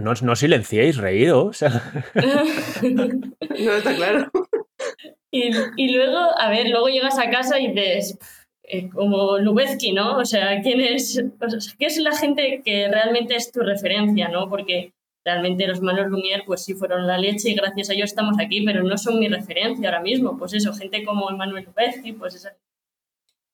no, 0.00 0.12
no 0.22 0.36
silenciéis, 0.36 0.96
reíros. 0.96 1.62
no, 2.82 3.72
está 3.72 3.94
claro. 3.94 4.30
Y, 5.32 5.94
luego, 5.94 6.18
a 6.36 6.50
ver, 6.50 6.68
luego 6.68 6.88
llegas 6.88 7.16
a 7.16 7.30
casa 7.30 7.60
y 7.60 7.68
dices, 7.68 8.18
eh, 8.64 8.90
como 8.90 9.38
Lubezki, 9.38 9.92
¿no? 9.92 10.16
O 10.18 10.24
sea, 10.24 10.60
¿quién 10.60 10.80
es, 10.80 11.22
¿qué 11.78 11.86
es 11.86 11.98
la 11.98 12.16
gente 12.16 12.62
que 12.64 12.88
realmente 12.88 13.36
es 13.36 13.52
tu 13.52 13.60
referencia, 13.60 14.26
¿no? 14.26 14.48
Porque 14.48 14.92
realmente 15.24 15.68
los 15.68 15.82
malos 15.82 16.08
Lumière, 16.08 16.44
pues 16.44 16.64
sí 16.64 16.74
fueron 16.74 17.06
la 17.06 17.16
leche 17.16 17.50
y 17.50 17.54
gracias 17.54 17.90
a 17.90 17.92
ellos 17.92 18.10
estamos 18.10 18.38
aquí, 18.40 18.64
pero 18.64 18.82
no 18.82 18.98
son 18.98 19.20
mi 19.20 19.28
referencia 19.28 19.88
ahora 19.88 20.02
mismo. 20.02 20.36
Pues 20.36 20.52
eso, 20.54 20.72
gente 20.74 21.04
como 21.04 21.30
Emmanuel 21.30 21.64
Lubezki, 21.64 22.12
pues 22.12 22.34
esa. 22.34 22.56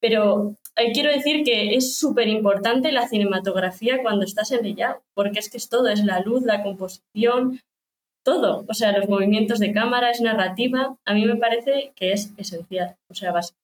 Pero 0.01 0.57
quiero 0.93 1.11
decir 1.11 1.45
que 1.45 1.75
es 1.75 1.99
súper 1.99 2.29
importante 2.29 2.93
la 2.93 3.09
cinematografía 3.09 4.03
cuando 4.03 4.25
estás 4.25 4.53
en 4.53 4.65
ella, 4.65 5.01
porque 5.15 5.39
es 5.39 5.51
que 5.51 5.57
es 5.57 5.69
todo, 5.69 5.89
es 5.89 6.05
la 6.05 6.21
luz, 6.21 6.43
la 6.43 6.63
composición, 6.63 7.61
todo. 8.25 8.65
O 8.69 8.75
sea, 8.75 8.97
los 8.97 9.09
movimientos 9.09 9.59
de 9.59 9.73
cámara, 9.73 10.11
es 10.11 10.21
narrativa. 10.21 10.97
A 11.07 11.15
mí 11.15 11.25
me 11.25 11.37
parece 11.37 11.93
que 11.95 12.13
es 12.13 12.35
esencial, 12.37 12.97
o 13.09 13.15
sea, 13.15 13.33
básico. 13.33 13.59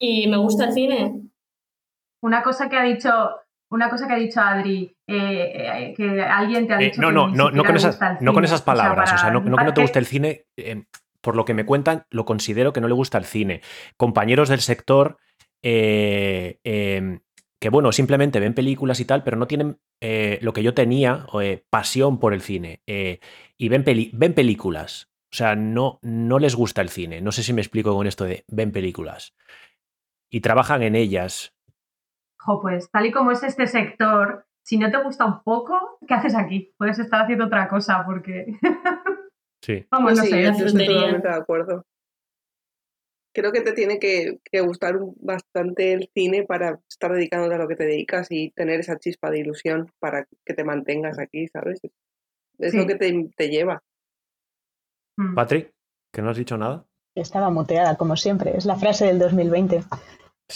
Y 0.00 0.28
me 0.28 0.36
gusta 0.36 0.66
el 0.66 0.72
cine. 0.72 1.22
Una 2.22 2.42
cosa 2.42 2.68
que 2.68 2.76
ha 2.76 2.82
dicho, 2.82 3.10
una 3.70 3.90
cosa 3.90 4.06
que 4.06 4.14
ha 4.14 4.18
dicho 4.18 4.40
Adri, 4.40 4.94
eh, 5.08 5.88
eh, 5.88 5.94
que 5.96 6.22
alguien 6.22 6.66
te 6.66 6.74
ha 6.74 6.80
eh, 6.80 6.84
dicho 6.86 7.00
no, 7.00 7.10
no, 7.10 7.28
no, 7.28 7.50
no 7.50 7.64
con 7.64 7.76
esas, 7.76 7.98
no 8.20 8.32
con 8.32 8.44
esas 8.44 8.62
palabras, 8.62 9.12
o 9.12 9.18
sea, 9.18 9.30
no, 9.30 9.40
no 9.40 9.56
que 9.56 9.64
no 9.64 9.74
te 9.74 9.82
guste 9.82 9.98
el 9.98 10.06
cine. 10.06 10.46
por 11.20 11.34
lo 11.36 11.44
que 11.44 11.54
me 11.54 11.66
cuentan, 11.66 12.04
lo 12.10 12.24
considero 12.24 12.72
que 12.72 12.80
no 12.80 12.88
le 12.88 12.94
gusta 12.94 13.18
el 13.18 13.24
cine. 13.24 13.60
Compañeros 13.96 14.48
del 14.48 14.60
sector 14.60 15.18
eh, 15.62 16.60
em, 16.64 17.20
que 17.60 17.70
bueno, 17.70 17.92
simplemente 17.92 18.40
ven 18.40 18.54
películas 18.54 19.00
y 19.00 19.04
tal, 19.04 19.22
pero 19.22 19.36
no 19.36 19.46
tienen 19.46 19.78
eh, 20.00 20.38
lo 20.42 20.52
que 20.52 20.62
yo 20.62 20.74
tenía, 20.74 21.26
eh, 21.40 21.64
pasión 21.70 22.18
por 22.18 22.34
el 22.34 22.42
cine. 22.42 22.82
y 22.86 23.68
ven, 23.68 23.84
ven 24.12 24.34
películas. 24.34 25.10
O 25.32 25.36
sea, 25.36 25.56
no, 25.56 25.98
no 26.02 26.38
les 26.38 26.54
gusta 26.54 26.82
el 26.82 26.88
cine. 26.88 27.20
No 27.20 27.32
sé 27.32 27.42
si 27.42 27.52
me 27.52 27.60
explico 27.60 27.94
con 27.94 28.06
esto 28.06 28.24
de 28.24 28.44
ven 28.48 28.72
películas. 28.72 29.34
Y 30.30 30.40
trabajan 30.40 30.82
en 30.82 30.94
ellas. 30.94 31.54
pues 32.62 32.90
tal 32.90 33.06
y 33.06 33.12
como 33.12 33.32
es 33.32 33.42
este 33.42 33.66
sector, 33.66 34.46
si 34.62 34.78
no 34.78 34.90
te 34.90 35.02
gusta 35.02 35.24
un 35.24 35.42
poco, 35.42 35.98
¿qué 36.06 36.14
haces 36.14 36.34
aquí? 36.34 36.72
Puedes 36.78 36.98
estar 36.98 37.22
haciendo 37.22 37.46
otra 37.46 37.68
cosa 37.68 38.04
porque... 38.04 38.46
sí. 39.62 39.86
Vamos, 39.90 40.16
no 40.16 40.22
sé, 40.24 40.46
estoy 40.46 40.86
totalmente 40.86 41.28
de 41.28 41.34
acuerdo 41.34 41.84
creo 43.36 43.52
que 43.52 43.60
te 43.60 43.72
tiene 43.72 43.98
que, 43.98 44.40
gustar 44.62 44.98
bastante 45.20 45.92
el 45.92 46.10
cine 46.14 46.44
para 46.44 46.80
estar 46.88 47.12
dedicándote 47.12 47.54
a 47.54 47.58
lo 47.58 47.68
que 47.68 47.76
te 47.76 47.84
dedicas 47.84 48.28
y 48.30 48.50
tener 48.52 48.80
esa 48.80 48.98
chispa 48.98 49.30
de 49.30 49.40
ilusión 49.40 49.92
para 49.98 50.26
que 50.42 50.54
te 50.54 50.64
mantengas 50.64 51.18
aquí, 51.18 51.46
¿sabes? 51.48 51.82
Es 52.58 52.72
lo 52.72 52.86
que 52.86 52.94
te, 52.94 53.48
lleva. 53.50 53.82
Mm. 55.18 55.34
Patrick, 55.34 55.70
que 56.10 56.22
no 56.22 56.30
has 56.30 56.38
dicho 56.38 56.56
nada. 56.56 56.86
Estaba 57.14 57.50
muteada, 57.50 57.96
como 57.96 58.16
siempre. 58.16 58.56
Es 58.56 58.64
la 58.64 58.76
frase 58.76 59.04
del 59.04 59.18
2020. 59.18 59.82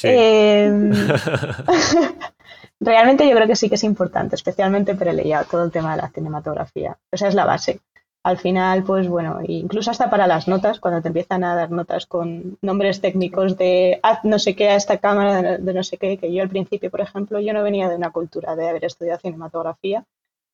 Em, 0.05 0.91
realmente 2.81 3.29
yo 3.29 3.37
creo 3.37 3.47
que 3.47 3.57
sí 3.57 3.69
que 3.69 3.75
es 3.75 3.85
importante, 3.85 4.37
especialmente 4.37 4.95
para 4.95 5.11
el 5.11 5.23
todo 5.51 5.65
el 5.65 5.71
tema 5.71 5.95
de 5.95 6.03
la 6.03 6.11
cinematografía. 6.11 6.99
Esa 7.13 7.29
es 7.29 7.35
la 7.35 7.45
base 7.45 7.81
al 8.23 8.39
final, 8.39 8.85
pues 8.85 9.09
bueno, 9.09 9.41
incluso 9.47 9.91
hasta 9.91 10.11
para 10.11 10.27
las 10.27 10.47
notas, 10.47 10.79
cuando 10.79 11.01
te 11.01 11.09
empiezan 11.09 11.43
a 11.43 11.55
dar 11.55 11.71
notas 11.71 12.07
con 12.07 12.59
nombres 12.61 13.01
técnicos 13.01 13.57
de 13.57 13.99
haz 14.03 14.25
no 14.25 14.39
sé 14.39 14.55
qué 14.55 14.69
a 14.69 14.77
esta 14.77 14.99
cámara, 14.99 15.59
de 15.59 15.75
no 15.75 15.83
sé 15.83 15.97
qué, 15.97 16.19
que 16.19 16.33
yo 16.33 16.43
al 16.43 16.51
principio, 16.51 16.91
por 16.91 17.01
ejemplo, 17.01 17.41
yo 17.41 17.53
no 17.55 17.63
venía 17.63 17.89
de 17.89 17.97
una 17.97 18.11
cultura 18.11 18.57
de 18.57 18.69
haber 18.69 18.85
estudiado 18.85 19.21
cinematografía, 19.21 20.05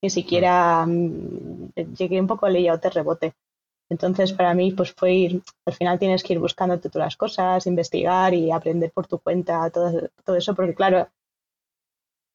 ni 0.01 0.11
siquiera 0.11 0.87
mm, 0.87 1.73
llegué 1.99 2.21
un 2.21 2.29
poco 2.29 2.47
a 2.47 2.51
layout 2.51 2.83
de 2.83 2.91
rebote. 2.91 3.33
Entonces, 3.89 4.33
para 4.33 4.55
mí, 4.55 4.73
pues 4.73 4.93
fue 4.93 5.13
ir, 5.15 5.43
al 5.65 5.75
final 5.75 5.99
tienes 5.99 6.23
que 6.23 6.35
ir 6.35 6.41
buscándote 6.41 6.91
tú 6.91 6.99
las 6.99 7.17
cosas, 7.17 7.67
investigar 7.67 8.35
y 8.35 8.51
aprender 8.51 8.93
por 8.93 9.07
tu 9.07 9.19
cuenta, 9.19 9.71
todo, 9.71 10.09
todo 10.25 10.37
eso, 10.37 10.55
porque 10.55 10.75
claro, 10.75 11.09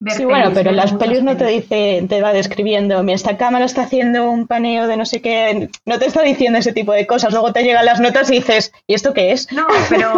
sí, 0.07 0.25
bueno, 0.25 0.51
pero 0.53 0.71
las 0.71 0.93
pelis 0.93 1.23
no 1.23 1.37
te 1.37 1.45
dice, 1.45 2.05
te 2.07 2.21
va 2.21 2.33
describiendo, 2.33 3.01
esta 3.09 3.37
cámara 3.37 3.65
está 3.65 3.83
haciendo 3.83 4.29
un 4.29 4.47
paneo 4.47 4.87
de 4.87 4.97
no 4.97 5.05
sé 5.05 5.21
qué, 5.21 5.69
no 5.85 5.99
te 5.99 6.05
está 6.05 6.21
diciendo 6.23 6.59
ese 6.59 6.73
tipo 6.73 6.91
de 6.91 7.07
cosas. 7.07 7.31
Luego 7.33 7.53
te 7.53 7.63
llegan 7.63 7.85
las 7.85 7.99
notas 7.99 8.29
y 8.29 8.35
dices, 8.35 8.73
¿y 8.87 8.93
esto 8.93 9.13
qué 9.13 9.31
es? 9.31 9.51
No, 9.51 9.67
pero, 9.89 10.13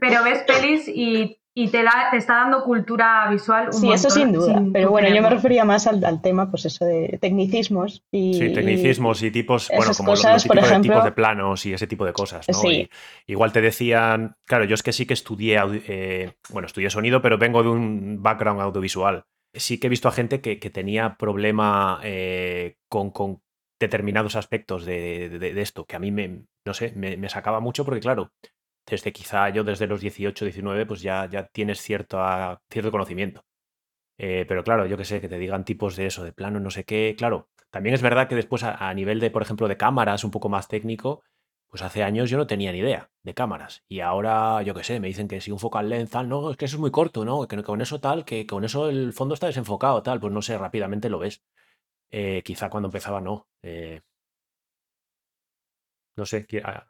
pero 0.00 0.24
ves 0.24 0.40
pelis 0.46 0.88
y 0.88 1.38
y 1.58 1.68
te, 1.68 1.82
te, 2.10 2.16
está 2.18 2.34
dando 2.34 2.62
cultura 2.62 3.30
visual. 3.30 3.68
Un 3.68 3.72
sí, 3.72 3.90
eso 3.90 4.10
sin 4.10 4.30
duda. 4.30 4.62
pero 4.74 4.90
bueno, 4.90 5.08
yo 5.08 5.22
me 5.22 5.30
refería 5.30 5.64
más 5.64 5.86
al, 5.86 6.20
tema, 6.20 6.50
pues 6.50 6.66
eso, 6.66 6.84
de 6.84 7.16
tecnicismos. 7.18 8.04
Y, 8.12 8.34
sí, 8.34 8.52
tecnicismos 8.52 9.22
y, 9.22 9.30
tipos, 9.30 9.70
bueno, 9.74 9.92
como 9.96 10.10
cosas, 10.10 10.34
los, 10.34 10.42
tipos, 10.42 10.68
de, 10.68 10.80
tipos 10.80 11.04
de 11.04 11.12
planos 11.12 11.64
y 11.64 11.72
ese 11.72 11.86
tipo 11.86 12.04
de 12.04 12.12
cosas. 12.12 12.46
¿no? 12.46 12.54
Sí. 12.54 12.90
igual 13.26 13.52
te 13.52 13.62
decían, 13.62 14.36
claro, 14.44 14.66
yo 14.66 14.74
es 14.74 14.82
que 14.82 14.92
sí 14.92 15.06
que 15.06 15.14
estudié, 15.14 15.58
eh, 15.86 16.34
bueno, 16.50 16.66
estudié 16.66 16.90
sonido, 16.90 17.22
pero 17.22 17.38
vengo 17.38 17.62
de 17.62 17.70
un 17.70 18.22
background 18.22 18.60
audiovisual. 18.60 19.24
Sí 19.54 19.80
que 19.80 19.86
he 19.86 19.90
visto 19.90 20.08
a 20.08 20.12
gente 20.12 20.42
que, 20.42 20.58
que 20.58 20.68
tenía 20.68 21.16
problema 21.16 22.00
eh, 22.02 22.76
con, 22.90 23.10
con, 23.10 23.40
determinados 23.80 24.36
aspectos 24.36 24.84
de, 24.84 25.30
de, 25.38 25.60
esto, 25.60 25.84
que 25.84 25.96
a 25.96 25.98
mí 25.98 26.10
me, 26.10 26.44
no 26.66 26.74
sé, 26.74 26.92
me, 26.96 27.16
me 27.16 27.28
sacaba 27.28 27.60
mucho 27.60 27.84
porque, 27.84 28.00
claro, 28.00 28.32
desde 28.86 29.12
quizá 29.12 29.48
yo 29.50 29.64
desde 29.64 29.86
los 29.86 30.00
18, 30.00 30.44
19, 30.44 30.86
pues 30.86 31.02
ya, 31.02 31.26
ya 31.28 31.46
tienes 31.46 31.80
cierto, 31.82 32.18
cierto 32.70 32.90
conocimiento. 32.90 33.44
Eh, 34.18 34.46
pero 34.48 34.64
claro, 34.64 34.86
yo 34.86 34.96
que 34.96 35.04
sé, 35.04 35.20
que 35.20 35.28
te 35.28 35.38
digan 35.38 35.64
tipos 35.64 35.96
de 35.96 36.06
eso, 36.06 36.24
de 36.24 36.32
plano, 36.32 36.60
no 36.60 36.70
sé 36.70 36.84
qué. 36.84 37.14
Claro, 37.18 37.48
también 37.70 37.94
es 37.94 38.02
verdad 38.02 38.28
que 38.28 38.34
después 38.34 38.62
a, 38.64 38.92
nivel 38.94 39.20
de, 39.20 39.30
por 39.30 39.42
ejemplo, 39.42 39.68
de 39.68 39.76
cámaras, 39.76 40.24
un 40.24 40.30
poco 40.30 40.48
más 40.48 40.68
técnico, 40.68 41.22
pues 41.68 41.82
hace 41.82 42.02
años 42.02 42.30
yo 42.30 42.38
no 42.38 42.46
tenía 42.46 42.72
ni 42.72 42.78
idea 42.78 43.10
de 43.22 43.34
cámaras. 43.34 43.84
Y 43.88 44.00
ahora, 44.00 44.62
yo 44.62 44.74
que 44.74 44.84
sé, 44.84 45.00
me 45.00 45.08
dicen 45.08 45.28
que 45.28 45.40
si 45.40 45.50
un 45.50 45.58
focal 45.58 45.88
length, 45.88 46.10
tal, 46.12 46.28
no, 46.28 46.50
es 46.50 46.56
que 46.56 46.66
eso 46.66 46.76
es 46.76 46.80
muy 46.80 46.90
corto, 46.90 47.24
¿no? 47.24 47.46
Que 47.48 47.62
con 47.62 47.80
eso 47.82 48.00
tal, 48.00 48.24
que 48.24 48.46
con 48.46 48.64
eso 48.64 48.88
el 48.88 49.12
fondo 49.12 49.34
está 49.34 49.46
desenfocado, 49.48 50.02
tal, 50.02 50.20
pues 50.20 50.32
no 50.32 50.42
sé, 50.42 50.56
rápidamente 50.58 51.10
lo 51.10 51.18
ves. 51.18 51.42
Eh, 52.10 52.42
quizá 52.44 52.70
cuando 52.70 52.88
empezaba 52.88 53.20
no. 53.20 53.48
Eh, 53.62 54.00
no 56.16 56.24
sé, 56.26 56.46
ah, 56.64 56.86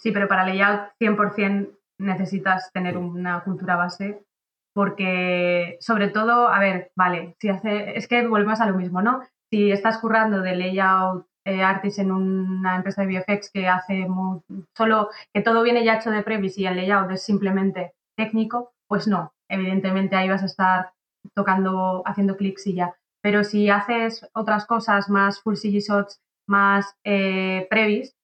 Sí, 0.00 0.12
pero 0.12 0.28
para 0.28 0.46
layout 0.46 0.92
100% 1.00 1.70
necesitas 1.98 2.70
tener 2.72 2.96
una 2.96 3.42
cultura 3.42 3.76
base 3.76 4.26
porque 4.74 5.78
sobre 5.80 6.08
todo, 6.08 6.48
a 6.48 6.60
ver, 6.60 6.92
vale, 6.94 7.34
si 7.40 7.48
hace, 7.48 7.96
es 7.96 8.06
que 8.06 8.26
volvemos 8.26 8.60
a 8.60 8.66
lo 8.66 8.76
mismo, 8.76 9.00
¿no? 9.00 9.22
Si 9.50 9.72
estás 9.72 9.96
currando 9.96 10.42
de 10.42 10.54
layout 10.54 11.26
eh, 11.46 11.62
artist 11.62 11.98
en 12.00 12.12
una 12.12 12.76
empresa 12.76 13.02
de 13.02 13.18
VFX 13.18 13.50
que 13.52 13.68
hace 13.68 14.06
solo 14.76 15.08
que 15.32 15.40
todo 15.40 15.62
viene 15.62 15.82
ya 15.82 15.96
hecho 15.96 16.10
de 16.10 16.22
previs 16.22 16.58
y 16.58 16.66
el 16.66 16.76
layout 16.76 17.10
es 17.10 17.22
simplemente 17.22 17.94
técnico, 18.18 18.74
pues 18.86 19.08
no, 19.08 19.32
evidentemente 19.48 20.14
ahí 20.14 20.28
vas 20.28 20.42
a 20.42 20.46
estar 20.46 20.92
tocando, 21.34 22.02
haciendo 22.04 22.36
clics 22.36 22.66
y 22.66 22.74
ya. 22.74 22.96
Pero 23.22 23.44
si 23.44 23.70
haces 23.70 24.28
otras 24.34 24.66
cosas 24.66 25.08
más 25.08 25.40
full 25.40 25.54
CG 25.54 25.78
shots, 25.78 26.20
más 26.46 26.94
eh, 27.02 27.66
previs, 27.70 28.14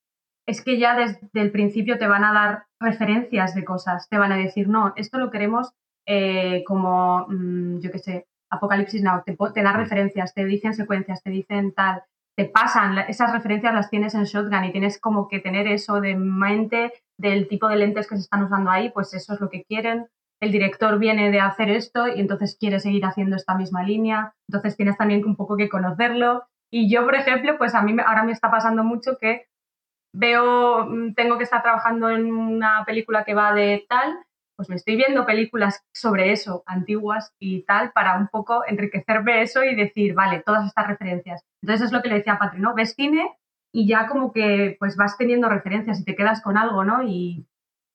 es 0.45 0.63
que 0.63 0.77
ya 0.77 0.95
desde 0.95 1.29
el 1.33 1.51
principio 1.51 1.97
te 1.97 2.07
van 2.07 2.23
a 2.23 2.33
dar 2.33 2.65
referencias 2.79 3.55
de 3.55 3.63
cosas, 3.63 4.07
te 4.09 4.17
van 4.17 4.31
a 4.31 4.37
decir, 4.37 4.67
no, 4.67 4.93
esto 4.95 5.17
lo 5.17 5.31
queremos 5.31 5.71
eh, 6.05 6.63
como, 6.65 7.25
mm, 7.29 7.79
yo 7.79 7.91
qué 7.91 7.99
sé, 7.99 8.27
Apocalipsis 8.49 9.01
Now, 9.01 9.23
te, 9.25 9.35
te 9.35 9.63
dan 9.63 9.77
referencias, 9.77 10.33
te 10.33 10.45
dicen 10.45 10.73
secuencias, 10.73 11.23
te 11.23 11.31
dicen 11.31 11.73
tal, 11.73 12.03
te 12.35 12.45
pasan, 12.45 12.97
esas 13.07 13.31
referencias 13.31 13.73
las 13.73 13.89
tienes 13.89 14.15
en 14.15 14.23
Shotgun 14.23 14.65
y 14.65 14.71
tienes 14.71 14.99
como 14.99 15.27
que 15.27 15.39
tener 15.39 15.67
eso 15.67 16.01
de 16.01 16.15
mente 16.15 16.93
del 17.17 17.47
tipo 17.47 17.67
de 17.67 17.77
lentes 17.77 18.07
que 18.07 18.15
se 18.15 18.21
están 18.21 18.43
usando 18.43 18.69
ahí, 18.71 18.89
pues 18.89 19.13
eso 19.13 19.33
es 19.33 19.41
lo 19.41 19.49
que 19.49 19.63
quieren. 19.63 20.07
El 20.41 20.51
director 20.51 20.97
viene 20.99 21.31
de 21.31 21.39
hacer 21.39 21.69
esto 21.69 22.07
y 22.07 22.19
entonces 22.19 22.57
quiere 22.59 22.79
seguir 22.79 23.05
haciendo 23.05 23.35
esta 23.35 23.55
misma 23.55 23.83
línea, 23.83 24.33
entonces 24.49 24.75
tienes 24.75 24.97
también 24.97 25.23
un 25.25 25.35
poco 25.35 25.55
que 25.55 25.69
conocerlo. 25.69 26.43
Y 26.71 26.89
yo, 26.89 27.05
por 27.05 27.15
ejemplo, 27.15 27.57
pues 27.57 27.75
a 27.75 27.83
mí 27.83 27.95
ahora 28.05 28.23
me 28.23 28.31
está 28.31 28.49
pasando 28.49 28.83
mucho 28.83 29.17
que 29.21 29.45
veo, 30.13 30.85
mm, 30.85 31.13
tengo 31.15 31.37
que 31.37 31.43
estar 31.43 31.61
trabajando 31.61 32.09
en 32.09 32.31
una 32.33 32.83
película 32.85 33.23
que 33.25 33.33
va 33.33 33.53
de 33.53 33.85
tal, 33.89 34.19
pues 34.55 34.69
me 34.69 34.75
estoy 34.75 34.95
viendo 34.95 35.25
películas 35.25 35.83
sobre 35.93 36.31
eso, 36.31 36.63
antiguas 36.67 37.33
y 37.39 37.63
tal, 37.63 37.91
para 37.91 38.17
un 38.17 38.27
poco 38.27 38.63
enriquecerme 38.67 39.41
eso 39.41 39.63
y 39.63 39.75
decir, 39.75 40.13
vale, 40.13 40.43
todas 40.45 40.67
estas 40.67 40.87
referencias. 40.87 41.43
Entonces 41.61 41.87
es 41.87 41.91
lo 41.91 42.01
que 42.01 42.09
le 42.09 42.15
decía 42.15 42.33
a 42.33 42.39
Patri, 42.39 42.59
¿no? 42.61 42.75
Ves 42.75 42.93
cine 42.95 43.35
y 43.73 43.87
ya 43.87 44.07
como 44.07 44.31
que 44.31 44.77
pues 44.79 44.95
vas 44.95 45.17
teniendo 45.17 45.49
referencias 45.49 45.99
y 45.99 46.05
te 46.05 46.15
quedas 46.15 46.41
con 46.41 46.57
algo, 46.57 46.83
¿no? 46.83 47.03
Y, 47.03 47.47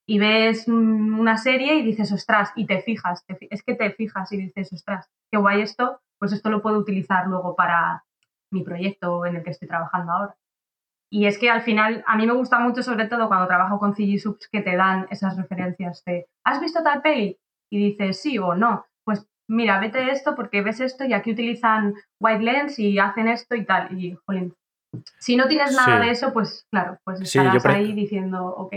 y 0.06 0.18
ves 0.18 0.66
mm, 0.68 1.18
una 1.18 1.36
serie 1.36 1.76
y 1.76 1.84
dices, 1.84 2.10
ostras, 2.12 2.52
y 2.56 2.66
te 2.66 2.82
fijas, 2.82 3.24
es 3.28 3.62
que 3.62 3.74
te 3.74 3.90
fijas 3.92 4.32
y 4.32 4.38
dices, 4.38 4.72
ostras, 4.72 5.08
qué 5.30 5.38
guay 5.38 5.60
esto, 5.62 6.00
pues 6.18 6.32
esto 6.32 6.50
lo 6.50 6.62
puedo 6.62 6.78
utilizar 6.78 7.28
luego 7.28 7.54
para 7.54 8.04
mi 8.50 8.64
proyecto 8.64 9.24
en 9.26 9.36
el 9.36 9.42
que 9.44 9.50
estoy 9.50 9.68
trabajando 9.68 10.12
ahora. 10.12 10.36
Y 11.10 11.26
es 11.26 11.38
que 11.38 11.48
al 11.48 11.62
final, 11.62 12.04
a 12.06 12.16
mí 12.16 12.26
me 12.26 12.34
gusta 12.34 12.58
mucho, 12.58 12.82
sobre 12.82 13.06
todo 13.06 13.28
cuando 13.28 13.46
trabajo 13.46 13.78
con 13.78 13.94
CG 13.94 14.18
Subs, 14.20 14.48
que 14.48 14.60
te 14.60 14.76
dan 14.76 15.06
esas 15.10 15.36
referencias 15.36 16.04
de, 16.04 16.26
¿has 16.44 16.60
visto 16.60 16.82
tal 16.82 17.00
peli? 17.00 17.38
Y 17.70 17.78
dices 17.78 18.20
sí 18.20 18.38
o 18.38 18.54
no. 18.54 18.84
Pues 19.04 19.26
mira, 19.48 19.80
vete 19.80 20.10
esto 20.10 20.34
porque 20.34 20.62
ves 20.62 20.80
esto 20.80 21.04
y 21.04 21.14
aquí 21.14 21.32
utilizan 21.32 21.94
white 22.20 22.42
lens 22.42 22.78
y 22.78 22.98
hacen 22.98 23.28
esto 23.28 23.54
y 23.54 23.64
tal. 23.64 23.98
Y, 23.98 24.18
jolín, 24.26 24.54
si 25.18 25.36
no 25.36 25.48
tienes 25.48 25.74
nada 25.74 26.00
de 26.00 26.10
eso, 26.10 26.32
pues 26.32 26.66
claro, 26.70 26.98
pues 27.04 27.20
estarás 27.20 27.64
ahí 27.66 27.92
diciendo, 27.92 28.46
ok. 28.46 28.74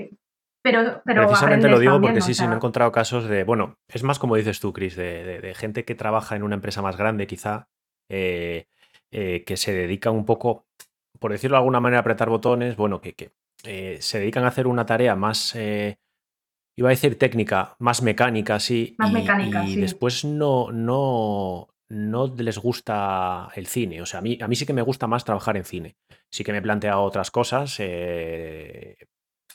Pero, 0.64 1.02
pero 1.04 1.26
Precisamente 1.26 1.68
lo 1.68 1.80
digo 1.80 2.00
porque 2.00 2.22
sí, 2.22 2.36
sí, 2.36 2.46
me 2.46 2.54
he 2.54 2.56
encontrado 2.56 2.92
casos 2.92 3.28
de, 3.28 3.44
bueno, 3.44 3.80
es 3.88 4.04
más 4.04 4.20
como 4.20 4.36
dices 4.36 4.60
tú, 4.60 4.74
Chris, 4.74 4.96
de, 4.96 5.54
gente 5.56 5.86
que 5.86 5.96
trabaja 5.96 6.36
en 6.36 6.44
una 6.44 6.56
empresa 6.56 6.84
más 6.84 6.98
grande, 6.98 7.26
quizá, 7.26 7.68
eh, 8.10 8.68
eh, 9.12 9.44
que 9.44 9.58
se 9.58 9.74
dedica 9.74 10.12
un 10.12 10.26
poco 10.26 10.68
por 11.22 11.32
decirlo 11.32 11.56
de 11.56 11.60
alguna 11.60 11.80
manera, 11.80 12.00
apretar 12.00 12.30
botones, 12.30 12.76
bueno, 12.76 13.00
que, 13.00 13.32
eh, 13.64 13.98
se 14.02 14.18
dedican 14.20 14.44
a 14.44 14.48
hacer 14.48 14.66
una 14.66 14.88
tarea 14.88 15.16
más, 15.16 15.56
eh, 15.56 16.00
iba 16.76 16.90
a 16.90 16.98
decir 16.98 17.20
técnica, 17.20 17.76
más 17.78 18.02
mecánica, 18.02 18.60
sí. 18.60 18.96
Más 18.98 19.12
y, 19.12 19.14
mecánica, 19.14 19.64
y 19.64 19.76
después 19.76 20.26
no, 20.26 20.72
no, 20.72 21.68
no 21.90 22.34
les 22.36 22.58
gusta 22.58 23.50
el 23.54 23.68
cine. 23.68 24.02
O 24.02 24.08
sea, 24.08 24.18
a 24.18 24.24
mí, 24.24 24.40
a 24.42 24.48
mí 24.48 24.56
sí 24.56 24.66
que 24.66 24.74
me 24.74 24.82
gusta 24.82 25.06
más 25.06 25.24
trabajar 25.24 25.58
en 25.58 25.64
cine. 25.64 25.96
Sí 26.32 26.44
que 26.44 26.54
me 26.54 26.58
he 26.58 26.62
planteado 26.64 27.04
otras 27.04 27.30
cosas, 27.30 27.76
eh, 27.78 28.98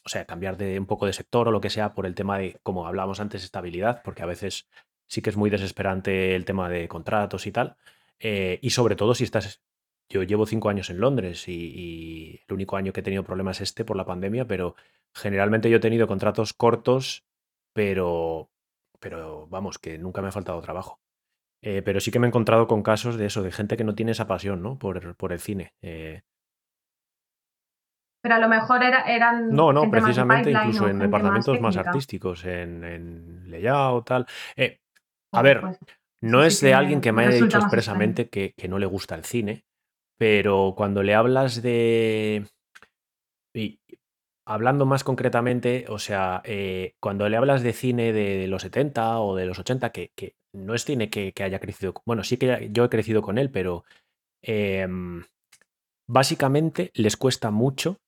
o 0.04 0.08
sea, 0.08 0.24
cambiar 0.24 0.56
de 0.56 0.78
un 0.78 0.86
poco 0.86 1.06
de 1.06 1.14
sector 1.14 1.48
o 1.48 1.50
lo 1.50 1.60
que 1.60 1.70
sea 1.70 1.94
por 1.94 2.06
el 2.06 2.14
tema 2.14 2.38
de, 2.38 2.60
como 2.62 2.86
hablábamos 2.86 3.18
antes, 3.18 3.42
estabilidad, 3.42 4.02
porque 4.04 4.22
a 4.22 4.26
veces 4.26 4.68
sí 5.08 5.20
que 5.20 5.30
es 5.30 5.36
muy 5.36 5.50
desesperante 5.50 6.36
el 6.36 6.44
tema 6.44 6.68
de 6.68 6.86
contratos 6.86 7.44
y 7.48 7.50
tal. 7.50 7.76
y 8.20 8.70
sobre 8.70 8.94
todo 8.94 9.16
si 9.16 9.24
estás 9.24 9.60
yo 10.08 10.22
llevo 10.22 10.46
cinco 10.46 10.68
años 10.68 10.90
en 10.90 11.00
Londres 11.00 11.48
y, 11.48 12.42
el 12.46 12.54
único 12.54 12.76
año 12.76 12.92
que 12.92 13.00
he 13.00 13.02
tenido 13.02 13.24
problemas 13.24 13.60
es 13.60 13.68
este 13.68 13.84
por 13.84 13.96
la 13.96 14.04
pandemia, 14.04 14.46
pero 14.46 14.76
generalmente 15.14 15.70
yo 15.70 15.78
he 15.78 15.80
tenido 15.80 16.06
contratos 16.06 16.52
cortos, 16.52 17.24
pero, 17.72 18.50
pero 19.00 19.46
vamos, 19.48 19.78
que 19.78 19.98
nunca 19.98 20.22
me 20.22 20.28
ha 20.28 20.32
faltado 20.32 20.60
trabajo. 20.60 21.00
Eh, 21.62 21.82
pero 21.82 22.00
sí 22.00 22.10
que 22.10 22.18
me 22.18 22.26
he 22.26 22.28
encontrado 22.28 22.66
con 22.66 22.82
casos 22.82 23.16
de 23.16 23.26
eso, 23.26 23.42
de 23.42 23.50
gente 23.50 23.76
que 23.76 23.84
no 23.84 23.94
tiene 23.94 24.12
esa 24.12 24.28
pasión, 24.28 24.62
¿no? 24.62 24.78
Por, 24.78 25.16
por 25.16 25.32
el 25.32 25.40
cine. 25.40 25.74
Eh. 25.82 26.22
Pero 28.22 28.34
a 28.34 28.38
lo 28.38 28.48
mejor 28.48 28.82
era, 28.82 29.02
eran. 29.02 29.50
No, 29.50 29.72
no, 29.72 29.90
precisamente 29.90 30.50
incluso 30.50 30.88
en 30.88 30.98
departamentos 30.98 31.60
más, 31.60 31.76
artísticos, 31.76 32.44
en, 32.44 32.84
en 32.84 33.50
layout, 33.50 34.06
tal. 34.06 34.26
Eh, 34.54 34.80
a 35.32 35.42
ver, 35.42 35.60
pues, 35.60 35.78
no 36.20 36.44
es 36.44 36.60
de 36.60 36.74
alguien 36.74 37.00
que 37.00 37.12
me 37.12 37.26
haya 37.26 37.42
dicho 37.42 37.58
expresamente 37.58 38.28
que, 38.28 38.52
que, 38.56 38.68
no 38.68 38.78
le 38.78 38.86
gusta 38.86 39.14
el 39.14 39.24
cine, 39.24 39.64
pero 40.18 40.74
cuando 40.76 41.02
le 41.02 41.14
hablas 41.14 41.62
de... 41.62 42.46
Y 43.54 43.80
hablando 44.46 44.86
más 44.86 45.02
concretamente, 45.04 45.86
o 45.88 45.98
sea, 45.98 46.40
eh, 46.44 46.94
cuando 47.00 47.28
le 47.28 47.36
hablas 47.36 47.62
de 47.62 47.72
cine 47.72 48.12
de, 48.12 48.46
los 48.46 48.62
70 48.62 49.20
o 49.20 49.34
de 49.34 49.46
los 49.46 49.58
80, 49.58 49.90
que, 49.90 50.12
no 50.52 50.74
es 50.74 50.84
cine 50.84 51.10
que, 51.10 51.32
haya 51.42 51.58
crecido, 51.58 51.94
bueno, 52.06 52.22
sí 52.22 52.36
que 52.36 52.68
yo 52.72 52.84
he 52.84 52.90
crecido 52.90 53.22
con 53.22 53.38
él, 53.38 53.50
pero 53.50 53.84
em, 54.42 55.24
básicamente 56.08 56.90
les 56.94 57.16
cuesta 57.16 57.50
mucho 57.50 57.98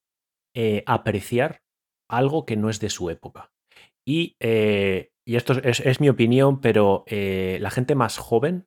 eh, 0.54 0.84
apreciar 0.86 1.62
algo 2.08 2.46
que 2.46 2.56
no 2.56 2.70
es 2.70 2.78
de 2.80 2.90
su 2.90 3.10
época. 3.10 3.50
Y, 4.06 4.36
eh, 4.40 5.10
y 5.26 5.36
esto 5.36 5.54
es, 5.54 5.80
es, 5.80 6.00
mi 6.00 6.08
opinión, 6.08 6.60
pero 6.60 7.04
la 7.08 7.70
gente 7.70 7.94
más 7.94 8.16
joven 8.16 8.66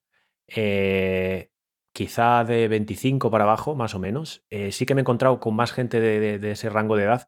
quizá 1.94 2.44
de 2.44 2.68
25 2.68 3.30
para 3.32 3.44
abajo, 3.44 3.76
más 3.76 3.96
o 3.96 4.00
menos, 4.00 4.44
eh, 4.50 4.72
sí 4.72 4.86
que 4.86 4.96
me 4.96 5.02
he 5.02 5.04
encontrado 5.04 5.40
con 5.40 5.56
más 5.56 5.72
gente 5.72 6.00
de, 6.00 6.52
ese 6.52 6.70
rango 6.70 6.96
de 6.96 7.04
edad 7.04 7.28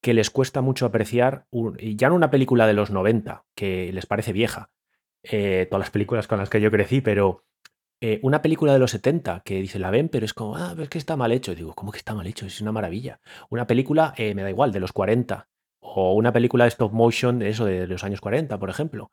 que 0.00 0.14
les 0.14 0.30
cuesta 0.30 0.60
mucho 0.60 0.86
apreciar, 0.86 1.46
ya 1.80 2.10
no 2.10 2.14
una 2.14 2.30
película 2.30 2.66
de 2.66 2.74
los 2.74 2.90
90, 2.90 3.46
que 3.54 3.90
les 3.92 4.04
parece 4.04 4.32
vieja, 4.32 4.70
eh, 5.22 5.66
todas 5.70 5.80
las 5.80 5.90
películas 5.90 6.28
con 6.28 6.38
las 6.38 6.50
que 6.50 6.60
yo 6.60 6.70
crecí, 6.70 7.00
pero 7.00 7.44
eh, 8.02 8.20
una 8.22 8.42
película 8.42 8.74
de 8.74 8.78
los 8.78 8.90
70 8.90 9.40
que 9.40 9.62
dice, 9.62 9.78
la 9.78 9.90
ven, 9.90 10.10
pero 10.10 10.26
es 10.26 10.34
como, 10.34 10.56
ah, 10.56 10.74
es 10.78 10.90
que 10.90 10.98
está 10.98 11.16
mal 11.16 11.32
hecho. 11.32 11.54
digo, 11.54 11.72
¿cómo 11.72 11.90
que 11.90 11.98
está 11.98 12.14
mal 12.14 12.26
hecho? 12.26 12.44
Es 12.44 12.60
una 12.60 12.70
maravilla. 12.70 13.20
Una 13.48 13.66
película, 13.66 14.12
me 14.18 14.42
da 14.42 14.50
igual, 14.50 14.72
de 14.72 14.80
los 14.80 14.92
40, 14.92 15.48
o 15.80 16.12
una 16.12 16.32
película 16.32 16.64
de 16.64 16.68
stop 16.68 16.92
motion, 16.92 17.38
de 17.38 17.48
eso, 17.48 17.64
de 17.64 17.86
los 17.86 18.04
años 18.04 18.20
40, 18.20 18.58
por 18.58 18.68
ejemplo. 18.68 19.10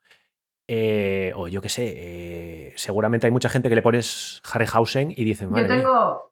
Eh, 0.68 1.34
o 1.36 1.48
yo 1.48 1.62
qué 1.62 1.70
sé, 1.70 1.94
eh, 1.96 2.74
seguramente 2.78 3.28
hay 3.28 3.32
mucha 3.32 3.50
gente 3.50 3.68
que 3.68 3.76
le 3.76 3.82
pones 3.82 4.42
Harryhausen 4.52 5.12
y 5.12 5.26
dicen, 5.26 5.54
yo 5.54 5.68
tengo, 5.68 6.32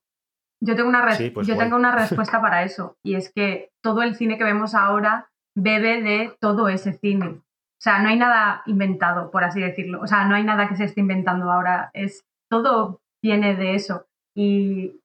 yo 0.61 0.75
tengo 0.75 0.89
una, 0.89 1.05
pues 1.33 1.47
yo 1.47 1.57
tengo 1.57 1.75
una 1.75 1.95
respuesta 1.97 2.41
para 2.41 2.63
eso 2.63 2.97
y 3.03 3.15
es 3.15 3.31
que 3.33 3.71
todo 3.83 4.01
el 4.01 4.15
cine 4.15 4.37
que 4.37 4.43
vemos 4.43 4.75
ahora 4.75 5.29
bebe 5.55 6.01
de 6.01 6.35
todo 6.39 6.69
ese 6.69 6.93
cine. 6.93 7.41
O 7.79 7.81
sea, 7.81 7.99
no 7.99 8.09
hay 8.09 8.17
nada 8.17 8.61
inventado, 8.65 9.31
por 9.31 9.43
así 9.45 9.61
decirlo. 9.61 10.01
O 10.01 10.07
sea, 10.07 10.25
no 10.25 10.35
hay 10.35 10.43
nada 10.43 10.67
que 10.67 10.75
se 10.75 10.83
esté 10.83 10.99
inventando 10.99 11.49
ahora. 11.49 11.91
Es, 11.93 12.25
todo 12.49 13.01
viene 13.23 13.55
de 13.55 13.75
eso. 13.75 14.05
Y 14.35 14.99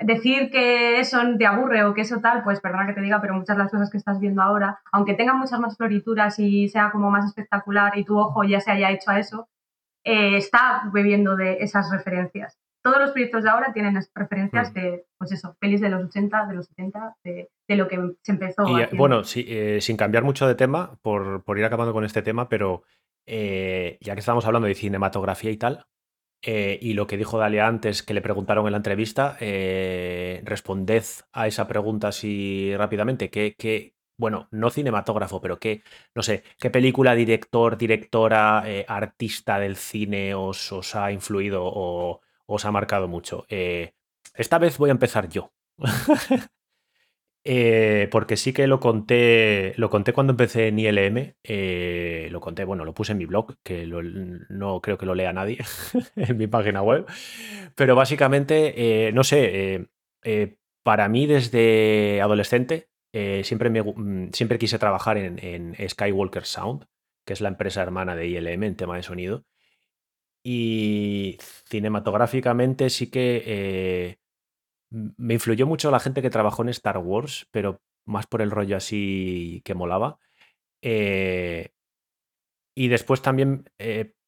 decir 0.00 0.50
que 0.50 1.00
eso 1.00 1.18
te 1.38 1.46
aburre 1.46 1.84
o 1.84 1.94
que 1.94 2.02
eso 2.02 2.20
tal, 2.20 2.42
pues 2.42 2.60
perdona 2.60 2.86
que 2.86 2.94
te 2.94 3.00
diga, 3.00 3.20
pero 3.20 3.34
muchas 3.34 3.56
de 3.56 3.62
las 3.62 3.70
cosas 3.70 3.90
que 3.90 3.98
estás 3.98 4.18
viendo 4.18 4.42
ahora, 4.42 4.80
aunque 4.92 5.14
tengan 5.14 5.38
muchas 5.38 5.60
más 5.60 5.76
florituras 5.76 6.38
y 6.38 6.68
sea 6.68 6.90
como 6.90 7.10
más 7.10 7.26
espectacular 7.26 7.96
y 7.96 8.04
tu 8.04 8.18
ojo 8.18 8.44
ya 8.44 8.60
se 8.60 8.70
haya 8.70 8.90
hecho 8.90 9.10
a 9.10 9.18
eso, 9.18 9.48
eh, 10.04 10.36
está 10.36 10.90
bebiendo 10.92 11.36
de 11.36 11.58
esas 11.60 11.90
referencias. 11.90 12.58
Todos 12.82 12.98
los 12.98 13.10
proyectos 13.10 13.44
de 13.44 13.50
ahora 13.50 13.72
tienen 13.74 13.98
referencias 14.14 14.70
mm. 14.70 14.74
de, 14.74 15.04
pues 15.18 15.32
eso, 15.32 15.54
pelis 15.60 15.82
de 15.82 15.90
los 15.90 16.04
80, 16.04 16.46
de 16.46 16.54
los 16.54 16.66
70, 16.66 17.16
de, 17.22 17.48
lo 17.68 17.86
que 17.86 17.98
se 18.22 18.32
empezó. 18.32 18.64
Y, 18.66 18.96
bueno, 18.96 19.20
eh, 19.36 19.78
sin 19.82 19.98
cambiar 19.98 20.24
mucho 20.24 20.48
de 20.48 20.54
tema, 20.54 20.98
por, 21.02 21.44
ir 21.56 21.64
acabando 21.64 21.92
con 21.92 22.04
este 22.04 22.22
tema, 22.22 22.48
pero 22.48 22.82
eh, 23.26 23.98
ya 24.00 24.14
que 24.14 24.20
estamos 24.20 24.46
hablando 24.46 24.66
de 24.66 24.74
cinematografía 24.74 25.50
y 25.50 25.58
tal, 25.58 25.86
y 26.42 26.94
lo 26.94 27.06
que 27.06 27.16
dijo 27.16 27.38
Dalia 27.38 27.66
antes, 27.66 28.02
que 28.02 28.14
le 28.14 28.22
preguntaron 28.22 28.66
en 28.66 28.72
la 28.72 28.78
entrevista, 28.78 29.36
responded 29.40 31.04
a 31.32 31.46
esa 31.46 31.66
pregunta 31.66 32.08
así 32.08 32.72
rápidamente. 32.76 33.30
¿Qué, 33.30 33.54
qué, 33.58 33.94
bueno, 34.20 34.48
no 34.50 34.70
cinematógrafo, 34.70 35.40
pero 35.40 35.58
qué, 35.58 35.82
no 36.14 36.22
sé, 36.22 36.44
qué 36.58 36.70
película, 36.70 37.14
director, 37.14 37.78
directora, 37.78 38.62
eh, 38.66 38.84
artista 38.86 39.58
del 39.58 39.76
cine 39.76 40.34
os, 40.34 40.70
os, 40.72 40.94
ha 40.94 41.10
influido 41.10 41.62
o 41.64 42.20
os 42.46 42.64
ha 42.66 42.70
marcado 42.70 43.08
mucho. 43.08 43.46
Eh, 43.48 43.94
esta 44.34 44.58
vez 44.58 44.76
voy 44.76 44.90
a 44.90 44.92
empezar 44.92 45.28
yo. 45.28 45.52
Eh, 47.42 48.08
porque 48.10 48.36
sí 48.36 48.52
que 48.52 48.66
lo 48.66 48.80
conté, 48.80 49.72
lo 49.76 49.88
conté 49.88 50.12
cuando 50.12 50.32
empecé 50.32 50.68
en 50.68 50.78
ILM, 50.78 51.34
lo 52.30 52.40
conté, 52.40 52.64
bueno, 52.64 52.84
lo 52.84 52.92
puse 52.92 53.12
en 53.12 53.18
mi 53.18 53.24
blog, 53.24 53.56
que 53.62 53.86
no 53.86 54.80
creo 54.82 54.98
que 54.98 55.06
lo 55.06 55.14
lea 55.14 55.32
nadie 55.32 55.58
en 56.16 56.36
mi 56.36 56.46
página 56.48 56.82
web, 56.82 57.06
pero 57.74 57.96
básicamente, 57.96 59.10
no 59.14 59.24
sé, 59.24 59.88
para 60.82 61.08
mí 61.08 61.26
desde 61.26 62.20
adolescente 62.20 62.90
eh, 63.12 63.42
siempre, 63.44 63.70
mm, 63.70 64.30
siempre 64.32 64.58
quise 64.58 64.78
trabajar 64.78 65.18
en, 65.18 65.74
Skywalker 65.88 66.44
Sound, 66.44 66.86
que 67.24 67.32
es 67.32 67.40
la 67.40 67.48
empresa 67.48 67.82
hermana 67.82 68.14
de 68.16 68.28
ILM 68.28 68.64
en 68.64 68.76
tema 68.76 68.96
de 68.96 69.02
sonido. 69.02 69.44
Y 70.42 71.36
cinematográficamente 71.68 72.88
sí 72.88 73.10
que 73.10 73.42
eh, 73.44 74.19
me 74.90 75.34
influyó 75.34 75.66
mucho 75.66 75.90
la 75.90 76.00
gente 76.00 76.22
que 76.22 76.30
trabajó 76.30 76.62
en 76.62 76.68
Star 76.70 76.98
Wars, 76.98 77.48
pero 77.50 77.80
más 78.06 78.26
por 78.26 78.42
el 78.42 78.50
rollo 78.50 78.76
así 78.76 79.62
que 79.64 79.74
molaba. 79.74 80.18
Eh, 80.82 81.70
y 82.74 82.88
después 82.88 83.22
también, 83.22 83.68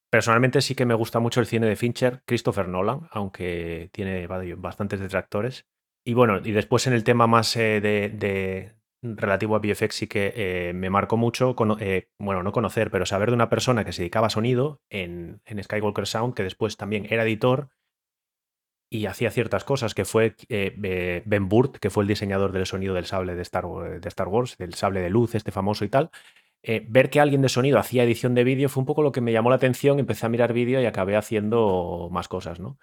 personalmente 0.09 0.61
sí 0.61 0.75
que 0.75 0.85
me 0.85 0.93
gusta 0.93 1.19
mucho 1.19 1.39
el 1.39 1.47
cine 1.47 1.67
de 1.67 1.75
Fincher, 1.75 2.21
Christopher 2.25 2.67
Nolan, 2.67 3.07
aunque 3.11 3.89
tiene 3.91 4.27
bastantes 4.27 4.99
detractores. 4.99 5.65
Y 6.05 6.13
bueno, 6.13 6.39
y 6.43 6.51
después 6.51 6.85
en 6.87 6.93
el 6.93 7.03
tema 7.03 7.27
más 7.27 7.55
eh, 7.55 7.79
de, 7.79 8.73
relativo 9.01 9.55
a 9.55 9.59
VFX 9.59 9.95
sí 9.95 10.07
que 10.07 10.33
eh, 10.35 10.73
me 10.73 10.89
marcó 10.89 11.15
mucho, 11.15 11.55
eh, 11.79 12.09
bueno, 12.19 12.43
no 12.43 12.51
conocer, 12.51 12.91
pero 12.91 13.05
saber 13.05 13.29
de 13.29 13.35
una 13.35 13.49
persona 13.49 13.85
que 13.85 13.93
se 13.93 14.01
dedicaba 14.01 14.27
a 14.27 14.29
sonido 14.29 14.81
en, 14.89 15.41
Skywalker 15.63 16.05
Sound, 16.05 16.33
que 16.33 16.43
después 16.43 16.75
también 16.75 17.07
era 17.09 17.23
editor 17.23 17.69
y 18.93 19.07
hacía 19.07 19.31
ciertas 19.31 19.63
cosas, 19.63 19.95
que 19.95 20.05
fue 20.05 20.35
Ben 20.47 21.49
Burt, 21.49 21.77
que 21.77 21.89
fue 21.89 22.03
el 22.03 22.07
diseñador 22.07 22.51
del 22.51 22.67
sonido 22.67 22.93
del 22.93 23.05
sable 23.05 23.33
de 23.33 23.41
Star, 23.41 23.65
Wars, 23.65 24.57
del 24.57 24.75
sable 24.75 25.01
de 25.01 25.09
luz, 25.09 25.33
este 25.33 25.51
famoso 25.51 25.83
y 25.83 25.89
tal. 25.89 26.11
ver 26.61 27.09
que 27.09 27.19
alguien 27.19 27.41
de 27.41 27.49
sonido 27.49 27.79
hacía 27.79 28.03
edición 28.03 28.35
de 28.35 28.43
vídeo 28.43 28.69
fue 28.69 28.81
un 28.81 28.85
poco 28.85 29.01
lo 29.01 29.11
que 29.11 29.21
me 29.21 29.31
llamó 29.31 29.49
la 29.49 29.55
atención, 29.55 29.97
empecé 29.97 30.27
a 30.27 30.29
mirar 30.29 30.53
vídeo 30.53 30.79
y 30.79 30.85
acabé 30.85 31.15
haciendo 31.15 32.09
más 32.11 32.27
cosas, 32.27 32.59
¿no? 32.59 32.77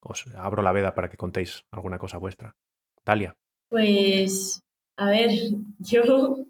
Os 0.00 0.26
abro 0.34 0.62
la 0.62 0.72
veda 0.72 0.94
para 0.94 1.08
que 1.08 1.16
contéis 1.16 1.64
alguna 1.70 1.98
cosa 1.98 2.18
vuestra. 2.18 2.56
Talia. 3.04 3.36
Pues, 3.68 4.60
a 4.96 5.08
ver, 5.08 5.30
yo, 5.78 6.46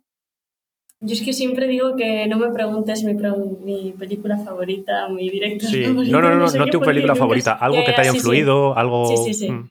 yo 1.04 1.14
es 1.14 1.22
que 1.22 1.32
siempre 1.32 1.66
digo 1.66 1.96
que 1.96 2.26
no 2.28 2.38
me 2.38 2.50
preguntes 2.50 3.02
mi, 3.02 3.14
mi 3.14 3.92
película 3.92 4.38
favorita, 4.38 5.08
mi 5.08 5.28
director 5.28 5.68
sí. 5.68 5.84
favorito. 5.84 6.12
No, 6.12 6.22
no, 6.22 6.36
no, 6.36 6.46
no, 6.46 6.66
tu 6.66 6.80
película 6.80 7.16
favorita. 7.16 7.54
Algo 7.54 7.84
que 7.84 7.92
te 7.92 8.00
haya 8.00 8.14
influido, 8.14 8.76
algo. 8.76 9.06
Sí, 9.06 9.16
sí, 9.16 9.34
sí. 9.34 9.50
Mm. 9.50 9.68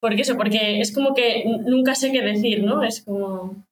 Porque 0.00 0.22
eso, 0.22 0.36
porque 0.36 0.80
es 0.80 0.94
como 0.94 1.12
que 1.12 1.44
nunca 1.66 1.96
sé 1.96 2.12
qué 2.12 2.22
decir, 2.22 2.62
¿no? 2.62 2.84
Es 2.84 3.02
como. 3.02 3.64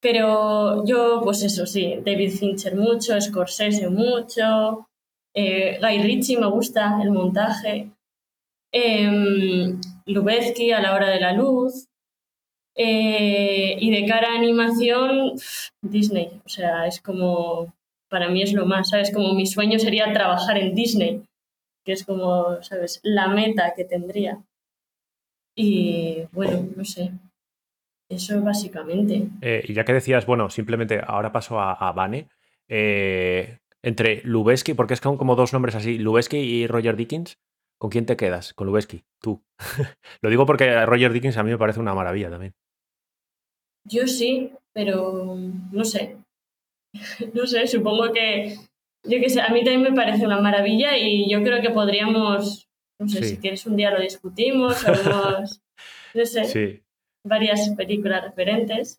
Pero 0.00 0.84
yo, 0.86 1.20
pues 1.24 1.42
eso, 1.42 1.66
sí, 1.66 1.96
David 2.04 2.30
Fincher 2.30 2.76
mucho, 2.76 3.20
Scorsese 3.20 3.88
mucho, 3.88 4.86
eh, 5.34 5.78
Guy 5.80 6.02
Ritchie 6.02 6.38
me 6.38 6.46
gusta 6.46 7.00
el 7.02 7.10
montaje. 7.10 7.90
Eh, 8.72 9.74
Lubezki 10.06 10.70
a 10.70 10.80
la 10.80 10.94
hora 10.94 11.10
de 11.10 11.20
la 11.20 11.32
luz. 11.32 11.88
Eh, 12.76 13.76
y 13.80 13.90
de 13.90 14.06
cara 14.06 14.32
a 14.32 14.36
animación, 14.36 15.32
Disney. 15.82 16.40
O 16.44 16.48
sea, 16.48 16.86
es 16.86 17.00
como, 17.00 17.74
para 18.08 18.28
mí 18.28 18.42
es 18.42 18.52
lo 18.52 18.66
más, 18.66 18.90
¿sabes? 18.90 19.12
Como 19.12 19.34
mi 19.34 19.46
sueño 19.46 19.78
sería 19.78 20.12
trabajar 20.12 20.58
en 20.58 20.74
Disney, 20.74 21.22
que 21.84 21.92
es 21.92 22.04
como, 22.04 22.62
¿sabes? 22.62 23.00
La 23.02 23.28
meta 23.28 23.72
que 23.74 23.84
tendría. 23.84 24.38
Y 25.54 26.24
bueno, 26.32 26.68
no 26.76 26.84
sé. 26.84 27.12
Eso 28.08 28.40
básicamente. 28.42 29.28
Eh, 29.40 29.64
y 29.66 29.72
ya 29.72 29.84
que 29.84 29.94
decías, 29.94 30.26
bueno, 30.26 30.50
simplemente 30.50 31.00
ahora 31.04 31.32
paso 31.32 31.58
a, 31.58 31.72
a 31.72 31.92
Bane. 31.92 32.28
Eh, 32.68 33.58
entre 33.82 34.20
Lubezki, 34.24 34.74
porque 34.74 34.94
es 34.94 35.00
como 35.00 35.36
dos 35.36 35.52
nombres 35.52 35.76
así, 35.76 35.98
Lubezki 35.98 36.36
y 36.36 36.66
Roger 36.66 36.96
Dickens, 36.96 37.38
¿Con 37.78 37.90
quién 37.90 38.06
te 38.06 38.16
quedas? 38.16 38.54
Con 38.54 38.66
Lubeski, 38.66 39.04
tú. 39.20 39.42
Lo 40.22 40.30
digo 40.30 40.46
porque 40.46 40.86
Roger 40.86 41.12
Dickens 41.12 41.36
a 41.36 41.42
mí 41.42 41.50
me 41.50 41.58
parece 41.58 41.80
una 41.80 41.94
maravilla 41.94 42.30
también. 42.30 42.54
Yo 43.88 44.06
sí, 44.06 44.52
pero 44.72 45.36
no 45.72 45.84
sé. 45.84 46.16
no 47.34 47.46
sé, 47.46 47.66
supongo 47.66 48.12
que. 48.12 48.56
Yo 49.04 49.20
qué 49.20 49.30
sé, 49.30 49.40
a 49.40 49.50
mí 49.50 49.62
también 49.62 49.82
me 49.82 49.92
parece 49.92 50.26
una 50.26 50.40
maravilla 50.40 50.98
y 50.98 51.30
yo 51.30 51.42
creo 51.42 51.60
que 51.60 51.70
podríamos. 51.70 52.68
No 52.98 53.08
sé, 53.08 53.22
si 53.22 53.36
quieres 53.36 53.66
un 53.66 53.76
día 53.76 53.90
lo 53.90 54.00
discutimos, 54.00 54.84
no 56.14 56.24
sé. 56.24 56.44
Sí 56.44 56.82
varias 57.26 57.70
películas 57.70 58.24
referentes. 58.24 58.98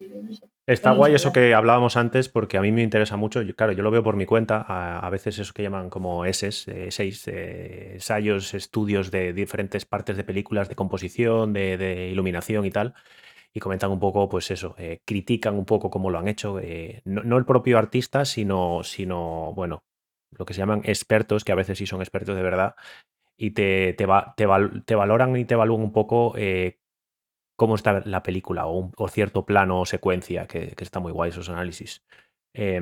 Está 0.66 0.92
guay 0.92 1.16
eso 1.16 1.32
que 1.32 1.54
hablábamos 1.54 1.98
antes 1.98 2.30
porque 2.30 2.58
a 2.58 2.62
mí 2.62 2.72
me 2.72 2.84
interesa 2.84 3.18
mucho. 3.18 3.42
claro, 3.56 3.72
yo 3.72 3.84
lo 3.84 3.92
veo 3.92 4.04
por 4.04 4.16
mi 4.16 4.26
cuenta. 4.26 4.66
A, 4.68 5.10
veces 5.10 5.40
eso 5.40 5.54
que 5.54 5.64
llaman 5.64 5.90
como 5.90 6.26
S, 6.26 6.48
eh, 6.48 6.92
seis 6.92 7.28
eh, 7.28 7.94
ensayos, 7.94 8.54
estudios 8.54 9.12
de 9.12 9.34
diferentes 9.34 9.86
partes 9.86 10.18
de 10.18 10.24
películas, 10.24 10.70
de 10.70 10.76
composición, 10.76 11.54
de, 11.54 12.10
iluminación 12.12 12.66
y 12.66 12.72
tal. 12.72 12.94
Y 13.54 13.60
comentan 13.60 13.92
un 13.92 14.00
poco, 14.00 14.30
pues 14.30 14.52
eso, 14.52 14.76
eh, 14.78 15.00
critican 15.06 15.56
un 15.56 15.66
poco 15.66 15.90
cómo 15.90 16.12
lo 16.12 16.20
han 16.20 16.28
hecho. 16.28 16.60
No, 17.06 17.38
el 17.38 17.46
propio 17.46 17.78
artista, 17.78 18.24
sino, 18.26 18.84
sino, 18.84 19.54
bueno, 19.56 19.84
lo 20.32 20.46
que 20.46 20.54
se 20.54 20.60
llaman 20.60 20.82
expertos, 20.84 21.44
que 21.44 21.52
a 21.52 21.56
veces 21.56 21.78
sí 21.78 21.88
son 21.88 22.02
expertos 22.02 22.36
de 22.36 22.44
verdad, 22.44 22.76
y 23.36 23.52
te, 23.52 23.94
te, 23.94 24.06
te, 24.36 24.96
valoran 24.96 25.36
y 25.38 25.46
te 25.46 25.54
evalúan 25.56 25.82
un 25.82 25.92
poco 25.92 26.36
cómo 27.58 27.76
está 27.76 28.02
la 28.06 28.24
película 28.24 28.68
o, 28.68 28.92
o 28.96 29.08
cierto 29.10 29.46
plano 29.46 29.82
o 29.82 29.86
secuencia, 29.86 30.48
que, 30.48 30.74
está 30.80 31.00
muy 31.02 31.12
guay 31.12 31.32
esos 31.32 31.50
análisis. 31.50 32.04
Eh, 32.54 32.80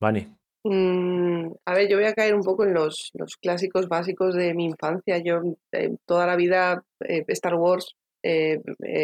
Vani. 0.00 0.34
Mm, 0.64 1.52
a 1.64 1.74
ver, 1.74 1.88
yo 1.88 1.96
voy 1.98 2.06
a 2.06 2.14
caer 2.14 2.34
un 2.34 2.42
poco 2.42 2.64
en 2.64 2.74
los, 2.74 3.10
los 3.14 3.36
clásicos 3.36 3.88
básicos 3.88 4.34
de 4.34 4.54
mi 4.54 4.64
infancia. 4.64 5.18
Yo 5.18 5.40
eh, 5.72 5.96
toda 6.06 6.26
la 6.26 6.36
vida 6.36 6.82
eh, 7.00 7.24
Star 7.28 7.54
Wars, 7.54 7.94
eh, 8.22 8.60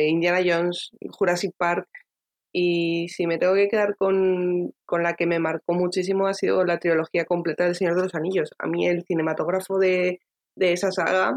Indiana 0.09 0.41
Jones, 0.45 0.91
Jurassic 1.11 1.53
Park. 1.57 1.89
Y 2.53 3.09
si 3.09 3.27
me 3.27 3.39
tengo 3.39 3.55
que 3.55 3.69
quedar 3.69 3.97
con, 3.97 4.73
con, 4.87 5.03
la 5.03 5.15
que 5.15 5.27
me 5.27 5.41
marcó 5.41 5.75
muchísimo 5.75 6.29
ha 6.29 6.35
sido 6.35 6.65
la 6.65 6.79
trilogía 6.79 7.25
completa 7.25 7.65
del 7.65 7.75
Señor 7.75 7.97
de 7.97 8.03
los 8.05 8.15
Anillos. 8.15 8.51
A 8.59 8.69
mí 8.69 8.87
el 8.87 9.05
cinematógrafo 9.05 9.79
de, 9.79 10.21
de 10.57 10.73
esa 10.73 10.93
saga 10.93 11.35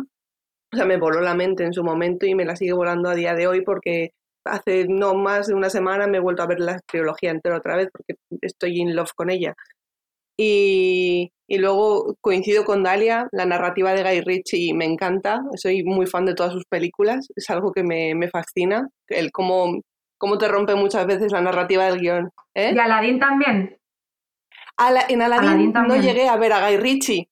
o 0.73 0.75
sea, 0.75 0.85
me 0.85 0.97
voló 0.97 1.21
la 1.21 1.33
mente 1.33 1.63
en 1.63 1.73
su 1.73 1.83
momento 1.83 2.25
y 2.25 2.35
me 2.35 2.45
la 2.45 2.55
sigue 2.55 2.73
volando 2.73 3.09
a 3.09 3.15
día 3.15 3.33
de 3.33 3.47
hoy 3.47 3.61
porque 3.61 4.11
hace 4.45 4.85
no 4.87 5.13
más 5.15 5.47
de 5.47 5.53
una 5.53 5.69
semana 5.69 6.07
me 6.07 6.17
he 6.17 6.21
vuelto 6.21 6.43
a 6.43 6.47
ver 6.47 6.59
la 6.59 6.79
trilogía 6.81 7.31
entera 7.31 7.57
otra 7.57 7.77
vez 7.77 7.89
porque 7.91 8.15
estoy 8.41 8.79
in 8.79 8.95
love 8.95 9.11
con 9.15 9.29
ella. 9.29 9.55
Y, 10.37 11.31
y, 11.47 11.57
luego 11.57 12.15
coincido 12.21 12.63
con 12.63 12.83
Dalia, 12.83 13.27
la 13.31 13.45
narrativa 13.45 13.93
de 13.93 14.03
Guy 14.03 14.21
Ritchie 14.21 14.73
me 14.73 14.85
encanta, 14.85 15.41
soy 15.55 15.83
muy 15.83 16.05
fan 16.05 16.25
de 16.25 16.35
todas 16.35 16.53
sus 16.53 16.65
películas, 16.65 17.27
es 17.35 17.49
algo 17.49 17.71
que 17.71 17.83
me, 17.83 18.13
me 18.13 18.29
fascina, 18.29 18.87
el 19.07 19.31
cómo, 19.31 19.81
cómo, 20.19 20.37
te 20.37 20.47
rompe 20.47 20.75
muchas 20.75 21.07
veces 21.07 21.31
la 21.31 21.41
narrativa 21.41 21.85
del 21.85 21.99
guion. 21.99 22.29
¿eh? 22.53 22.71
¿Y 22.75 22.79
Aladdin 22.79 23.19
también? 23.19 23.77
en 25.09 25.21
Aladdin, 25.23 25.73
no 25.73 25.95
llegué 25.95 26.29
a 26.29 26.37
ver 26.37 26.53
a 26.53 26.67
Guy 26.67 26.77
Ritchie, 26.77 27.27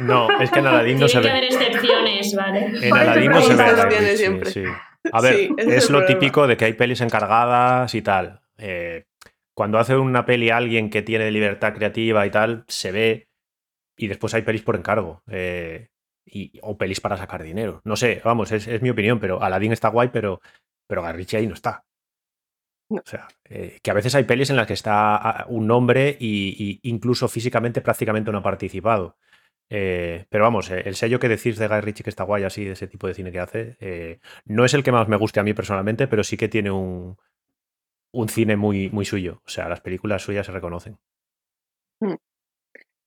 no, 0.00 0.28
es 0.40 0.50
que 0.50 0.60
en 0.60 0.66
Aladdin 0.66 1.00
no 1.00 1.08
se 1.08 1.18
ve. 1.18 1.22
Tiene 1.24 1.48
que 1.48 1.54
haber 1.56 1.68
excepciones, 1.68 2.36
¿vale? 2.36 2.72
En 2.82 2.96
Aladdin 2.96 3.30
no 3.30 3.40
se 3.42 3.54
ve. 3.54 4.16
siempre. 4.16 4.52
A 5.12 5.20
ver, 5.20 5.50
es, 5.56 5.90
lo 5.90 6.04
típico 6.04 6.46
de 6.46 6.56
que 6.56 6.66
hay 6.66 6.72
pelis 6.74 7.00
encargadas 7.00 7.94
y 7.94 8.02
tal. 8.02 8.40
Eh, 8.58 9.04
cuando 9.58 9.80
hace 9.80 9.96
una 9.96 10.24
peli 10.24 10.50
alguien 10.50 10.88
que 10.88 11.02
tiene 11.02 11.32
libertad 11.32 11.74
creativa 11.74 12.24
y 12.24 12.30
tal, 12.30 12.64
se 12.68 12.92
ve. 12.92 13.28
Y 13.96 14.06
después 14.06 14.32
hay 14.34 14.42
pelis 14.42 14.62
por 14.62 14.76
encargo. 14.76 15.24
Eh, 15.26 15.88
y, 16.24 16.60
o 16.62 16.78
pelis 16.78 17.00
para 17.00 17.16
sacar 17.16 17.42
dinero. 17.42 17.80
No 17.82 17.96
sé, 17.96 18.22
vamos, 18.24 18.52
es, 18.52 18.80
mi 18.82 18.90
opinión, 18.90 19.18
pero 19.18 19.42
Aladdin 19.42 19.72
está 19.72 19.88
guay, 19.88 20.10
pero, 20.12 20.40
pero 20.86 21.02
Garrichi 21.02 21.38
ahí 21.38 21.48
no 21.48 21.54
está. 21.54 21.84
O 22.88 23.02
sea, 23.04 23.26
eh, 23.46 23.80
que 23.82 23.90
a 23.90 23.94
veces 23.94 24.14
hay 24.14 24.22
pelis 24.22 24.48
en 24.50 24.54
las 24.54 24.68
que 24.68 24.74
está 24.74 25.16
ah, 25.16 25.46
un 25.48 25.66
nombre 25.66 26.16
y, 26.20 26.78
incluso 26.84 27.26
físicamente 27.26 27.80
prácticamente 27.80 28.30
no 28.30 28.38
ha 28.38 28.42
participado. 28.44 29.16
Eh, 29.70 30.26
pero 30.28 30.44
vamos, 30.44 30.70
eh, 30.70 30.84
el 30.86 30.94
sello 30.94 31.18
que 31.18 31.28
decís 31.28 31.58
de 31.58 31.66
Guy 31.66 31.80
Ritchie 31.80 32.04
que 32.04 32.10
está 32.10 32.22
guay 32.22 32.44
así, 32.44 32.64
de 32.64 32.74
ese 32.74 32.86
tipo 32.86 33.08
de 33.08 33.14
cine 33.14 33.32
que 33.32 33.40
hace, 33.40 34.20
no 34.44 34.64
es 34.64 34.72
el 34.74 34.84
que 34.84 34.92
más 34.92 35.08
me 35.08 35.16
guste 35.16 35.40
a 35.40 35.42
mí 35.42 35.52
personalmente, 35.52 36.06
pero 36.06 36.22
sí 36.22 36.36
que 36.36 36.46
tiene 36.46 36.70
un, 36.70 37.18
un 38.12 38.28
cine 38.28 38.56
muy, 38.56 38.90
muy 38.90 39.04
suyo. 39.04 39.42
O 39.46 39.48
sea, 39.48 39.68
las 39.68 39.80
películas 39.80 40.22
suyas 40.22 40.46
se 40.46 40.52
reconocen. 40.52 40.98
Hmm. 42.00 42.16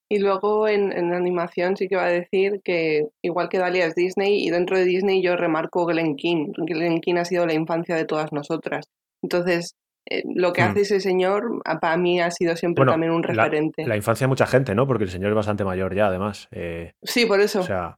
Y 0.09 0.19
luego 0.19 0.67
en, 0.67 0.91
animación 1.13 1.77
sí 1.77 1.87
que 1.87 1.95
va 1.95 2.05
a 2.05 2.09
decir 2.09 2.59
que 2.65 3.07
igual 3.23 3.47
que 3.47 3.59
Dalia 3.59 3.85
es 3.85 3.95
Disney 3.95 4.45
y 4.45 4.49
dentro 4.49 4.77
de 4.77 4.83
Disney 4.83 5.21
yo 5.21 5.37
remarco 5.37 5.85
Glen 5.85 6.17
King. 6.17 6.51
Glen 6.55 6.99
King 6.99 7.15
ha 7.15 7.25
sido 7.25 7.45
la 7.45 7.53
infancia 7.53 7.95
de 7.95 8.03
todas 8.05 8.33
nosotras. 8.33 8.89
Entonces, 9.23 9.75
eh, 10.09 10.23
lo 10.35 10.51
que 10.51 10.61
hmm. 10.61 10.65
hace 10.65 10.81
ese 10.81 10.99
señor 10.99 11.61
para 11.79 11.95
mí 11.95 12.19
ha 12.19 12.29
sido 12.31 12.57
siempre 12.57 12.85
también 12.85 13.13
un 13.13 13.23
referente. 13.23 13.87
La, 13.87 13.95
infancia 13.95 14.25
de 14.25 14.29
mucha 14.29 14.47
gente, 14.47 14.75
¿no? 14.75 14.85
Porque 14.85 15.05
el 15.05 15.09
señor 15.09 15.29
es 15.29 15.35
bastante 15.35 15.63
mayor 15.63 15.95
ya, 15.95 16.07
además. 16.07 16.49
Eh, 16.51 16.93
sí, 17.03 17.25
por 17.25 17.39
eso. 17.39 17.61
O 17.61 17.63
sea, 17.63 17.97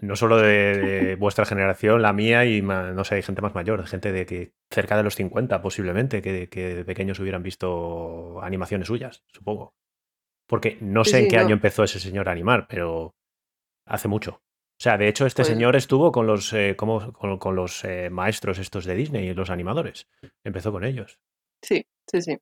no 0.00 0.16
solo 0.16 0.38
de, 0.38 1.16
vuestra 1.18 1.44
generación, 1.44 2.02
la 2.02 2.12
mía 2.12 2.44
y 2.44 2.62
no 2.62 3.04
sé, 3.04 3.16
hay 3.16 3.22
gente 3.22 3.42
más 3.42 3.54
mayor, 3.54 3.86
gente 3.86 4.12
de 4.12 4.26
que 4.26 4.52
cerca 4.70 4.96
de 4.96 5.02
los 5.02 5.16
50 5.16 5.60
posiblemente, 5.60 6.22
que, 6.22 6.48
que 6.48 6.74
de 6.74 6.84
pequeños 6.84 7.20
hubieran 7.20 7.42
visto 7.42 8.40
animaciones 8.42 8.88
suyas, 8.88 9.22
supongo. 9.28 9.74
Porque 10.48 10.78
no 10.80 11.04
sé 11.04 11.20
en 11.20 11.28
qué 11.28 11.38
año 11.38 11.54
empezó 11.54 11.84
ese 11.84 12.00
señor 12.00 12.28
a 12.28 12.32
animar, 12.32 12.66
pero 12.68 13.14
hace 13.86 14.08
mucho. 14.08 14.42
O 14.82 14.82
sea, 14.82 14.98
de 14.98 15.06
hecho, 15.06 15.26
este 15.26 15.42
pues 15.42 15.48
señor 15.48 15.76
estuvo 15.76 16.10
con 16.10 16.26
los, 16.26 16.52
eh, 16.52 16.74
como, 16.76 17.12
con, 17.12 17.54
los 17.54 17.84
eh, 17.84 18.10
maestros 18.10 18.58
estos 18.58 18.84
de 18.84 18.96
Disney, 18.96 19.32
los 19.32 19.48
animadores. 19.48 20.08
Empezó 20.42 20.72
con 20.72 20.84
ellos. 20.84 21.20
Sí, 21.62 21.86
sí, 22.10 22.20
sí. 22.20 22.38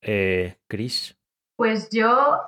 Eh, 0.00 0.56
Chris. 0.66 1.18
Pues 1.56 1.90
yo, 1.90 2.46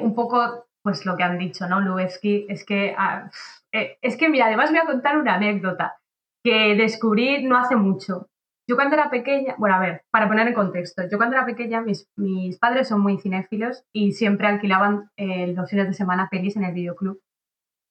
un 0.00 0.14
poco, 0.14 0.66
pues 0.82 1.04
lo 1.04 1.14
que 1.14 1.24
han 1.24 1.38
dicho, 1.38 1.68
¿no? 1.68 1.80
Lubeski, 1.80 2.46
es 2.48 2.64
que, 2.64 2.94
ah, 2.96 3.30
es 4.02 4.16
que, 4.16 4.28
mira, 4.28 4.46
además 4.46 4.70
voy 4.70 4.78
a 4.78 4.86
contar 4.86 5.18
una 5.18 5.34
anécdota 5.34 5.96
que 6.44 6.76
descubrí 6.76 7.42
no 7.42 7.58
hace 7.58 7.74
mucho. 7.74 8.28
Yo 8.68 8.76
cuando 8.76 8.94
era 8.94 9.10
pequeña, 9.10 9.54
bueno, 9.58 9.76
a 9.76 9.80
ver, 9.80 10.02
para 10.10 10.26
poner 10.26 10.48
en 10.48 10.54
contexto, 10.54 11.02
yo 11.10 11.18
cuando 11.18 11.36
era 11.36 11.44
pequeña, 11.44 11.82
mis, 11.82 12.08
mis 12.16 12.58
padres 12.58 12.88
son 12.88 13.00
muy 13.00 13.18
cinéfilos 13.18 13.84
y 13.92 14.12
siempre 14.12 14.46
alquilaban 14.46 15.10
eh, 15.16 15.48
los 15.48 15.68
fines 15.68 15.86
de 15.86 15.92
semana 15.92 16.28
pelis 16.30 16.56
en 16.56 16.64
el 16.64 16.72
videoclub. 16.72 17.20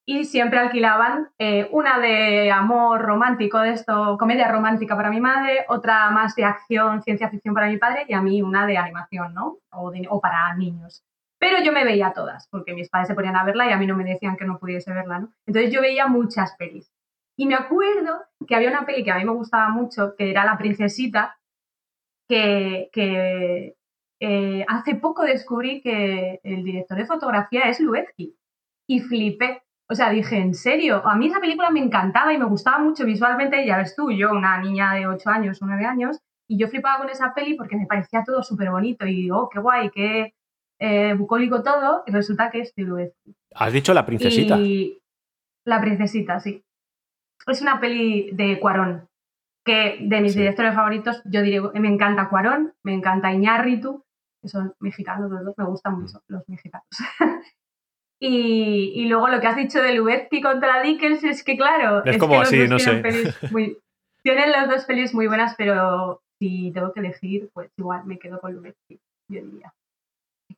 Y 0.05 0.25
siempre 0.25 0.59
alquilaban 0.59 1.29
eh, 1.39 1.69
una 1.71 1.99
de 1.99 2.51
amor 2.51 3.01
romántico, 3.01 3.59
de 3.59 3.71
esto, 3.71 4.17
comedia 4.19 4.51
romántica 4.51 4.97
para 4.97 5.09
mi 5.09 5.21
madre, 5.21 5.65
otra 5.69 6.09
más 6.09 6.35
de 6.35 6.43
acción, 6.43 7.01
ciencia 7.03 7.29
ficción 7.29 7.53
para 7.53 7.69
mi 7.69 7.77
padre 7.77 8.05
y 8.07 8.13
a 8.13 8.21
mí 8.21 8.41
una 8.41 8.65
de 8.65 8.77
animación, 8.77 9.33
¿no? 9.33 9.59
O, 9.71 9.93
o 10.09 10.21
para 10.21 10.53
niños. 10.55 11.03
Pero 11.43 11.61
yo 11.61 11.73
me 11.73 11.83
veía 11.83 12.13
todas, 12.13 12.47
porque 12.47 12.73
mis 12.73 12.87
padres 12.87 13.09
se 13.09 13.15
ponían 13.15 13.35
a 13.35 13.43
verla 13.43 13.67
y 13.67 13.73
a 13.73 13.77
mí 13.77 13.85
no 13.85 13.97
me 13.97 14.05
decían 14.05 14.37
que 14.37 14.45
no 14.45 14.59
pudiese 14.59 14.93
verla, 14.93 15.19
¿no? 15.19 15.33
Entonces 15.45 15.73
yo 15.73 15.81
veía 15.81 16.07
muchas 16.07 16.55
pelis. 16.55 16.89
Y 17.35 17.47
me 17.47 17.55
acuerdo 17.55 18.21
que 18.47 18.55
había 18.55 18.69
una 18.69 18.85
peli 18.85 19.03
que 19.03 19.11
a 19.11 19.17
mí 19.17 19.25
me 19.25 19.33
gustaba 19.33 19.67
mucho, 19.67 20.15
que 20.17 20.31
era 20.31 20.45
La 20.45 20.57
Princesita, 20.57 21.37
que, 22.29 23.75
eh, 24.21 24.65
hace 24.69 24.95
poco 24.95 25.23
descubrí 25.23 25.81
que 25.81 26.39
el 26.43 26.63
director 26.63 26.97
de 26.97 27.07
fotografía 27.07 27.63
es 27.63 27.81
Luetzky. 27.81 28.37
Y 28.87 29.01
flipé. 29.01 29.63
O 29.89 29.95
sea, 29.95 30.11
dije, 30.11 30.37
¿en 30.37 30.53
serio? 30.53 31.05
A 31.05 31.15
mí 31.17 31.27
esa 31.27 31.41
película 31.41 31.71
me 31.71 31.81
encantaba 31.81 32.31
y 32.31 32.37
me 32.37 32.45
gustaba 32.45 32.79
mucho 32.79 33.03
visualmente. 33.03 33.65
Ya 33.65 33.75
ves 33.79 33.97
tú, 33.97 34.11
yo, 34.11 34.31
una 34.31 34.61
niña 34.61 34.93
de 34.93 35.07
8 35.07 35.29
años 35.29 35.61
o 35.61 35.65
9 35.65 35.85
años, 35.85 36.21
y 36.47 36.57
yo 36.57 36.69
flipaba 36.69 36.99
con 36.99 37.09
esa 37.09 37.33
peli 37.33 37.55
porque 37.55 37.75
me 37.75 37.85
parecía 37.85 38.23
todo 38.23 38.43
súper 38.43 38.71
bonito. 38.71 39.05
Y 39.05 39.23
digo, 39.23 39.39
oh, 39.41 39.49
qué 39.49 39.59
guay, 39.59 39.89
qué 39.89 40.33
eh, 40.83 41.13
bucólico 41.13 41.63
todo. 41.63 42.03
Y 42.05 42.11
resulta 42.11 42.51
que 42.51 42.61
es 42.61 42.75
de 42.75 42.83
Luetzky. 42.83 43.35
¿Has 43.55 43.73
dicho 43.73 43.93
La 43.93 44.05
Princesita? 44.05 44.57
La 45.65 45.79
Princesita, 45.81 46.39
sí 46.39 46.63
es 47.47 47.61
una 47.61 47.79
peli 47.79 48.31
de 48.31 48.59
Cuarón, 48.59 49.07
que 49.65 49.97
de 50.01 50.21
mis 50.21 50.35
directores 50.35 50.73
favoritos, 50.73 51.21
yo 51.25 51.41
diría, 51.41 51.61
me 51.73 51.89
encanta 51.89 52.29
Cuarón, 52.29 52.73
me 52.83 52.93
encanta 52.93 53.33
Iñárritu, 53.33 54.03
que 54.41 54.49
son 54.49 54.73
mexicanos 54.79 55.31
los 55.31 55.45
dos, 55.45 55.55
me 55.57 55.65
gustan 55.65 55.99
mucho 55.99 56.21
los 56.27 56.47
mexicanos. 56.47 56.87
y, 58.19 59.05
luego 59.07 59.27
lo 59.27 59.39
que 59.39 59.47
has 59.47 59.55
dicho 59.55 59.81
de 59.81 59.93
Lubetzky 59.93 60.41
contra 60.41 60.81
Dickens 60.81 61.23
es 61.23 61.43
que, 61.43 61.57
claro, 61.57 62.03
es, 62.05 62.17
como 62.17 62.41
así, 62.41 62.67
no 62.67 62.79
sé. 62.79 63.01
tienen 64.23 64.51
las 64.51 64.69
dos 64.69 64.85
pelis 64.85 65.13
muy 65.13 65.27
buenas, 65.27 65.55
pero 65.57 66.21
si 66.39 66.71
tengo 66.71 66.93
que 66.93 67.01
elegir, 67.01 67.49
pues 67.53 67.69
igual 67.77 68.05
me 68.05 68.19
quedo 68.19 68.39
con 68.39 68.53
Lubetzky, 68.53 68.99
yo 69.29 69.41
diría. 69.41 69.73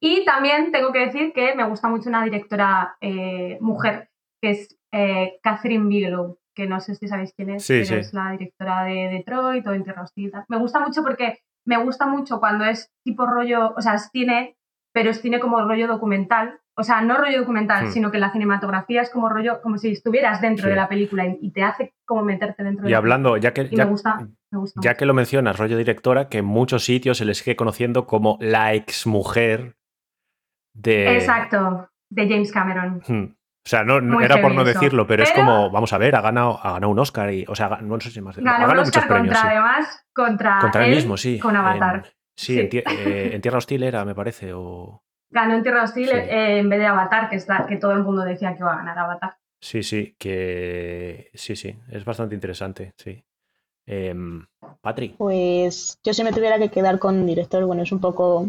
Y 0.08 0.24
también 0.24 0.72
tengo 0.72 0.94
que 0.94 1.00
decir 1.00 1.34
que 1.34 1.56
me 1.56 1.68
gusta 1.68 1.88
mucho 1.88 2.10
una 2.10 2.24
directora 2.24 2.96
eh, 3.02 3.58
mujer, 3.60 4.12
que 4.40 4.52
es 4.52 4.78
eh, 4.94 5.40
Catherine 5.42 5.88
Bigelow, 5.88 6.38
que 6.54 6.68
no 6.68 6.80
sé 6.80 6.94
si 6.94 7.08
sabéis 7.08 7.34
quién 7.36 7.50
es, 7.50 7.66
pero 7.68 8.00
es 8.00 8.14
la 8.14 8.34
directora 8.34 8.84
de 8.84 9.10
Detroit 9.10 9.66
o 9.66 9.74
Entre 9.74 9.96
Me 10.48 10.60
gusta 10.60 10.80
mucho 10.80 11.02
porque 11.02 11.40
me 11.66 11.84
gusta 11.84 12.06
mucho 12.06 12.40
cuando 12.40 12.66
es 12.66 12.92
tipo 13.04 13.26
rollo, 13.26 13.74
o 13.76 13.82
sea, 13.82 13.96
es 13.96 14.10
cine, 14.12 14.56
pero 14.94 15.10
es 15.10 15.22
cine 15.22 15.40
como 15.40 15.60
rollo 15.68 15.88
documental. 15.88 16.60
O 16.78 16.84
sea, 16.84 17.02
no 17.02 17.18
rollo 17.18 17.40
documental, 17.40 17.88
hmm. 17.88 17.92
sino 17.92 18.12
que 18.12 18.20
la 18.20 18.32
cinematografía 18.32 19.02
es 19.02 19.10
como 19.10 19.28
rollo, 19.28 19.60
como 19.64 19.80
si 19.80 19.90
estuvieras 19.90 20.40
dentro 20.40 20.70
de 20.70 20.76
la 20.76 20.88
película 20.88 21.26
y, 21.26 21.50
te 21.50 21.64
hace 21.64 21.96
como 22.06 22.22
meterte 22.22 22.64
dentro 22.64 22.86
y 22.86 22.92
de 22.92 22.96
hablando, 22.96 23.38
ya 23.38 23.56
que, 23.56 23.70
ya, 23.70 23.86
me 23.86 23.92
gusta, 23.92 24.20
ya 24.76 24.94
que 24.94 25.08
lo 25.08 25.16
mencionas, 25.16 25.58
rollo 25.58 25.78
directora, 25.78 26.30
que 26.30 26.40
en 26.40 26.46
muchos 26.46 26.86
sitios 26.86 27.18
se 27.18 27.26
les 27.26 27.40
sigue 27.40 27.56
conociendo 27.56 28.06
como 28.06 28.38
la 28.40 28.76
exmujer 28.76 29.78
de. 30.76 31.16
Exacto, 31.16 31.90
de 32.10 32.30
James 32.30 32.52
Cameron. 32.52 33.02
Hmm. 33.08 33.36
O 33.66 33.68
sea, 33.68 33.84
no, 33.84 34.22
era 34.22 34.40
por 34.40 34.54
no 34.54 34.64
decirlo, 34.64 35.08
pero, 35.08 35.24
es 35.24 35.32
como, 35.32 35.72
vamos 35.72 35.92
a 35.92 35.98
ver, 35.98 36.16
ha 36.16 36.22
ganado, 36.22 36.60
ha 36.62 36.74
ganado 36.74 36.92
un 36.92 37.00
Oscar 37.00 37.34
y, 37.34 37.46
o 37.48 37.56
sea, 37.56 37.80
no 37.82 38.00
sé 38.00 38.12
si 38.12 38.22
más. 38.22 38.38
Ganó 38.38 38.52
ha 38.52 38.60
ganado 38.60 38.86
muchos 38.86 39.06
premios, 39.06 39.34
contra, 39.34 39.50
además, 39.50 40.06
contra, 40.14 40.60
contra 40.60 40.86
él, 40.86 40.94
mismo, 40.94 41.18
sí. 41.18 41.40
Con 41.40 41.56
Avatar. 41.56 42.06
sí, 42.36 42.60
eh, 42.60 43.32
En, 43.34 43.42
Tierra 43.42 43.58
Hostil 43.58 43.82
era, 43.82 44.06
me 44.06 44.14
parece, 44.14 44.54
o... 44.54 45.02
Ganó 45.32 45.56
en 45.56 45.64
Tierra 45.64 45.82
Hostil 45.82 46.10
eh, 46.12 46.60
en 46.60 46.70
vez 46.70 46.78
de 46.78 46.86
Avatar, 46.86 47.28
que, 47.28 47.38
está, 47.38 47.66
que 47.66 47.78
todo 47.78 47.94
el 47.94 48.04
mundo 48.04 48.24
decía 48.24 48.54
que 48.54 48.60
iba 48.60 48.72
a 48.72 48.78
ganar 48.78 49.00
Avatar. 49.00 49.38
Sí, 49.60 49.82
sí, 49.82 50.16
que 50.20 51.32
sí, 51.34 51.56
sí, 51.56 51.76
es 51.90 52.06
bastante 52.06 52.36
interesante, 52.36 52.94
sí. 52.98 53.26
Eh, 53.88 54.14
Patri. 54.80 55.16
Pues 55.18 56.00
yo 56.04 56.14
si 56.14 56.24
me 56.24 56.34
tuviera 56.34 56.60
que 56.60 56.70
quedar 56.70 57.00
con 57.00 57.26
director, 57.26 57.66
bueno, 57.66 57.82
es 57.82 57.92
un 57.92 58.00
poco, 58.00 58.48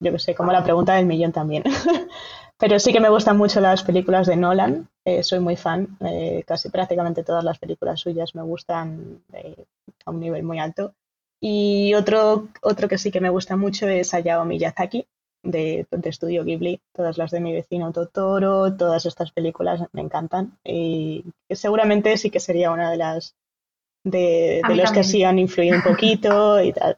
yo 0.00 0.12
qué 0.12 0.18
sé, 0.18 0.34
como 0.34 0.52
la 0.52 0.64
pregunta 0.64 0.94
del 0.94 1.06
millón 1.06 1.32
también. 1.32 1.64
Pero 2.58 2.78
sí 2.78 2.92
que 2.92 3.00
me 3.00 3.10
gustan 3.10 3.36
mucho 3.36 3.60
las 3.60 3.82
películas 3.82 4.26
de 4.26 4.36
Nolan. 4.36 4.88
Eh, 5.04 5.22
soy 5.22 5.40
muy 5.40 5.56
fan. 5.56 5.98
Eh, 6.00 6.42
casi 6.46 6.70
prácticamente 6.70 7.22
todas 7.22 7.44
las 7.44 7.58
películas 7.58 8.00
suyas 8.00 8.34
me 8.34 8.42
gustan 8.42 9.22
eh, 9.32 9.66
a 10.06 10.10
un 10.10 10.20
nivel 10.20 10.42
muy 10.42 10.58
alto. 10.58 10.94
Y 11.38 11.92
otro, 11.94 12.48
otro 12.62 12.88
que 12.88 12.96
sí 12.96 13.10
que 13.10 13.20
me 13.20 13.28
gusta 13.28 13.56
mucho 13.56 13.86
es 13.88 14.14
Hayao 14.14 14.46
Miyazaki, 14.46 15.06
de, 15.42 15.86
de 15.90 16.08
Estudio 16.08 16.44
Ghibli. 16.44 16.80
Todas 16.94 17.18
las 17.18 17.30
de 17.30 17.40
mi 17.40 17.52
vecino 17.52 17.92
Totoro, 17.92 18.74
todas 18.74 19.04
estas 19.04 19.32
películas 19.32 19.82
me 19.92 20.00
encantan. 20.00 20.58
Y 20.64 21.26
seguramente 21.50 22.16
sí 22.16 22.30
que 22.30 22.40
sería 22.40 22.70
una 22.70 22.90
de 22.90 22.96
las 22.96 23.34
de, 24.02 24.62
de 24.66 24.76
los 24.76 24.92
que 24.92 25.04
sí 25.04 25.24
han 25.24 25.38
influido 25.38 25.76
un 25.76 25.82
poquito 25.82 26.62
y 26.62 26.72
tal. 26.72 26.96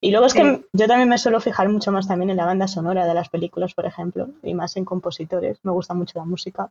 Y 0.00 0.12
luego 0.12 0.26
es 0.26 0.34
que 0.34 0.64
yo 0.72 0.86
también 0.86 1.08
me 1.08 1.18
suelo 1.18 1.40
fijar 1.40 1.68
mucho 1.68 1.90
más 1.90 2.06
también 2.06 2.30
en 2.30 2.36
la 2.36 2.44
banda 2.44 2.68
sonora 2.68 3.04
de 3.06 3.14
las 3.14 3.28
películas, 3.28 3.74
por 3.74 3.84
ejemplo, 3.84 4.28
y 4.42 4.54
más 4.54 4.76
en 4.76 4.84
compositores. 4.84 5.58
Me 5.64 5.72
gusta 5.72 5.94
mucho 5.94 6.18
la 6.18 6.24
música. 6.24 6.70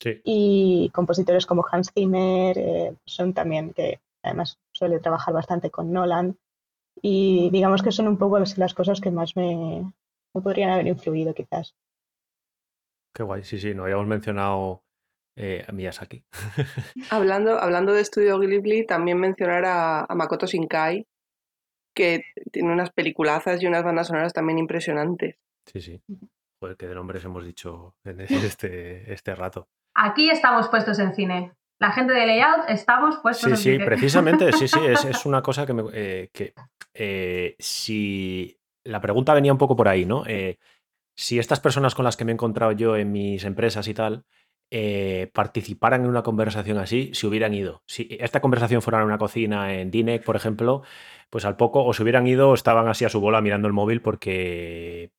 Sí. 0.00 0.20
Y 0.24 0.90
compositores 0.92 1.46
como 1.46 1.64
Hans 1.70 1.92
Zimmer 1.94 2.58
eh, 2.58 2.94
son 3.04 3.32
también 3.34 3.72
que 3.72 4.00
además 4.22 4.58
suele 4.72 4.98
trabajar 4.98 5.32
bastante 5.32 5.70
con 5.70 5.92
Nolan. 5.92 6.36
Y 7.00 7.50
digamos 7.50 7.82
que 7.82 7.92
son 7.92 8.08
un 8.08 8.18
poco 8.18 8.38
las 8.38 8.74
cosas 8.74 9.00
que 9.00 9.10
más 9.12 9.36
me, 9.36 9.92
podrían 10.32 10.70
haber 10.70 10.88
influido 10.88 11.34
quizás. 11.34 11.74
Qué 13.14 13.22
guay, 13.22 13.44
sí, 13.44 13.58
sí, 13.58 13.74
no 13.74 13.84
habíamos 13.84 14.06
mencionado 14.06 14.82
eh, 15.36 15.64
a 15.66 15.72
Miyazaki. 15.72 16.24
hablando, 17.10 17.58
hablando 17.58 17.92
de 17.92 18.00
estudio 18.00 18.38
Ghibli, 18.38 18.86
también 18.86 19.18
mencionar 19.18 19.64
a, 19.64 20.04
a 20.04 20.14
Makoto 20.14 20.46
Shinkai, 20.46 21.06
que 21.96 22.26
tiene 22.52 22.72
unas 22.72 22.90
peliculazas 22.90 23.60
y 23.60 23.66
unas 23.66 23.82
bandas 23.82 24.08
sonoras 24.08 24.32
también 24.32 24.58
impresionantes. 24.58 25.36
Sí, 25.64 25.80
sí. 25.80 26.00
Joder, 26.60 26.76
qué 26.76 26.86
de 26.86 26.94
nombres 26.94 27.24
hemos 27.24 27.44
dicho 27.44 27.96
en 28.04 28.20
este, 28.28 29.12
este 29.12 29.34
rato. 29.34 29.66
Aquí 29.94 30.30
estamos 30.30 30.68
puestos 30.68 30.98
en 30.98 31.14
cine. 31.14 31.52
La 31.78 31.90
gente 31.90 32.12
de 32.12 32.26
layout 32.26 32.68
estamos 32.68 33.16
puestos 33.16 33.50
en 33.50 33.56
cine. 33.56 33.76
Sí, 33.76 33.80
sí, 33.80 33.84
precisamente, 33.84 34.52
sí, 34.52 34.68
sí, 34.68 34.78
es, 34.86 35.26
una 35.26 35.42
cosa 35.42 35.66
que 35.66 35.72
me... 35.72 35.82
Eh, 35.92 36.30
que, 36.32 36.54
eh, 36.94 37.56
si, 37.58 38.58
la 38.84 39.00
pregunta 39.00 39.34
venía 39.34 39.52
un 39.52 39.58
poco 39.58 39.74
por 39.74 39.88
ahí, 39.88 40.04
¿no? 40.04 40.24
Eh, 40.26 40.58
si 41.16 41.38
estas 41.38 41.60
personas 41.60 41.94
con 41.94 42.04
las 42.04 42.16
que 42.16 42.24
me 42.24 42.32
he 42.32 42.34
encontrado 42.34 42.72
yo 42.72 42.96
en 42.96 43.10
mis 43.10 43.44
empresas 43.44 43.88
y 43.88 43.94
tal, 43.94 44.24
eh, 44.70 45.30
participaran 45.32 46.02
en 46.02 46.08
una 46.08 46.24
conversación 46.24 46.78
así, 46.78 47.10
si 47.14 47.26
hubieran 47.26 47.54
ido. 47.54 47.82
Si 47.86 48.08
esta 48.20 48.40
conversación 48.40 48.82
fuera 48.82 48.98
en 48.98 49.06
una 49.06 49.18
cocina 49.18 49.72
en 49.74 49.92
Dinec, 49.92 50.24
por 50.24 50.34
ejemplo, 50.34 50.82
pues 51.30 51.44
al 51.44 51.56
poco 51.56 51.84
o 51.84 51.92
se 51.92 52.02
hubieran 52.02 52.26
ido 52.26 52.50
o 52.50 52.54
estaban 52.54 52.88
así 52.88 53.04
a 53.04 53.08
su 53.08 53.20
bola 53.20 53.40
mirando 53.40 53.66
el 53.66 53.74
móvil 53.74 54.00
porque 54.02 55.12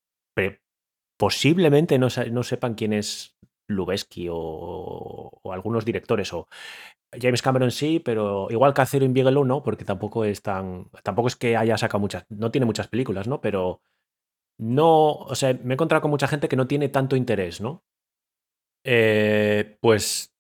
posiblemente 1.17 1.97
no, 1.97 2.09
sepan 2.09 2.75
quién 2.75 2.93
es 2.93 3.35
Lubeski 3.67 4.27
o, 4.31 5.41
algunos 5.51 5.83
directores 5.83 6.31
o 6.33 6.47
James 7.11 7.41
Cameron 7.41 7.71
sí, 7.71 7.99
pero 7.99 8.47
igual 8.51 8.73
Catherine 8.73 9.13
Bigelow 9.13 9.45
no, 9.45 9.63
porque 9.63 9.85
tampoco 9.85 10.25
es 10.25 10.41
tan 10.41 10.89
tampoco 11.03 11.29
es 11.29 11.35
que 11.35 11.55
haya 11.57 11.77
sacado 11.77 11.99
muchas, 11.99 12.25
no 12.29 12.51
tiene 12.51 12.65
muchas 12.65 12.87
películas, 12.87 13.27
¿no? 13.27 13.39
Pero 13.41 13.81
no, 14.59 15.13
o 15.13 15.35
sea, 15.35 15.53
me 15.63 15.73
he 15.73 15.75
encontrado 15.75 16.01
con 16.01 16.11
mucha 16.11 16.27
gente 16.27 16.49
que 16.49 16.55
no 16.55 16.67
tiene 16.67 16.89
tanto 16.89 17.15
interés, 17.15 17.61
¿no? 17.61 17.83
Eh, 18.83 19.77
pues 19.81 20.35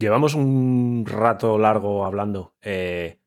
llevamos 0.00 0.34
un 0.34 1.04
rato 1.06 1.58
largo 1.58 2.04
hablando. 2.04 2.54
Eh, 2.62 3.18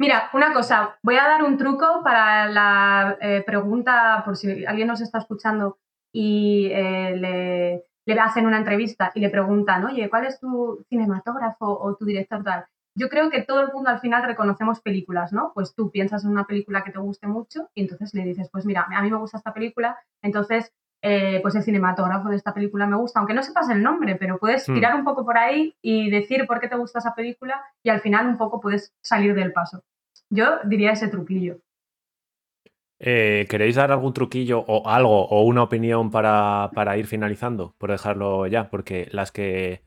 Mira, 0.00 0.30
una 0.32 0.52
cosa, 0.52 0.96
voy 1.02 1.16
a 1.16 1.24
dar 1.24 1.42
un 1.42 1.56
truco 1.56 2.02
para 2.04 2.48
la 2.48 3.18
eh, 3.20 3.42
pregunta, 3.44 4.22
por 4.24 4.36
si 4.36 4.64
alguien 4.64 4.86
nos 4.86 5.00
está 5.00 5.18
escuchando 5.18 5.78
y 6.12 6.68
le, 6.68 7.84
le, 8.06 8.20
hacen 8.20 8.46
una 8.46 8.58
entrevista 8.58 9.10
y 9.14 9.20
le 9.20 9.28
preguntan, 9.28 9.84
oye, 9.84 10.08
¿cuál 10.08 10.26
es 10.26 10.38
tu 10.38 10.84
cinematógrafo 10.88 11.66
o 11.66 11.96
tu 11.96 12.04
director 12.04 12.44
tal? 12.44 12.66
Yo 12.94 13.08
creo 13.08 13.28
que 13.28 13.42
todo 13.42 13.60
el 13.60 13.72
mundo 13.72 13.90
al 13.90 14.00
final 14.00 14.22
reconocemos 14.22 14.80
películas, 14.80 15.32
¿no? 15.32 15.52
Pues 15.52 15.74
tú 15.74 15.90
piensas 15.90 16.24
en 16.24 16.30
una 16.30 16.46
película 16.46 16.84
que 16.84 16.92
te 16.92 16.98
guste 16.98 17.26
mucho 17.26 17.68
y 17.74 17.82
entonces 17.82 18.14
le 18.14 18.24
dices, 18.24 18.48
pues 18.52 18.64
mira, 18.66 18.86
a 18.88 19.02
mí 19.02 19.10
me 19.10 19.18
gusta 19.18 19.38
esta 19.38 19.52
película, 19.52 19.98
entonces 20.22 20.72
eh, 21.00 21.38
pues 21.42 21.54
el 21.54 21.62
cinematógrafo 21.62 22.28
de 22.28 22.36
esta 22.36 22.52
película 22.52 22.86
me 22.86 22.96
gusta, 22.96 23.20
aunque 23.20 23.34
no 23.34 23.42
sepas 23.42 23.68
el 23.70 23.82
nombre, 23.82 24.16
pero 24.16 24.38
puedes 24.38 24.68
hmm. 24.68 24.74
tirar 24.74 24.94
un 24.94 25.04
poco 25.04 25.24
por 25.24 25.38
ahí 25.38 25.76
y 25.80 26.10
decir 26.10 26.46
por 26.46 26.60
qué 26.60 26.68
te 26.68 26.76
gusta 26.76 26.98
esa 26.98 27.14
película 27.14 27.62
y 27.82 27.90
al 27.90 28.00
final 28.00 28.26
un 28.26 28.36
poco 28.36 28.60
puedes 28.60 28.94
salir 29.00 29.34
del 29.34 29.52
paso. 29.52 29.84
Yo 30.30 30.58
diría 30.64 30.92
ese 30.92 31.08
truquillo. 31.08 31.58
Eh, 33.00 33.46
¿Queréis 33.48 33.76
dar 33.76 33.92
algún 33.92 34.12
truquillo 34.12 34.64
o 34.66 34.88
algo 34.88 35.28
o 35.28 35.42
una 35.42 35.62
opinión 35.62 36.10
para, 36.10 36.96
ir 36.96 37.06
finalizando? 37.06 37.74
Por 37.78 37.92
dejarlo 37.92 38.46
ya, 38.46 38.68
porque 38.68 39.08
las 39.12 39.30
que... 39.30 39.82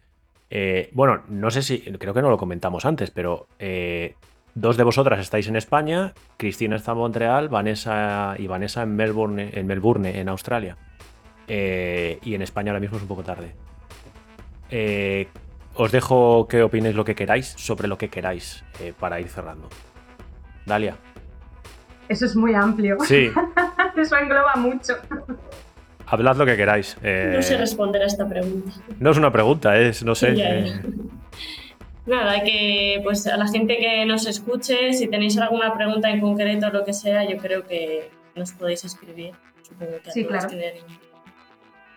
Eh, 0.50 0.90
bueno, 0.94 1.24
no 1.28 1.52
sé 1.52 1.62
si, 1.62 1.80
creo 1.80 2.14
que 2.14 2.22
no 2.22 2.30
lo 2.30 2.38
comentamos 2.38 2.86
antes, 2.86 3.12
pero 3.12 3.48
dos 4.56 4.78
de 4.78 4.84
vosotras 4.84 5.20
estáis 5.20 5.48
en 5.48 5.56
España, 5.56 6.14
Cristina 6.38 6.76
está 6.76 6.92
en 6.92 7.00
Montreal, 7.00 7.50
Vanessa 7.50 8.36
y 8.38 8.48
Vanessa 8.48 8.84
en 8.84 8.96
Melbourne, 8.96 9.52
en 9.54 9.68
Melbourne, 9.68 10.20
en 10.20 10.30
Australia. 10.30 10.78
Eh, 11.48 12.20
y 12.24 12.36
en 12.36 12.42
España 12.42 12.72
ahora 12.72 12.80
mismo 12.80 12.98
es 12.98 13.04
un 13.04 13.08
poco 13.08 13.24
tarde. 13.24 13.54
Eh, 14.70 15.28
os 15.76 15.92
dejo 15.92 16.48
que 16.48 16.64
opinéis 16.64 16.96
lo 16.96 17.04
que 17.04 17.16
queráis 17.16 17.54
sobre 17.58 17.88
lo 17.88 17.98
que 17.98 18.10
queráis 18.10 18.64
eh, 18.80 18.94
para 18.98 19.20
ir 19.20 19.28
cerrando. 19.28 19.70
Dalia. 20.66 20.96
Eso 22.08 22.26
es 22.26 22.36
muy 22.36 22.54
amplio. 22.54 22.98
Sí. 23.02 23.32
Eso 23.98 24.16
engloba 24.18 24.56
mucho. 24.56 24.94
Hablad 26.06 26.36
lo 26.36 26.46
que 26.46 26.58
queráis. 26.58 26.98
no 27.02 27.42
sé 27.42 27.58
responder 27.58 28.02
a 28.02 28.06
esta 28.06 28.28
pregunta. 28.28 28.72
No 29.00 29.12
es 29.12 29.18
una 29.18 29.32
pregunta, 29.32 29.78
es, 29.78 30.04
no 30.04 30.16
sé. 30.16 30.36
Nada, 32.12 32.44
que 32.44 33.00
pues 33.04 33.26
a 33.26 33.38
la 33.38 33.48
gente 33.48 33.78
que 33.78 34.06
nos 34.06 34.28
escuche, 34.28 34.94
si 34.94 35.08
tenéis 35.08 35.38
alguna 35.38 35.74
pregunta 35.74 36.10
en 36.10 36.20
concreto 36.20 36.68
o 36.68 36.70
lo 36.70 36.84
que 36.84 36.94
sea, 36.94 37.24
yo 37.28 37.38
creo 37.38 37.66
que 37.66 38.12
nos 38.36 38.52
podéis 38.52 38.84
escribir. 38.84 39.34
Supongo 39.64 39.98
que 40.04 40.12
sí, 40.12 40.26
claro 40.26 40.50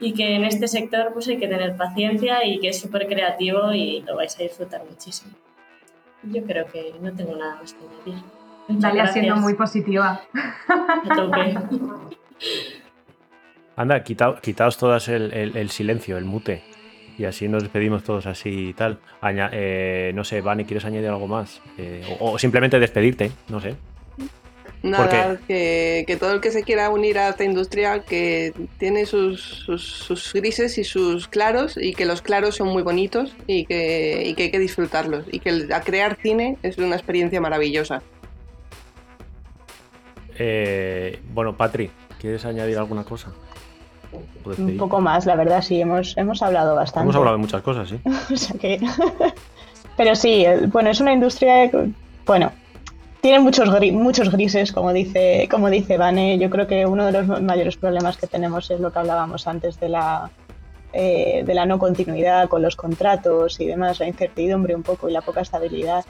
y 0.00 0.12
que 0.12 0.34
en 0.34 0.44
este 0.44 0.68
sector 0.68 1.12
pues 1.12 1.28
hay 1.28 1.38
que 1.38 1.48
tener 1.48 1.76
paciencia 1.76 2.44
y 2.44 2.58
que 2.58 2.68
es 2.68 2.80
súper 2.80 3.06
creativo 3.06 3.72
y 3.72 4.02
lo 4.02 4.16
vais 4.16 4.38
a 4.38 4.42
disfrutar 4.42 4.82
muchísimo. 4.88 5.32
Yo 6.24 6.42
creo 6.44 6.66
que 6.66 6.94
no 7.00 7.12
tengo 7.12 7.36
nada 7.36 7.56
más 7.56 7.74
que 7.74 8.10
decir. 8.10 8.24
Dalia 8.68 9.06
siendo 9.06 9.36
muy 9.36 9.54
positiva. 9.54 10.22
A 10.68 11.14
tope. 11.14 11.54
Anda, 13.76 14.02
quitaos 14.02 14.78
todas 14.78 15.08
el, 15.08 15.70
silencio, 15.70 16.16
el 16.16 16.24
mute. 16.24 16.62
Y 17.16 17.24
así 17.24 17.48
nos 17.48 17.62
despedimos 17.62 18.02
todos 18.02 18.26
así 18.26 18.68
y 18.68 18.72
tal. 18.72 18.98
Eh, 19.52 20.12
no 20.14 20.24
sé, 20.24 20.40
Vani, 20.40 20.64
¿quieres 20.64 20.84
añadir 20.84 21.08
algo 21.08 21.26
más? 21.26 21.60
Eh, 21.78 22.02
o 22.20 22.38
simplemente 22.38 22.78
despedirte, 22.78 23.30
no 23.48 23.60
sé. 23.60 23.76
Nada, 24.84 25.38
que, 25.48 26.16
todo 26.20 26.34
el 26.34 26.42
que 26.42 26.50
se 26.50 26.62
quiera 26.62 26.90
unir 26.90 27.18
a 27.18 27.30
esta 27.30 27.42
industria 27.42 28.00
que 28.00 28.52
tiene 28.76 29.06
sus, 29.06 30.30
grises 30.34 30.76
y 30.76 30.84
sus 30.84 31.26
claros 31.26 31.78
y 31.80 31.94
que 31.94 32.04
los 32.04 32.20
claros 32.20 32.56
son 32.56 32.68
muy 32.68 32.82
bonitos 32.82 33.34
y 33.46 33.64
que, 33.64 34.34
hay 34.36 34.50
que 34.50 34.58
disfrutarlos 34.58 35.24
y 35.32 35.38
que 35.40 35.68
a 35.72 35.80
crear 35.80 36.18
cine 36.20 36.58
es 36.62 36.76
una 36.76 36.96
experiencia 36.96 37.40
maravillosa. 37.40 38.02
Eh, 40.38 41.18
bueno, 41.32 41.56
Patri, 41.56 41.90
¿quieres 42.20 42.44
añadir 42.44 42.76
alguna 42.76 43.04
cosa? 43.04 43.32
Un 44.58 44.76
poco 44.76 45.00
más, 45.00 45.26
la 45.26 45.36
verdad, 45.36 45.62
sí, 45.62 45.80
hemos, 45.80 46.16
hemos 46.16 46.42
hablado 46.42 46.74
bastante. 46.74 47.04
Hemos 47.04 47.16
hablado 47.16 47.36
de 47.36 47.42
muchas 47.42 47.62
cosas, 47.62 47.88
sí. 47.88 48.00
Pero 49.96 50.14
sí, 50.16 50.44
bueno, 50.68 50.90
es 50.90 51.00
una 51.00 51.12
industria, 51.12 51.70
bueno, 52.26 52.52
tiene 53.24 53.38
muchos, 53.38 53.70
muchos 53.92 54.30
grises, 54.30 54.70
como 54.70 54.92
dice, 54.92 55.48
como 55.50 55.70
dice 55.70 55.96
Vane. 55.96 56.38
Yo 56.38 56.50
creo 56.50 56.66
que 56.66 56.84
uno 56.84 57.06
de 57.06 57.12
los 57.12 57.40
mayores 57.40 57.76
problemas 57.78 58.18
que 58.18 58.26
tenemos 58.26 58.70
es 58.70 58.80
lo 58.80 58.92
que 58.92 58.98
hablábamos 58.98 59.46
antes 59.46 59.80
de 59.80 59.88
la, 59.88 60.30
eh, 60.92 61.42
de 61.42 61.54
la 61.54 61.64
no 61.64 61.78
continuidad 61.78 62.50
con 62.50 62.60
los 62.60 62.76
contratos 62.76 63.58
y 63.60 63.66
demás, 63.66 63.98
la 63.98 64.08
incertidumbre 64.08 64.74
un 64.74 64.82
poco 64.82 65.08
y 65.08 65.12
la 65.12 65.22
poca 65.22 65.40
estabilidad. 65.40 66.04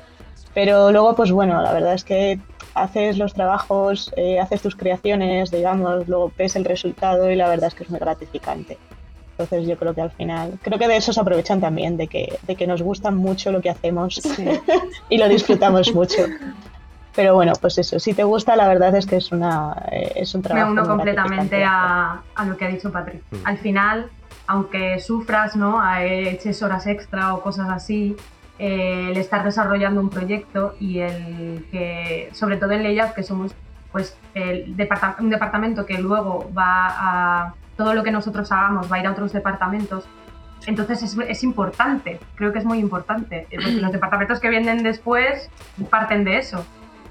Pero 0.54 0.92
luego, 0.92 1.16
pues 1.16 1.32
bueno, 1.32 1.60
la 1.60 1.72
verdad 1.72 1.94
es 1.94 2.04
que 2.04 2.38
haces 2.74 3.18
los 3.18 3.34
trabajos, 3.34 4.12
eh, 4.16 4.38
haces 4.38 4.62
tus 4.62 4.76
creaciones, 4.76 5.50
digamos, 5.50 6.06
luego 6.08 6.32
ves 6.36 6.56
el 6.56 6.64
resultado 6.64 7.30
y 7.30 7.36
la 7.36 7.48
verdad 7.48 7.68
es 7.68 7.74
que 7.74 7.84
es 7.84 7.90
muy 7.90 7.98
gratificante. 7.98 8.78
Entonces 9.32 9.66
yo 9.66 9.76
creo 9.76 9.94
que 9.94 10.00
al 10.00 10.12
final, 10.12 10.58
creo 10.62 10.78
que 10.78 10.86
de 10.86 10.96
eso 10.96 11.12
se 11.12 11.20
aprovechan 11.20 11.60
también, 11.60 11.96
de 11.96 12.06
que, 12.06 12.38
de 12.46 12.54
que 12.54 12.68
nos 12.68 12.82
gusta 12.82 13.10
mucho 13.10 13.50
lo 13.50 13.60
que 13.60 13.70
hacemos 13.70 14.20
y 15.08 15.18
lo 15.18 15.28
disfrutamos 15.28 15.92
mucho. 15.92 16.22
Pero 17.16 17.34
bueno, 17.34 17.52
pues 17.60 17.78
eso, 17.78 17.98
si 17.98 18.14
te 18.14 18.24
gusta, 18.24 18.56
la 18.56 18.68
verdad 18.68 18.94
es 18.94 19.06
que 19.06 19.16
es, 19.16 19.32
una, 19.32 19.74
eh, 19.90 20.12
es 20.16 20.34
un 20.34 20.42
trabajo. 20.42 20.66
Me 20.66 20.80
uno 20.80 20.88
completamente 20.88 21.64
a, 21.64 22.22
a, 22.34 22.44
lo 22.44 22.56
que 22.56 22.64
ha 22.64 22.68
dicho 22.68 22.90
Patrick. 22.90 23.22
Mm. 23.30 23.36
Al 23.44 23.58
final, 23.58 24.10
aunque 24.46 25.00
sufras, 25.00 25.56
¿no? 25.56 25.80
Eches 25.98 26.62
horas 26.62 26.86
extra 26.86 27.34
o 27.34 27.40
cosas 27.40 27.68
así, 27.70 28.16
eh, 28.16 28.18
el 28.58 29.16
estar 29.16 29.44
desarrollando 29.44 30.00
un 30.00 30.10
proyecto 30.10 30.74
y 30.78 31.00
el 31.00 31.66
que, 31.70 32.28
sobre 32.32 32.56
todo 32.56 32.72
en 32.72 32.82
Layout, 32.82 33.14
que 33.14 33.22
somos 33.22 33.54
pues 33.92 34.16
el 34.34 34.76
un 35.20 35.30
departamento 35.30 35.86
que 35.86 35.98
luego 35.98 36.50
va 36.56 36.88
a. 36.88 37.54
Todo 37.76 37.94
lo 37.94 38.04
que 38.04 38.12
nosotros 38.12 38.52
hagamos 38.52 38.90
va 38.90 38.96
a 38.96 39.00
ir 39.00 39.06
a 39.06 39.12
otros 39.12 39.32
departamentos. 39.32 40.04
Entonces 40.66 41.02
es, 41.02 41.18
es 41.28 41.42
importante, 41.42 42.20
creo 42.36 42.52
que 42.52 42.60
es 42.60 42.64
muy 42.64 42.78
importante. 42.78 43.46
Los 43.50 43.92
departamentos 43.92 44.40
que 44.40 44.48
vienen 44.48 44.82
después 44.82 45.50
parten 45.90 46.24
de 46.24 46.38
eso 46.38 46.64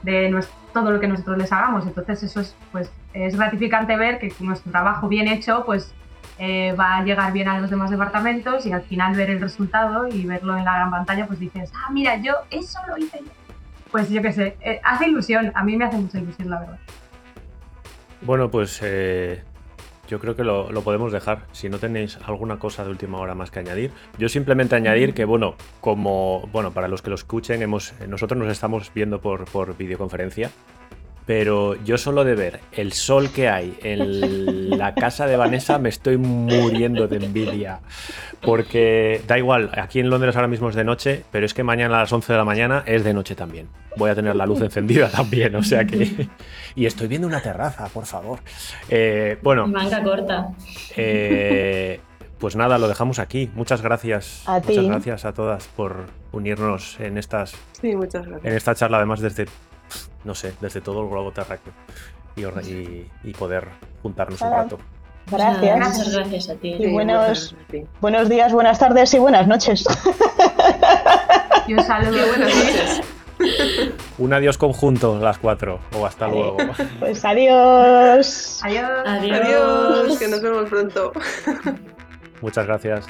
de 0.04 0.44
todo 0.74 0.92
lo 0.92 1.00
que 1.00 1.08
nosotros 1.08 1.38
les 1.38 1.52
hagamos. 1.52 1.88
Entonces 1.88 2.24
eso 2.24 2.42
es, 2.42 2.56
pues, 2.72 2.92
es 3.14 3.36
gratificante 3.36 3.96
ver 3.96 4.20
que 4.20 4.34
nuestro 4.40 4.72
trabajo 4.72 5.08
bien 5.08 5.28
hecho 5.28 5.64
pues, 5.66 5.94
eh, 6.40 6.74
va 6.74 6.98
a 6.98 7.04
llegar 7.04 7.32
bien 7.32 7.48
a 7.48 7.60
los 7.60 7.70
demás 7.70 7.92
departamentos 7.92 8.66
y 8.66 8.72
al 8.72 8.82
final 8.84 9.16
ver 9.16 9.30
el 9.30 9.40
resultado 9.42 10.08
y 10.08 10.26
verlo 10.26 10.58
en 10.58 10.66
la 10.66 10.76
gran 10.76 10.92
pantalla, 10.92 11.28
pues 11.28 11.40
dices, 11.40 11.72
ah, 11.76 11.92
mira, 11.92 12.18
yo 12.18 12.34
eso 12.50 12.80
lo 12.88 12.98
hice 12.98 13.20
Pues 13.92 14.10
yo 14.10 14.22
qué 14.22 14.32
sé, 14.32 14.58
eh, 14.62 14.82
hace 14.84 15.08
ilusión, 15.08 15.52
a 15.54 15.64
mí 15.64 15.78
me 15.78 15.86
hace 15.86 15.98
mucha 15.98 16.20
ilusión, 16.20 16.50
la 16.50 16.60
verdad. 16.60 16.80
Bueno, 18.22 18.50
pues 18.50 18.80
eh, 18.82 19.44
yo 20.08 20.20
creo 20.20 20.36
que 20.36 20.44
lo, 20.44 20.70
podemos 20.82 21.12
dejar. 21.12 21.44
Si 21.52 21.70
no 21.70 21.78
tenéis 21.78 22.18
alguna 22.26 22.58
cosa 22.58 22.84
de 22.84 22.90
última 22.90 23.20
hora 23.20 23.36
más 23.36 23.52
que 23.52 23.60
añadir. 23.60 23.92
Yo 24.18 24.30
simplemente 24.30 24.76
añadir 24.76 25.14
que, 25.14 25.26
bueno, 25.26 25.56
como, 25.82 26.48
bueno, 26.52 26.72
para 26.72 26.88
los 26.88 27.02
que 27.02 27.10
lo 27.10 27.16
escuchen, 27.16 27.62
hemos, 27.62 27.94
nosotros 28.08 28.40
nos 28.40 28.50
estamos 28.50 28.92
viendo 28.94 29.22
por, 29.22 29.46
por 29.46 29.76
videoconferencia 29.78 30.52
pero 31.26 31.76
yo 31.84 31.98
solo 31.98 32.24
de 32.24 32.36
ver 32.36 32.60
el 32.72 32.92
sol 32.94 33.30
que 33.30 33.48
hay 33.50 33.78
en 33.82 34.78
la 34.78 34.94
casa 34.94 35.26
de 35.26 35.38
Vanessa 35.38 35.78
me 35.78 35.90
estoy 35.90 36.18
muriendo 36.18 37.08
de 37.08 37.18
envidia. 37.18 37.80
Porque 38.42 39.22
da 39.26 39.38
igual, 39.38 39.70
aquí 39.78 40.02
en 40.02 40.10
Londres 40.10 40.36
ahora 40.36 40.50
mismo 40.50 40.68
es 40.70 40.76
de 40.76 40.84
noche, 40.84 41.24
pero 41.32 41.46
es 41.46 41.54
que 41.54 41.64
mañana 41.64 41.98
a 41.98 42.02
las 42.02 42.12
11 42.12 42.34
de 42.34 42.38
la 42.38 42.44
mañana 42.44 42.84
es 42.86 43.06
de 43.06 43.14
noche 43.14 43.36
también. 43.36 43.70
Voy 43.96 44.10
a 44.10 44.16
tener 44.16 44.36
la 44.36 44.46
luz 44.46 44.62
encendida 44.62 45.10
también, 45.10 45.56
o 45.56 45.64
sea 45.64 45.86
que... 45.86 46.28
Y 46.76 46.88
estoy 46.88 47.08
viendo 47.08 47.28
una 47.28 47.40
terraza, 47.40 47.88
por 47.88 48.06
favor. 48.06 48.40
Eh, 48.90 49.38
bueno... 49.44 49.68
Manga 49.68 50.02
corta. 50.02 50.50
Eh, 50.98 52.00
pues 52.40 52.56
nada, 52.56 52.80
lo 52.80 52.88
dejamos 52.88 53.20
aquí. 53.20 53.50
Muchas 53.54 53.82
gracias. 53.82 54.44
A 54.48 54.60
muchas 54.60 54.86
gracias 54.86 55.26
a 55.26 55.34
todas 55.34 55.68
por 55.68 56.08
unirnos 56.32 57.00
en 57.00 57.18
estas... 57.18 57.56
Sí, 57.80 57.96
muchas 57.96 58.26
gracias. 58.26 58.46
En 58.52 58.58
esta 58.58 58.76
charla, 58.76 58.98
además 58.98 59.22
desde 59.22 59.46
no 60.24 60.36
sé, 60.36 60.54
desde 60.62 60.82
todo 60.82 61.02
el 61.04 61.10
globo 61.10 61.32
terráqueo. 61.32 61.74
y, 62.36 62.42
y- 62.72 63.12
y 63.24 63.32
poder 63.34 63.68
juntarnos 64.02 64.42
un 64.42 64.52
rato. 64.52 64.78
Gracias. 65.32 65.78
Muchas 65.80 66.16
gracias 66.16 66.50
a 66.50 66.56
ti. 66.56 66.76
Y 66.80 66.92
buenos-. 66.92 67.56
Buenos 68.02 68.28
días, 68.28 68.52
buenas 68.52 68.80
tardes 68.80 69.14
y 69.14 69.20
buenas 69.20 69.48
noches. 69.48 69.86
Y 71.66 71.74
un 71.76 71.84
saludo. 71.84 72.12
Qué 72.12 72.26
buenas 72.30 72.56
noches. 72.56 73.02
Un 74.18 74.34
adiós 74.34 74.58
conjunto, 74.58 75.18
las 75.18 75.38
cuatro. 75.38 75.80
O 75.98 76.06
hasta 76.06 76.28
luego. 76.28 76.58
Pues 77.00 77.24
adiós. 77.24 78.60
Adiós. 78.64 78.90
Adiós. 79.06 79.40
Adiós, 79.42 80.20
que 80.20 80.28
nos 80.28 80.42
vemos 80.42 80.70
pronto. 80.70 81.14
Muchas 82.42 82.66
gracias. 82.68 83.06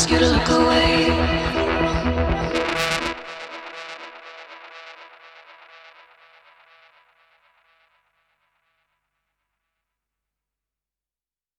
Ask 0.00 0.10
you 0.10 0.18
to 0.18 0.30
look 0.30 0.48
away. 0.48 1.19